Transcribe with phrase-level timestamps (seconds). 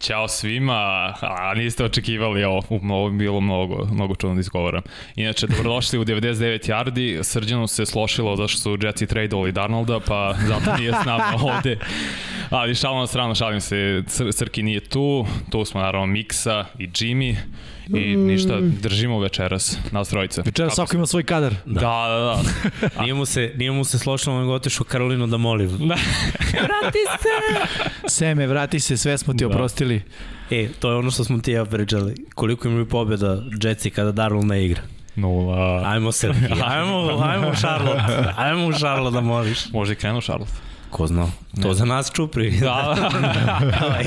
[0.00, 0.74] Ćao svima,
[1.20, 4.82] a niste očekivali ovo, ovo je bilo mnogo, mnogo čudno da izgovoram.
[5.16, 10.76] Inače, dobrodošli u 99 yardi, Srđanu se slošilo zašto su Jetsi tradeovali Darnolda, pa zato
[10.76, 11.78] nije s nama ovde.
[12.50, 16.88] Ali šalim na stranu, šalim se, Cr Crki nije tu, tu smo naravno Miksa i
[16.88, 17.36] Jimmy
[17.94, 20.42] i ništa, držimo večeras, nas trojica.
[20.42, 21.54] Večeras svako ima svoj kadar.
[21.66, 22.42] Da, da,
[22.80, 23.02] da.
[23.02, 25.66] nije, mu se, nije mu se slošilo nego otišao Karolinu da moli.
[25.66, 25.74] Da.
[26.66, 27.28] vrati se!
[28.08, 29.48] Seme, vrati se, sve smo ti da.
[29.48, 29.89] oprostili.
[30.50, 32.14] E, to je ono što smo ti ja pričali.
[32.34, 34.82] Koliko imaju pobjeda Jetsi kada Darnold ne igra?
[35.16, 35.82] Nula.
[35.86, 36.28] Ajmo se,
[36.66, 38.32] ajmo, ajmo u Charlotte.
[38.36, 39.72] Ajmo u Charlotte da moliš.
[39.72, 40.52] Može i krenu Charlotte.
[40.90, 41.26] Ko zna?
[41.62, 41.74] To ne.
[41.74, 42.50] za nas čupri.
[42.50, 42.96] Da,
[43.70, 44.00] da.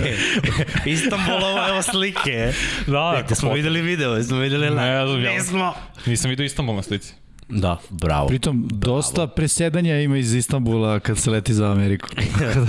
[0.85, 2.53] Istanbulova, evo slike.
[2.87, 3.35] Da, da.
[3.35, 5.73] smo videli video, smo videli ne, ne, znam, Nismo.
[6.05, 7.13] Nisam vidio Istanbul na slici.
[7.49, 8.27] Da, bravo.
[8.27, 8.95] Pritom, bravo.
[8.95, 12.09] dosta presedanja ima iz Istanbula kad se leti za Ameriku.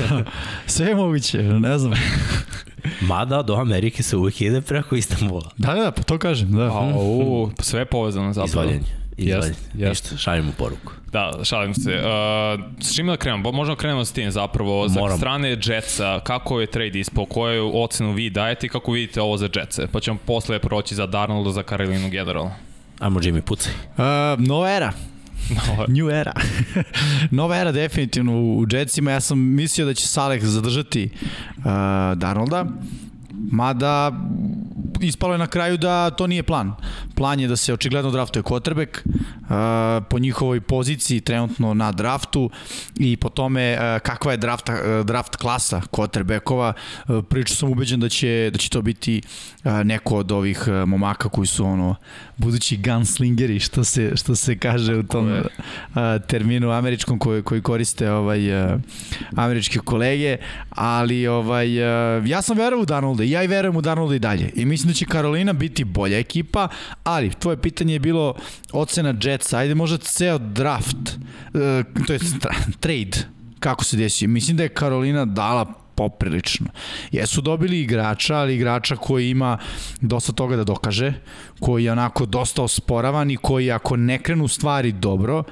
[0.67, 1.93] Sve je moguće, ne znam.
[3.09, 5.51] Mada do Amerike se uvijek ide preko Istanbula.
[5.57, 6.65] Da, da, pa to kažem, da.
[6.65, 8.47] A, u, sve je povezano zapravo.
[8.47, 8.85] Izvaljenje.
[9.17, 9.57] Izvaljenje.
[9.75, 10.93] Ništa, šaljemo poruku.
[11.13, 11.91] Da, šalim se.
[11.95, 13.53] Uh, s čime da krenemo?
[13.53, 14.89] Možemo da krenemo s tim zapravo.
[14.89, 15.19] Za Moram.
[15.19, 19.49] strane Jetsa, kako je trade ispao, koju ocenu vi dajete i kako vidite ovo za
[19.57, 19.87] Jetsa?
[19.93, 22.53] Pa ćemo posle proći za Darnolda, za Karolinu generalno.
[22.99, 23.73] Ajmo Jimmy, pucaj.
[23.73, 24.05] Uh,
[24.47, 24.93] nova era.
[25.51, 25.87] Nova.
[25.89, 26.33] New era.
[27.31, 29.11] Nova era definitivno u Jetsima.
[29.11, 31.11] Ja sam mislio da će Saleh zadržati
[31.57, 31.65] uh,
[32.17, 32.67] Darnolda.
[33.55, 34.13] Mada
[35.01, 36.73] ispalo je na kraju da to nije plan.
[37.15, 42.51] Plan je da se očigledno draftuje quarterback uh, po njihovoj poziciji trenutno na draftu
[42.97, 45.81] i po tome uh, kakva je draft, uh, draft klasa.
[45.99, 49.23] Uh, priču sam ubeđen da će, da će to biti
[49.85, 51.95] neko od ovih momaka koji su ono
[52.37, 55.43] budući gunslingeri što se, što se kaže u tom
[56.27, 58.41] terminu američkom koji, koji koriste ovaj
[59.37, 60.37] američke kolege,
[60.71, 61.75] ali ovaj
[62.29, 64.51] ja sam verovao u Darnolda i ja verujem u Darnolda i dalje.
[64.55, 66.69] I mislim da će Karolina biti bolja ekipa,
[67.05, 68.35] ali tvoje pitanje je bilo
[68.73, 72.19] ocena Jetsa, ajde možda ceo draft, uh, to je
[72.81, 73.19] trade,
[73.61, 74.29] kako se desio.
[74.29, 76.67] Mislim da je Karolina dala poprilično.
[77.13, 79.59] Jesu dobili igrača, ali igrača koji ima
[80.01, 81.13] dosta toga da dokaže,
[81.61, 85.45] koji je onako dosta osporavan i koji ako ne krenu stvari dobro,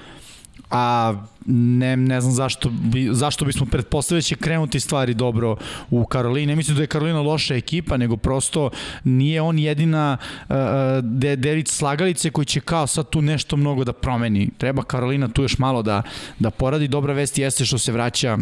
[0.73, 1.15] a
[1.47, 5.57] ne, ne znam zašto, bi, zašto bismo pretpostavili da će krenuti stvari dobro
[5.91, 6.47] u Karolini.
[6.47, 8.71] Ne mislim da je Karolina loša ekipa, nego prosto
[9.05, 10.17] nije on jedina
[10.49, 10.57] uh,
[11.03, 14.51] de, delic slagalice koji će kao sad tu nešto mnogo da promeni.
[14.59, 16.03] Treba Karolina tu još malo da,
[16.39, 16.89] da poradi.
[16.89, 18.39] Dobra vest jeste što se vraća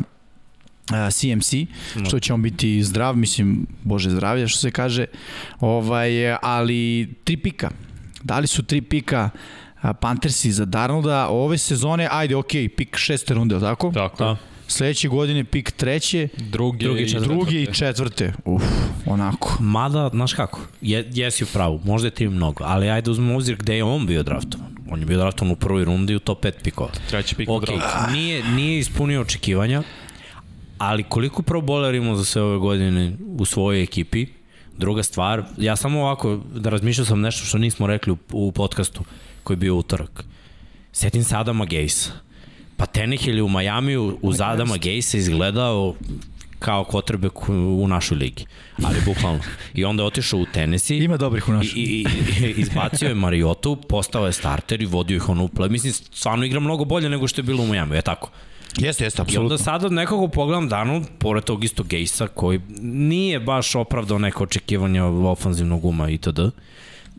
[1.11, 1.53] CMC,
[1.97, 2.05] no.
[2.05, 5.07] što će on biti zdrav, mislim, bože zdravlja, što se kaže,
[5.61, 7.71] ovaj, ali tri pika.
[8.23, 9.31] Dali su tri pika
[10.01, 13.93] Panthersi za Darnolda ove sezone, ajde, ok, pik šeste runde, tako?
[13.95, 14.25] Tako.
[14.25, 14.37] Da.
[14.69, 18.33] Sledeće godine pik treće, drugi, drugi, i, drugi i četvrte.
[18.45, 18.63] Uf,
[19.07, 19.57] onako.
[19.61, 23.57] Mada, znaš kako, je, jesi u pravu, možda je tim mnogo, ali ajde uzmemo uzir
[23.57, 24.77] gde je on bio draftovan.
[24.91, 26.91] On je bio draftovan u prvoj rundi u top 5 pikova.
[27.09, 29.83] Treći pik okay, u nije, nije ispunio očekivanja,
[30.79, 34.27] ali koliko pro bowler imao za sve ove godine u svojoj ekipi,
[34.79, 39.05] druga stvar, ja samo ovako, da razmišljao sam nešto što nismo rekli u, u podcastu,
[39.51, 40.25] koji je bio utorak.
[40.93, 42.11] Setim se Adama Gejsa.
[42.77, 45.95] Pa Tenehill je u Majamiju uz Adama Gejsa izgledao
[46.59, 48.45] kao kotrbek u našoj ligi.
[48.83, 49.41] Ali bukvalno.
[49.75, 50.99] I onda je otišao u Tennessee.
[50.99, 51.81] Ima dobrih u našoj.
[51.81, 52.07] I, i,
[52.47, 55.69] i izbacio je Mariotu, postao je starter i vodio ih ono uple.
[55.69, 58.31] Mislim, stvarno igra mnogo bolje nego što je bilo u Majamiju, je tako?
[58.79, 59.43] Jeste, jeste, apsolutno.
[59.43, 64.45] I onda sada nekako pogledam Danu, pored tog isto Gejsa, koji nije baš opravdao neko
[64.45, 66.41] očekivanja ofanzivnog uma itd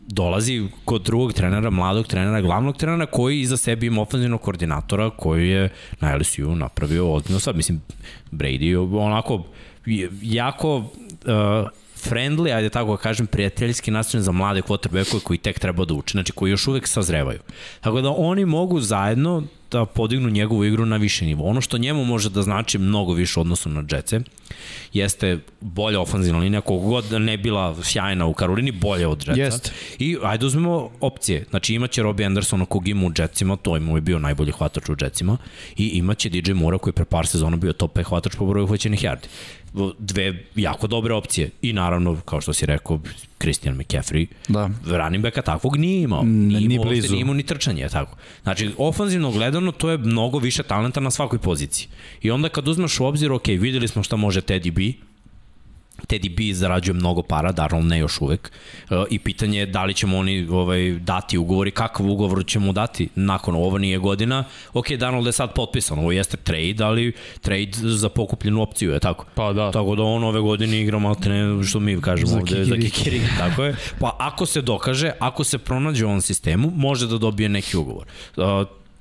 [0.06, 5.48] dolazi kod drugog trenera, mladog trenera, glavnog trenera koji iza sebe ima ofenzivnog koordinatora koji
[5.48, 5.68] je
[6.00, 7.56] na LSU napravio ozbiljno sad.
[7.56, 7.80] Mislim,
[8.30, 9.44] Brady onako
[10.22, 10.84] jako uh,
[12.04, 16.12] friendly, ajde tako da kažem, prijateljski nastavljen za mlade quarterbackove koji tek treba da uče,
[16.12, 17.38] znači koji još uvek sazrevaju.
[17.80, 21.44] Tako da oni mogu zajedno da podignu njegovu igru na više nivo.
[21.44, 24.20] Ono što njemu može da znači mnogo više odnosno na Jetce
[24.92, 29.42] jeste bolja ofanzivna linija, koliko god ne bila sjajna u Karolini, bolje od Jetsa.
[29.42, 29.72] Jest.
[29.98, 31.44] I ajde uzmemo opcije.
[31.50, 34.96] Znači imaće Robbie Andersona kog ima u Jetsima, to mu je bio najbolji hvatač u
[35.00, 35.36] Jetsima,
[35.76, 38.66] i imaće DJ Moore koji je pre par sezona bio top 5 hvatač po broju
[38.66, 39.26] hvaćenih yardi
[39.98, 41.50] dve jako dobre opcije.
[41.62, 43.00] I naravno, kao što si rekao,
[43.38, 44.70] Christian McCaffrey, da.
[44.84, 46.22] running backa takvog nije imao.
[46.22, 47.12] Nije ni imao, blizu.
[47.12, 48.16] Nije imao ni trčanje, tako.
[48.42, 51.88] Znači, ofanzivno gledano, to je mnogo više talenta na svakoj poziciji.
[52.22, 55.04] I onda kad uzmeš u obzir, ok, videli smo šta može Teddy B,
[56.08, 58.52] Teddy B zarađuje mnogo para, Darnold ne još uvek,
[58.90, 62.72] e, i pitanje je da li ćemo oni ovaj, dati ugovor i kakav ugovor ćemo
[62.72, 64.44] dati nakon ovo nije godina.
[64.72, 69.24] Ok, Darnold je sad potpisan, ovo jeste trade, ali trade za pokupljenu opciju, je tako?
[69.34, 69.70] Pa da.
[69.70, 72.90] Tako da on ove godine igra maltene, što mi kažemo Za ovde, za kikiriki.
[72.90, 73.76] kikiriki, tako je.
[74.00, 78.06] Pa ako se dokaže, ako se pronađe u ovom sistemu, može da dobije neki ugovor.
[78.36, 78.44] Uh,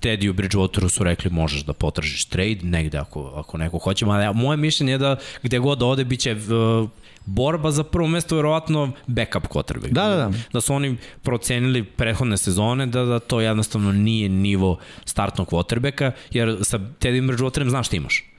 [0.01, 4.05] Teddy u Bridgewateru su rekli možeš da potražiš trade negde ako, ako neko hoće.
[4.05, 6.89] Ma, moje mišljenje je da gde god da ode biće uh,
[7.25, 9.91] borba za prvo mesto verovatno backup quarterback.
[9.91, 10.31] Da, da, da.
[10.53, 16.57] Da su oni procenili prethodne sezone da, da to jednostavno nije nivo startnog quarterbacka, jer
[16.61, 18.30] sa Teddy Bridgewaterem znaš šta imaš.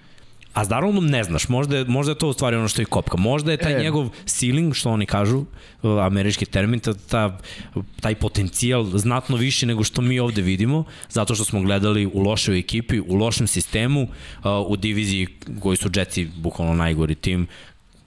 [0.55, 2.87] A s Darnoldom ne znaš, možda je, možda je to u stvari ono što je
[2.87, 3.17] kopka.
[3.17, 3.83] Možda je taj E.
[3.83, 5.45] njegov ceiling, što oni kažu,
[5.83, 7.39] američki termin, ta, ta,
[8.01, 12.59] taj potencijal znatno više nego što mi ovde vidimo, zato što smo gledali u lošoj
[12.59, 14.09] ekipi, u lošem sistemu,
[14.67, 15.27] u diviziji
[15.61, 17.47] koji su Jetsi bukvalno najgori tim,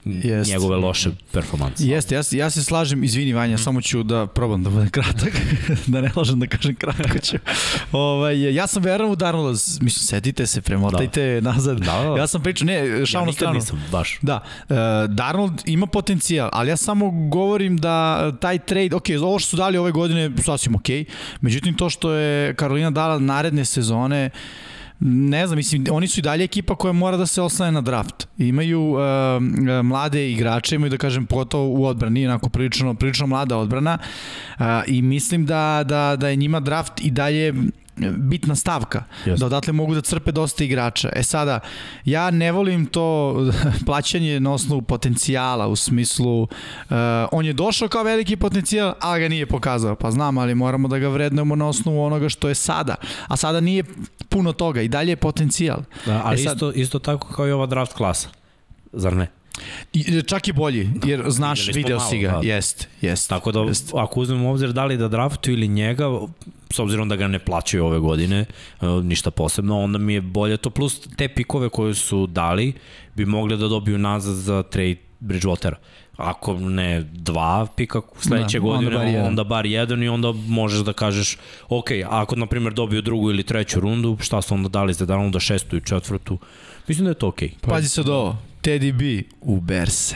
[0.05, 0.51] Jest.
[0.51, 1.87] njegove loše performanse.
[1.87, 3.33] Jeste, ja, ja se slažem, izvini.
[3.33, 5.33] Vanja, samo ću da probam da budem kratak,
[5.87, 7.37] da ne lažem da kažem kratko ću.
[7.91, 11.51] ovaj, ja sam veran u Darnolda, mislim, setite se, premotajte da.
[11.51, 11.79] nazad.
[11.79, 12.17] Da, da.
[12.17, 13.55] Ja sam pričao, ne, Ja šalno nikad stranu.
[13.55, 14.19] nisam, baš.
[14.21, 14.75] Da, uh,
[15.09, 19.77] Darnold ima potencijal, ali ja samo govorim da taj trade, ok, ovo što su dali
[19.77, 20.87] ove godine, sasvim ok,
[21.41, 24.29] međutim to što je Karolina dala naredne sezone,
[24.99, 28.27] ne znam, mislim, oni su i dalje ekipa koja mora da se oslane na draft.
[28.37, 28.99] Imaju uh,
[29.83, 33.97] mlade igrače, imaju da kažem pogotovo u odbrani, onako prilično, prilično mlada odbrana
[34.59, 37.53] uh, i mislim da, da, da je njima draft i dalje
[38.11, 39.39] bitna stavka, Jeste.
[39.39, 41.09] da odatle mogu da crpe dosta igrača.
[41.13, 41.59] E sada,
[42.05, 43.35] ja ne volim to
[43.85, 46.47] plaćanje na osnovu potencijala, u smislu, uh,
[47.31, 49.95] on je došao kao veliki potencijal, ali ga nije pokazao.
[49.95, 52.95] Pa znam, ali moramo da ga vrednujemo na osnovu onoga što je sada.
[53.27, 53.83] A sada nije
[54.29, 55.79] puno toga i dalje je potencijal.
[56.05, 58.29] Da, ali E sad- isto, isto tako kao i ova draft klasa.
[58.93, 59.27] Zar ne?
[59.93, 62.31] I, čak i bolji, jer znaš, Videli smo video si ga.
[62.31, 62.39] da.
[62.43, 63.29] Jest, jest.
[63.29, 63.91] Tako da, jest.
[63.93, 66.05] ako uzmemo u obzir da li da draftuju ili njega,
[66.73, 68.45] s obzirom da ga ne plaćaju ove godine,
[68.81, 72.73] e, ništa posebno, onda mi je bolje to, plus te pikove koje su dali,
[73.15, 75.75] bi mogli da dobiju nazad za trade Bridgewatera.
[76.17, 79.27] Ako ne dva pika sledeće Da, onda godine, bar jedan.
[79.27, 81.37] onda bar jedan i onda možeš da kažeš,
[81.69, 85.39] ok, ako na primjer dobiju drugu ili treću rundu, šta su onda dali za Darnolda
[85.39, 86.37] šestu i četvrtu,
[86.87, 87.39] mislim da je to ok.
[87.61, 90.15] Pazi sad ovo, Teddy B u Berse.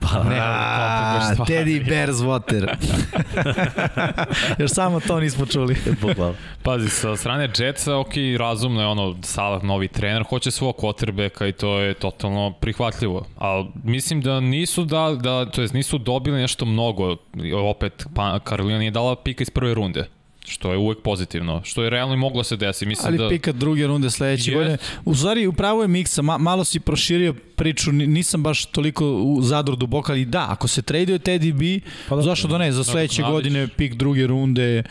[0.00, 1.52] Pa, Ne, A, komplikaš stvari.
[1.52, 2.76] Teddy Bears Water.
[4.62, 5.76] Još samo to nismo čuli.
[6.62, 11.52] Pazi, sa strane Jetsa, ok, razumno je ono, Salah novi trener, hoće svog quarterbacka i
[11.52, 13.26] to je totalno prihvatljivo.
[13.36, 17.16] Ali mislim da nisu da, da to jest nisu dobili nešto mnogo,
[17.70, 20.15] opet pa, Karolina nije dala pika iz prve runde
[20.46, 22.86] što je uvek pozitivno, što je realno i moglo se desi.
[22.86, 23.28] Mislim Ali da...
[23.28, 24.56] pika druge runde sledeće Jest.
[24.56, 24.76] godine.
[25.04, 29.42] U stvari, upravo je miksa, ma, malo si proširio priču, ni- nisam baš toliko u
[29.42, 32.22] zadru duboko, ali da, ako se traduje Teddy B, Pa da.
[32.22, 33.44] zašto da ne, za sledeće Nadoknadiš.
[33.44, 34.82] godine pik druge runde,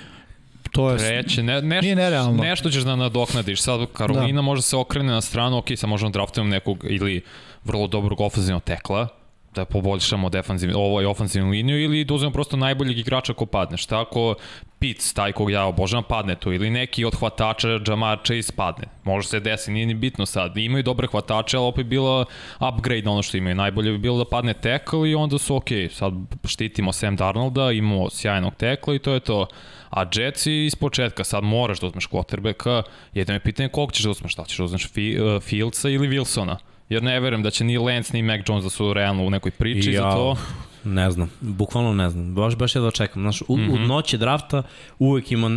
[0.72, 0.98] to je...
[0.98, 2.44] Treće, ne, nešto, Nije nerealno.
[2.44, 3.62] nešto ćeš da nadoknadiš.
[3.62, 4.42] Sad Karolina da.
[4.42, 7.22] može se okrene na stranu, ok, sad možemo draftujemo nekog ili
[7.64, 9.08] vrlo dobrog ofenzivnog tekla,
[9.56, 13.78] da poboljšamo defanzivnu, ovaj ofenzivnu liniju ili da uzmemo prosto najboljeg igrača ko padne.
[13.78, 14.36] Šta ako
[14.80, 18.88] Pitts, taj kog ja obožavam, padne tu ili neki od hvatača Jamar Chase padne.
[19.04, 20.58] Može se desi, nije ni bitno sad.
[20.58, 22.26] Imaju dobre hvatače, ali opet bila
[22.70, 23.56] upgrade na ono što imaju.
[23.56, 26.14] Najbolje bi bilo da padne tackle i onda su ok, sad
[26.44, 29.48] štitimo Sam Darnolda, imamo sjajnog tekla i to je to.
[29.90, 34.10] A Jetsi iz početka, sad moraš da uzmeš quarterbacka, jedno je pitanje koliko ćeš da
[34.10, 36.56] uzmeš, šta ćeš da uzmeš Fi, Fieldsa ili Wilsona.
[36.90, 39.52] Jer ne verujem da će ni Lance ni Mac Jones da su realno u nekoj
[39.52, 40.02] priči Ja.
[40.02, 40.36] za to.
[40.84, 42.36] Ne znam, bukvalno ne znam.
[42.36, 43.22] Baš, baš je da čekam.
[43.22, 43.72] Znaš, u, mm -hmm.
[43.72, 43.86] u Mhm.
[43.86, 44.64] noći drafta
[45.00, 45.50] uvek ima,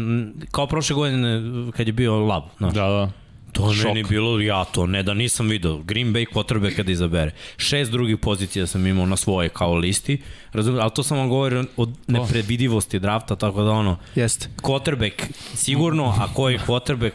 [0.51, 1.43] kao prošle godine
[1.73, 2.75] kad je bio lab, znaš.
[2.75, 3.11] Da, da.
[3.53, 3.85] To Šok.
[3.85, 5.79] meni bilo, ja to ne da nisam video.
[5.79, 7.31] Green Bay quarterback kada izabere.
[7.57, 10.23] Šest drugih pozicija sam imao na svoje kao listi.
[10.53, 14.49] Razumem, ali to sam vam govorio od nepredvidivosti drafta, tako da ono, Jeste.
[14.63, 15.23] quarterback
[15.55, 17.13] sigurno, a koji quarterback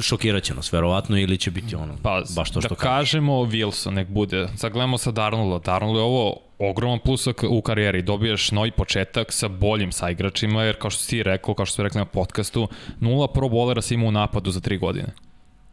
[0.00, 3.90] šokirat će nas verovatno ili će biti ono, Pa, baš to što da kažemo Wilson,
[3.90, 4.48] nek bude.
[4.56, 5.58] Sad gledamo sa Darnolda.
[5.58, 8.02] Darnold je ovo ogroman plus u karijeri.
[8.02, 11.98] Dobijaš novi početak sa boljim saigračima, jer kao što si rekao, kao što ste rekli
[11.98, 12.68] na podcastu,
[13.00, 15.08] nula pro bolera si imao u napadu za tri godine.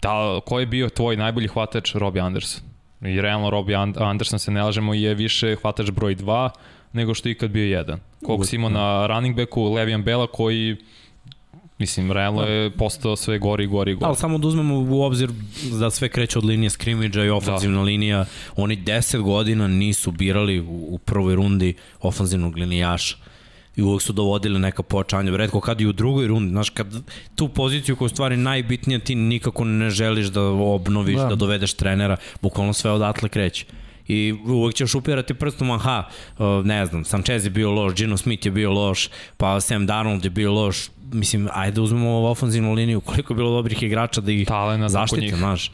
[0.02, 1.96] Da, ko je bio tvoj najbolji hvatač?
[1.96, 2.64] Robbie Anderson.
[3.02, 6.50] I realno Robbie And- Anderson, se ne lažemo, je više hvatač broj 2
[6.94, 8.00] nego što je ikad bio jedan.
[8.26, 10.78] Koliko si imao na running backu Levian Bela koji
[11.82, 14.06] Mislim, realno je postao sve gori i gori i gori.
[14.06, 15.30] Ali samo da uzmemo u obzir
[15.80, 17.84] da sve kreće od linije skrimidža i ofenzivna da.
[17.84, 18.26] linija.
[18.56, 23.16] Oni 10 godina nisu birali u, u prvoj rundi ofenzivnog linijaša
[23.76, 25.38] i uvek su dovodili neka pojačanja.
[25.38, 26.88] Redko kad i u drugoj rundi, znaš, kad
[27.36, 31.30] tu poziciju koja je stvari najbitnija ti nikako ne želiš da obnoviš, da, Da.
[31.30, 33.66] da dovedeš trenera, bukvalno sve odatle kreće.
[34.08, 36.04] I uvek ćeš upirati prstom, aha,
[36.38, 40.24] uh, ne znam, Sanchez je bio loš, Gino Smith je bio loš, pa Sam Darnold
[40.24, 44.22] je bio loš, mislim, ajde da uzmemo ovu ofenzivnu liniju, koliko je bilo dobrih igrača
[44.22, 45.72] da ih Talena zaštite, znaš.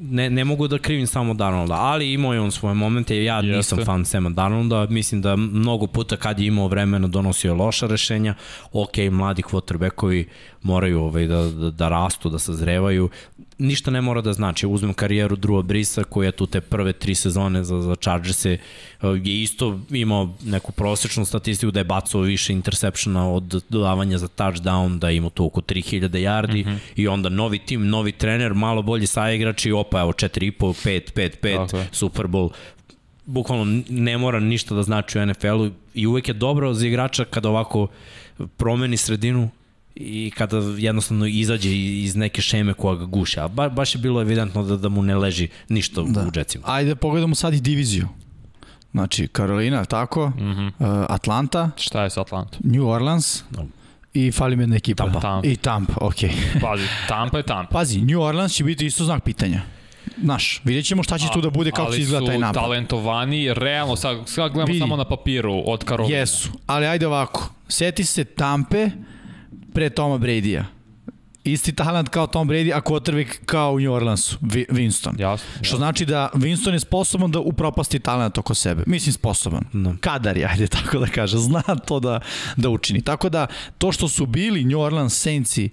[0.00, 3.56] Ne, ne mogu da krivim samo Darnolda, ali imao je on svoje momente, ja Jeste.
[3.56, 7.86] nisam fan Sema Darnolda, mislim da mnogo puta kad je imao vremena donosio je loša
[7.86, 8.34] rešenja,
[8.72, 10.28] ok, mladi quarterbackovi
[10.62, 13.08] moraju ovaj, da, da, da rastu, da sazrevaju,
[13.58, 14.66] ništa ne mora da znači.
[14.66, 18.58] Uzmem karijeru Drua Brisa koja tu te prve tri sezone za, za Chargers je
[19.24, 25.08] isto imao neku prosečnu statistiku da je bacao više interseptiona od dodavanja za touchdown, da
[25.08, 26.78] je imao tu oko 3000 yardi mm -hmm.
[26.96, 31.68] i onda novi tim, novi trener, malo bolji saigrači, opa evo 4,5, 5, 5, 5,
[31.68, 31.84] okay.
[31.92, 32.50] Super Bowl
[33.26, 37.48] bukvalno ne mora ništa da znači u NFL-u i uvek je dobro za igrača kada
[37.48, 37.88] ovako
[38.56, 39.50] promeni sredinu
[39.94, 43.40] i kada jednostavno izađe iz neke šeme koja ga guše.
[43.40, 46.26] A ba, baš je bilo evidentno da, da mu ne leži ništa da.
[46.28, 46.64] u džecima.
[46.66, 48.08] Ajde pogledamo sad i diviziju.
[48.92, 50.28] Znači, Karolina, tako?
[50.28, 50.66] Mm -hmm.
[50.68, 51.70] uh, Atlanta.
[51.76, 52.58] Šta je sa Atlanta?
[52.64, 53.42] New Orleans.
[53.50, 53.66] No.
[54.14, 55.04] I fali mi jedna ekipa.
[55.04, 55.20] Tampa.
[55.20, 55.48] Tampa.
[55.48, 56.30] I Tampa, okej.
[56.30, 56.60] Okay.
[56.70, 57.72] Pazi, Tampa je Tampa.
[57.72, 59.62] Pazi, New Orleans će biti isto znak pitanja.
[60.16, 62.56] Naš, vidjet ćemo šta će A, tu da bude, kako će izgleda taj napad.
[62.56, 64.78] Ali su talentovani, realno, sad, sad gledamo Vidi.
[64.78, 66.18] samo na papiru od Karolina.
[66.18, 68.90] Jesu, ali ajde ovako, seti se Tampe,
[69.72, 70.64] pre Toma Brady-a.
[71.44, 75.20] Isti talent kao Tom Brady, a quarterback kao u New Orleansu, Winston.
[75.20, 78.82] Jasno, Što znači da Winston je sposoban da upropasti talent oko sebe.
[78.86, 79.64] Mislim sposoban.
[79.72, 79.96] No.
[80.00, 81.38] Kadar je, ajde tako da kaže.
[81.38, 82.20] Zna to da,
[82.56, 83.02] da učini.
[83.02, 83.46] Tako da,
[83.78, 85.70] to što su bili New Orleans Saintsi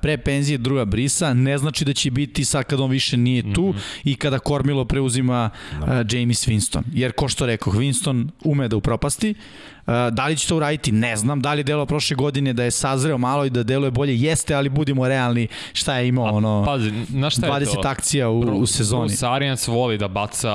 [0.00, 3.62] pre penzije druga brisa, ne znači da će biti sad kad on više nije tu
[3.62, 4.00] mm -hmm.
[4.04, 5.50] i kada Kormilo preuzima
[5.80, 5.86] no.
[5.86, 6.82] uh, James Winston.
[6.92, 9.34] Jer ko što rekao, Winston ume da upropasti,
[9.86, 10.92] Da li će to uraditi?
[10.92, 11.40] Ne znam.
[11.40, 14.20] Da li je delo prošle godine da je sazreo malo i da deluje bolje?
[14.20, 17.88] Jeste, ali budimo realni šta je imao ono pazi, na šta 20 to?
[17.88, 19.08] akcija u, u sezoni.
[19.08, 20.52] Bruce Arians voli da baca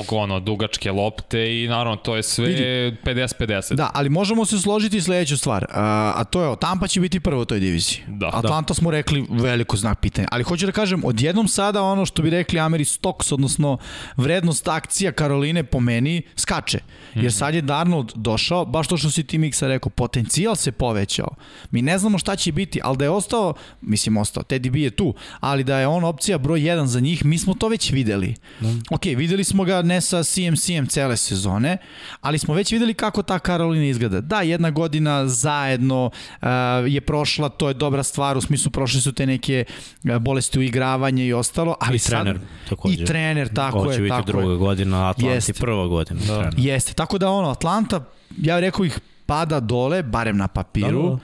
[0.00, 3.74] ogono dugačke lopte i naravno to je sve 50-50.
[3.74, 5.66] Da, ali možemo se složiti sledeću stvar.
[5.70, 7.98] A, a to je, Tampa će biti prvo u toj diviziji.
[8.08, 8.30] Da.
[8.32, 8.74] Atlanta da.
[8.74, 10.28] smo rekli veliko znak pitanja.
[10.30, 13.78] Ali hoću da kažem, odjednom sada ono što bi rekli Ameri Stocks, odnosno
[14.16, 16.78] vrednost akcija Karoline po meni skače.
[17.14, 17.32] Jer mhm.
[17.32, 21.28] sad je Darnold došao, baš to što si ti Miksa rekao, potencijal se povećao.
[21.70, 24.90] Mi ne znamo šta će biti, ali da je ostao, mislim ostao, Teddy B je
[24.90, 28.34] tu, ali da je on opcija broj 1 za njih, mi smo to već videli.
[28.60, 28.68] Da.
[28.90, 31.78] Ok, videli smo ga ne sa CMC-em cele sezone,
[32.20, 34.20] ali smo već videli kako ta Karolina izgleda.
[34.20, 36.48] Da, jedna godina zajedno uh,
[36.86, 39.64] je prošla, to je dobra stvar, u smislu prošle su te neke
[40.04, 43.02] uh, bolesti u igravanje i ostalo, ali I trener, sad, takođe.
[43.02, 43.98] I trener, tako Ovo je.
[43.98, 46.20] Ovo će biti druga godina, Atlanti prva godina.
[46.26, 46.50] Da.
[46.56, 48.04] Jeste, tako da ono, Atlanta
[48.38, 51.02] ja rekao ih pada dole, barem na papiru.
[51.02, 51.18] Da,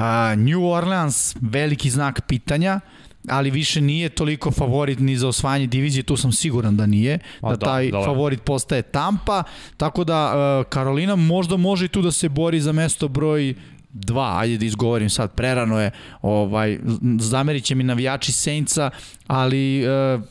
[0.00, 0.32] da.
[0.32, 2.80] Uh, New Orleans, veliki znak pitanja,
[3.28, 7.48] ali više nije toliko favorit ni za osvajanje divizije, tu sam siguran da nije, da,
[7.48, 9.42] da taj da, favorit postaje Tampa,
[9.76, 13.54] tako da uh, Karolina možda može i tu da se bori za mesto broj
[13.90, 15.90] dva, ajde da izgovorim sad, prerano je,
[16.22, 16.78] ovaj,
[17.20, 18.90] zamerit će mi navijači Saintsa,
[19.26, 20.22] ali uh,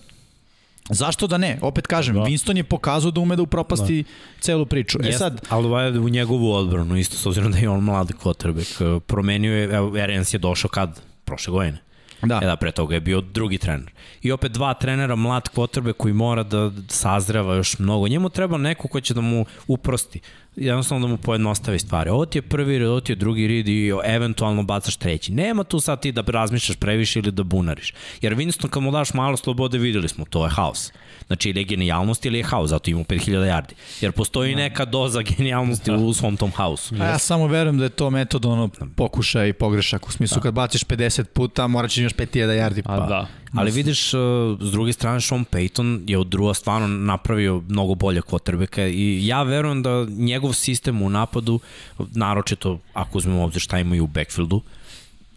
[0.90, 1.60] Zašto da ne?
[1.62, 2.22] Opet kažem, da.
[2.22, 4.10] Winston je pokazao da ume da upropasti da.
[4.40, 4.98] celu priču.
[5.04, 9.00] E sad, ali ovaj u njegovu odbranu, isto s obzirom da je on mlad quarterback,
[9.00, 11.02] promenio je, evo, Arians je došao kad?
[11.26, 11.78] Prošle godine.
[12.22, 12.40] Da.
[12.44, 13.92] E da, pre toga je bio drugi trener.
[14.22, 18.08] I opet dva trenera, mlad kvotrbe koji mora da sazreva još mnogo.
[18.08, 20.20] Njemu treba neko ko će da mu uprosti
[20.58, 22.10] jednostavno da mu pojednostavi stvari.
[22.10, 25.32] Ovo ti je prvi red, ovo ti je drugi red i eventualno bacaš treći.
[25.34, 27.94] Nema tu sad ti da razmišljaš previše ili da bunariš.
[28.22, 30.92] Jer Winston kad mu daš malo slobode, videli smo, to je haos.
[31.28, 33.74] Znači ili je genijalnost ili je haos, zato ima 5000 yardi.
[34.02, 34.62] Jer postoji da.
[34.62, 35.98] neka doza genijalnosti da.
[35.98, 36.96] u svom tom haosu.
[37.00, 40.08] A ja samo verujem da je to metod ono pokuša i pogrešak.
[40.08, 40.42] U smislu da.
[40.42, 42.82] kad baciš 50 puta, morat ćeš imaš 5000 yardi.
[42.82, 42.94] Pa.
[42.94, 43.28] A, da.
[43.54, 44.20] Ali vidiš, uh,
[44.62, 49.44] s druge strane, Sean Payton je od druga stvarno napravio mnogo bolje quarterbacka i ja
[49.44, 51.60] verujem da njegov sistem u napadu,
[52.00, 54.62] naročito ako uzmemo obzir šta imaju u backfieldu,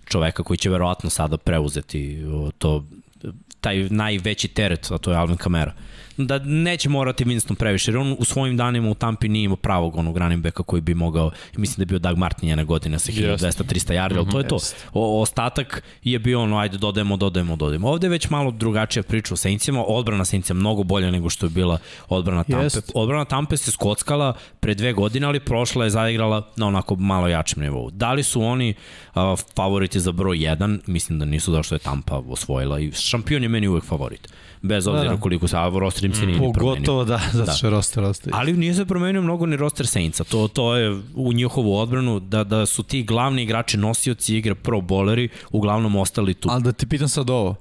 [0.05, 2.19] čoveka koji će verovatno sada preuzeti
[2.59, 2.85] to
[3.61, 5.73] taj najveći teret, a to je Alvin Kamara.
[5.77, 9.57] Uh, da neće morati Winston previše, jer on u svojim danima u Tampi nije imao
[9.57, 12.99] pravog onog running backa koji bi mogao, mislim da je bio Doug Martin jedna godina
[12.99, 14.59] sa 1200-300 yardi, ali to je to.
[14.93, 17.89] O, ostatak je bio ono, ajde dodajemo, dodajemo, dodajemo.
[17.89, 21.51] Ovde je već malo drugačija priča o Saintsima, odbrana Saintsa mnogo bolja nego što je
[21.51, 22.65] bila odbrana Tampe.
[22.65, 22.93] Jest.
[22.95, 27.63] Odbrana Tampe se skockala pre dve godine, ali prošla je zaigrala na onako malo jačem
[27.63, 27.91] nivou.
[27.91, 28.75] Da li su oni
[29.15, 29.23] uh,
[29.57, 30.81] favoriti za broj 1?
[30.87, 34.29] Mislim da nisu, da što je Tampa osvojila i šampion je meni uvek favorit
[34.63, 35.21] bez obzira da, da.
[35.21, 36.75] koliko se roster im se nije mm, promenio.
[36.75, 37.53] Pogotovo da, zato da.
[37.53, 38.33] što je roster roster.
[38.37, 40.25] Ali nije se promenio mnogo ni roster Saintsa.
[40.25, 44.81] To, to je u njihovu odbranu da, da su ti glavni igrači nosioci igre pro
[44.81, 46.49] boleri uglavnom ostali tu.
[46.53, 47.57] Ali da ti pitam sad ovo,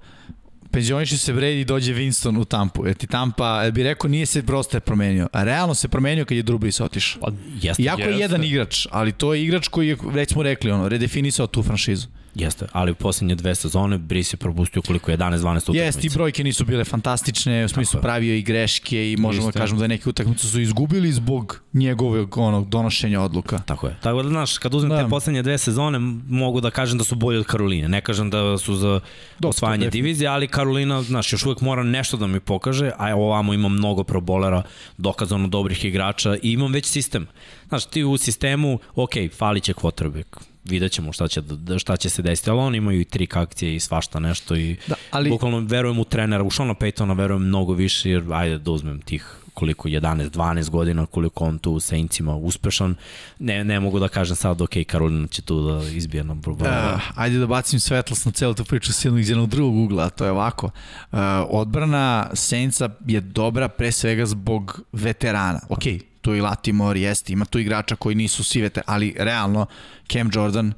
[0.71, 2.85] penzioniše se Brady i dođe Winston u Tampu.
[2.85, 5.27] Jer ti Tampa, jer bi rekao, nije se prosto promenio.
[5.33, 7.21] A realno se promenio kad je Drew Brees otišao.
[7.21, 8.21] Pa, jeste, Iako je jeste.
[8.21, 12.07] jedan igrač, ali to je igrač koji je, već smo rekli, ono, redefinisao tu franšizu.
[12.35, 15.83] Jeste, ali u poslednje dve sezone Brice je propustio koliko 11-12 utakmica.
[15.83, 18.01] Jeste, i brojke nisu bile fantastične, u smislu je.
[18.01, 19.57] pravio i greške i možemo Isto.
[19.57, 23.59] da kažemo da neke utakmice su izgubili zbog njegovog onog donošenja odluka.
[23.59, 23.95] Tako je.
[24.01, 25.03] Tako da, znaš, kad uzmem Da.
[25.03, 27.87] te poslednje dve sezone, mogu da kažem da su bolji od Karoline.
[27.89, 28.99] Ne kažem da su za
[29.41, 33.53] to osvajanje divizije, ali Karolina, znaš, još uvek mora nešto da mi pokaže, a ovamo
[33.53, 34.63] ima mnogo probolera,
[34.97, 37.27] dokazano dobrih igrača i imam već sistem.
[37.67, 40.37] Znaš, ti u sistemu, ok, fali će quarterback,
[40.69, 43.75] vidjet ćemo šta će, da- šta će se desiti, ali oni imaju i trik akcije
[43.75, 47.73] i svašta nešto i Da, ali- bukvalno verujem u trenera, u Shona Paytona verujem mnogo
[47.73, 52.95] više, jer ajde da uzmem tih koliko 11-12 godina, koliko on tu u Saintsima uspešan,
[53.39, 56.75] ne, ne mogu da kažem sad, ok, Karolina će tu da izbije na problemu.
[56.93, 60.25] Uh, ajde da bacim svetlost na celu tu priču silno iz jednog drugog ugla, to
[60.25, 60.65] je ovako.
[61.11, 65.59] Uh, odbrana Saintsa je dobra pre svega zbog veterana.
[65.69, 65.83] Ok,
[66.21, 69.65] tu i Latimore jeste, ima tu igrača koji nisu svi veterani, ali realno
[70.07, 70.73] Cam Jordan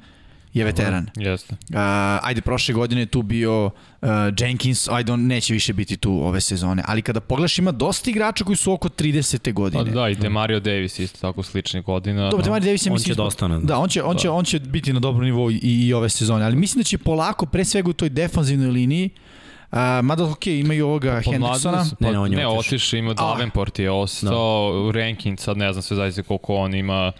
[0.52, 1.06] je veteran.
[1.16, 1.54] Jeste.
[1.54, 1.76] Uh,
[2.22, 4.08] ajde, prošle godine je tu bio uh,
[4.38, 8.44] Jenkins, ajde, on neće više biti tu ove sezone, ali kada pogledaš ima dosta igrača
[8.44, 9.38] koji su oko 30.
[9.44, 9.90] Pa godine.
[9.90, 12.30] da, i Demario Davis isto tako sličnih godina.
[12.30, 13.60] Dobro, Demar Davis je on mislim će da ispod- ostane.
[13.62, 16.44] Da, on će, on, će, on će biti na dobrom nivou i, i ove sezone,
[16.44, 19.31] ali mislim da će polako, pre svega u toj defanzivnoj liniji, uh,
[20.02, 22.58] mada ok, imaju ovoga Hendricksona, Pomladili su, Ne, Pa, ne, on je ne, otišao.
[22.60, 24.92] otišao, ima Davenport je ostao, da.
[24.92, 27.12] ranking sad ne znam sve zaista koliko on ima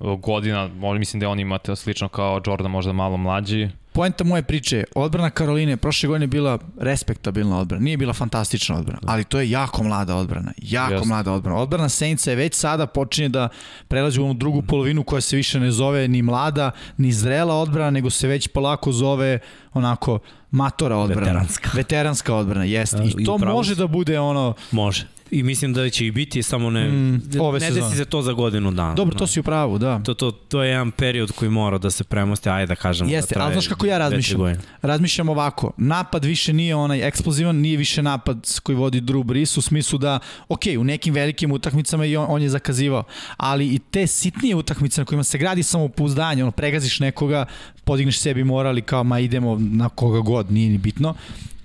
[0.00, 3.68] godina, možda mislim da on ima slično kao Jordan, možda malo mlađi.
[3.92, 8.76] Poenta moje priče je, odbrana Karoline prošle godine je bila respektabilna odbrana, nije bila fantastična
[8.76, 11.08] odbrana, ali to je jako mlada odbrana, jako Jeste.
[11.08, 11.58] mlada odbrana.
[11.58, 13.48] Odbrana Saintsa je već sada počinje da
[13.88, 17.90] prelazi u onu drugu polovinu koja se više ne zove ni mlada, ni zrela odbrana,
[17.90, 19.38] nego se već polako zove
[19.72, 20.18] onako
[20.50, 21.26] matora odbrana.
[21.26, 21.70] Veteranska.
[21.74, 22.96] Veteranska odbrana, jeste.
[22.96, 25.06] Da, I i to upravo može da bude ono, Može.
[25.30, 27.84] I mislim da će i biti, samo ne, Mm, ove ne sezone.
[27.84, 28.94] desi se to za godinu dana.
[28.94, 29.30] dobro, to znaš.
[29.30, 29.98] si u pravu, da.
[29.98, 33.34] To, to, to je jedan period koji mora da se premosti, ajde da kažemo Jeste,
[33.34, 34.40] da ali znaš kako ja razmišljam?
[34.82, 39.62] Razmišljam ovako, napad više nije onaj eksplozivan, nije više napad koji vodi Drew Brees u
[39.62, 40.18] smislu da,
[40.48, 43.04] ok, u nekim velikim utakmicama i on, on je zakazivao,
[43.36, 47.44] ali i te sitnije utakmice na kojima se gradi samopouzdanje, ono, pregaziš nekoga,
[47.84, 51.14] podigneš sebi moral i kao, ma idemo na koga god, nije ni bitno,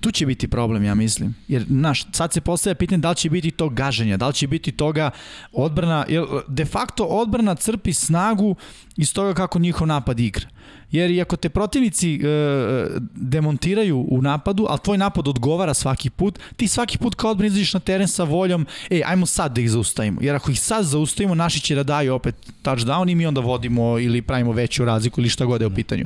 [0.04, 1.34] tu će biti problem, ja mislim.
[1.48, 4.46] Jer, znaš, sad se postavlja pitanje da li će biti to gaženja, da li će
[4.46, 5.10] biti toga
[5.52, 8.56] odbrana, jer de facto odbrana crpi snagu
[8.96, 10.46] iz toga kako njihov napad igra.
[10.90, 12.18] Jer i ako te protivnici e,
[13.14, 17.74] demontiraju u napadu, ali tvoj napad odgovara svaki put, ti svaki put kao odbrana izađeš
[17.74, 20.20] na teren sa voljom, ej, ajmo sad da ih zaustavimo.
[20.22, 23.98] Jer ako ih sad zaustavimo, naši će da daju opet touchdown i mi onda vodimo
[23.98, 26.04] ili pravimo veću razliku ili šta god je u pitanju.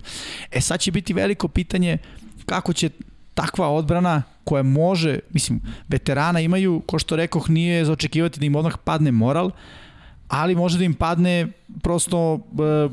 [0.51, 1.99] E sad će biti veliko pitanje
[2.47, 2.91] kako će
[3.39, 8.57] takva odbrana koja može, mislim, veterana imaju, ko što rekoh, nije za očekivati da im
[8.57, 9.51] odmah padne moral,
[10.29, 11.47] ali može da im padne
[11.83, 12.89] prosto e,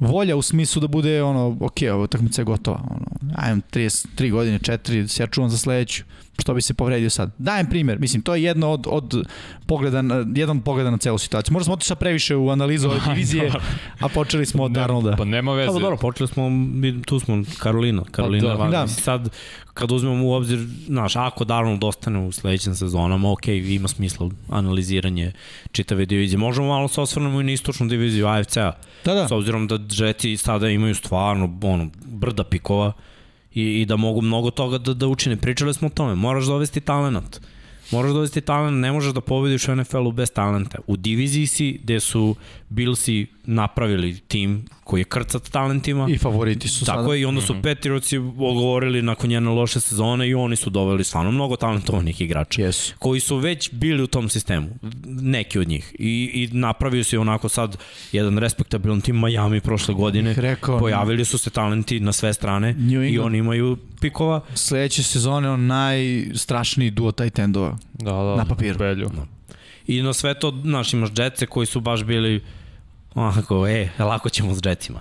[0.00, 2.80] volja u smislu da bude ono, ok, ova utakmica je gotova.
[2.90, 6.04] Ono, ajmo 33 godine, 4, da se ja čuvam za sledeću.
[6.38, 7.30] Što bi se povredio sad?
[7.38, 9.26] Dajem primer, mislim, to je jedno od, od
[9.66, 11.52] pogleda, na- jedan pogleda na celu situaciju.
[11.52, 13.52] Možda smo otišli sad previše u analizu ove divizije,
[14.00, 15.16] a počeli smo od Darnolda.
[15.16, 15.66] Pa nema veze.
[15.68, 18.56] Pa dobro, počeli smo, mi- tu smo Karolina, Karolina da.
[18.56, 18.70] pa, Da.
[18.70, 18.86] da.
[18.86, 19.28] sad
[19.74, 25.32] kad uzmemo u obzir, znaš, ako Darnold ostane u sledećim sezonama, ok, ima smisla analiziranje
[25.72, 26.38] čitave divizije.
[26.38, 28.72] Možemo malo se osvrnemo i na istočnu diviziju AFC-a,
[29.04, 29.28] Da, da.
[29.28, 32.92] s obzirom da Jeti sada imaju stvarno ono, brda pikova
[33.54, 35.36] i, i da mogu mnogo toga da, da učine.
[35.36, 37.40] Pričali smo o tome, moraš dovesti talent.
[37.90, 40.78] Moraš dovesti talent, ne možeš da pobediš u NFL-u bez talenta.
[40.86, 42.34] U diviziji si gde su
[42.74, 46.06] Billsi napravili tim koji je krcat talentima.
[46.10, 47.14] I favoriti su Tako sada.
[47.14, 51.30] je, i onda su Patriotsi odgovorili nakon njene loše sezone i oni su doveli stvarno
[51.30, 52.94] mnogo talentovanih igrača Jesu.
[52.98, 54.68] koji su već bili u tom sistemu,
[55.06, 55.94] neki od njih.
[55.98, 57.76] I, i napravio se onako sad
[58.12, 60.34] jedan respektabilan tim Miami prošle godine.
[60.34, 62.74] rekao, Pojavili su se talenti na sve strane
[63.10, 64.40] i oni imaju pikova.
[64.54, 67.78] Sledeće sezone on najstrašniji duo tight endova.
[67.92, 68.78] Da, da, Na papiru.
[68.78, 69.10] Belju.
[69.86, 72.42] I na sve to, znaš, imaš Jetse koji su baš bili
[73.14, 75.00] onako, e, lako ćemo s Jetsima.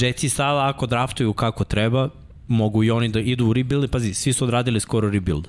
[0.00, 2.08] Jetsi sada ako draftuju kako treba,
[2.48, 3.90] mogu i oni da idu u rebuild.
[3.90, 5.48] Pazi, svi su odradili skoro rebuild.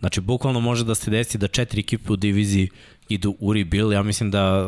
[0.00, 2.68] Znači, bukvalno može da se desi da četiri ekipe u diviziji
[3.08, 3.92] idu u rebuild.
[3.92, 4.64] Ja mislim da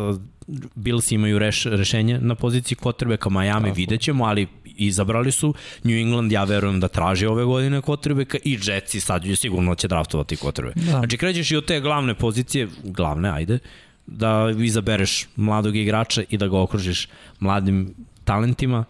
[0.75, 3.77] Bills imaju reš, rešenje na poziciji quarterbacka, Miami Tako.
[3.77, 5.55] vidjet ćemo, ali izabrali su.
[5.85, 9.89] New England, ja verujem da traži ove godine quarterbacka i Jetsi sad je sigurno će
[9.89, 10.37] draftovati.
[10.45, 10.63] Da.
[10.75, 10.91] Da.
[10.91, 13.59] Znači, krećeš i od te glavne pozicije, glavne, ajde,
[14.11, 17.09] da izabereš mladog igrača i da ga okružiš
[17.40, 17.94] mladim
[18.25, 18.85] talentima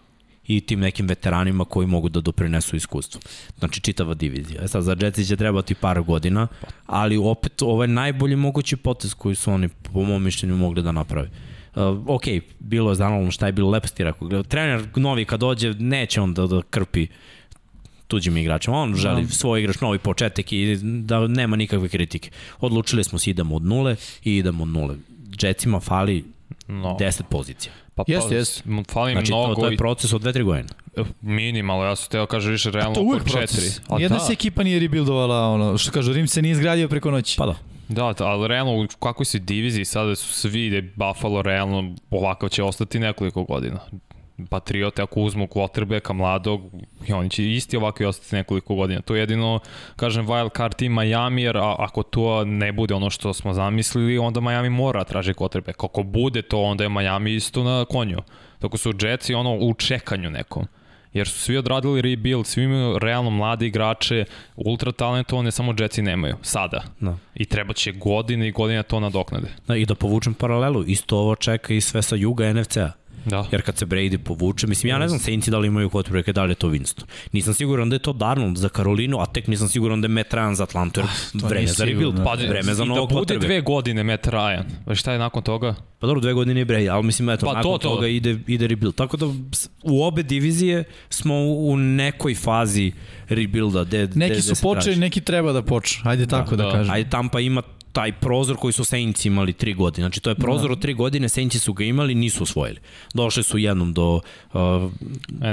[0.47, 3.21] i tim nekim veteranima koji mogu da doprinesu iskustvu.
[3.59, 4.61] Znači čitava divizija.
[4.63, 6.47] E sad, za Jetsi će trebati par godina,
[6.85, 10.91] ali opet ovo je najbolji mogući potez koji su oni, po mom mišljenju, mogli da
[10.91, 11.29] naprave.
[11.75, 12.23] Uh, ok,
[12.59, 14.43] bilo je zanalno šta je bilo lepo ti rekao.
[14.43, 17.07] Trener novi kad dođe, neće on da, da krpi
[18.09, 18.77] tuđim igračima.
[18.77, 19.29] On želi da.
[19.29, 22.29] svoj igrač, novi početak i da nema nikakve kritike.
[22.59, 24.95] Odlučili smo se idemo od nule i idemo od nule.
[25.41, 26.25] Jetsima fali
[26.67, 26.97] no.
[26.99, 27.73] 10 pozicija.
[27.95, 28.63] Pa, pa jeste, jeste.
[28.91, 29.55] Fali znači, mnogo.
[29.55, 30.69] To, to je proces od 2-3 godine.
[31.21, 33.79] Minimalno, ja sam teo kaže više realno to uvek proces.
[33.99, 34.23] Jedna da.
[34.23, 37.37] se ekipa nije rebuildovala, ono, što kažu, Rim se nije izgradio preko noći.
[37.37, 37.55] Pa da.
[37.89, 42.63] Da, ali realno u kakvoj se diviziji sada su svi da Buffalo realno ovakav će
[42.63, 43.79] ostati nekoliko godina.
[44.49, 46.61] Patriote ako uzmu quarterbacka mladog
[47.07, 49.01] i oni će isti ovako i ostati nekoliko godina.
[49.01, 49.59] To je jedino,
[49.95, 54.41] kažem, wild card tim Miami, jer ako to ne bude ono što smo zamislili, onda
[54.41, 55.77] Miami mora traži quarterback.
[55.77, 58.17] Kako bude to, onda je Miami isto na konju.
[58.59, 60.67] Tako su Jetsi ono u čekanju nekom
[61.13, 64.25] jer su svi odradili rebuild, svi imaju realno mlade igrače,
[64.55, 66.83] ultra talentovane, samo Jetsi nemaju, sada.
[66.99, 67.17] Da.
[67.35, 69.47] I treba će godine i godine to nadoknade.
[69.67, 72.91] Da, I da povučem paralelu, isto ovo čeka i sve sa juga NFC-a.
[73.25, 73.45] Da.
[73.51, 76.43] Jer kad se Brady povuče, mislim, ja ne znam Saintsi da li imaju quarterbacka, da
[76.43, 77.03] li je to Winston.
[77.31, 80.33] Nisam siguran da je to Darnold za Karolinu, a tek nisam siguran da je Matt
[80.33, 81.09] Ryan za Atlantu, jer
[81.43, 83.23] ah, vreme za rebuild, pa, vreme za novog quarterbacka.
[83.23, 85.75] I da bude dve godine Matt Ryan, pa šta je nakon toga?
[85.99, 87.89] Pa dobro, dve godine je Brady, ali mislim, eto, pa, nakon to, to.
[87.89, 88.95] toga ide, ide rebuild.
[88.95, 89.25] Tako da
[89.83, 92.91] u obe divizije smo u nekoj fazi
[93.29, 93.83] rebuilda.
[93.83, 96.09] De, neki de, su počeli, neki treba da počnu.
[96.09, 96.93] Ajde tako da, da, da kažem.
[96.93, 100.03] Ajde, Tampa ima taj prozor koji su Saints imali tri godine.
[100.03, 100.73] Znači, to je prozor da.
[100.73, 102.79] od tri godine, Saints su ga imali, nisu osvojili.
[103.13, 104.15] Došli su jednom do
[104.53, 104.61] uh,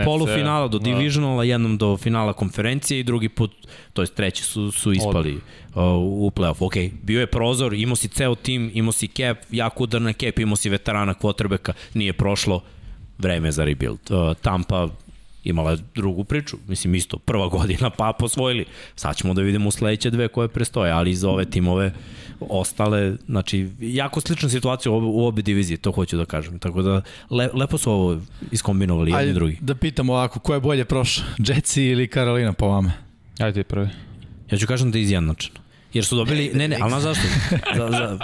[0.04, 0.84] polufinala, do da.
[0.84, 3.52] divisionala, jednom do finala konferencije i drugi put,
[3.92, 5.40] to je treći su, su ispali uh,
[6.02, 6.66] u playoff.
[6.66, 10.38] Ok, bio je prozor, imao si ceo tim, imao si cap, jako udar na cap,
[10.38, 12.62] imao si veterana quarterbacka, nije prošlo,
[13.18, 14.10] vreme za rebuild.
[14.10, 14.88] Uh, Tampa
[15.46, 18.64] imala je drugu priču, mislim isto, prva godina pa posvojili.
[18.94, 21.92] Sad ćemo da vidimo u sledeće dve koje prestoje, ali iz ove timove
[22.40, 26.58] ostale, znači, jako slična situacija u, u obe divizije, to hoću da kažem.
[26.58, 29.58] Tako da, le, lepo su ovo iskombinovali jedni i drugi.
[29.60, 32.92] da pitamo ovako, ko je bolje prošao, Jetsi ili Karolina po vama?
[33.38, 33.88] Ajde ti prvi.
[34.50, 35.60] Ja ću kažem da je izjednačeno.
[35.92, 37.22] Jer su dobili, ne, ne, ali na zašto?
[37.76, 38.18] Za, za,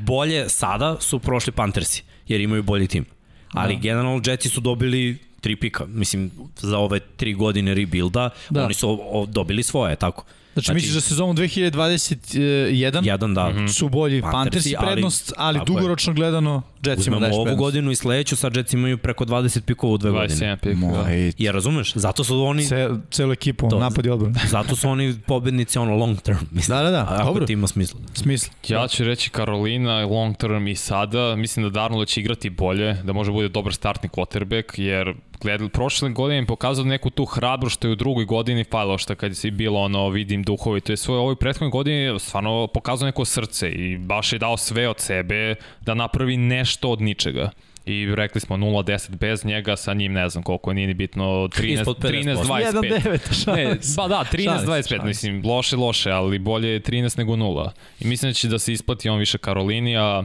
[0.00, 3.04] bolje sada su prošli Panthersi, jer imaju bolji tim.
[3.52, 3.80] Ali da.
[3.80, 5.84] generalno Jetsi su dobili tri pika.
[5.86, 8.64] Mislim, za ove tri godine rebuilda, da.
[8.64, 10.24] oni su o, o, dobili svoje, tako.
[10.54, 13.50] Znači, znači misliš da sezonu 2021 jedan, da.
[13.50, 13.66] Mhm.
[13.66, 16.14] su bolji Panthersi prednost, ali, ali dugoročno je.
[16.14, 20.10] gledano Jetsima daješ ovu godinu i sledeću, sad Jets imaju preko 20 pikova u dve
[20.10, 20.56] godine.
[20.62, 21.06] Pik, da.
[21.38, 21.92] Ja razumeš?
[21.94, 22.66] Zato su oni...
[22.66, 24.40] Ce, celu ekipu, to, napad i odbrana.
[24.56, 26.38] zato su oni pobednici ono long term.
[26.50, 27.06] Mislim, da, da, da.
[27.10, 27.46] Ako Dobro.
[27.46, 28.00] ti ima smisla.
[28.14, 28.52] Smisla.
[28.68, 31.36] Ja ću reći Karolina long term i sada.
[31.36, 36.10] Mislim da Darnold će igrati bolje, da može bude dobar startni quarterback, jer gledali, prošle
[36.10, 39.50] godine im pokazao neku tu hrabru što je u drugoj godini falilo što kad je
[39.50, 43.98] bilo ono vidim duhovi, to je svoje ovoj prethodnoj godini stvarno pokazao neko srce i
[43.98, 47.50] baš je dao sve od sebe da napravi nešto od ničega
[47.86, 51.84] i rekli smo 0-10 bez njega, sa njim ne znam koliko nije ni bitno 13
[51.84, 53.56] 13 25.
[53.56, 57.70] Ne, ba da, 13 25, mislim loše loše, ali bolje je 13 nego 0.
[58.00, 60.24] I mislim da će da se isplati on više Karolini, a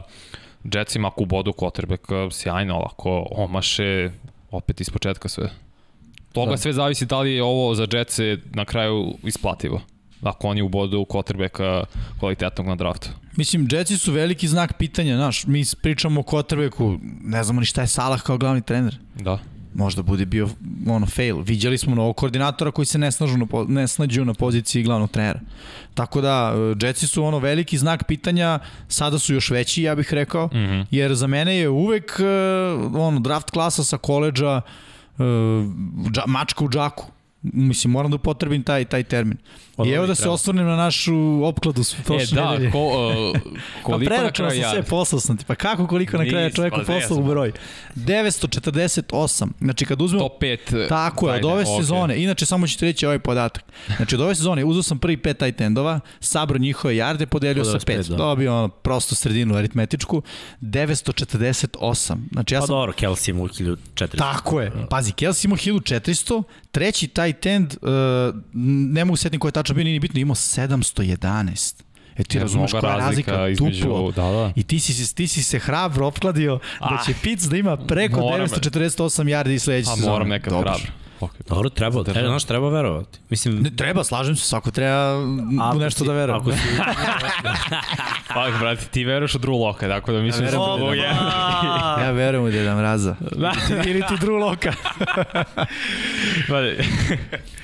[0.64, 4.10] Jetsima ako bodu quarterback sjajno, ako omaše
[4.50, 5.50] opet iz početka sve.
[6.32, 6.56] Toga da.
[6.56, 9.80] sve zavisi da li je ovo za Jetsi na kraju isplativo
[10.22, 11.84] ako oni ubodu quarterbacka
[12.18, 13.08] kvalitetnog na draftu.
[13.36, 17.80] Mislim, Jetsi su veliki znak pitanja, znaš, mi pričamo o quarterbacku, ne znamo ni šta
[17.80, 18.98] je Salah kao glavni trener.
[19.14, 19.38] Da.
[19.74, 20.48] Možda bude bio
[20.86, 21.42] ono fail.
[21.42, 25.40] Viđali smo novog koordinatora koji se ne, snažu na, ne snađu na poziciji glavnog trenera.
[25.94, 30.46] Tako da, Jetsi su ono veliki znak pitanja, sada su još veći, ja bih rekao,
[30.46, 30.86] mm -hmm.
[30.90, 32.20] jer za mene je uvek
[32.94, 34.60] ono, draft klasa sa koleđa
[35.18, 35.24] uh,
[36.26, 37.04] mačka u džaku
[37.42, 39.36] Mislim, moram da upotrebim taj, taj termin.
[39.86, 42.70] I evo da se osvrnem na našu opkladu s prošle e, da, nedelje.
[42.70, 43.40] Ko, uh,
[43.82, 45.44] koliko pa na kraju sam sve, poslao sam ti.
[45.44, 47.52] Pa kako koliko na kraju čovjeku pa, poslao u broj?
[47.96, 49.46] 948.
[49.60, 50.28] Znači kad uzmemo...
[50.28, 50.88] Top 5.
[50.88, 51.80] Tako je, od ove okay.
[51.80, 52.22] sezone.
[52.22, 53.64] Inače, samo ću ti reći ovaj podatak.
[53.96, 57.78] Znači od ove sezone uzao sam prvi pet tight endova, sabro njihove jarde, podelio sa
[57.86, 58.06] pet.
[58.06, 58.16] Da.
[58.16, 60.22] Dobio ono, prosto sredinu aritmetičku.
[60.60, 62.16] 948.
[62.32, 62.74] Znači ja pa sam...
[62.74, 64.18] Pa dobro, Kelsey ima 1400.
[64.18, 64.72] Tako je.
[64.90, 67.90] Pazi, Kelsey ima 1400, treći tight end, uh,
[68.92, 71.82] ne mogu setiti ko je tačno tačno bio, nije bitno, imao 711.
[72.16, 74.12] E ti razumeš koja je razlika, između, duplo.
[74.12, 74.52] Da, da.
[74.56, 79.24] I ti si, ti si se hrabro opkladio da će Pitts da ima preko 948
[79.24, 80.06] yardi i sledeće sezone.
[80.06, 80.68] A moram nekad Dobar.
[80.68, 80.92] hrabro.
[81.20, 81.48] Okay.
[81.48, 83.18] Dobro, treba, treba, znaš, treba verovati.
[83.30, 85.18] Mislim, Ne, treba, slažem se, svako treba
[85.74, 86.36] u nešto si, da veruje.
[86.36, 86.58] Ako si,
[88.34, 91.02] Pa, brate, ti veruješ u Drew Locka, tako da mislim da verujem Deda
[91.98, 92.04] je.
[92.04, 93.16] Ja verujem u Deda Mraza.
[93.32, 93.52] Da.
[93.86, 94.72] Ili ti Drew Loka.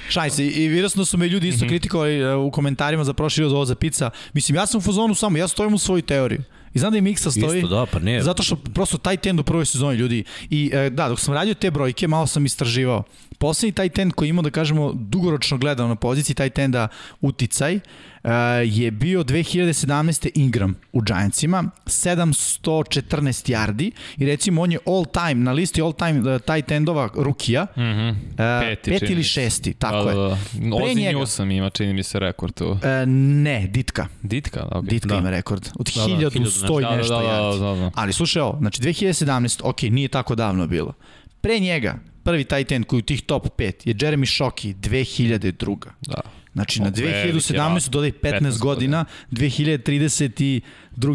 [0.08, 1.68] Šaj se, i vjerojatno su me ljudi isto Mhm.
[1.68, 4.10] kritikovali e, u komentarima za prošli od ovo za pizza.
[4.32, 6.42] Mislim, ja sam u fazonu samo, ja stojim u svoju teoriju.
[6.74, 7.58] I znam da i Miksa stoji.
[7.58, 8.22] isto, da, pa ne.
[8.22, 10.24] Zato što prosto taj tend u prvoj sezoni ljudi.
[10.50, 13.02] I e, da, dok sam radio te brojke, malo sam istraživao.
[13.38, 16.88] Poslednji taj tend koji imao, da kažemo, dugoročno gledao na poziciji taj tenda
[17.20, 17.80] uticaj, e,
[18.64, 20.30] je bio 2017.
[20.34, 26.34] Ingram u Giantsima, 714 yardi i recimo on je all time, na listi all time
[26.34, 28.14] uh, taj tendova rukija, mm -hmm.
[28.60, 30.16] Peti, peti ili šesti, tako da, je.
[30.16, 30.36] da, da.
[30.76, 31.18] Ozzy njega.
[31.18, 32.78] Newsom ima, čini mi se, rekord tu.
[32.82, 34.06] E, ne, Ditka.
[34.22, 34.88] Ditka, da, okay.
[34.88, 35.16] Ditka Da.
[35.16, 35.68] ima rekord.
[35.78, 37.60] Od Da, da, 1100 i Da, da, nešto da, da, yardi.
[37.60, 37.90] da, da.
[37.94, 40.92] Ali slušaj ovo, znači 2017, ok, nije tako davno bilo.
[41.40, 45.76] Pre njega, prvi tight end koji u tih top 5 je Jeremy Shockey, 2002.
[46.00, 46.20] Da.
[46.52, 47.90] Znači na O, veliki 2017 rast.
[47.90, 50.60] dodaj 15, 15 godina, 2032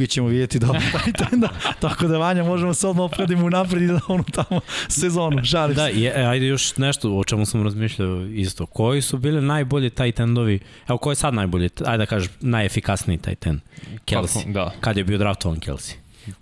[0.07, 3.87] ćemo vidjeti dobro tight enda, tako da Vanja možemo se odmah opredimo u napred i
[3.87, 6.01] da onu tamo sezonu, šalim Da, se.
[6.01, 8.65] je, e, ajde još nešto o čemu sam razmišljao isto.
[8.65, 10.59] Koji su bili najbolji tight endovi?
[10.89, 11.69] Evo, ko je sad najbolji?
[11.85, 13.59] Ajde da kažeš, najefikasniji tight end?
[14.05, 14.53] Kelsey.
[14.53, 14.71] Da.
[14.79, 15.93] Kad je bio draftovan Kelsey?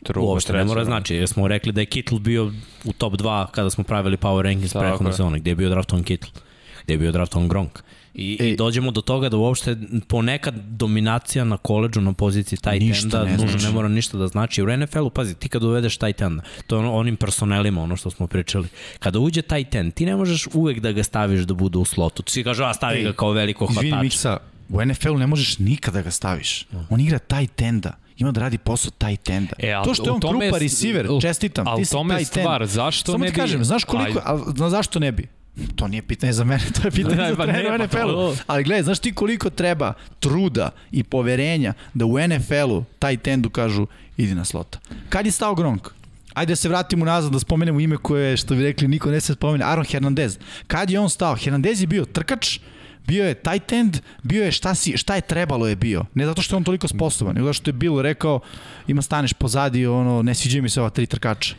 [0.02, 0.86] Drugo, Uopšte ne mora da.
[0.86, 2.52] znači, jer smo rekli da je Kittle bio
[2.84, 6.32] u top 2 kada smo pravili power rankings prethodne sezone, gde je bio draftovan Kittle,
[6.84, 7.80] gde je bio draftovan Gronk.
[8.14, 8.50] I, Ej.
[8.50, 13.38] I dođemo do toga da uopšte ponekad dominacija na koleđu na poziciji tight enda ne
[13.38, 13.66] znači.
[13.66, 14.64] ne mora ništa da znači.
[14.64, 18.10] U NFL-u, pazi, ti kad uvedeš tight enda, to je ono, onim personelima, ono što
[18.10, 18.68] smo pričali.
[19.00, 22.24] Kada uđe tight end, ti ne možeš uvek da ga staviš da bude u slotu.
[22.24, 24.04] Ti si kaže, a stavi Ej, ga kao veliko Izvini hvatača.
[24.04, 24.38] Miksa,
[24.70, 26.68] u NFL-u ne možeš nikada ga staviš.
[26.90, 27.94] On igra tight enda.
[28.20, 29.54] Ima da radi posao tight enda.
[29.60, 31.86] E, a to što je u on krupa je- receiver, u- čestitam, a u ti
[31.86, 32.28] si tome end.
[32.28, 35.28] stvar, zašto Samo ne ti bi- kažem, znaš koliko, a, na zašto ne bi?
[35.76, 38.36] To nije pitanje za mene, to je pitanje Ne, za ne, trenera pa NFL-u.
[38.48, 43.88] Ali gledaj, znaš ti koliko treba truda i poverenja da u NFL-u taj tendu kažu
[44.18, 44.80] idi na slota.
[45.10, 45.88] Kad je stao Gronk?
[46.34, 49.34] Ajde da se vratimo nazad da spomenemo ime koje, što bi rekli, niko ne se
[49.34, 50.38] spomene, Aaron Hernandez.
[50.68, 51.36] Kad je on stao?
[51.36, 52.60] Hernandez je bio trkač,
[53.10, 53.94] bio je tight end,
[54.24, 56.06] bio je šta, si, šta je trebalo je bio.
[56.14, 58.40] Ne zato što je on toliko sposoban, nego zato što je Bill rekao
[58.88, 61.56] ima staneš pozadi, ono, ne sviđaju mi se ova tri trkača.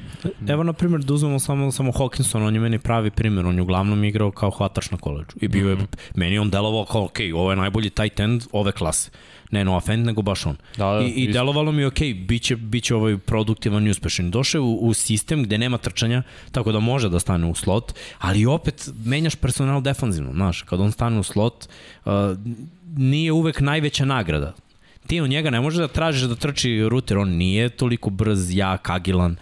[0.49, 3.63] Evo, na primjer, da uzmemo samo, samo Hawkinson, on je meni pravi primjer, on je
[3.63, 5.37] uglavnom igrao kao hvatač na koleđu.
[5.41, 5.85] I bio je, Mhm.
[6.15, 9.11] meni je on delovao kao, ok, ovo je najbolji tight end ove klase.
[9.51, 10.57] Ne no offend, nego baš on.
[10.77, 13.91] Da, da, I, I delovalo mi je, ok, bit će, bit će ovaj produktivan i
[13.91, 14.31] uspešan.
[14.31, 18.47] Došao u, u sistem gde nema trčanja, tako da može da stane u slot, ali
[18.47, 21.69] opet menjaš personal defanzivno, znaš, kad on stane u slot,
[22.05, 22.13] uh,
[22.97, 24.55] nije uvek najveća nagrada
[25.11, 28.91] ti od njega ne možeš da tražiš da trči ruter, on nije toliko brz, jak,
[28.91, 29.37] agilan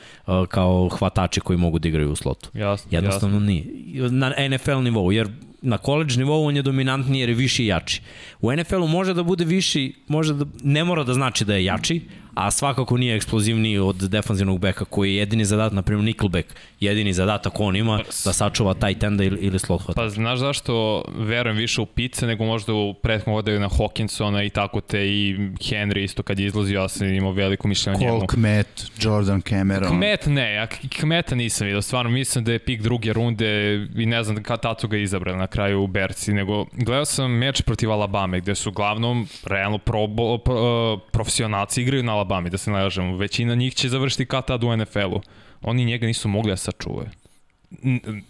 [0.49, 2.51] kao hvatači koji mogu da igraju u slotu.
[2.55, 3.64] Jasno, Jednostavno nije.
[4.11, 5.29] Na NFL nivou, jer
[5.62, 8.03] na college nivou on je dominantniji jer je viši i jači.
[8.40, 12.01] U NFL-u može da bude viši, može da, ne mora da znači da je jači,
[12.38, 16.48] a svakako nije eksplozivniji od defanzivnog beka koji je jedini zadatak, na primjer Nickelback,
[16.81, 20.03] jedini zadatak on ima da sačuva tight enda ili, ili slot hvatača.
[20.03, 24.51] Pa znaš zašto verujem više u pice nego možda u prethodnom vodaju na Hawkinsona i
[24.51, 28.12] tako te i Henry isto kad je izlazio, ja sam imao veliko mišljenje o njemu.
[28.12, 29.88] Cole Kmet, Jordan Cameron.
[29.88, 30.66] Kmet ne, ja
[31.01, 34.88] Kmeta nisam vidio, stvarno mislim da je pik druge runde i ne znam kad su
[34.88, 39.29] ga izabrali na kraju u Berci, nego gledao sam meč protiv Alabame gde su uglavnom
[39.44, 44.27] realno probo, pro, profesionalci igraju na Alabami, da se ne lažemo, većina njih će završiti
[44.27, 45.21] kad tad u NFL-u.
[45.62, 47.09] Oni njega nisu mogli da sačuvaju.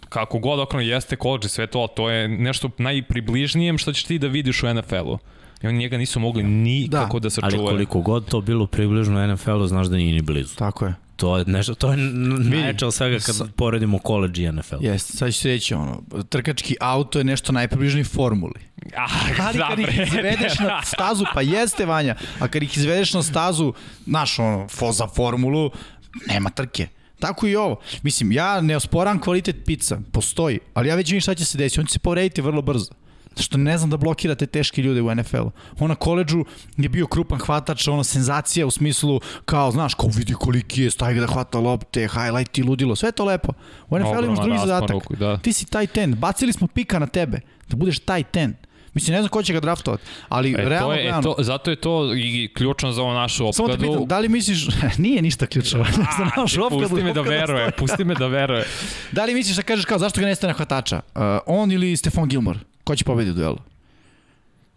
[0.09, 4.19] Kako god okreno jeste college, sve to, ali to je nešto najpribližnijem što ćeš ti
[4.19, 5.19] da vidiš u NFL-u.
[5.63, 7.77] I oni njega nisu mogli nikako da, da Ali sačuvaju.
[7.77, 10.57] koliko god to bilo približno NFL-u, znaš da nije ni blizu.
[10.57, 10.95] Tako je.
[11.19, 14.77] To je nešto, to je najjače od svega kad sa- poredimo college i NFL.
[14.81, 18.55] Jeste, sad ću reći ono, trkački auto je nešto najpribližniji formuli.
[18.97, 23.23] Ah, Ali kad ih izvedeš na stazu, pa jeste Vanja, a kad ih izvedeš na
[23.23, 23.73] stazu,
[24.07, 25.71] znaš ono, fo za formulu,
[26.27, 26.89] nema trke.
[27.19, 27.81] Tako i ovo.
[28.03, 31.81] Mislim, ja ne osporam kvalitet pizza, postoji, ali ja već vidim šta će se desiti.
[31.81, 32.91] On će se povrediti vrlo brzo.
[33.39, 35.51] Što ne znam da blokirate teške ljude u NFL-u.
[35.79, 36.45] On na koleđu
[36.77, 41.15] je bio krupan hvatač, ono senzacija u smislu kao, znaš, kao vidi koliki je, stavi
[41.15, 43.53] ga da hvata lopte, highlight i ludilo, sve to lepo.
[43.89, 44.91] U NFL-u imaš drugi zadatak.
[44.91, 45.39] ruku, da.
[45.39, 48.55] Ti si tight end, bacili smo pika na tebe, da budeš tight end.
[48.95, 51.35] Mislim, ne znam ko će ga draftovati, ali E, realno to je, e, gledano- to,
[51.39, 53.93] zato je to i ključno za ovu našu Samo te opkladu.
[53.93, 54.67] pitam, da li misliš,
[54.99, 55.85] nije ništa ključno,
[56.19, 56.89] za našu opkladu.
[56.89, 58.65] pusti me da veruje, pusti me da veruje.
[59.13, 61.01] Da li misliš da kažeš kao, zašto ga nestane hvatača?
[61.15, 62.59] Uh, on ili Stefan Gilmore?
[62.89, 63.59] Ko će pobediti u duelu?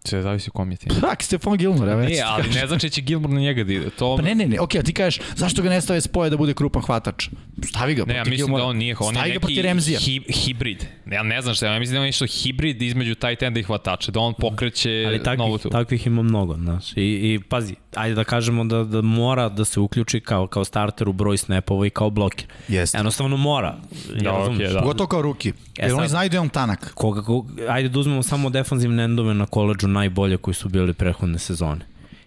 [0.03, 0.89] Sve zavisi u kom je tim.
[1.01, 2.01] Tak, Stefan Gilmore, evo.
[2.01, 3.89] Ne, već ti ali ne znači da će Gilmore na njega da ide.
[3.89, 6.37] To, Pa ne, ne, ne, okej, a ti kažeš, zašto ga ne stave spoje da
[6.37, 7.29] bude krupan hvatač?
[7.65, 8.63] Stavi ga ne, ja mislim da Gilmora.
[8.63, 10.85] on nije, on je Stavi ga neki hi, hibrid.
[11.11, 14.11] Ja ne znam šta, ja mislim da ima nešto hibrid između tight enda i hvatača,
[14.11, 15.69] da on pokreće Ali takvih, novu tu.
[15.69, 16.91] takvih ima mnogo, znaš.
[16.95, 21.09] I, I pazi, ajde da kažemo da, da mora da se uključi kao, kao starter
[21.09, 22.45] u broj snapova i kao bloker.
[22.67, 22.97] Jeste.
[22.97, 23.75] Jednostavno mora.
[24.15, 24.79] Ja Da, okej, da.
[24.79, 25.49] Pogotovo kao ruki.
[25.49, 26.91] E, Jer oni sad- znaju da je on tanak.
[26.93, 31.39] Koga, koga, ajde da uzmemo samo defanzivne endove na koleđu najbolje koji su bili prethodne
[31.39, 31.81] sezone.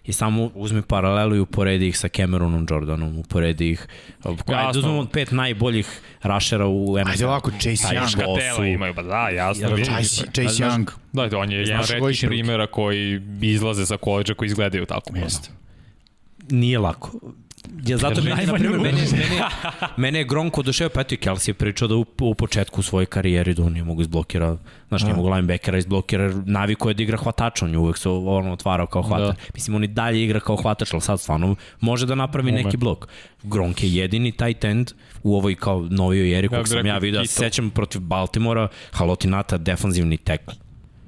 [0.07, 3.87] I samo uzmi paralelu i uporedi ih sa Cameronom Jordanom, uporedi ih,
[4.47, 5.87] ajde uzmemo pet najboljih
[6.21, 7.09] rašera u NFL.
[7.11, 8.55] Ajde ovako, Chase Young.
[8.55, 9.77] su- imaju, pa da, jasno.
[9.77, 10.89] Chase, Chase Young.
[11.13, 12.27] Da, da, on je jedan ruki?
[12.27, 15.17] primjera koji izlaze sa koleđa koji izgledaju tako.
[15.17, 15.49] Jeste.
[16.49, 17.11] Nije lako.
[17.85, 18.83] Ja zato meni, na primjer, ruku.
[18.83, 19.41] mene, mene,
[19.97, 23.05] mene je Gronko odušeo, pa eto i Kelsey je pričao da u, u početku svoje
[23.05, 27.17] karijeri da on nije mogu izblokira, znaš, nije mogu linebackera izblokira, naviko je da igra
[27.17, 29.35] hvatač, on je uvek se ono otvarao kao hvatač.
[29.37, 29.43] Da.
[29.53, 32.63] Mislim, on i dalje igra kao hvatač, ali sad stvarno može da napravi Ume.
[32.63, 33.07] neki blok.
[33.43, 34.91] Gronk je jedini tight end
[35.23, 37.45] u ovoj kao novijoj eri, Ja kog bih sam ja vidio, Kittle.
[37.45, 40.53] sećam protiv Baltimora, Halotinata, defanzivni tackle.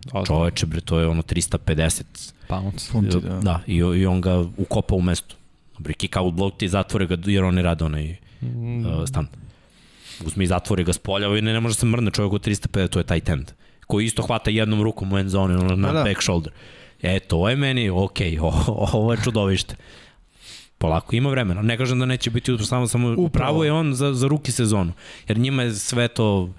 [0.06, 0.26] Da, da.
[0.26, 2.04] Čoveče, bre, to je ono 350
[2.48, 2.90] Pounds.
[2.92, 3.40] Funti, da.
[3.40, 5.02] Da, i, i on ga ukopa u
[5.78, 9.28] Dobri, kick out blok ti zatvore ga, jer oni rade onaj uh, stand.
[10.26, 13.00] Uzme i zatvori ga s polja ne, ne može se mrne čovjek od 350, to
[13.00, 13.52] je tight end.
[13.88, 16.04] Koji isto hvata jednom rukom u end zone, ono na Da, da.
[16.04, 16.54] back shoulder.
[17.02, 19.76] E, to je meni, okej, okay, ovo je čudovište.
[20.78, 21.62] Polako, ima vremena.
[21.62, 24.94] Ne kažem da neće biti utro, samo, samo upravo je on za, za ruki sezonu.
[25.28, 26.50] Jer njima je sve to,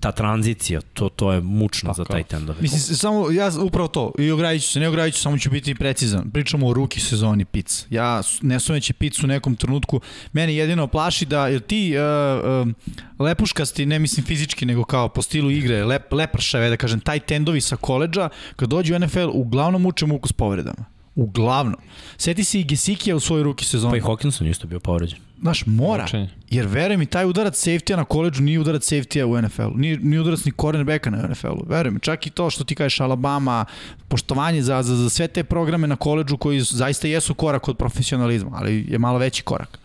[0.00, 2.16] ta tranzicija, to, to je mučno za Tako.
[2.16, 2.62] tight endove.
[2.62, 5.74] Mislim, samo, ja upravo to, i ogradit ću se, ne ogradit ću, samo ću biti
[5.74, 6.30] precizan.
[6.30, 7.86] Pričamo o ruki sezoni pic.
[7.90, 10.00] Ja ne sumeći picu u nekom trenutku,
[10.32, 15.22] meni jedino plaši da, jer ti uh, uh, lepuškasti, ne mislim fizički, nego kao po
[15.22, 19.86] stilu igre, lep, lepršave, da kažem, taj tendovi sa koleđa, kad dođu u NFL, uglavnom
[19.86, 20.99] uče muku s povredama.
[21.14, 21.80] Uglavnom.
[22.16, 23.90] Seti se i Gesikija u svojoj ruki sezoni.
[23.90, 25.18] Pa i Hawkinson isto bio povređen.
[25.40, 26.02] Znaš, mora.
[26.02, 26.28] Mučenje.
[26.50, 29.76] Jer veruj mi, taj udarac safety na koleđu nije udarac safety u NFL-u.
[29.76, 31.64] Nije, nije udarac ni cornerbacka na NFL-u.
[31.68, 33.64] Veruj mi, čak i to što ti kažeš Alabama,
[34.08, 38.50] poštovanje za, za, za sve te programe na koleđu koji zaista jesu korak od profesionalizma,
[38.54, 39.78] ali je malo veći korak.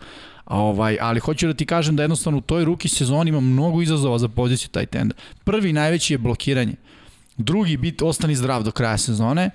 [0.44, 3.82] A Ovaj, ali hoću da ti kažem da jednostavno u toj ruki sezoni ima mnogo
[3.82, 5.14] izazova za poziciju taj tenda.
[5.44, 6.74] Prvi najveći je blokiranje.
[7.36, 9.50] Drugi bit ostani zdrav do kraja sezone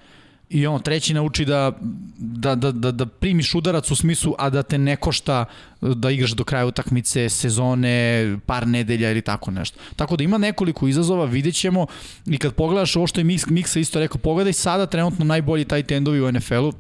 [0.52, 1.72] i on treći nauči da,
[2.18, 5.46] da, da, da, da primiš udarac u smislu, a da te ne košta
[5.82, 9.80] da igraš do kraja utakmice, sezone, par nedelja ili tako nešto.
[9.96, 11.86] Tako da ima nekoliko izazova, vidjet ćemo
[12.26, 15.84] i kad pogledaš ovo što je Mix, Mixa isto rekao, pogledaj sada trenutno najbolji taj
[15.84, 16.74] tendovi u NFL-u,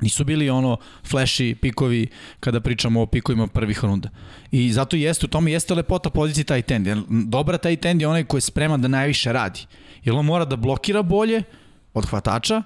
[0.00, 0.76] nisu bili ono
[1.10, 2.06] flashy pikovi
[2.40, 4.08] kada pričamo o pikovima prvih runda.
[4.50, 6.88] I zato jeste, u tome jeste lepota pozicije taj tend.
[7.08, 9.60] Dobra taj tend je onaj koji je spreman da najviše radi.
[10.04, 11.42] Jer on mora da blokira bolje
[11.94, 12.62] od hvatača,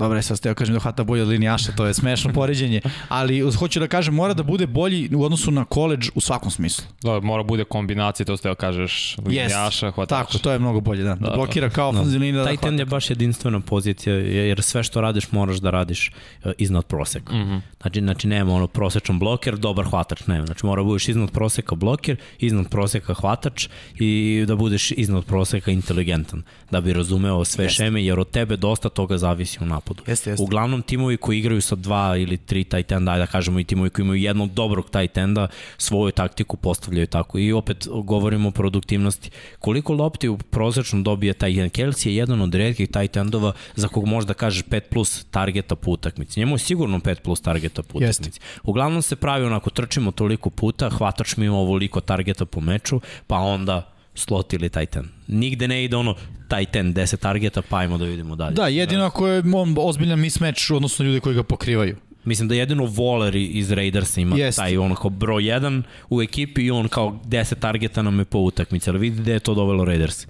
[0.00, 2.80] Dobro, je sad ste ja kažem da hvata bolje od linijaša, to je smešno poređenje,
[3.08, 6.84] ali hoću da kažem, mora da bude bolji u odnosu na koleđ u svakom smislu.
[7.02, 10.24] Da, mora bude kombinacija, to ste da kažeš, linijaša, hvatača.
[10.24, 11.14] Tako, to je mnogo bolje, da.
[11.14, 14.82] Da, Da, blokira kao ofenzivni linija da Taj ten je baš jedinstvena pozicija, jer sve
[14.82, 16.10] što radiš moraš da radiš
[16.44, 17.34] uh, iznad proseka.
[17.34, 17.50] Mm Mhm.
[17.50, 17.60] -hmm.
[17.80, 20.46] znači, znači, nema ono prosečan bloker, dobar hvatač, nema.
[20.46, 25.70] Znači, mora da budeš iznad proseka bloker, iznad proseka hvatač i da budeš iznad proseka
[25.70, 27.76] inteligentan, da bi razumeo sve Jeste.
[27.76, 29.89] šeme, jer od tebe dosta toga zavisi u napadu.
[30.06, 30.42] Jeste, jeste.
[30.42, 34.04] Uglavnom, timovi koji igraju sa dva ili tri tight enda, da kažemo i timovi koji
[34.04, 35.48] imaju jednog dobrog tight enda,
[35.78, 37.38] svoju taktiku postavljaju tako.
[37.38, 39.30] I opet govorimo o produktivnosti.
[39.58, 43.88] Koliko lopti u prosečno dobije taj jedan Kelsey je jedan od redkih tight endova za
[43.88, 46.40] kog možda kažeš 5 plus targeta po utakmici.
[46.40, 48.22] Njemu je sigurno 5 plus targeta po Jeste.
[48.22, 48.40] utakmici.
[48.62, 53.36] Uglavnom se pravi onako, trčimo toliko puta, hvatač mi ima ovoliko targeta po meču, pa
[53.36, 55.08] onda slot ili tight end.
[55.28, 56.14] Nigde ne ide ono
[56.48, 58.54] tight end 10 targeta, pa ajmo da vidimo dalje.
[58.54, 61.96] Da, jedino ako je on ozbiljan mismatch u odnosu na ljude koji ga pokrivaju.
[62.24, 64.46] Mislim da jedino Waller iz Raidersa ima Jest.
[64.46, 64.58] Jest.
[64.58, 68.90] taj kao broj 1 u ekipi i on kao 10 targeta nam je po utakmici,
[68.90, 70.26] ali vidi da je to dovelo Raiders.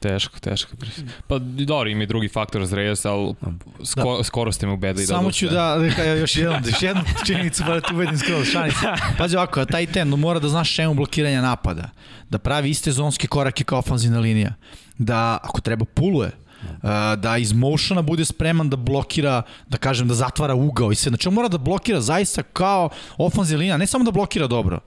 [0.00, 0.72] Teško, teško.
[1.26, 3.34] Pa dobro, ima i drugi faktor za Reyes, ali
[3.84, 4.24] sko, da.
[4.24, 7.62] skoro ste me ubedili da Samo ću da, da ka- još jednom, još jednu činjenicu
[7.66, 8.96] pa da ti ubedim skroz, šanica.
[9.18, 11.90] Pazi ovako, taj ten mora da znaš šemu blokiranja napada,
[12.30, 14.54] da pravi iste zonske korake kao ofanzivna linija,
[14.98, 16.30] da ako treba puluje,
[17.16, 17.70] da iz motiona
[18.02, 21.10] bude spreman da blokira, da kažem da zatvara ugao i sve.
[21.10, 24.78] Znači on mora da blokira zaista kao ofanzivna linija, ne samo da blokira dobro,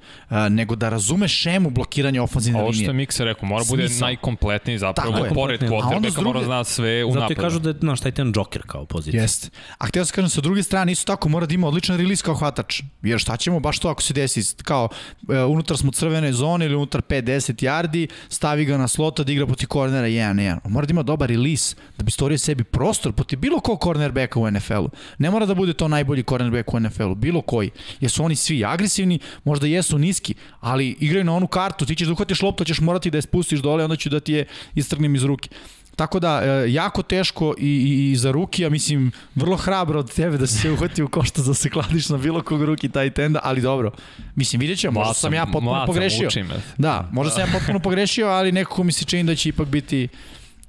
[0.50, 2.90] nego da razume šemu blokiranja ofanzivne Ovo što linije.
[2.90, 4.06] je Miksa rekao, mora bude Smisao.
[4.06, 7.42] najkompletniji zapravo, Tako pored quarterbacka druge- mora zna sve u Zato i napadu.
[7.42, 9.22] kažu da je, znaš, taj ten Joker kao pozicija.
[9.22, 9.50] Jeste.
[9.78, 12.36] A htio sam kažem, sa druge strane, isto tako mora da ima odličan release kao
[12.36, 12.82] hvatač.
[13.02, 14.90] Jer šta ćemo baš to ako se desi, kao
[15.30, 17.24] e, unutar smo crvene zone ili unutar 5-10
[17.62, 20.58] yardi, stavi ga na slota da igra poti kornera 1-1.
[20.64, 23.80] On Mora da ima dobar release Chase da bi stvorio sebi prostor protiv bilo kog
[23.84, 24.90] cornerbacka u NFL-u.
[25.18, 27.70] Ne mora da bude to najbolji cornerback u NFL-u, bilo koji.
[28.00, 32.08] Jer su oni svi agresivni, možda jesu niski, ali igraju na onu kartu, ti ćeš
[32.08, 34.46] da uhvatiš loptu, ćeš morati da je spustiš dole, onda ću da ti je
[34.76, 35.50] istrgnem iz ruke.
[35.96, 40.14] Tako da, e, jako teško i, i, i za ruki, ja mislim, vrlo hrabro od
[40.14, 43.40] tebe da se uhvati u košta za se kladiš na bilo kog ruki taj tenda,
[43.44, 43.92] ali dobro.
[44.36, 46.30] Mislim, vidjet ćemo, možda sam ja potpuno pogrešio.
[46.78, 50.08] Da, možda sam ja potpuno pogrešio, ali nekako mi se čini da će ipak biti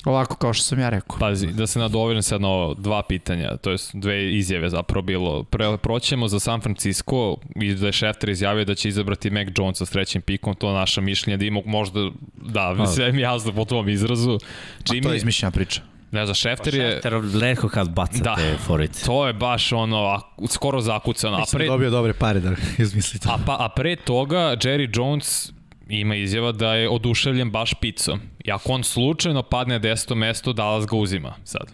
[0.04, 1.18] Ovako kao što sam ja rekao.
[1.18, 5.42] Pazi, da se nadovijem sad na ovo, dva pitanja, to je dve izjave zapravo bilo.
[5.42, 9.78] Pre, proćemo za San Francisco i da je Schefter izjavio da će izabrati Mac Jones
[9.78, 13.64] sa trećim pikom, to je naša mišljenja, da ima možda, da, sve mi jasno po
[13.64, 14.38] tom izrazu.
[14.84, 15.80] Jimmy, A to je izmišljena priča.
[16.10, 16.90] Ne znam, Šefter je...
[16.90, 18.56] Šefter redko kad baca da, te.
[19.06, 21.38] To je baš ono, skoro zakucano.
[21.38, 21.66] Mislim pre...
[21.66, 22.52] dobio dobre pare da
[22.84, 23.28] izmisli to.
[23.30, 25.52] A, pa, a pre toga, Jerry Jones
[25.88, 28.20] ima izjava da je oduševljen baš picom.
[28.44, 31.72] I ako on slučajno padne na deseto mesto, Dallas ga uzima sad.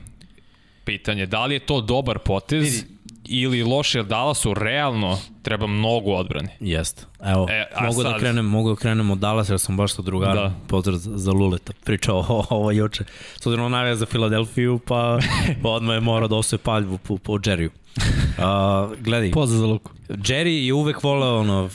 [0.85, 2.87] Pitanje, da li je to dobar potez Vidi.
[3.29, 6.57] ili loše, jer Dallasu realno treba mnogo odbrane.
[6.61, 7.05] Jeste.
[7.25, 8.13] Evo, e, mogu, da sad...
[8.13, 10.53] da krenem, mogu da krenem od Dallas, jer sam baš sa drugara, da.
[10.67, 13.05] pozdrav za, za Luleta, pričao o, ovo juče.
[13.41, 15.19] S obzirom navija za Filadelfiju, pa,
[15.63, 17.71] pa odmah je morao da osvoje paljbu po, po Jerryu.
[17.97, 19.31] Uh, gledaj.
[19.31, 19.93] Pozdrav za Luku.
[20.09, 21.69] Jerry je uvek voleo ono,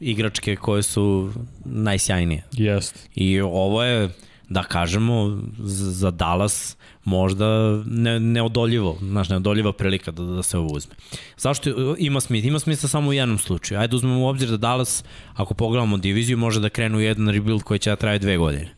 [0.00, 1.32] igračke koje su
[1.64, 2.44] najsjajnije.
[2.52, 3.08] Jest.
[3.14, 4.08] I ovo je,
[4.48, 7.46] da kažemo, za Dallas možda
[7.86, 10.94] ne, neodoljivo, znaš, neodoljiva prilika da, da se ovo uzme.
[11.36, 12.48] Zašto ima smisla?
[12.48, 13.80] Ima smisla samo u jednom slučaju.
[13.80, 15.04] Ajde uzmemo u obzir da Dallas,
[15.34, 18.77] ako pogledamo diviziju, može da krenu jedan rebuild koji će da traje dve godine.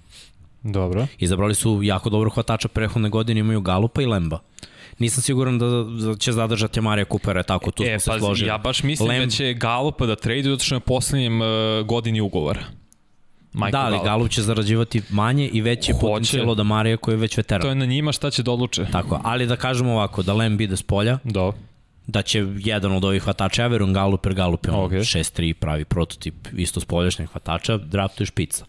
[0.62, 1.06] Dobro.
[1.18, 4.38] Izabrali su jako dobro hvatača prehodne godine, imaju Galupa i Lemba
[5.00, 5.66] nisam siguran da,
[6.06, 8.48] da će zadržati Marija Kupera, tako tu e, smo se složili.
[8.48, 9.24] Ja baš mislim Lem...
[9.24, 11.48] da će Galupa da traduju, zato što je poslednjem uh,
[11.86, 12.60] godini ugovora.
[13.52, 14.30] Michael da, ali Galup.
[14.30, 16.00] Će zarađivati manje i veće Hoće.
[16.00, 17.62] potencijalo da Marija koji je već veteran.
[17.62, 18.86] To je na njima šta će da odluče.
[18.92, 21.52] Tako, ali da kažemo ovako, da Lem bide s polja, Do.
[22.06, 25.18] da će jedan od ovih hvatača, ja verujem Galup, jer Galup je okay.
[25.18, 28.64] 6-3 pravi prototip isto s poljašnjeg hvatača, draftuje špica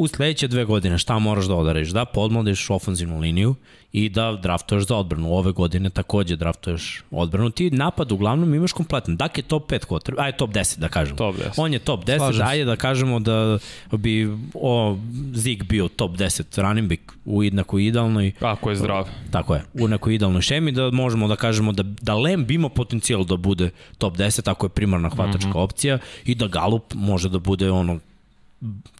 [0.00, 1.88] u sledeće dve godine šta moraš da odariš?
[1.88, 3.54] Da podmladiš ofenzivnu liniju
[3.92, 5.34] i da draftuješ za odbranu.
[5.34, 7.50] Ove godine takođe draftuješ odbranu.
[7.50, 9.16] Ti napad uglavnom imaš kompletan.
[9.16, 11.16] Dak je top 5 quarter, aj top 10 da kažemo.
[11.16, 11.50] Top 10.
[11.56, 13.58] On je top 10, Slažem ajde da kažemo da
[13.92, 14.96] bi o,
[15.34, 18.32] Zig bio top 10 running back u jednako idealnoj...
[18.40, 19.08] Ako je zdrav.
[19.30, 23.24] Tako je, u nekoj idealnoj šemi da možemo da kažemo da, da Lamb ima potencijal
[23.24, 25.64] da bude top 10 ako je primarna hvatačka mm -hmm.
[25.64, 27.98] opcija i da Galup može da bude ono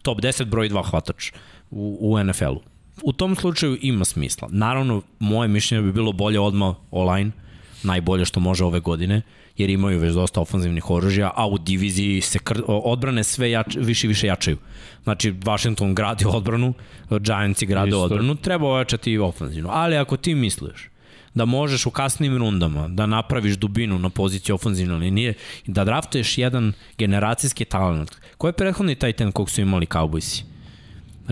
[0.01, 1.31] top 10 broj 2 hvatač
[1.71, 2.61] u, u NFL-u.
[3.03, 4.47] U tom slučaju ima smisla.
[4.51, 7.31] Naravno, moje mišljenje bi bilo bolje odmah online,
[7.83, 9.21] najbolje što može ove godine,
[9.57, 12.61] jer imaju već dosta ofanzivnih oružja, a u diviziji se kr...
[12.67, 13.75] odbrane sve jač...
[13.79, 14.57] više i više jačaju.
[15.03, 16.73] Znači, Washington gradi odbranu,
[17.09, 18.03] Giantsi grade Isto.
[18.03, 19.69] odbranu, treba ojačati i ofanzivno.
[19.73, 20.90] Ali ako ti misliš
[21.33, 25.33] da možeš u kasnim rundama da napraviš dubinu na poziciji ofenzivne linije
[25.65, 28.11] i da draftuješ jedan generacijski talent.
[28.37, 30.43] Ko je prethodni taj ten kog su imali Cowboysi?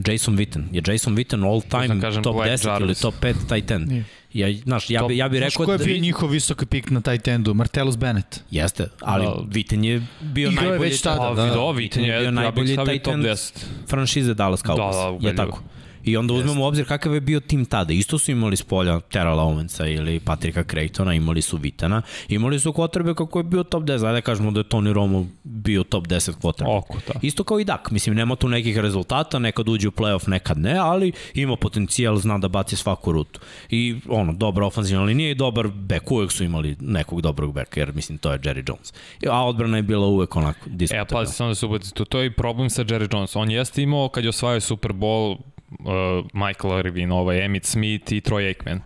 [0.07, 0.63] Jason Witten.
[0.71, 2.85] Je Jason Witten all time kažem, top Black 10 Jarvis.
[2.85, 4.03] ili top 5 taj ten?
[4.33, 5.49] Ja, znaš, ja, bi, ja bi rekao...
[5.49, 7.53] Znaš ko je da bio da, njihov visoki pik na taj tendu?
[7.53, 8.41] Martellus Bennett.
[8.51, 9.31] Jeste, ali no.
[9.31, 10.87] Witten je bio Igrao najbolji...
[10.87, 11.45] je već tada, da.
[11.45, 11.55] da.
[11.55, 13.51] Witten je, bio najbolji ja bih top 10.
[13.87, 15.11] Franšize Dallas Cowboys.
[15.13, 15.63] Da, da, je tako.
[16.03, 17.93] I onda uzmemo u obzir kakav je bio tim tada.
[17.93, 22.73] Isto su imali s polja Terrell Owensa ili Patrika Craytona, imali su Vitana, imali su
[22.73, 23.91] kvotrbe kako je bio top 10.
[23.91, 26.71] Ajde da kažemo da je Tony Romo bio top 10 kvotrbe.
[26.71, 27.19] Oko, da.
[27.21, 27.91] Isto kao i Dak.
[27.91, 32.37] Mislim, nema tu nekih rezultata, nekad uđe u playoff, nekad ne, ali ima potencijal, zna
[32.37, 33.39] da baci svaku rutu.
[33.69, 36.11] I ono, dobra ofanzivna linija i dobar bek.
[36.11, 38.93] Uvek su imali nekog dobrog beka, jer mislim, to je Jerry Jones.
[39.29, 41.21] A odbrana je bila uvek onako diskutabilna.
[41.21, 43.35] E, pazi, samo da se ubati, to, to je problem sa Jerry Jones.
[43.35, 45.37] On jeste imao, kad je osvajao Super Bowl,
[45.79, 48.81] uh, Michael Irvin, ovaj, Emmitt Smith i Troy Aikman.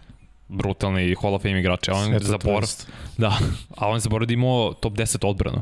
[0.48, 2.70] Brutalni Hall of Fame igrači, a on zaborav,
[3.18, 3.38] da,
[3.78, 5.62] a on zaborav da imao top 10 odbranu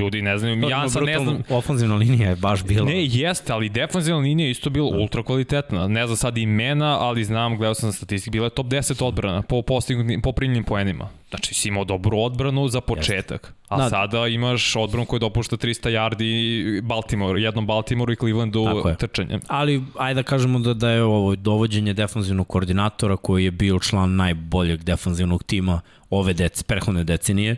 [0.00, 1.42] ljudi ne znaju, ja ja sad ne znam...
[1.48, 2.86] Ofanzivna linija je baš bila.
[2.86, 4.98] Ne, jeste, ali defanzivna linija je isto bila da.
[4.98, 5.88] ultra kvalitetna.
[5.88, 9.62] Ne znam sad imena, ali znam, gledao sam statistike, bila je top 10 odbrana po,
[9.62, 11.08] postignutim, po primljenim poenima.
[11.30, 13.42] Znači, si imao dobru odbranu za početak.
[13.42, 13.64] Jeste.
[13.68, 13.88] A da.
[13.88, 18.66] sada imaš odbranu koji dopušta 300 yardi Baltimore, jednom Baltimore i Clevelandu
[18.98, 19.40] trčanjem.
[19.46, 24.16] Ali, ajde da kažemo da, da je ovo dovođenje defanzivnog koordinatora koji je bio član
[24.16, 25.80] najboljeg defanzivnog tima
[26.10, 27.56] ove dec, prehodne decenije,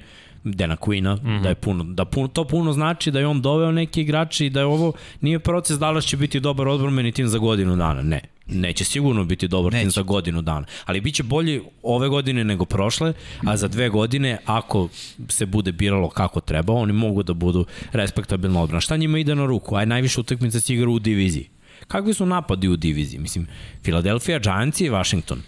[0.54, 1.42] Dena Quina, mm -hmm.
[1.42, 4.50] da je puno, da puno, to puno znači da je on doveo neki igrači i
[4.50, 8.02] da je ovo nije proces da li će biti dobar odbrambeni tim za godinu dana,
[8.02, 8.20] ne.
[8.46, 9.82] Neće sigurno biti dobar Neće.
[9.82, 13.12] tim za godinu dana, ali biće bolji ove godine nego prošle,
[13.46, 14.88] a za dve godine ako
[15.28, 18.80] se bude biralo kako treba, oni mogu da budu respektabilna odbrana.
[18.80, 19.76] Šta njima ide na ruku?
[19.76, 21.48] Aj najviše utakmica će igra u diviziji
[21.88, 23.20] Kakvi su napadi u diviziji?
[23.20, 23.46] Mislim,
[23.82, 25.42] Philadelphia, Giants i Washington.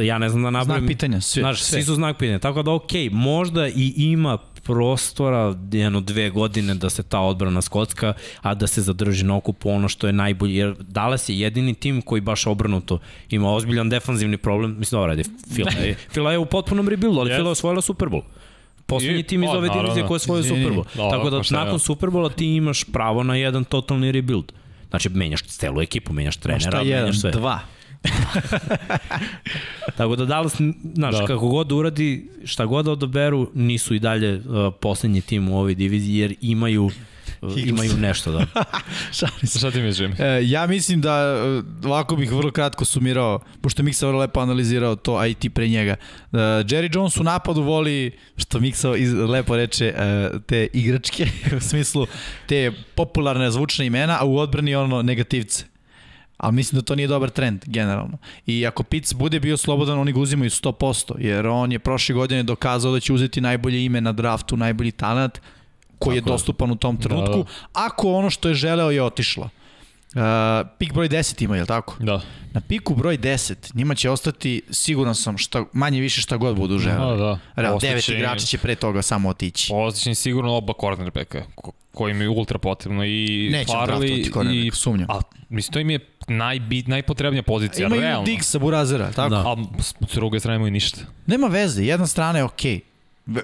[0.00, 0.80] Ja ne znam da nabrojim.
[0.80, 1.40] Znak pitanja, sve.
[1.40, 1.78] Znaš, sve.
[1.78, 2.38] svi su znak pitanja.
[2.38, 7.62] Tako da, okej, okay, možda i ima prostora jedno dve godine da se ta odbrana
[7.62, 11.74] skocka, a da se zadrži na okupu ono što je najbolje, jer Dallas je jedini
[11.74, 12.98] tim koji baš obrnuto
[13.30, 15.22] ima ozbiljan defanzivni problem, mislim da radi,
[15.54, 17.36] Fila je, Fila je u potpunom rebuildu, ali yes.
[17.36, 18.22] Fila je osvojila Super Bowl.
[18.86, 20.64] Poslednji tim iz o, ove divizije koji je osvojio Izvini.
[20.64, 21.10] Super Bowl.
[21.10, 21.78] Tako da pa šta nakon.
[21.78, 24.52] Super Bowla ti imaš pravo na jedan totalni rebuild.
[24.90, 27.30] Znači, menjaš celu ekipu, menjaš trenera, šta jedan, menjaš sve.
[27.30, 27.60] dva.
[29.96, 30.56] Tako da Dallas,
[30.94, 31.26] znaš, da.
[31.26, 34.42] Kako god uradi, šta god da odaberu, nisu i dalje uh,
[34.80, 36.92] poslednji tim u ovoj diviziji, jer imaju uh,
[37.56, 38.46] imaju nešto da.
[39.18, 39.58] Šalim se.
[39.58, 40.22] Šta ti misliš, Jimmy?
[40.22, 44.40] E, ja mislim da e, ovako bih vrlo kratko sumirao, pošto je Miksa vrlo lepo
[44.40, 45.92] analizirao to, a i ti pre njega.
[45.92, 51.26] E, Jerry Jones u napadu voli, što Miksa iz, lepo reče, e, te igračke,
[51.56, 52.06] u smislu
[52.46, 55.71] te popularne zvučne imena, a u odbrani ono negativce.
[56.36, 58.18] Ali mislim da to nije dobar trend, generalno.
[58.46, 62.42] I ako Pitts bude bio slobodan, oni ga uzimaju 100%, jer on je prošle godine
[62.42, 65.38] dokazao da će uzeti najbolje ime na draftu, najbolji talent,
[65.98, 66.32] koji Tako je.
[66.32, 67.48] dostupan u tom trenutku, Da, da.
[67.74, 69.48] ako ono što je želeo je otišlo.
[70.14, 70.20] Uh,
[70.78, 71.96] pik broj 10 ima, je li tako?
[72.00, 72.20] Da.
[72.52, 76.78] Na piku broj 10 njima će ostati, siguran sam, šta, manje više šta god budu
[76.78, 77.10] želeli.
[77.10, 77.38] Da, da.
[77.56, 79.72] Real, Ostaće devet im- igrača će pre toga samo otići.
[79.74, 85.10] Ostaće sigurno oba cornerbacka, ko- koji mi je ultra potrebno i Neće Farley i sumnjam.
[85.10, 85.98] a mislim to im je
[86.28, 88.24] najbit najpotrebnija pozicija Imaju realno.
[88.24, 89.30] Diggs sa Burazera, tako?
[89.30, 89.36] Da.
[89.36, 91.00] A s druge strane imaju ništa.
[91.26, 92.74] Nema veze, jedna strana je okej.
[92.74, 92.92] Okay.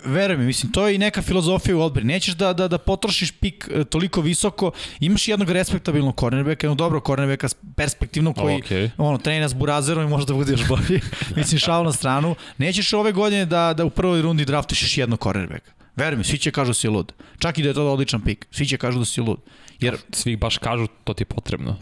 [0.04, 2.12] Veruj mi, mislim, to je i neka filozofija u odbrani.
[2.12, 4.70] Nećeš da, da, da potrošiš pik e, toliko visoko,
[5.00, 8.90] imaš jednog respektabilnog cornerbacka, jednog dobrog cornerbacka s- perspektivnog koji Okej.
[8.96, 11.00] ono, trenira s Burazerom i može da bude još bolji.
[11.36, 12.34] mislim, šal na stranu.
[12.58, 15.70] Nećeš ove godine da, da u prvoj rundi draftiš još jednog cornerbacka.
[15.96, 17.12] Veruj mi, svi će kažu da si lud.
[17.38, 18.46] Čak i da je to odličan pik.
[18.50, 19.38] Svi će kažu da si lud.
[19.80, 21.76] Jer Svi baš kažu to ti je potrebno.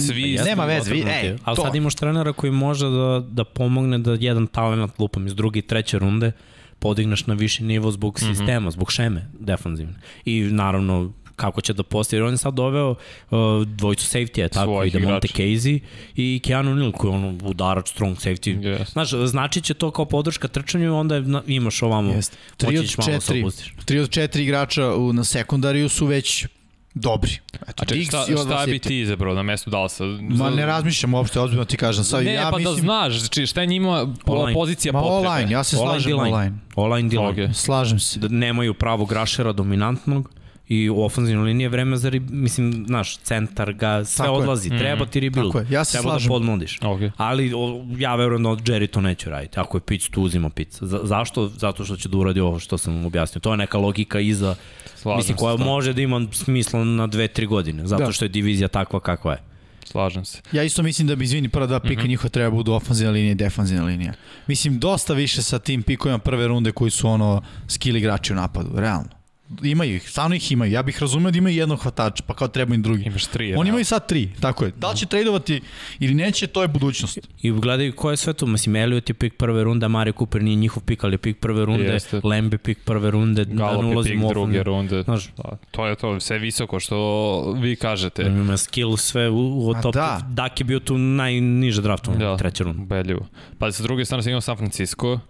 [0.00, 3.44] Svi Jeste, nema veze, vi- ej, Ali to- sad imaš trenera koji može da, da
[3.44, 6.32] pomogne da jedan talent lupam iz druge i treće runde
[6.78, 8.28] podigneš na viši nivo zbog Mhm.
[8.28, 9.94] sistema, zbog šeme defanzivne.
[10.24, 14.64] I naravno kako će da postaje, jer on je sad doveo uh, dvojicu safety-a, tako,
[14.66, 15.34] Svojih i Monte igrača.
[15.34, 15.80] Casey
[16.16, 18.60] i Keanu Neal, koji je ono udarač, strong safety.
[18.60, 18.90] Yes.
[18.92, 22.12] Znaš, znači će to kao podrška trčanju, onda je, na- imaš ovamo.
[22.56, 23.74] Tri moći od ćeš malo da se četiri, opustiš.
[23.84, 26.46] tri od četiri igrača u, na sekundariju su već
[26.94, 27.32] dobri.
[27.68, 30.04] Eto, A čekaj, Diggs šta, šta bi ti izabrao na mestu Dallasa?
[30.20, 32.04] Ma ne razmišljam uopšte, ozbiljno ti kažem.
[32.04, 34.54] Sad, Ne, ja pa mislim, da znaš, znači šta je njima Online.
[34.54, 35.28] pozicija Ma potrebe.
[35.28, 36.58] online, ja se Online slažem online.
[36.76, 37.32] Online D-line.
[37.32, 37.52] Okay.
[37.52, 38.20] Slažem se.
[38.20, 40.30] da nemaju pravog rašera dominantnog
[40.68, 44.40] i u ofenzivnoj liniji je vreme za, mislim, znaš, centar ga, sve Tako je.
[44.40, 46.28] odlazi, treba ti rebuild, Tako je, ja se treba slažem.
[46.28, 46.78] da podmladiš.
[46.82, 47.00] Ok.
[47.16, 49.60] Ali o, ja verujem da od Jerry to neće raditi.
[49.60, 50.78] Ako je pic, tu uzima pic.
[50.80, 51.48] Za, zašto?
[51.48, 53.40] Zato što će da uradi ovo što sam objasnio.
[53.40, 54.54] To je neka logika iza,
[54.96, 55.66] Slažem mislim, se koja s tom.
[55.66, 57.86] može da ima smisla na dve, tri godine.
[57.86, 58.12] Zato Da.
[58.12, 59.38] što je divizija takva kakva je.
[59.84, 60.40] Slažem se.
[60.52, 62.00] Ja isto mislim da bi, izvini, prva dva pika mm Mhm.
[62.00, 62.08] -hmm.
[62.08, 64.12] njihova treba budu ofanzivna linija i defanzivna linija.
[64.46, 68.68] Mislim, dosta više sa tim pikovima prve runde koji su ono skill igrači u napadu,
[68.74, 69.17] realno.
[69.62, 70.72] Imaju ih, stvarno ih imaju.
[70.72, 73.02] Ja bih razumeo da imaju jednog hvatača, pa kao treba im drugi.
[73.02, 73.54] Imaš tri.
[73.54, 74.72] Oni imaju sad tri, tako je.
[74.76, 75.60] Da li će tradovati
[76.00, 77.18] ili neće, to je budućnost.
[77.42, 80.56] I gledaju ko je sve to, mislim, Elliot je pik prve runde, Mario Cooper nije
[80.56, 82.20] njihov pik, ali je pik prve runde, Jeste.
[82.52, 85.02] Je pik prve runde, da ne Gallup je pik u druge runde.
[85.02, 88.22] Znaš, Da, to je to, sve visoko što vi kažete.
[88.22, 89.94] Ima skill sve u, u top.
[89.94, 90.20] da.
[90.28, 92.82] Dak je bio tu najniže draftovan, Da, treća runda.
[92.82, 93.26] Ubedljivo.
[93.58, 95.20] Pa sa druge strane sam imao San Francisco,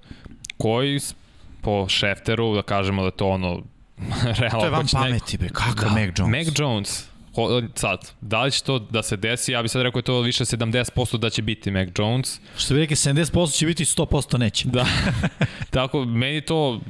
[0.57, 1.01] koji
[1.61, 3.63] po Šefteru, da kažemo da to ono,
[4.39, 4.59] realno...
[4.61, 5.49] To je van nek- pameti, bre.
[5.49, 6.47] Kakav Mac Jones?
[6.47, 7.09] Mac Jones,
[7.75, 10.45] sad, da li će to da se desi, ja bih sad rekao je to više
[10.45, 12.41] 70% da će biti Mac Jones.
[12.57, 14.69] Što bi rekli, 70% će biti, 100% neće.
[14.69, 14.87] Da.
[15.71, 16.81] Tako, meni to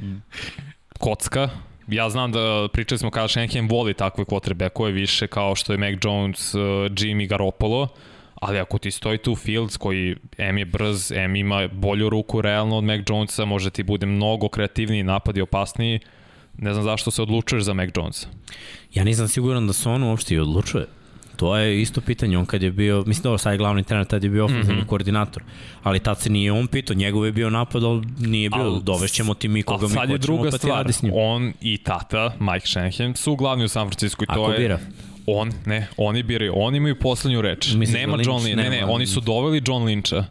[0.99, 1.49] kocka.
[1.87, 5.95] Ja znam da pričali smo kada Shanahan voli takve quarterbackove više kao što je Mac
[6.03, 7.87] Jones, uh, Jimmy Garoppolo,
[8.35, 12.77] ali ako ti stoji tu Fields koji M je brz, M ima bolju ruku realno
[12.77, 15.99] od Mac Jonesa, može ti bude mnogo kreativniji napad i opasniji,
[16.61, 18.27] ne znam zašto se odlučuješ za Mac Jonesa.
[18.93, 20.87] Ja nisam siguran da se on uopšte i odlučuje.
[21.35, 24.05] To je isto pitanje, on kad je bio, mislim da ovo sad je glavni trener,
[24.05, 24.87] tad je bio ofenzivni mm -hmm.
[24.87, 25.43] koordinator,
[25.83, 29.33] ali tad se nije on pitao, njegov je bio napad, ali nije bio, Al- dovešćemo
[29.33, 31.11] ti mi koga A mi sad je hoćemo, druga pa ti stvar, radi s njim.
[31.15, 34.59] on i tata, Mike Shanahan, su glavni u San Francisco i to Ako je...
[34.59, 34.79] bira.
[35.25, 37.73] On, ne, oni biraju, oni imaju poslednju reč.
[37.73, 40.23] Misliš nema da Lynch John Lynch, ne, ne, nema- oni su doveli John Lyncha.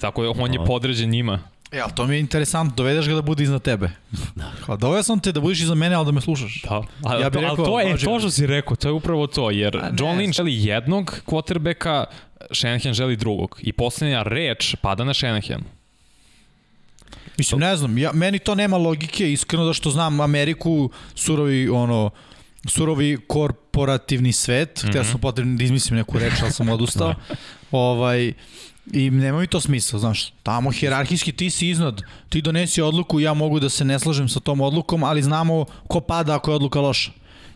[0.00, 1.40] Tako je, on je podređen njima.
[1.72, 3.90] E, ali to mi je interesantno, dovedeš ga da bude iznad tebe.
[4.34, 4.76] Da.
[4.76, 6.62] Doveo sam te da budeš iza mene, ali da me slušaš.
[6.62, 6.82] Da.
[7.04, 8.92] A, Ja ja bih to, rekao, ali to je, to što si rekao, to je
[8.92, 10.18] upravo to, jer A John.
[10.18, 12.04] Lynch želi jednog quarterbacka,
[12.52, 13.58] Shanahan želi drugog.
[13.62, 15.62] I poslednja reč pada na Shanahan.
[17.38, 22.10] Mislim, ne znam, ja, meni to nema logike, iskreno da što znam Ameriku, surovi, ono,
[22.66, 24.90] surovi korporativni svet, mm -hmm.
[24.90, 27.14] htio sam potrebno da izmislim neku reč, ali sam odustao.
[27.70, 28.32] ovaj,
[28.92, 33.34] I nema mi to smisla, znaš, tamo hjerarhijski ti si iznad, ti donesi odluku, ja
[33.34, 36.80] mogu da se ne slažem sa tom odlukom, ali znamo ko pada ako je odluka
[36.80, 37.10] loša.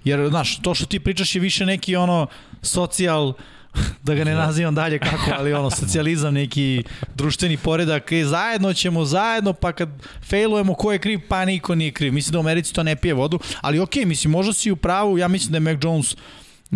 [0.05, 2.27] Jer, znaš, to što ti pričaš je više neki ono
[2.63, 3.33] socijal,
[4.05, 6.83] da ga ne nazivam dalje kako, ali ono, socijalizam, neki
[7.15, 9.89] društveni poredak, i zajedno ćemo, zajedno, pa kad
[10.29, 12.13] failujemo ko je kriv, pa niko nije kriv.
[12.13, 14.77] Mislim da u Americi to ne pije vodu, ali okej, okay, mislim, možda si u
[14.77, 16.17] pravu, ja mislim da je Mac Jones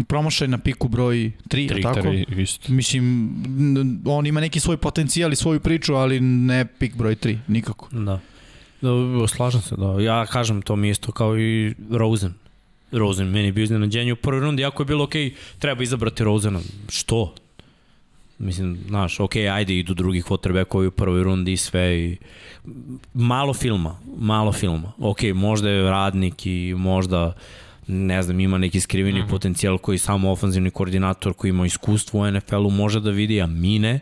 [0.04, 2.00] promašaj na piku broj 3, 3 tako?
[2.00, 2.72] 3, isto.
[2.72, 3.30] Mislim,
[4.04, 7.88] on ima neki svoj potencijal i svoju priču, ali ne pik broj 3, nikako.
[7.92, 8.20] Da.
[8.80, 10.00] Da, slažem se, da.
[10.00, 12.34] Ja kažem, to mi isto kao i Rosen.
[12.92, 16.24] Rosen meni je bio iznenađenje u prvoj rundi, ako je bilo okej, okay, treba izabrati
[16.24, 16.60] Rosena.
[16.88, 17.34] Što?
[18.38, 22.16] Mislim, znaš, ok, ajde, idu drugi quarterbackovi u prvoj rundi i sve i
[23.14, 24.92] malo filma, malo filma.
[24.98, 27.32] Ok, možda je radnik i možda
[27.86, 29.30] ne znam, ima neki skriveni mm -hmm.
[29.30, 33.78] potencijal koji samo ofanzivni koordinator koji ima iskustvo u NFL-u može da vidi, a mi
[33.78, 34.00] ne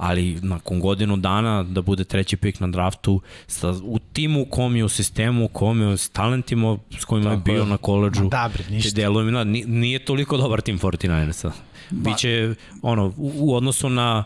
[0.00, 4.84] ali nakon godinu dana da bude treći pik na draftu sa, u timu kom je
[4.84, 7.68] u sistemu, kom je s talentima s kojima Tako je bio je.
[7.68, 8.28] na koleđu.
[8.28, 8.96] Da, bre, ništa.
[8.96, 11.50] Deluje, nije toliko dobar tim 49ersa.
[11.90, 14.24] Biće, ono, u, u odnosu na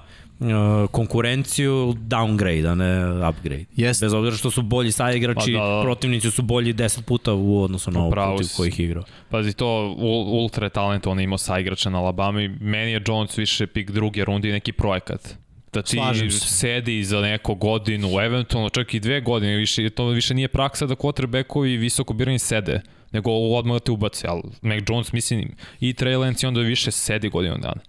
[0.91, 3.65] konkurenciju downgrade, a ne upgrade.
[3.77, 4.01] Yes.
[4.01, 5.83] Bez obzira što su bolji saigrači, pa da, da.
[5.83, 9.05] protivnici su bolji 10 puta u odnosu na ovo protiv kojih igrao.
[9.31, 9.95] Pazi, to
[10.27, 14.49] ultra talent, on imao saigrača na Alabama i meni je Jones više pik druge runde
[14.49, 15.35] i neki projekat
[15.75, 20.49] da ti sedi za neko godinu, eventualno čak i dve godine, više, to više nije
[20.49, 22.81] praksa da quarterbackovi visoko birani sede,
[23.13, 26.91] nego odmah da te ubace, ali Mac Jones, mislim, i Trey Lance i onda više
[26.91, 27.81] sedi godinu dana.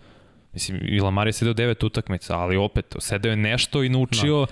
[0.55, 4.47] Mislim, i Lamar je sedeo devet utakmica, ali opet, sedeo je nešto i naučio no.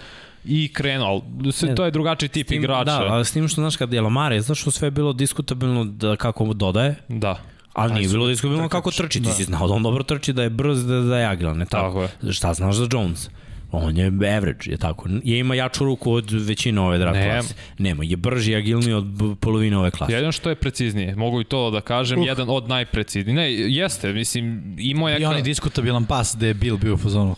[0.45, 2.83] i krenuo, ali se, to je drugačiji tip tim, igrača.
[2.83, 5.13] Da, ali s tim što, znaš, kad je Lamar je, znaš što sve je bilo
[5.13, 6.95] diskutabilno da kako mu dodaje?
[7.07, 7.39] Da.
[7.73, 9.31] Ali nije bilo diskutabilno kako trči, ti da.
[9.31, 11.87] si znao da on dobro trči, da je brz, da, da je agilan, ne tako?
[11.87, 12.33] tako je.
[12.33, 13.29] Šta znaš za Jones?
[13.75, 15.09] On je average, je tako.
[15.23, 17.25] Je ima jaču ruku od većine ove draft ne.
[17.25, 17.53] klase.
[17.77, 19.05] Nema, je brži i agilniji od
[19.39, 20.13] polovine ove klase.
[20.13, 22.25] Jedan što je preciznije, mogu i to da kažem, uh.
[22.27, 23.35] jedan od najpreciznijih.
[23.35, 25.19] Ne, jeste, mislim, imao je...
[25.19, 27.35] I onaj diskutabilan pas gde je Bill bio u fazonu.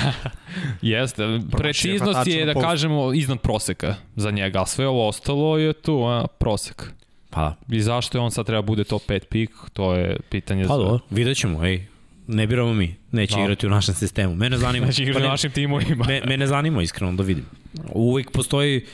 [0.82, 6.04] jeste, preciznost je, da kažemo, iznad proseka za njega, a sve ovo ostalo je tu,
[6.04, 6.92] a, prosek.
[7.30, 10.76] Pa I zašto je on sad treba bude top 5 pik, to je pitanje pa,
[10.76, 10.84] za...
[10.84, 11.86] Pa vidjet ćemo, ej,
[12.28, 13.42] ne biramo mi, neće no.
[13.42, 14.34] igrati u našem sistemu.
[14.34, 14.86] Mene zanima.
[14.86, 16.04] Neće igrati pa u našim timovima.
[16.08, 17.44] me, mene zanima iskreno da vidim.
[17.92, 18.84] Uvijek postoji,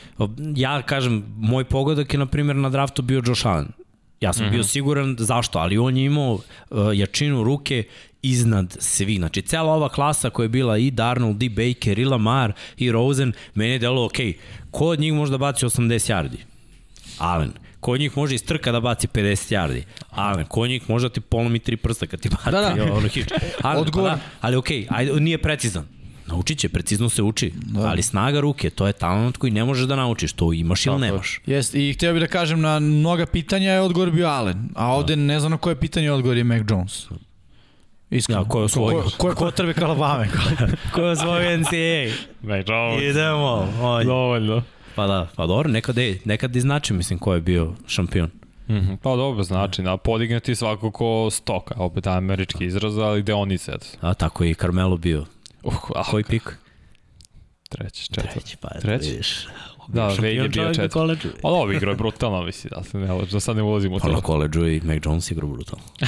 [0.57, 3.68] ja kažem, moj pogodak je na primjer na draftu bio Josh Allen.
[4.20, 4.53] Ja sam mm -hmm.
[4.53, 7.85] bio siguran zašto, ali on je imao uh, jačinu ruke
[8.22, 9.16] iznad svi.
[9.16, 13.33] Znači, cela ova klasa koja je bila i Darnold, i Baker, i Lamar, i Rosen,
[13.55, 14.16] meni je delo, ok,
[14.70, 16.39] ko od njih možda baci 80 yardi?
[17.18, 17.53] Allen.
[17.83, 19.83] Ko njih može iz trka da baci 50 yardi?
[20.11, 22.93] Alen, ko njih može da ti polomi tri prsta kad ti baci da, da.
[22.97, 23.26] ono hič.
[23.62, 24.11] Ali, Odgovor.
[24.11, 25.87] Pa da, ali okej, okay, ajde, nije precizan.
[26.26, 27.80] Naučit će, precizno se uči, da.
[27.80, 31.41] ali snaga ruke, to je talent koji ne možeš da naučiš, to imaš ili nemaš.
[31.47, 35.16] Jeste, i htio bih da kažem, na mnoga pitanja je odgovor bio Allen, a ovde
[35.16, 35.22] da.
[35.22, 37.07] ne znam na koje pitanje odgovor je Mac Jones.
[38.11, 38.41] Iskreno.
[38.41, 39.03] Ja, ko je osvojio?
[39.03, 40.28] Ko, ko je potrebe Kalabame?
[40.95, 42.14] ko je osvojio NCAA?
[42.43, 43.03] Mac Jones.
[43.03, 43.68] Idemo.
[44.05, 44.62] Dovoljno.
[44.95, 48.30] Pa da, pa dobro, nekad je, nekad i znači, mislim, ko je bio šampion.
[48.68, 48.97] Mm -hmm.
[48.97, 53.86] Pa dobro, znači, da podignati svakako stoka, opet američki izraz, ali gde oni sad.
[54.01, 55.24] A tako je i Carmelo bio.
[55.62, 56.59] Uh, a koji pik?
[57.68, 58.34] Treći, četvrti.
[58.34, 59.11] Treći, pa Treći?
[59.11, 59.47] vidiš.
[59.88, 61.28] Da, Wade je bio četvrti.
[61.43, 64.07] Pa dobro, igrao je brutalno, mislim, da, se ne, da sad ne ulazim u to.
[64.07, 65.84] Pa na koleđu i Mac Jones igrao brutalno.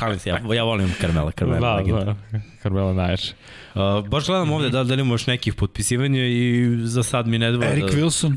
[0.00, 1.60] Šalim se, ja, ja volim Carmela, Carmela.
[1.60, 2.04] Da, legenda.
[2.04, 3.34] da, Carmela najjače.
[3.74, 7.52] Uh, baš gledam ovde da, da li još nekih potpisivanja i za sad mi ne
[7.52, 7.70] dvoje.
[7.70, 8.00] Eric da...
[8.00, 8.36] Wilson,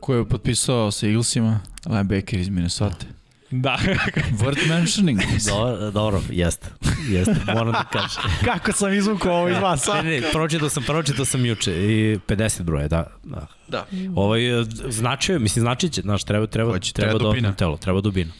[0.00, 3.06] koji je potpisao sa Eaglesima, linebacker iz Minnesota.
[3.50, 3.78] Da.
[4.40, 5.20] Worth mentioning.
[5.48, 6.68] dobro, dobro, jeste.
[7.08, 8.22] Jeste, moram da kažem.
[8.52, 9.86] Kako sam izvukao ovo iz vas?
[9.86, 13.06] Ne, ne, pročitao sam, pročitao sam juče i 50 broje, da.
[13.24, 13.46] Da.
[13.68, 13.86] da.
[14.14, 14.40] Ovaj,
[14.88, 17.52] značio, mislim, znači će, znaš, treba, treba, Hoće, treba, treba dubina.
[17.52, 18.32] telo, treba dubina.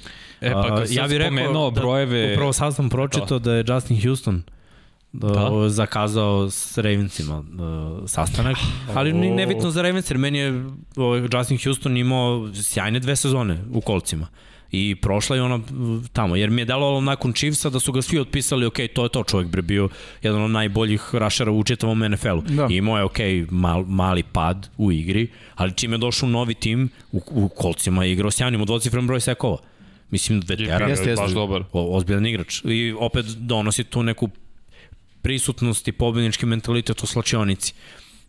[0.45, 2.33] E, pa ja bih rekao, da, brojeve...
[2.33, 3.51] Upravo sad sam pročitao da.
[3.51, 4.43] da je Justin Houston
[5.15, 5.29] da.
[5.29, 5.69] da.
[5.69, 8.57] zakazao s Ravensima uh, sastanak,
[8.95, 9.17] ali oh.
[9.17, 10.65] nebitno za Ravens, jer meni je
[10.97, 14.27] ovaj, Justin Houston imao sjajne dve sezone u kolcima.
[14.73, 15.61] I prošla je ona
[16.13, 19.09] tamo, jer mi je delovalo nakon Chiefsa da su ga svi otpisali, ok, to je
[19.09, 19.89] to, čovjek bre bio
[20.23, 22.43] jedan od najboljih rašera u čitavom NFL-u.
[22.43, 22.67] Da.
[22.71, 23.19] Imao je, ok,
[23.51, 28.13] mal, mali pad u igri, ali čim je došao novi tim, u, u kolcima je
[28.13, 29.59] igrao sjajnim od dvocifren broj sekova.
[30.15, 31.65] Mislim, veteran, jeste, jeste, baš dobar.
[31.73, 32.61] ozbiljan igrač.
[32.65, 34.29] I opet donosi tu neku
[35.23, 37.75] prisutnost i pobednički mentalitet u slačionici.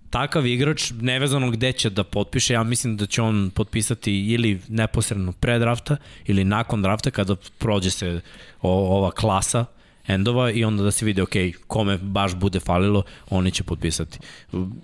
[0.09, 5.31] takav igrač, nevezano gde će da potpiše, ja mislim da će on potpisati ili neposredno
[5.31, 8.21] pre drafta ili nakon drafta kada prođe se
[8.61, 9.65] o, ova klasa
[10.07, 11.33] endova i onda da se vidi, ok,
[11.67, 14.19] kome baš bude falilo, oni će potpisati.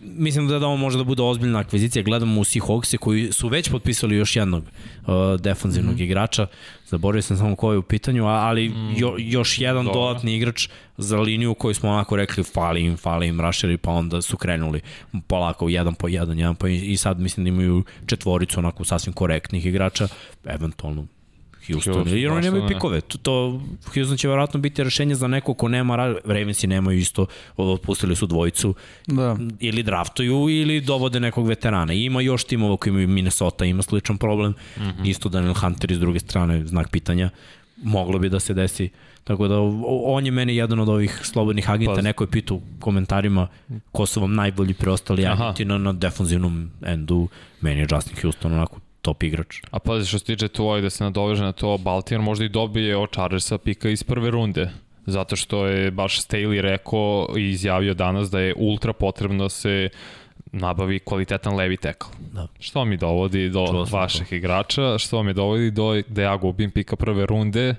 [0.01, 2.03] Mislim da, da ovo može da bude ozbiljna akvizicija.
[2.03, 6.03] Gledamo u Seahawkse koji su već potpisali još jednog uh, defanzivnog mm -hmm.
[6.03, 6.47] igrača.
[6.85, 10.01] Zaboravio sam samo ko je u pitanju, ali mm, jo, još jedan dobro.
[10.01, 14.21] dodatni igrač za liniju koju smo onako rekli fali im, fali im rašeri, pa onda
[14.21, 14.81] su krenuli
[15.27, 19.65] polako jedan po jedan, jedan po i sad mislim da imaju četvoricu onako sasvim korektnih
[19.65, 20.07] igrača,
[20.45, 21.07] eventualno
[21.67, 23.01] Houston, Houston jer oni nemaju pikove.
[23.01, 23.61] To, to,
[23.93, 27.25] Houston će verovatno biti rešenje za neko ko nema, Ravensi nemaju isto,
[27.57, 28.75] otpustili su dvojicu,
[29.07, 29.37] da.
[29.59, 31.93] ili draftuju ili dovode nekog veterana.
[31.93, 35.09] I ima još timova koji imaju Minnesota, ima sličan problem, mm -hmm.
[35.09, 37.29] isto Daniel Hunter iz druge strane, znak pitanja,
[37.83, 38.89] moglo bi da se desi.
[39.23, 39.55] Tako da
[40.05, 43.47] on je meni jedan od ovih slobodnih agenta, pa, neko je pitao u komentarima
[43.91, 47.27] ko su vam najbolji preostali agenti na, na defanzivnom endu,
[47.61, 49.61] meni je Justin Houston onako top igrač.
[49.71, 52.97] A pazi što se tiče to, da se nadoveže na to, Baltimore možda i dobije
[52.97, 54.69] od Chargersa pika iz prve runde.
[55.05, 59.89] Zato što je baš Staley rekao i izjavio danas da je ultra potrebno da se
[60.51, 62.11] nabavi kvalitetan levi tackle.
[62.33, 62.47] Da.
[62.59, 64.35] Što mi dovodi do Čuo vaših to.
[64.35, 67.75] igrača, što mi dovodi do da ja gubim pika prve runde,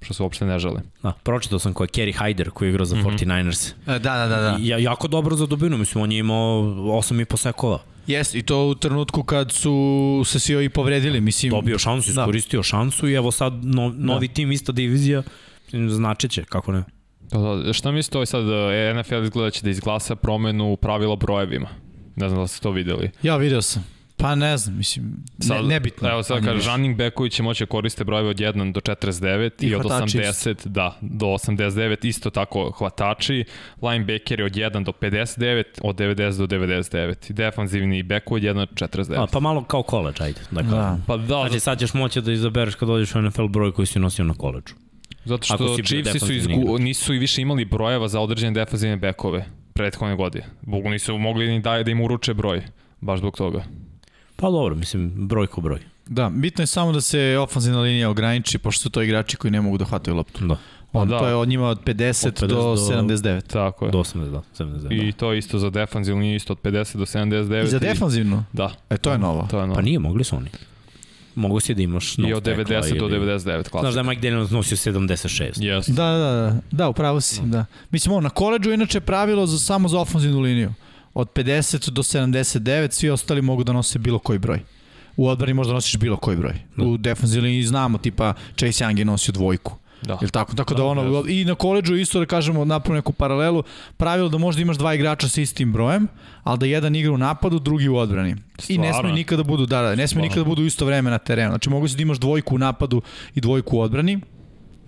[0.00, 0.80] što se uopšte ne žele.
[1.02, 3.18] Da, pročitao sam ko je Kerry Hyder koji je igrao za mm -hmm.
[3.18, 3.72] 49ers.
[3.86, 4.40] Da, da, da.
[4.40, 4.56] da.
[4.60, 7.78] Ja, jako dobro za dubinu, mislim, on je imao 8,5 sekova.
[8.10, 11.50] Jeste, i to u trenutku kad su se svi ovi povredili, mislim...
[11.50, 12.22] Dobio šansu, da.
[12.22, 12.62] iskoristio da.
[12.62, 14.34] šansu i evo sad no, novi da.
[14.34, 15.22] tim, ista divizija,
[15.88, 16.84] značiće, kako ne.
[17.20, 21.68] Da, da, šta mislite ovaj sad, e, NFL izgleda će da izglasa promenu pravila brojevima?
[22.16, 23.10] Ne znam da ste to videli.
[23.22, 23.99] Ja video sam.
[24.20, 26.10] Pa ne znam, mislim, sad, ne, nebitno.
[26.10, 29.66] Evo sad kaže, running backovi će moći da koriste brojeve od 1 do 49 i,
[29.66, 30.68] i od 80 isto.
[30.68, 33.44] da, do 89, isto tako hvatači,
[33.82, 38.86] linebackeri od 1 do 59, od 90 do 99 i defanzivni backovi od 1 do
[38.86, 39.22] 49.
[39.22, 40.40] A, pa malo kao college, ajde.
[40.50, 40.98] Dakle, da.
[41.06, 43.98] Pa da, znači sad ćeš moći da izabereš kad dođeš u NFL broj koji si
[43.98, 44.74] nosio na koleđu.
[45.24, 49.44] Zato što Chiefs su izgu, nisu i više imali brojeva za određene defanzivne bekove
[49.74, 50.44] prethodne godine.
[50.62, 52.62] Bogu nisu mogli ni da, da im uruče broj,
[53.00, 53.64] baš zbog toga.
[54.40, 55.80] Pa dobro, mislim, broj ko broj.
[56.06, 59.60] Da, bitno je samo da se ofanzivna linija ograniči, pošto su to igrači koji ne
[59.60, 60.46] mogu da hvataju loptu.
[60.46, 60.56] Da.
[60.92, 61.18] On, da.
[61.18, 63.40] To je od njima od 50, od 50 do, do 79.
[63.46, 63.90] Tako je.
[63.90, 64.42] Do 80, da.
[64.64, 65.18] 79, I da.
[65.18, 67.64] to isto za defanzivnu liniju, isto od 50 do 79.
[67.64, 68.44] I za defanzivnu?
[68.52, 68.72] Da.
[68.90, 69.46] E, to je novo.
[69.50, 69.74] To je novo.
[69.74, 70.48] Pa nije, mogli su oni.
[71.34, 73.80] Mogu si da imaš I od 90 do 99 klasika.
[73.80, 75.60] Znaš da je Mike Daniels nosio 76.
[75.60, 75.90] Yes.
[75.90, 76.60] Da, da, da.
[76.70, 77.64] Da, upravo si, da.
[77.90, 80.72] Mislim, on na koleđu inače pravilo za, samo za ofanzivnu liniju.
[81.14, 84.60] Od 50 do 79 svi ostali mogu da nose bilo koji broj.
[85.16, 86.54] U odbrani možda nosiš bilo koji broj.
[86.76, 86.84] Da.
[86.84, 89.76] U defensivnoj znamo, tipa Chase Young je nosio dvojku.
[90.02, 90.18] Da.
[90.20, 90.54] Jel tako?
[90.54, 91.40] Tako da, da ono, yes.
[91.40, 93.62] i na koleđu isto da kažemo, napravimo neku paralelu,
[93.96, 96.08] pravilo da možda imaš dva igrača sa istim brojem,
[96.42, 98.36] ali da jedan igra u napadu, drugi u odbrani.
[98.58, 98.84] Stvarno?
[98.84, 101.50] I ne smije nikada budu, da, da, ne smije nikada budu isto vreme na terenu.
[101.50, 103.02] Znači mogu se da imaš dvojku u napadu
[103.34, 104.20] i dvojku u odbrani,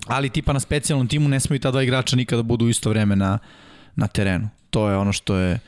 [0.07, 3.39] ali tipa na specijalnom timu ne smiju ta dva igrača nikada budu isto vreme na,
[3.97, 4.49] na terenu.
[4.71, 5.59] To je ono što je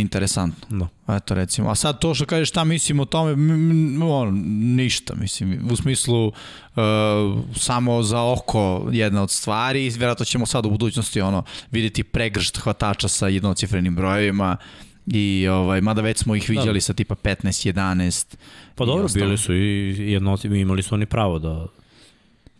[0.00, 0.88] interesantno.
[1.06, 1.16] Da.
[1.16, 1.70] Eto recimo.
[1.70, 3.32] A sad to što kažeš šta mislim o tome,
[4.04, 4.42] on,
[4.76, 5.68] ništa mislim.
[5.70, 6.34] U smislu uh,
[7.56, 12.58] samo za oko jedna od stvari i vjerojatno ćemo sad u budućnosti ono videti pregršt
[12.58, 14.56] hvatača sa jednocifrenim brojevima
[15.06, 16.80] i ovaj mada već smo ih viđali da.
[16.80, 18.36] sa tipa 15 11
[18.74, 21.66] pa dobro bili su i jednocifreni imali su oni pravo da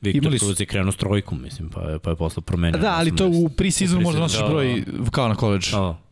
[0.01, 0.47] Viktor Imali su...
[0.47, 2.81] Tuzi krenuo s trojkom, mislim, pa je, pa je posle promenio.
[2.81, 5.11] Da, ali to u pre-seasonu možda nosiš da, broj da.
[5.11, 5.71] kao na koleđu.
[5.71, 6.06] Da.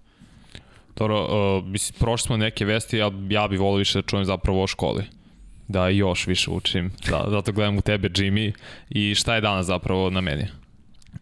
[0.97, 4.63] Dobro, uh, mislim, prošli smo neke vesti, ja, ja bih volio više da čujem zapravo
[4.63, 5.05] o školi.
[5.69, 6.93] Da još više učim.
[7.11, 8.53] Da, zato gledam u tebe, Jimmy.
[8.91, 10.47] I šta je danas zapravo na meni?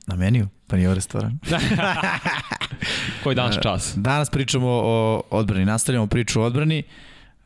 [0.06, 0.48] Na meniju?
[0.66, 1.38] Pa nije restoran.
[3.22, 3.94] Koji danas čas?
[3.96, 5.64] Danas pričamo o odbrani.
[5.64, 6.82] Nastavljamo priču o odbrani.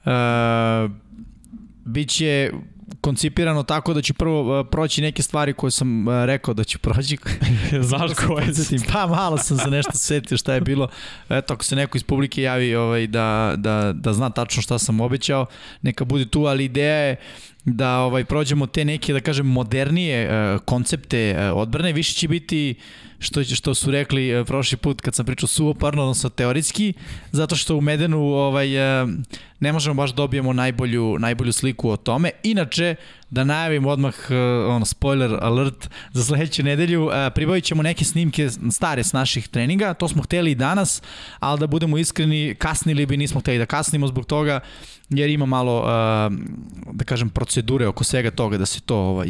[0.05, 0.13] Uh,
[1.85, 2.51] biće
[3.07, 6.79] koncipirano tako da ću prvo uh, proći neke stvari koje sam uh, rekao da ću
[6.79, 7.17] proći.
[7.91, 8.47] Znaš koje?
[8.93, 10.89] Pa malo sam se nešto setio šta je bilo.
[11.29, 15.01] Eto, ako se neko iz publike javi ovaj, da, da, da zna tačno šta sam
[15.01, 15.47] obećao,
[15.83, 17.17] neka bude tu, ali ideja je
[17.65, 22.75] da ovaj prođemo te neke da kažem modernije uh, koncepte uh, odbrane više će biti
[23.19, 26.93] što što su rekli uh, prošli put kad sam pričao suvoparno odnosno teoretski
[27.33, 29.09] zato što u Medenu ovaj uh,
[29.61, 32.31] ne možemo baš dobijemo najbolju najbolju sliku o tome.
[32.43, 32.95] Inače
[33.31, 37.05] da najavim odmah uh, ono spoiler alert za sledeću nedelju.
[37.07, 39.95] Uh, pribavićemo neke snimke stare s naših treninga.
[39.95, 41.03] To smo hteli i danas
[41.41, 44.61] al da budemo iskreni kasnili bi nismo hteli da kasnimo zbog toga
[45.09, 45.87] jer ima malo, uh,
[46.93, 49.29] da kažem, procedure oko svega toga da se to ovaj,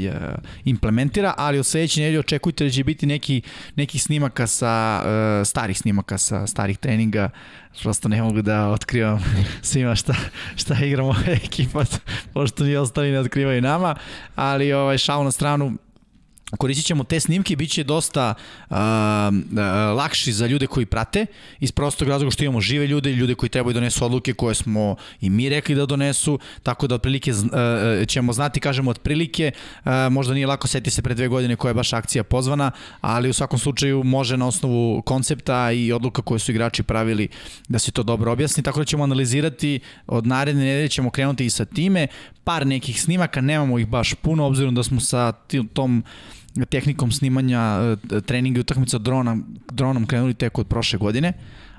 [0.64, 3.42] implementira, ali od sledeće nedelje očekujte da će biti neki,
[3.74, 5.02] neki snimaka sa,
[5.44, 7.30] starih snimaka sa starih treninga,
[7.82, 9.24] prosto ne mogu da otkrivam
[9.62, 10.14] svima šta,
[10.56, 11.14] šta igramo
[11.44, 11.84] ekipa,
[12.32, 13.94] pošto ni ostali ne otkrivaju nama,
[14.34, 15.72] ali ovaj, šao na stranu,
[16.58, 18.34] koristit ćemo te snimke i bit će dosta
[18.70, 18.78] uh, uh,
[19.96, 21.26] lakši za ljude koji prate
[21.60, 24.54] iz prostog razloga što imamo žive ljude i ljude koji trebaju da donesu odluke koje
[24.54, 29.50] smo i mi rekli da donesu, tako da otprilike uh, ćemo znati, kažemo otprilike,
[29.84, 32.70] uh, možda nije lako setiti se pre dve godine koja je baš akcija pozvana,
[33.00, 37.28] ali u svakom slučaju može na osnovu koncepta i odluka koje su igrači pravili
[37.68, 41.50] da se to dobro objasni, tako da ćemo analizirati od naredne nedelje ćemo krenuti i
[41.50, 42.06] sa time,
[42.44, 45.32] par nekih snimaka, nemamo ih baš puno, obzirom da smo sa
[45.72, 46.04] tom
[46.64, 49.36] tehnikom snimanja e, treninga i utakmica drona,
[49.72, 51.32] dronom krenuli tek od prošle godine,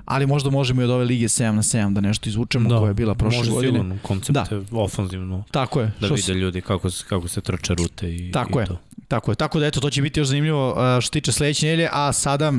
[0.04, 2.88] ali možda možemo i od ove lige 7 na 7 da nešto izvučemo da, koja
[2.88, 3.82] je bila prošle može godine.
[3.82, 4.46] Može koncept da.
[4.72, 5.44] ofanzivno.
[5.50, 5.92] Tako je.
[6.00, 6.34] Da vide se...
[6.34, 8.66] ljudi kako, kako se trče rute i, tako i je.
[8.66, 8.80] to.
[9.08, 11.88] Tako je, tako da eto, to će biti još zanimljivo što se tiče sledeće nedelje,
[11.92, 12.52] a sada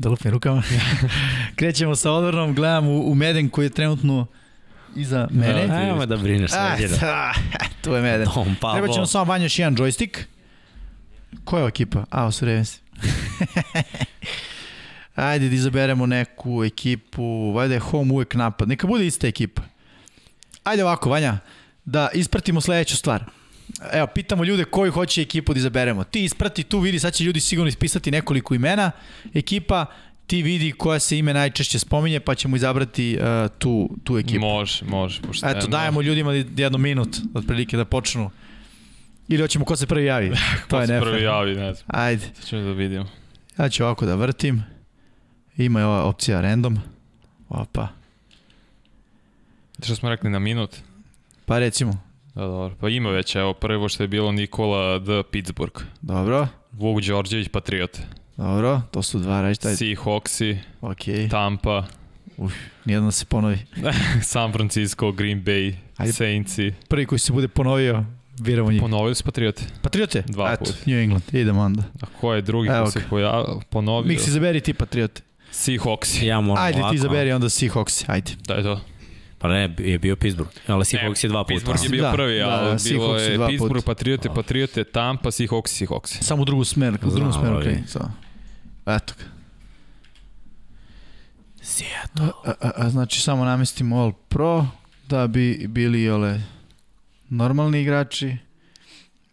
[0.00, 0.62] da lupim rukama.
[1.56, 4.26] Krećemo sa odvrnom, gledam u, u Meden koji je trenutno
[4.96, 5.76] iza mene.
[5.76, 7.32] Ajmo da brineš sredina.
[7.82, 8.28] tu je Meden.
[8.34, 10.18] Dom, Treba ćemo samo vanje još jedan joystick.
[11.44, 12.04] Koja je ekipa?
[12.10, 12.78] A, o Ravens.
[15.14, 18.68] Ajde da izaberemo neku ekipu, vajda je home uvek napad.
[18.68, 19.62] Neka bude ista ekipa.
[20.64, 21.38] Ajde ovako, Vanja,
[21.84, 23.24] da ispratimo sledeću stvar.
[23.92, 26.04] Evo, pitamo ljude koju hoće ekipu da izaberemo.
[26.04, 28.90] Ti isprati tu, vidi, sad će ljudi sigurno ispisati nekoliko imena
[29.34, 29.86] ekipa,
[30.26, 34.40] ti vidi koja se ime najčešće spominje, pa ćemo izabrati uh, tu, tu ekipu.
[34.40, 35.22] Može, može.
[35.22, 35.52] Pošteno.
[35.52, 38.30] Eto, dajemo ljudima jedno minut, otprilike, da počnu
[39.30, 40.30] Ili hoćemo ko se prvi javi?
[40.68, 41.86] to ko je se prvi javi, ne znam.
[41.86, 42.26] Ajde.
[42.34, 43.06] Sad ćemo da vidimo.
[43.58, 44.62] Ja ću ovako da vrtim.
[45.56, 46.78] Ima je ova opcija random.
[47.48, 47.88] Opa.
[49.82, 50.76] Što smo rekli na minut?
[51.46, 51.92] Pa recimo.
[52.34, 52.76] Da, dobro.
[52.80, 55.22] Pa ima već, evo, prvo što je bilo Nikola D.
[55.30, 55.82] Pittsburgh.
[56.00, 56.48] Dobro.
[56.72, 57.98] Vuk Đorđević, Patriot.
[58.36, 59.68] Dobro, to su dva reći.
[59.68, 61.30] Seahawksi, okay.
[61.30, 61.84] Tampa.
[62.36, 62.52] Uf,
[62.84, 63.58] nijedno da se ponovi.
[64.22, 66.72] San Francisco, Green Bay, Ajde, Saintsi.
[66.88, 68.04] Prvi koji se bude ponovio,
[68.40, 68.80] biramo njih.
[68.80, 69.62] Ponovili su Patriote.
[69.82, 70.22] Patriote?
[70.26, 71.82] Dva Eto, New England, idemo onda.
[72.00, 73.60] A ko je drugi ko se pojavio?
[73.70, 74.08] Ponovio?
[74.08, 75.22] Miksi, zaberi ti Patriote.
[75.52, 76.22] Seahawks.
[76.22, 76.92] Ja moram Ajde ovako.
[76.92, 78.32] ti zaberi onda Seahawks, ajde.
[78.46, 78.80] Da je to.
[79.38, 81.54] Pa ne, je bio Pittsburgh, ali Seahawks je dva puta.
[81.54, 83.84] Pittsburgh je bio da, prvi, da, ali da, bilo je Pittsburgh, put.
[83.84, 86.22] Patriote, Patriote, Tampa, Seahawks, Seahawks.
[86.22, 87.72] Samo u drugu smer, u drugu smer, okej.
[87.72, 88.08] Okay.
[88.96, 89.24] Eto ga.
[91.62, 92.28] Seattle.
[92.44, 94.66] A, a, a, znači samo namestimo All Pro
[95.08, 96.40] da bi bili ole
[97.30, 98.36] normalni igrači.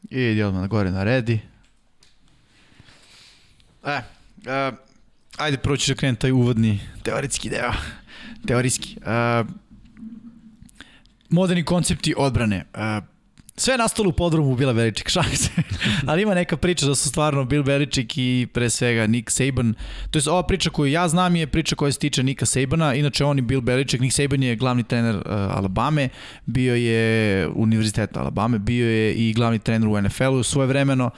[0.09, 1.39] I idi odmah gore na redi.
[3.85, 4.71] E, e,
[5.37, 7.71] ajde prvo ću da krenem taj uvodni teoretski deo.
[8.47, 8.97] Teorijski.
[9.05, 9.43] E,
[11.29, 12.65] moderni koncepti odbrane.
[12.73, 13.01] E,
[13.57, 15.49] sve je nastalo u podrumu Bila Beličik, šalim se.
[16.05, 19.73] Ali ima neka priča da su stvarno Bill Beličik i pre svega Nick Saban.
[20.11, 22.93] To je ova priča koju ja znam je priča koja se tiče Nika Sabana.
[22.93, 26.09] Inače on i Bill Beličik, Nick Saban je glavni trener uh, Alabame,
[26.45, 31.09] bio je univerziteta Alabame, bio je i glavni trener u NFL-u svoje vremeno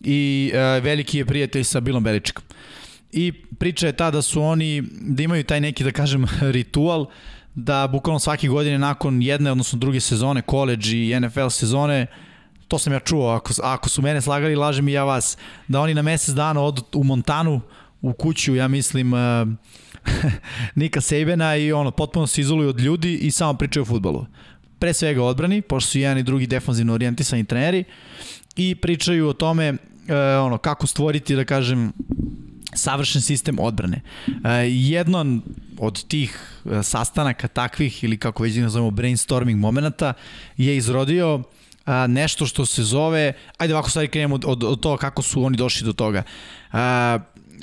[0.00, 2.44] i uh, veliki je prijatelj sa Billom Beličikom.
[3.12, 6.26] I priča je ta da su oni, da imaju taj neki, da kažem,
[6.56, 7.08] ritual uh,
[7.54, 12.06] da bukvalno svake godine nakon jedne, odnosno druge sezone, college i NFL sezone,
[12.68, 15.36] to sam ja čuo, ako, ako su mene slagali, lažem i ja vas,
[15.68, 17.60] da oni na mesec dana odu u Montanu,
[18.02, 19.20] u kuću, ja mislim, uh,
[20.74, 24.26] Nika Sabena i ono, potpuno se izoluju od ljudi i samo pričaju o futbolu.
[24.78, 27.84] Pre svega odbrani, pošto su jedan i drugi defanzivno orijentisani treneri
[28.56, 29.76] i pričaju o tome uh,
[30.46, 31.92] ono, kako stvoriti, da kažem,
[32.74, 34.00] savršen sistem odbrane.
[34.26, 34.34] Uh,
[34.68, 35.40] jedno
[35.78, 40.12] od tih e, sastanaka takvih ili kako već nazovemo brainstorming momenta
[40.56, 41.42] je izrodio
[41.86, 45.56] a, nešto što se zove, ajde ovako stvari krenemo od, od, toga kako su oni
[45.56, 46.22] došli do toga.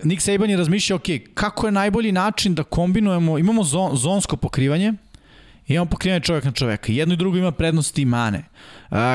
[0.04, 1.04] Nick Saban je razmišljao, ok,
[1.34, 4.94] kako je najbolji način da kombinujemo, imamo zon, zonsko pokrivanje,
[5.68, 8.44] imamo pokrivanje čovjek na čoveka, jedno i drugo ima prednosti i mane.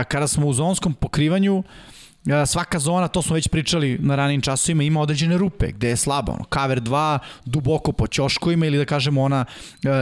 [0.08, 1.62] Kada smo u zonskom pokrivanju,
[2.46, 6.32] svaka zona, to smo već pričali na ranim časovima, ima određene rupe gde je slabo.
[6.32, 9.44] Ono, cover 2 duboko po ćoškovima ili da kažemo ona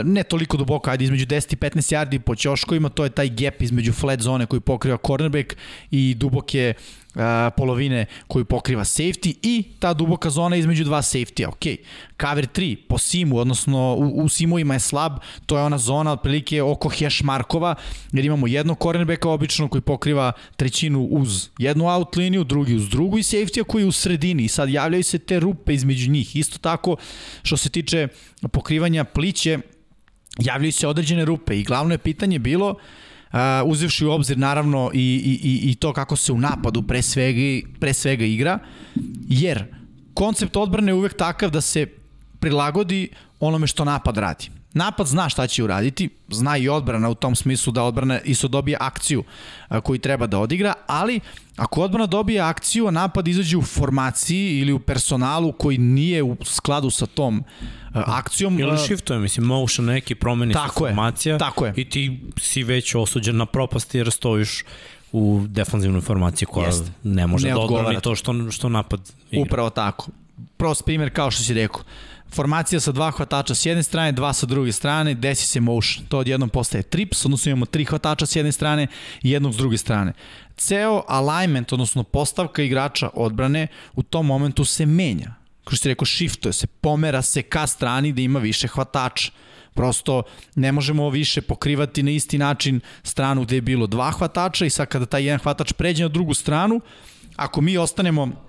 [0.04, 3.62] ne toliko duboko, ajde između 10 i 15 yardi po ćoškovima, to je taj gap
[3.62, 5.56] između flat zone koji pokriva cornerback
[5.90, 6.74] i duboke
[7.56, 11.48] polovine koju pokriva safety i ta duboka zona između dva safety-a.
[11.48, 11.78] Ok,
[12.20, 15.12] cover 3 po simu, odnosno u, u simovima je slab,
[15.46, 17.74] to je ona zona otprilike oko hash markova,
[18.12, 23.18] jer imamo jednog cornerbacka obično koji pokriva trećinu uz jednu out liniju, drugi uz drugu
[23.18, 26.36] i safety-a koji je u sredini i sad javljaju se te rupe između njih.
[26.36, 26.96] Isto tako,
[27.42, 28.08] što se tiče
[28.52, 29.58] pokrivanja pliće,
[30.38, 32.76] javljaju se određene rupe i glavno je pitanje bilo uh,
[33.64, 37.92] uzevši u obzir naravno i, i, i, to kako se u napadu pre svega, pre
[37.92, 38.58] svega igra,
[39.28, 39.64] jer
[40.14, 41.86] koncept odbrane je uvek takav da se
[42.40, 43.08] prilagodi
[43.40, 44.50] onome što napad radi.
[44.74, 48.76] Napad zna šta će uraditi, zna i odbrana u tom smislu da odbrana isto dobije
[48.80, 49.24] akciju
[49.82, 51.20] koju treba da odigra, ali
[51.56, 56.36] ako odbrana dobije akciju, a napad izađe u formaciji ili u personalu koji nije u
[56.44, 57.44] skladu sa tom
[57.92, 58.60] akcijom.
[58.60, 61.32] Ili shiftuje, mislim, motion neki promeni tako se formacija.
[61.32, 61.72] Je, tako je.
[61.76, 64.64] I ti si već osuđen na propast jer stojiš
[65.12, 66.90] u defanzivnoj formaciji koja Jest.
[67.02, 69.00] ne može ne da odbrani to što, što napad
[69.30, 69.42] igra.
[69.42, 70.06] Upravo tako.
[70.56, 71.82] Prost primjer kao što si rekao
[72.34, 76.06] formacija sa dva hvatača s jedne strane, dva sa druge strane, desi se motion.
[76.08, 78.86] To odjednom postaje trips, odnosno imamo tri hvatača s jedne strane
[79.22, 80.12] i jednog s druge strane.
[80.56, 85.34] Ceo alignment, odnosno postavka igrača odbrane u tom momentu se menja.
[85.64, 89.32] Kao što ti rekao, shiftuje se, pomera se ka strani da ima više hvatača.
[89.74, 90.22] Prosto
[90.54, 94.88] ne možemo više pokrivati na isti način stranu gde je bilo dva hvatača i sad
[94.88, 96.80] kada taj jedan hvatač pređe na drugu stranu,
[97.36, 98.43] ako mi ostanemo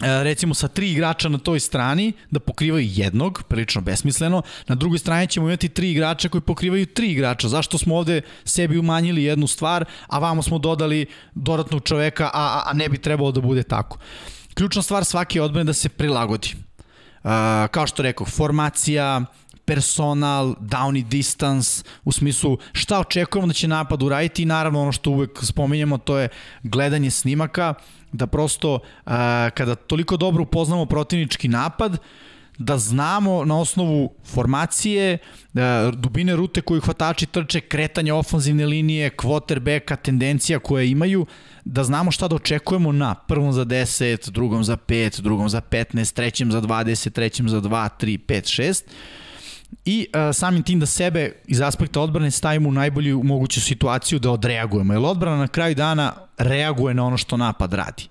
[0.00, 5.26] recimo sa tri igrača na toj strani da pokrivaju jednog, prilično besmisleno, na drugoj strani
[5.26, 7.48] ćemo imati tri igrača koji pokrivaju tri igrača.
[7.48, 12.72] Zašto smo ovde sebi umanjili jednu stvar, a vamo smo dodali dodatnog čoveka, a, a
[12.72, 13.98] ne bi trebalo da bude tako.
[14.54, 16.54] Ključna stvar svake odbrane da se prilagodi.
[16.54, 17.30] Uh,
[17.70, 19.24] kao što rekao, formacija,
[19.64, 25.10] personal, downy distance, u smislu šta očekujemo da će napad uraditi i naravno ono što
[25.10, 26.28] uvek spominjamo to je
[26.62, 27.74] gledanje snimaka,
[28.12, 31.98] da prosto a, kada toliko dobro upoznamo protivnički napad,
[32.58, 35.18] da znamo na osnovu formacije,
[35.92, 41.26] dubine rute koju hvatači trče, kretanja ofanzivne linije, quarterbacka, tendencija koje imaju,
[41.64, 46.14] da znamo šta da očekujemo na prvom za 10, drugom za 5, drugom za 15,
[46.14, 48.82] trećem za 20, trećem za 2, 3, 5, 6
[49.84, 54.30] i uh, samim tim da sebe iz aspekta odbrane stavimo u najbolju moguću situaciju da
[54.30, 54.92] odreagujemo.
[54.92, 58.08] Jer odbrana na kraju dana reaguje na ono što napad radi.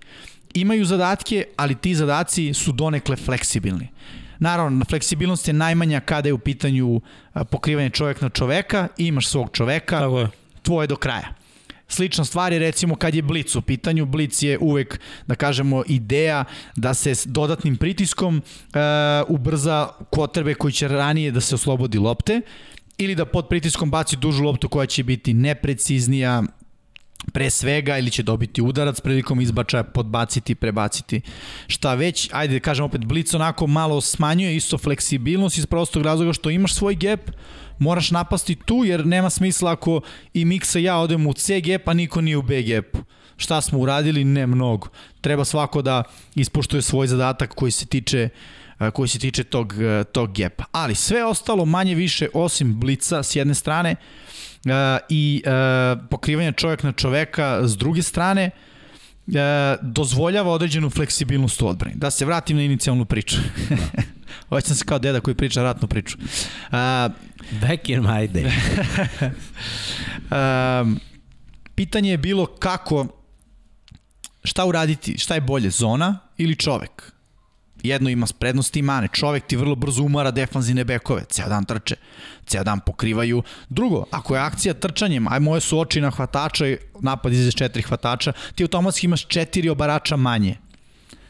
[0.53, 3.87] Imaju zadatke, ali ti zadaci su donekle fleksibilni.
[4.39, 7.01] Naravno, fleksibilnost je najmanja kada je u pitanju
[7.51, 10.27] pokrivanje čovek na čoveka, imaš svog čoveka, Tako je.
[10.61, 11.33] tvoje do kraja.
[11.87, 16.43] Slična stvar je recimo kad je blic u pitanju, blic je uvek, da kažemo, ideja
[16.75, 18.79] da se s dodatnim pritiskom e,
[19.27, 22.41] ubrza kotrbe koji će ranije da se oslobodi lopte
[22.97, 26.43] ili da pod pritiskom baci dužu loptu koja će biti nepreciznija,
[27.33, 31.21] pre svega ili će dobiti udarac prilikom izbačaja, podbaciti, prebaciti
[31.67, 32.29] šta već.
[32.33, 36.73] Ajde da kažem opet, Blic onako malo smanjuje isto fleksibilnost iz prostog razloga što imaš
[36.73, 37.19] svoj gap,
[37.79, 40.01] moraš napasti tu jer nema smisla ako
[40.33, 42.63] i Miksa ja odemo u C gap, a niko nije u B.
[43.37, 44.23] Šta smo uradili?
[44.23, 44.87] Ne mnogo.
[45.21, 46.03] Treba svako da
[46.35, 48.29] ispoštuje svoj zadatak koji se tiče
[48.93, 49.73] koji se tiče tog,
[50.11, 50.63] tog gepa.
[50.71, 53.95] Ali sve ostalo manje više osim blica s jedne strane
[55.09, 55.43] i
[56.09, 58.76] pokrivanja čovjek na čoveka s druge strane uh,
[59.81, 61.95] dozvoljava određenu fleksibilnost u odbrani.
[61.95, 63.37] Da se vratim na inicijalnu priču.
[64.49, 66.17] Hoćem se kao deda koji priča ratnu priču.
[66.17, 66.77] Uh,
[67.61, 68.51] Back in my day.
[70.81, 70.99] um,
[71.75, 73.07] pitanje je bilo kako,
[74.43, 77.16] šta uraditi, šta je bolje, zona ili čovek?
[77.83, 79.07] Jedno ima prednosti i mane.
[79.13, 81.23] Čovek ti vrlo brzo umara defanzivne bekove.
[81.29, 81.95] Ceo dan trče.
[82.45, 83.43] Ceo dan pokrivaju.
[83.69, 87.83] Drugo, ako je akcija trčanjem, aj moje su oči na hvatača i napad iz četiri
[87.83, 90.57] hvatača, ti automatski imaš četiri obarača manje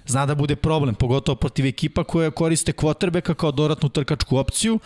[0.08, 4.80] zna da bude problem, pogotovo protiv ekipa koja koriste quarterbacka kao dodatnu trkačku opciju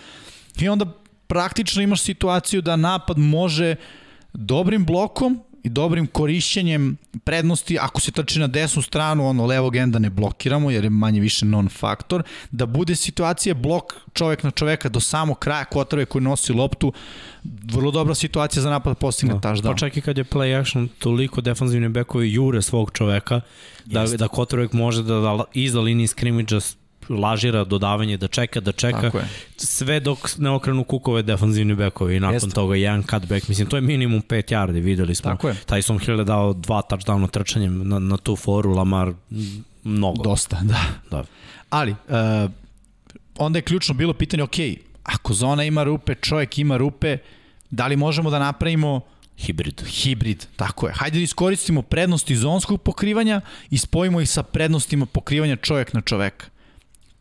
[0.60, 0.86] i onda
[1.28, 3.76] praktično imaš situaciju da napad može
[4.34, 10.00] dobrim blokom i dobrim korišćenjem prednosti, ako se trči na desnu stranu, ono levog enda
[10.00, 15.00] ne blokiramo, jer je manje više non-faktor, da bude situacija blok čovek na čoveka do
[15.00, 16.94] samog kraja kotrve koji nosi loptu,
[17.44, 19.40] vrlo dobra situacija za napad postigne da.
[19.40, 19.72] touchdown.
[19.72, 23.42] Pa čak i kad je play action, toliko defanzivni bekovi jure svog čoveka,
[23.86, 24.18] da, Jeste.
[24.18, 26.60] da kotrvek može da, da iza linije skrimidža
[27.10, 29.12] lažira dodavanje, da čeka, da čeka,
[29.58, 32.50] sve dok ne okrenu kukove defanzivni bekovi i nakon Jeste.
[32.50, 35.32] toga jedan cutback, mislim to je minimum 5 yardi, videli smo.
[35.32, 35.56] Tako je.
[35.68, 39.14] Tyson Hill je dao dva touchdowna trčanjem na, na tu foru, Lamar
[39.84, 40.24] mnogo.
[40.24, 40.82] Dosta, da.
[41.12, 41.24] da.
[41.70, 42.52] Ali, uh,
[43.38, 44.56] onda je ključno bilo pitanje, ok,
[45.04, 47.18] ako zona ima rupe, čovjek ima rupe,
[47.70, 49.02] da li možemo da napravimo
[49.38, 49.82] Hibrid.
[49.88, 50.94] Hibrid, tako je.
[50.94, 56.46] Hajde da iskoristimo prednosti zonskog pokrivanja i spojimo ih sa prednostima pokrivanja čovjek na čoveka.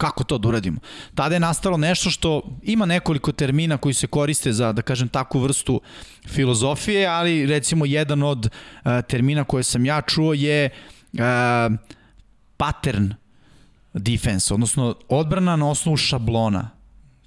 [0.00, 0.80] Kako to da uradimo?
[1.14, 5.40] Tada je nastalo nešto što ima nekoliko termina koji se koriste za, da kažem, takvu
[5.40, 5.80] vrstu
[6.28, 10.70] filozofije, ali recimo jedan od uh, termina koje sam ja čuo je
[11.12, 11.20] uh,
[12.56, 13.12] pattern
[13.92, 16.70] defense, odnosno odbrana na osnovu šablona.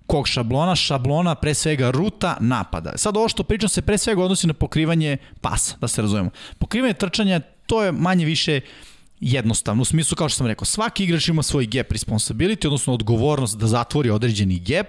[0.07, 0.75] kog šablona?
[0.75, 2.97] Šablona pre svega ruta napada.
[2.97, 6.29] Sad ovo što pričam se pre svega odnosi na pokrivanje pasa, da se razumemo.
[6.59, 8.61] Pokrivanje trčanja, to je manje više
[9.23, 13.57] jednostavno, u smislu kao što sam rekao, svaki igrač ima svoj gap responsibility, odnosno odgovornost
[13.57, 14.87] da zatvori određeni gap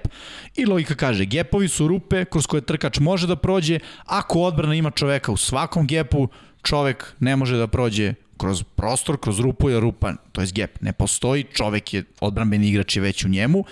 [0.54, 4.90] i logika kaže, gapovi su rupe kroz koje trkač može da prođe, ako odbrana ima
[4.90, 6.28] čoveka u svakom gapu,
[6.62, 10.92] čovek ne može da prođe kroz prostor, kroz rupu, jer rupa, to je gap, ne
[10.92, 13.64] postoji, čovek je, odbranbeni igrač je već u njemu.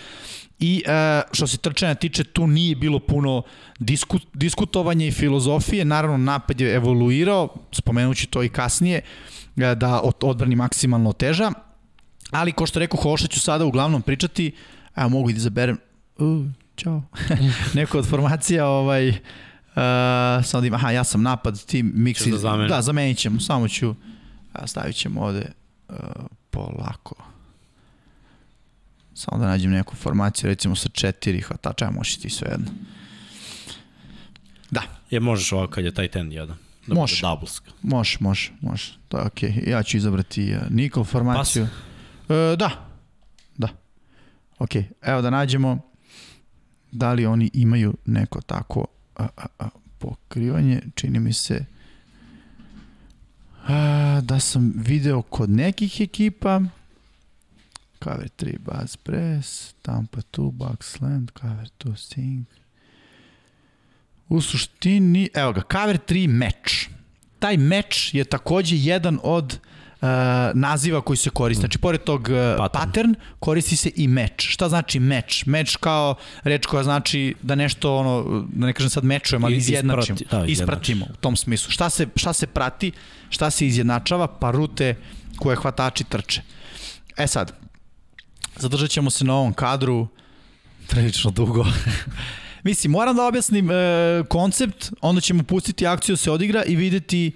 [0.61, 3.43] I e, što se trčanja tiče, tu nije bilo puno
[3.79, 5.85] disku, diskutovanja i filozofije.
[5.85, 9.01] Naravno, napad je evoluirao, spomenući to i kasnije,
[9.57, 11.53] da odbrani maksimalno teža.
[12.31, 14.53] Ali, ko što rekao, Hoša ću sada uglavnom pričati,
[14.97, 15.79] evo mogu i da izaberem,
[16.19, 17.03] uh, čao,
[17.75, 19.15] neko od formacija, ovaj, uh,
[20.45, 23.95] samo da ima, aha, ja sam napad, ti miksi, da, da, zamenit ćemo, samo ću,
[24.65, 25.53] stavit ćemo ovde
[25.89, 25.97] uh,
[26.51, 27.15] polako.
[29.15, 32.71] Samo da nađem neku formaciju, recimo sa četiri hvatača, možeš ti sve jedno.
[34.71, 34.83] Da.
[35.11, 36.57] Je, možeš ovako kad je taj ten jedan.
[36.87, 37.23] Da može.
[37.23, 37.71] Doubleska.
[37.83, 38.93] Može, može, može.
[39.09, 39.51] To je okej.
[39.51, 39.71] Okay.
[39.71, 41.69] Ja ću izabrati uh, Nikol formaciju.
[42.27, 42.37] Pas?
[42.37, 42.71] E, da.
[43.57, 43.69] Da.
[44.59, 44.71] Ok,
[45.03, 45.79] evo da nađemo
[46.93, 49.69] da li oni imaju neko tako a, a, a,
[49.99, 50.83] pokrivanje.
[50.95, 51.65] Čini mi se
[53.67, 56.61] a, da sam video kod nekih ekipa
[58.05, 62.49] cover 3 buzz press, Tampa 2 box slant, cover 2 sink.
[64.33, 66.89] U suštini, evo ga, cover 3 meč.
[67.39, 69.59] Taj meč je takođe jedan od
[70.01, 70.09] uh,
[70.55, 71.61] naziva koji se koristi.
[71.61, 72.29] Znači, pored tog uh,
[72.59, 72.73] pattern.
[72.73, 74.49] pattern, koristi se i meč.
[74.49, 75.47] Šta znači meč?
[75.47, 76.15] Meč kao
[76.45, 80.17] reč koja znači da nešto, ono, da ne kažem sad mečujemo, ali izjednačimo.
[80.21, 81.71] Isprati, da, ispratimo u tom smislu.
[81.71, 82.93] Šta se, šta se prati,
[83.31, 84.27] šta se izjednačava?
[84.27, 84.95] Pa rute
[85.37, 86.43] koje hvatači trče.
[87.17, 87.63] E sad,
[88.57, 90.09] Zadržat ćemo se na ovom kadru
[90.89, 91.65] prilično dugo.
[92.63, 93.75] Mislim, moram da objasnim e,
[94.29, 97.33] koncept, onda ćemo pustiti akciju da se odigra i videti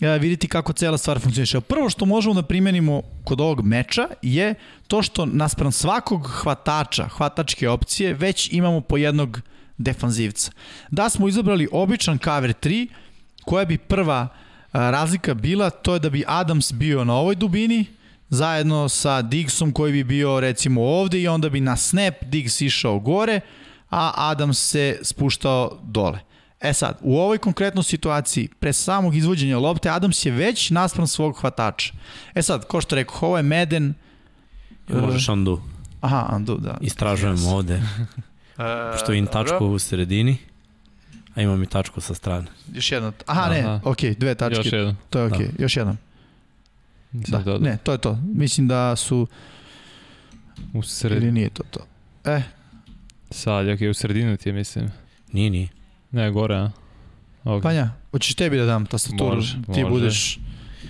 [0.00, 1.60] e, videti kako cela stvar funkcioniše.
[1.60, 4.54] Prvo što možemo da primenimo kod ovog meča je
[4.86, 9.40] to što naspram svakog hvatača, hvatačke opcije, već imamo po jednog
[9.78, 10.52] defanzivca.
[10.90, 12.88] Da smo izabrali običan cover 3,
[13.44, 14.38] koja bi prva e,
[14.72, 17.86] razlika bila, to je da bi Adams bio na ovoj dubini,
[18.28, 22.98] zajedno sa Diggsom koji bi bio recimo ovde i onda bi na snap Diggs išao
[22.98, 23.40] gore,
[23.94, 26.18] a Adams se spuštao dole.
[26.60, 31.36] E sad, u ovoj konkretnoj situaciji, pre samog izvođenja lopte, Adams je već naspram svog
[31.40, 31.92] hvatača.
[32.34, 33.94] E sad, ko što rekao, ovo je Meden...
[34.88, 35.62] Možeš undo.
[36.00, 36.78] Aha, undo, da.
[36.80, 37.54] Istražujemo yes.
[37.54, 37.82] ovde.
[39.02, 40.36] Što im tačku u sredini,
[41.34, 42.46] a imam i tačku sa strane.
[42.72, 43.12] Još jedna.
[43.26, 43.50] Aha, Aha.
[43.50, 44.58] ne, ok, dve tačke.
[44.58, 44.96] Još jedan.
[45.10, 45.62] To je ok, da.
[45.62, 45.96] još jedan.
[47.12, 48.18] Da, da, ne, to je to.
[48.34, 49.26] Mislim da su...
[50.72, 51.22] U sredini.
[51.22, 51.80] Ili nije to to.
[52.24, 52.42] E.
[52.42, 52.63] Sad,
[53.66, 54.90] jak je u sredinu ti je, mislim.
[55.32, 55.68] Nije, nije.
[56.10, 56.70] Ne, gore, a?
[57.44, 57.62] Okay.
[57.62, 59.34] Panja, hoćeš tebi da dam tastaturu?
[59.34, 59.84] Može, ti može.
[59.84, 60.38] budeš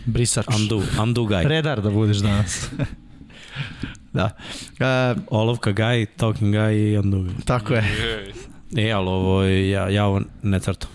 [0.05, 0.47] brisač.
[0.57, 1.47] Undo, undo guy.
[1.47, 2.70] Redar da budeš danas.
[4.12, 4.24] da.
[4.24, 7.45] Uh, Olovka guy, talking guy i undo guy.
[7.45, 7.85] Tako je.
[8.76, 10.91] E, ali ovo, ja, ja ovo ne crtam.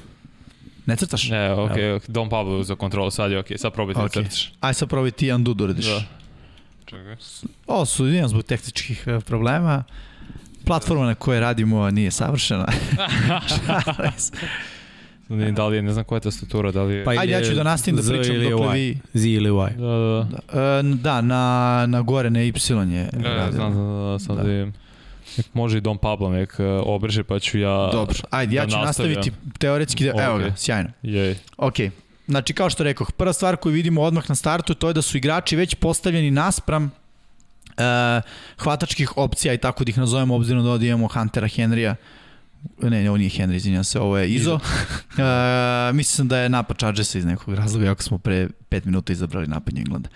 [0.86, 1.30] Ne crtaš?
[1.30, 2.00] Ne, ok, okay.
[2.08, 4.04] Don Pablo za kontrolu, sad je ok, sad probaj ti okay.
[4.04, 4.54] da crtaš.
[4.60, 5.86] Aj sad probaj ti undo da uradiš.
[5.86, 6.04] Da.
[6.86, 7.16] Čekaj.
[7.68, 9.84] Ovo su jedan zbog tehničkih eh, problema.
[10.66, 12.66] Platforma na kojoj radimo nije savršena.
[15.30, 17.06] Ne, da li je, ne znam koja je tastatura, da li je...
[17.06, 18.98] Pa Ajde, ja ću da nastavim da pričam dok vi...
[19.14, 19.76] Z ili Y.
[19.78, 20.82] Da, da, da.
[20.82, 22.54] Da, da na, na gore na Y
[22.92, 23.10] je.
[23.14, 24.44] Da, ja, znam, znam, da, sad da.
[24.44, 24.72] da
[25.38, 28.72] Nek može i Don Pablo nek uh, obrže pa ću ja Dobro, ajde, ja da
[28.72, 29.14] ću nastavim.
[29.14, 30.90] nastaviti teoretski, da, evo ga, sjajno.
[31.04, 31.36] Jej.
[31.58, 31.76] Ok,
[32.28, 35.18] znači kao što rekoh, prva stvar koju vidimo odmah na startu to je da su
[35.18, 36.92] igrači već postavljeni naspram
[37.80, 38.24] uh,
[38.58, 41.96] hvatačkih opcija i tako da ih nazovemo obzirom da ovdje imamo Huntera Henrya
[42.82, 44.54] ne, ne, ovo nije Henry, izvinjam se, ovo je Izo.
[44.56, 44.60] uh,
[45.94, 49.78] mislim da je napad Chargersa iz nekog razloga, jako smo pre 5 minuta izabrali napad
[49.78, 50.10] Englanda.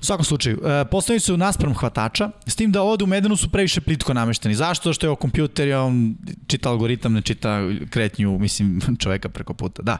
[0.00, 3.36] U svakom slučaju, e, postavljaju se u naspram hvatača, s tim da ovde u Medenu
[3.36, 4.54] su previše plitko namešteni.
[4.54, 4.92] Zašto?
[4.92, 6.16] Što je o kompjuter, on
[6.46, 7.60] čita algoritam, ne čita
[7.90, 9.82] kretnju, mislim, čoveka preko puta.
[9.82, 9.98] Da.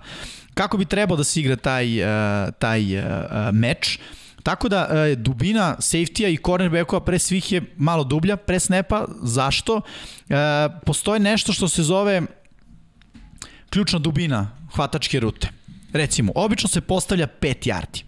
[0.55, 3.03] Kako bi trebao da se igra taj, e, taj e,
[3.53, 3.99] meč?
[4.49, 9.05] Tako da dubina safety-a i cornerbackova pre svih je malo dublja, pre snapa.
[9.23, 9.81] Zašto?
[10.87, 12.23] Postoje nešto što se zove
[13.71, 15.49] ključna dubina hvatačke rute.
[15.93, 18.03] Recimo, obično se postavlja 5 yardi.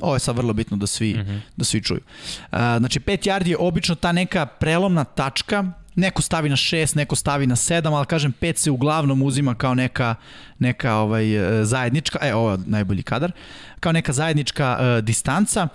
[0.00, 1.40] Ovo je sad vrlo bitno da svi, mm -hmm.
[1.56, 2.00] da svi čuju.
[2.00, 7.16] Uh, znači, 5 yardi je obično ta neka prelomna tačka, neko stavi na 6, neko
[7.16, 10.14] stavi na 7, ali kažem 5 se uglavnom uzima kao neka,
[10.58, 11.24] neka ovaj,
[11.64, 13.32] zajednička, e, ovo je najbolji kadar,
[13.80, 15.68] kao neka zajednička uh, distanca.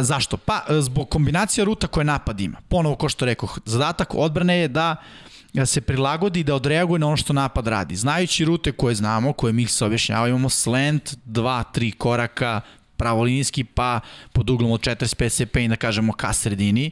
[0.00, 0.36] zašto?
[0.36, 2.58] Pa zbog kombinacija ruta koje napad ima.
[2.68, 4.96] Ponovo, ko što rekao, zadatak odbrane je da
[5.66, 7.96] se prilagodi da odreaguje na ono što napad radi.
[7.96, 12.60] Znajući rute koje znamo, koje mi se objašnjava, imamo slant, dva, tri koraka,
[12.96, 14.00] pravolinijski, pa
[14.32, 16.90] pod uglom od 45 stepeni, da kažemo, ka sredini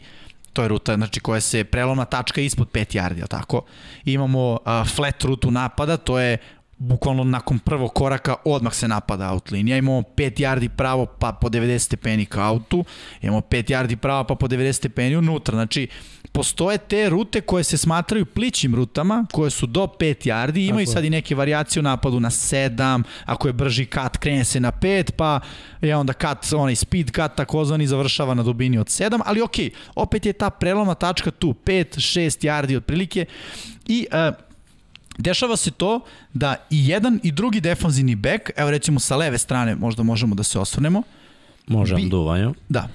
[0.58, 3.62] to je ruta znači koja se prelomna tačka ispod 5 yardi, tako?
[4.04, 6.38] Imamo uh, flat rutu napada, to je
[6.78, 9.76] bukvalno nakon prvog koraka odmah se napada out linija.
[9.76, 12.84] Imamo 5 yardi pravo pa po 90 stepeni ka autu,
[13.22, 15.54] imamo 5 yardi pravo pa po 90 stepeni unutra.
[15.54, 15.88] Znači,
[16.32, 20.94] postoje te rute koje se smatraju plićim rutama, koje su do 5 yardi, imaju Tako.
[20.94, 24.72] sad i neke variacije u napadu na 7, ako je brži kat, krene se na
[24.72, 25.40] 5, pa
[25.80, 29.56] je onda kat, onaj speed kat takozvani završava na dubini od 7, ali ok,
[29.94, 33.24] opet je ta preloma tačka tu, 5, 6 yardi otprilike
[33.86, 34.47] i uh,
[35.18, 36.00] Dešava se to
[36.34, 40.42] da i jedan i drugi defanzivni bek, evo recimo sa leve strane možda možemo da
[40.42, 41.02] se osvrnemo,
[41.68, 42.52] Možem duvanja.
[42.68, 42.88] Da.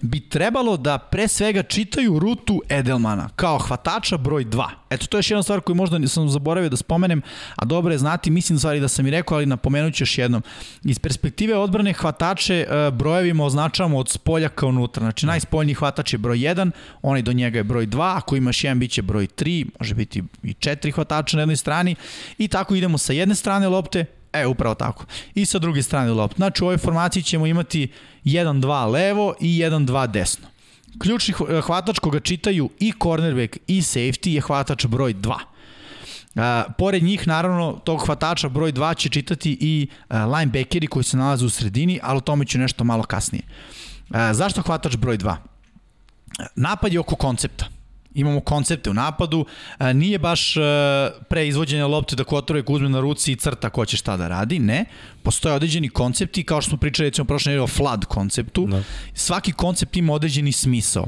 [0.00, 4.68] Bi trebalo da pre svega čitaju rutu Edelmana kao hvatača broj 2.
[4.90, 7.22] Eto, to je još jedna stvar koju možda sam zaboravio da spomenem,
[7.56, 10.42] a dobro je znati, mislim stvari da sam i rekao, ali napomenut ću još jednom.
[10.84, 15.00] Iz perspektive odbrane hvatače e, brojevima označavamo od spolja ka unutra.
[15.00, 16.70] Znači, najspoljniji hvatač je broj 1,
[17.02, 20.22] onaj do njega je broj 2, ako imaš jedan, bit će broj 3, može biti
[20.42, 21.94] i 4 hvatača na jednoj strani.
[22.38, 25.04] I tako idemo sa jedne strane lopte, E, upravo tako.
[25.34, 26.36] I sa druge strane lopta.
[26.36, 27.88] Znači u ovoj formaciji ćemo imati
[28.24, 30.46] 1-2 levo i 1-2 desno.
[30.98, 31.34] Ključni
[31.66, 35.34] hvatač koga čitaju i cornerback i safety je hvatač broj 2.
[36.34, 36.42] Uh,
[36.78, 41.44] pored njih, naravno, tog hvatača broj 2 će čitati i uh, linebackeri koji se nalaze
[41.44, 43.42] u sredini, ali o tome ću nešto malo kasnije.
[44.10, 45.36] Uh, zašto hvatač broj 2?
[46.56, 47.79] Napad je oko koncepta
[48.14, 49.46] imamo koncepte u napadu,
[49.94, 50.54] nije baš
[51.28, 54.58] pre izvođenja lopte da Kotorek uzme na ruci i crta ko će šta da radi,
[54.58, 54.84] ne.
[55.22, 58.66] Postoje određeni koncepti, kao što smo pričali recimo prošle nedelje o flood konceptu.
[58.66, 58.82] Da.
[59.14, 61.06] Svaki koncept ima određeni smisao.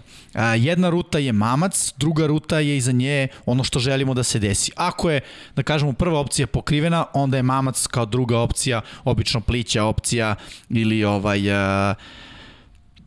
[0.57, 4.73] Jedna ruta je mamac, druga ruta je iza nje ono što želimo da se desi.
[4.77, 5.20] Ako je,
[5.57, 10.35] da kažemo, prva opcija pokrivena, onda je mamac kao druga opcija, obično plića opcija
[10.70, 11.51] ili ovaj...
[11.91, 11.97] Uh,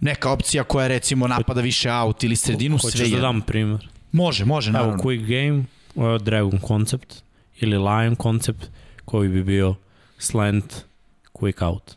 [0.06, 3.90] neka opcija koja recimo napada više out ili sredinu, Hoćeš sve da dam primer?
[4.12, 4.94] Može, može, naravno.
[4.94, 5.64] Evo, Quick Game,
[5.96, 7.16] uh, Dragon Concept
[7.60, 8.66] ili Lion Concept
[9.06, 9.76] koji bi bio
[10.18, 10.74] slant
[11.34, 11.96] quick out.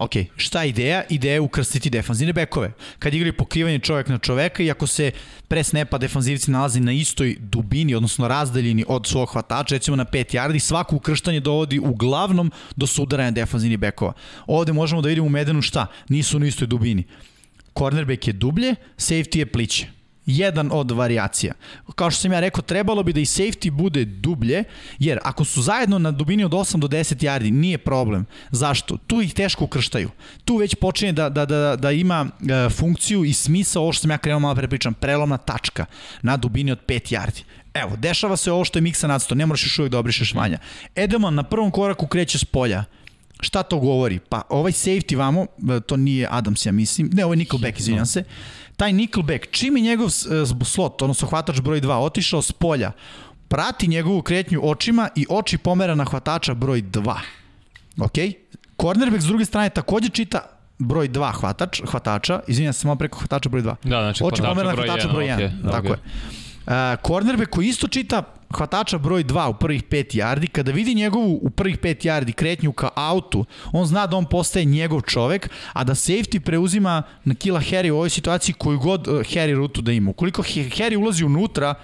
[0.00, 1.02] Ok, šta je ideja?
[1.08, 2.72] Ideja je ukrstiti defanzivne bekove.
[2.98, 5.10] Kad igraju pokrivanje čovjek na čoveka i ako se
[5.48, 10.36] pre snepa defanzivci nalazi na istoj dubini, odnosno razdaljini od svog hvatača, recimo na 5
[10.36, 14.12] yardi, svako ukrštanje dovodi uglavnom do sudaranja defanzivnih bekova.
[14.46, 15.86] Ovde možemo da vidimo u Medenu šta?
[16.08, 17.04] Nisu na istoj dubini.
[17.78, 19.97] Cornerback je dublje, safety je pliće
[20.28, 21.52] jedan od variacija.
[21.94, 24.64] Kao što sam ja rekao, trebalo bi da i safety bude dublje,
[24.98, 28.26] jer ako su zajedno na dubini od 8 do 10 yardi, nije problem.
[28.50, 28.96] Zašto?
[28.96, 30.10] Tu ih teško ukrštaju.
[30.44, 34.10] Tu već počinje da, da, da, da ima e, funkciju i smisa ovo što sam
[34.10, 35.86] ja krenuo malo pre pričam, prelomna tačka
[36.22, 37.42] na dubini od 5 yardi.
[37.74, 40.58] Evo, dešava se ovo što je Miksa nadsto, ne moraš još uvijek da obrišeš manja.
[40.96, 42.84] Edelman na prvom koraku kreće s polja,
[43.40, 44.18] Šta to govori?
[44.18, 45.46] Pa ovaj safety vamo,
[45.76, 48.24] e, to nije Adams ja mislim, ne, ovo je Nickelback, izvinjam se,
[48.78, 52.92] taj Nickelback, čim je njegov e, slot, odnosno hvatač broj 2, otišao s polja,
[53.48, 57.16] prati njegovu kretnju očima i oči pomera na hvatača broj 2.
[58.00, 58.18] Ok?
[58.80, 60.46] Cornerback s druge strane takođe čita
[60.78, 63.74] broj 2 hvatač, hvatača, izvinjam se samo preko hvatača broj 2.
[63.82, 65.36] Da, znači oči pomera na hvatača broj 1.
[65.36, 65.90] Okay, tako okay.
[65.90, 66.94] je.
[66.94, 71.38] Uh, cornerback koji isto čita hvatača broj 2 u prvih 5 yardi, kada vidi njegovu
[71.42, 75.84] u prvih 5 yardi kretnju ka autu, on zna da on postaje njegov čovek, a
[75.84, 79.92] da safety preuzima na kila Harry u ovoj situaciji koju god uh, Harry rutu da
[79.92, 80.10] ima.
[80.10, 81.74] Ukoliko Harry ulazi unutra,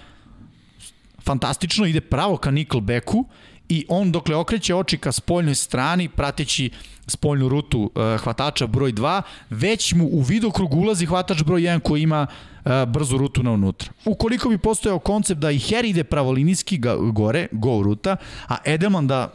[1.23, 3.25] fantastično, ide pravo ka nickelbacku
[3.69, 6.71] i on dokle okreće oči ka spoljnoj strani, prateći
[7.07, 12.03] spoljnu rutu uh, hvatača broj 2, već mu u vidokrug ulazi hvatač broj 1 koji
[12.03, 13.93] ima uh, brzu rutu na unutra.
[14.05, 16.81] Ukoliko bi postojao koncept da i Harry ide pravolinijski
[17.13, 18.17] gore, go ruta,
[18.49, 19.31] a Edelman da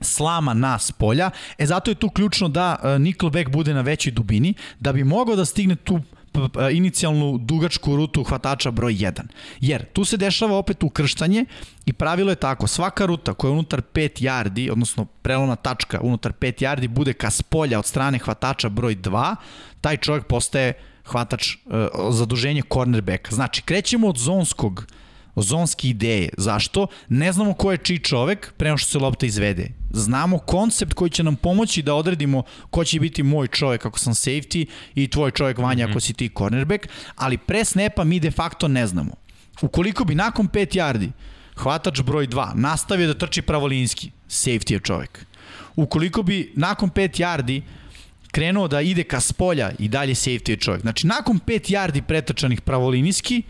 [0.00, 4.54] slama nas polja, e zato je tu ključno da uh, Nickelback bude na većoj dubini,
[4.80, 6.00] da bi mogao da stigne tu
[6.72, 9.20] inicijalnu dugačku rutu hvatača broj 1.
[9.60, 11.44] Jer tu se dešava opet ukrštanje
[11.86, 16.32] i pravilo je tako, svaka ruta koja je unutar 5 yardi, odnosno prelona tačka unutar
[16.32, 19.36] 5 yardi bude ka spolja od strane hvatača broj 2,
[19.80, 20.72] taj čovjek postaje
[21.04, 21.72] hvatač uh,
[22.10, 23.34] zaduženje cornerbacka.
[23.34, 24.86] Znači, krećemo od zonskog
[25.36, 26.28] zonske ideje.
[26.36, 26.86] Zašto?
[27.08, 29.68] Ne znamo ko je čiji čovek prema što se lopta izvede.
[29.96, 34.14] Znamo koncept koji će nam pomoći da odredimo ko će biti moj čovek ako sam
[34.14, 35.92] safety i tvoj čovek Vanja mm -hmm.
[35.92, 36.86] ako si ti cornerback,
[37.16, 39.12] ali pre snapa mi de facto ne znamo.
[39.62, 41.10] Ukoliko bi nakon 5 yardi
[41.56, 45.26] hvatač broj 2 nastavio da trči pravolinski, safety je čovek.
[45.76, 47.62] Ukoliko bi nakon 5 yardi
[48.32, 50.82] krenuo da ide ka spolja i dalje safety je čovjek.
[50.82, 53.42] Znači, nakon 5 yardi pretrčanih pravolinijski,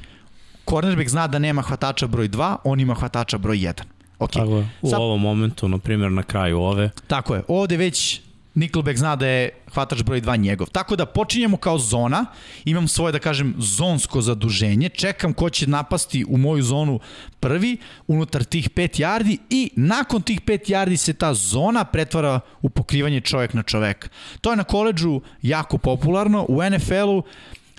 [0.68, 3.95] cornerback zna da nema hvatača broj 2, on ima hvatača broj 1.
[4.18, 4.32] Okay.
[4.32, 4.68] Tako je.
[4.82, 7.42] U Sad- ovom momentu, na primjer, na kraju ove, Tako je.
[7.48, 8.20] Ovde već
[8.56, 10.66] Nickelback zna da je hvatač broj 2 njegov.
[10.72, 12.24] Tako da počinjemo kao zona,
[12.64, 17.00] imam svoje, da kažem, zonsko zaduženje, čekam ko će napasti u moju zonu
[17.40, 17.76] prvi,
[18.06, 23.20] unutar tih 5 yardi i nakon tih 5 yardi se ta zona pretvara u pokrivanje
[23.20, 24.08] čovjek na čoveka.
[24.40, 27.22] To je na koleđu jako popularno, u NFL-u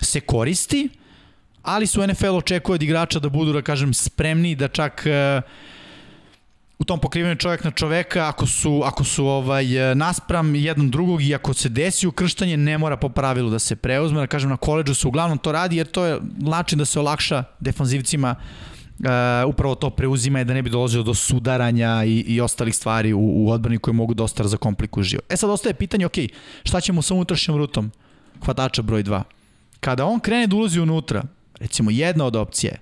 [0.00, 0.88] se koristi,
[1.62, 5.42] ali su NFL očekuje od igrača da budu, da kažem, spremni da čak uh,
[6.78, 11.22] u tom pokrivanju čovjek na čoveka, ako su, ako su ovaj, e, naspram jedan drugog
[11.22, 14.20] i ako se desi ukrštanje, ne mora po pravilu da se preuzme.
[14.20, 17.44] Da kažem, na koleđu se uglavnom to radi, jer to je način da se olakša
[17.60, 19.06] defanzivcima uh,
[19.48, 23.20] upravo to preuzima je da ne bi dolazio do sudaranja i, i ostalih stvari u,
[23.20, 25.24] u odbrani koje mogu dosta da zakomplikuju život.
[25.32, 26.16] E sad ostaje pitanje, ok,
[26.64, 27.90] šta ćemo sa unutrašnjom rutom
[28.44, 29.22] hvatača broj 2?
[29.80, 31.22] Kada on krene da ulazi unutra,
[31.60, 32.78] recimo jedna od opcije je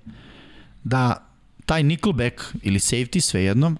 [0.83, 1.23] da
[1.65, 3.75] taj nickelback ili safety, svejedno,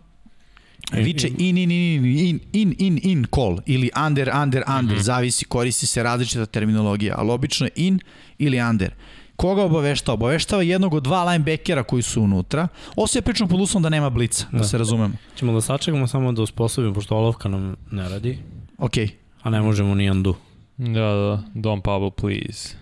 [0.91, 5.03] viče in, in, in, in, in, in, in call ili under, under, under, mm -hmm.
[5.03, 7.99] zavisi, koristi se različita terminologija, ali obično je in
[8.37, 8.93] ili under.
[9.35, 10.13] Koga obaveštava?
[10.13, 12.67] Obaveštava jednog od dva linebackera koji su unutra.
[12.95, 15.13] Ovo se je pričano pod uslovom da nema blica, da, da se razumemo.
[15.35, 18.39] ćemo da sačekamo samo da usposobimo, pošto olovka nam ne radi,
[18.77, 18.93] Ok,
[19.41, 20.35] a ne možemo ni undo.
[20.77, 22.75] Da, da, Don Pablo, please.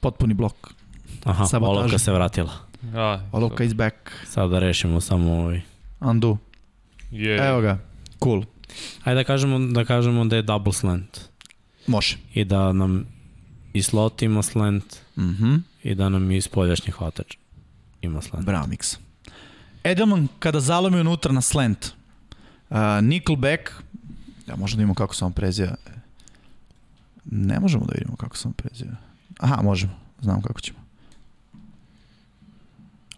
[0.00, 0.72] potpuni blok.
[1.24, 1.78] Aha, Sabotaža.
[1.78, 2.52] olovka se vratila.
[2.94, 3.94] A, Olovka is back.
[4.26, 5.60] Sad da rešimo samo ovaj.
[6.00, 6.36] Undo.
[7.10, 7.78] Je, Evo ga.
[8.22, 8.44] Cool.
[9.04, 11.20] Ajde da kažemo, da kažemo da je double slant
[11.86, 12.16] Može.
[12.34, 13.04] i da nam
[13.72, 15.46] i slot ima slant Mhm.
[15.46, 17.36] Mm i da nam i spoljašnji hvatač
[18.02, 18.46] ima slant.
[18.46, 18.96] Bravo mix.
[19.84, 21.86] Edelman kada zalomi unutra na slant,
[22.70, 23.62] uh, Nickelback,
[24.48, 25.74] ja možemo da vidimo kako se on preziva.
[27.24, 28.96] Ne možemo da vidimo kako se on preziva.
[29.38, 29.92] Aha, možemo.
[30.20, 30.77] Znam kako ćemo.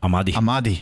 [0.00, 0.32] Amadi.
[0.36, 0.78] Amadi.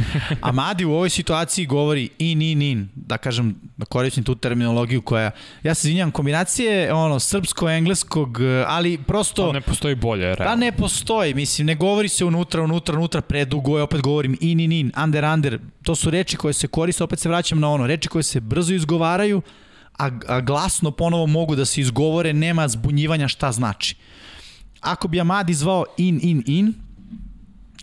[0.40, 2.88] Amadi u ovoj situaciji govori in, in, in.
[2.94, 5.30] Da kažem, da koristim tu terminologiju koja,
[5.62, 9.46] ja se izvinjam, kombinacije ono, srpsko-engleskog, ali prosto...
[9.46, 10.56] Pa ne postoji bolje, Da realno.
[10.56, 14.72] ne postoji, mislim, ne govori se unutra, unutra, unutra, predugo je, opet govorim in, in,
[14.72, 18.08] in, under, under, to su reči koje se koriste, opet se vraćam na ono, reči
[18.08, 19.42] koje se brzo izgovaraju,
[19.98, 23.96] a, a glasno ponovo mogu da se izgovore, nema zbunjivanja šta znači.
[24.80, 26.74] Ako bi Amadi zvao in, in, in,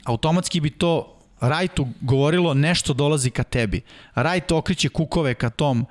[0.08, 3.82] automatski bi to Rajtu govorilo nešto dolazi ka tebi.
[4.16, 5.86] Rajt okreće kukove ka tom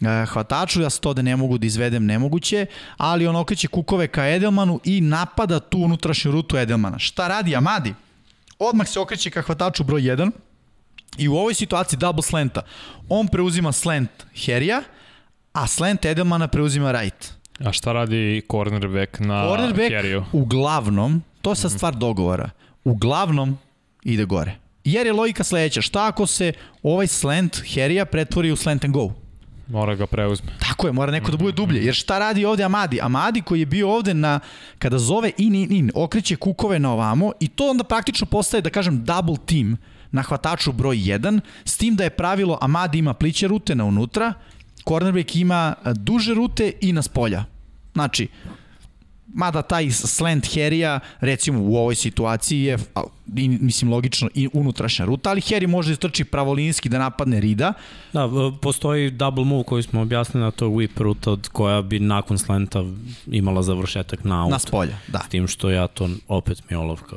[0.00, 2.66] e, hvataču, ja se to da ne mogu da izvedem nemoguće,
[2.96, 6.98] ali on okreće kukove ka Edelmanu i napada tu unutrašnju rutu Edelmana.
[6.98, 7.94] Šta radi Amadi?
[8.58, 10.30] Odmah se okreće ka hvataču broj 1
[11.18, 12.62] i u ovoj situaciji double slanta
[13.08, 14.10] on preuzima slant
[14.44, 14.82] Herija,
[15.52, 17.32] a slant Edelmana preuzima right.
[17.64, 20.24] A šta radi cornerback na Cornerback Harryu?
[20.32, 22.50] uglavnom, to je sad stvar dogovora,
[22.84, 23.58] uglavnom
[24.02, 24.58] ide gore.
[24.84, 26.52] Jer je logika sledeća, šta ako se
[26.82, 29.10] ovaj slant Herija pretvori u slant and go?
[29.68, 30.52] Mora ga preuzme.
[30.60, 31.84] Tako je, mora neko da bude dublje.
[31.84, 33.00] Jer šta radi ovde Amadi?
[33.00, 34.40] Amadi koji je bio ovde na,
[34.78, 38.70] kada zove in, in, in, okreće kukove na ovamo i to onda praktično postaje, da
[38.70, 39.76] kažem, double team
[40.12, 44.32] na hvataču broj 1, s tim da je pravilo Amadi ima pliće rute na unutra,
[44.88, 47.44] cornerback ima duže rute i na spolja.
[47.92, 48.28] Znači,
[49.34, 52.78] mada taj slant Herija, recimo u ovoj situaciji je,
[53.60, 57.72] mislim logično, i unutrašnja ruta, ali Heri može da trči pravolinski da napadne Rida,
[58.12, 58.28] Da,
[58.60, 62.84] postoji double move koji smo objasnili na to whip ruta od koja bi nakon slenta
[63.26, 64.50] imala završetak na out.
[64.50, 65.18] na spolja, da.
[65.26, 67.16] S tim što ja to opet mi je olovka.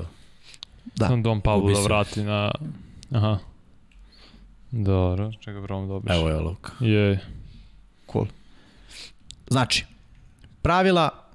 [0.95, 1.07] Da.
[1.07, 2.51] Don Pablo Gubi da vrati na...
[3.11, 3.37] Aha.
[4.71, 6.11] Dobro, čekaj, probam da obiš.
[6.11, 6.71] Evo je olovka.
[6.79, 7.19] Je,
[8.11, 8.25] Cool.
[9.47, 9.85] Znači,
[10.61, 11.26] pravila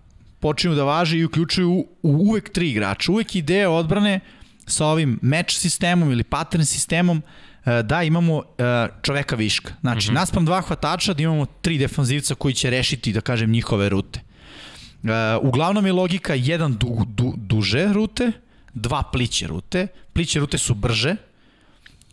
[0.42, 3.12] počinju da važe i uključuju uvek tri igrača.
[3.12, 4.20] Uvek ideja odbrane
[4.66, 9.74] sa ovim match sistemom ili pattern sistemom e, da imamo e, čoveka viška.
[9.80, 10.14] Znači, mm -hmm.
[10.14, 14.20] naspram dva hvatača da imamo tri defanzivca koji će rešiti, da kažem, njihove rute.
[14.20, 15.08] E,
[15.42, 18.32] uglavnom je logika jedan du, du, duže rute,
[18.74, 19.86] dva pliće rute.
[20.12, 21.16] Pliće rute su brže,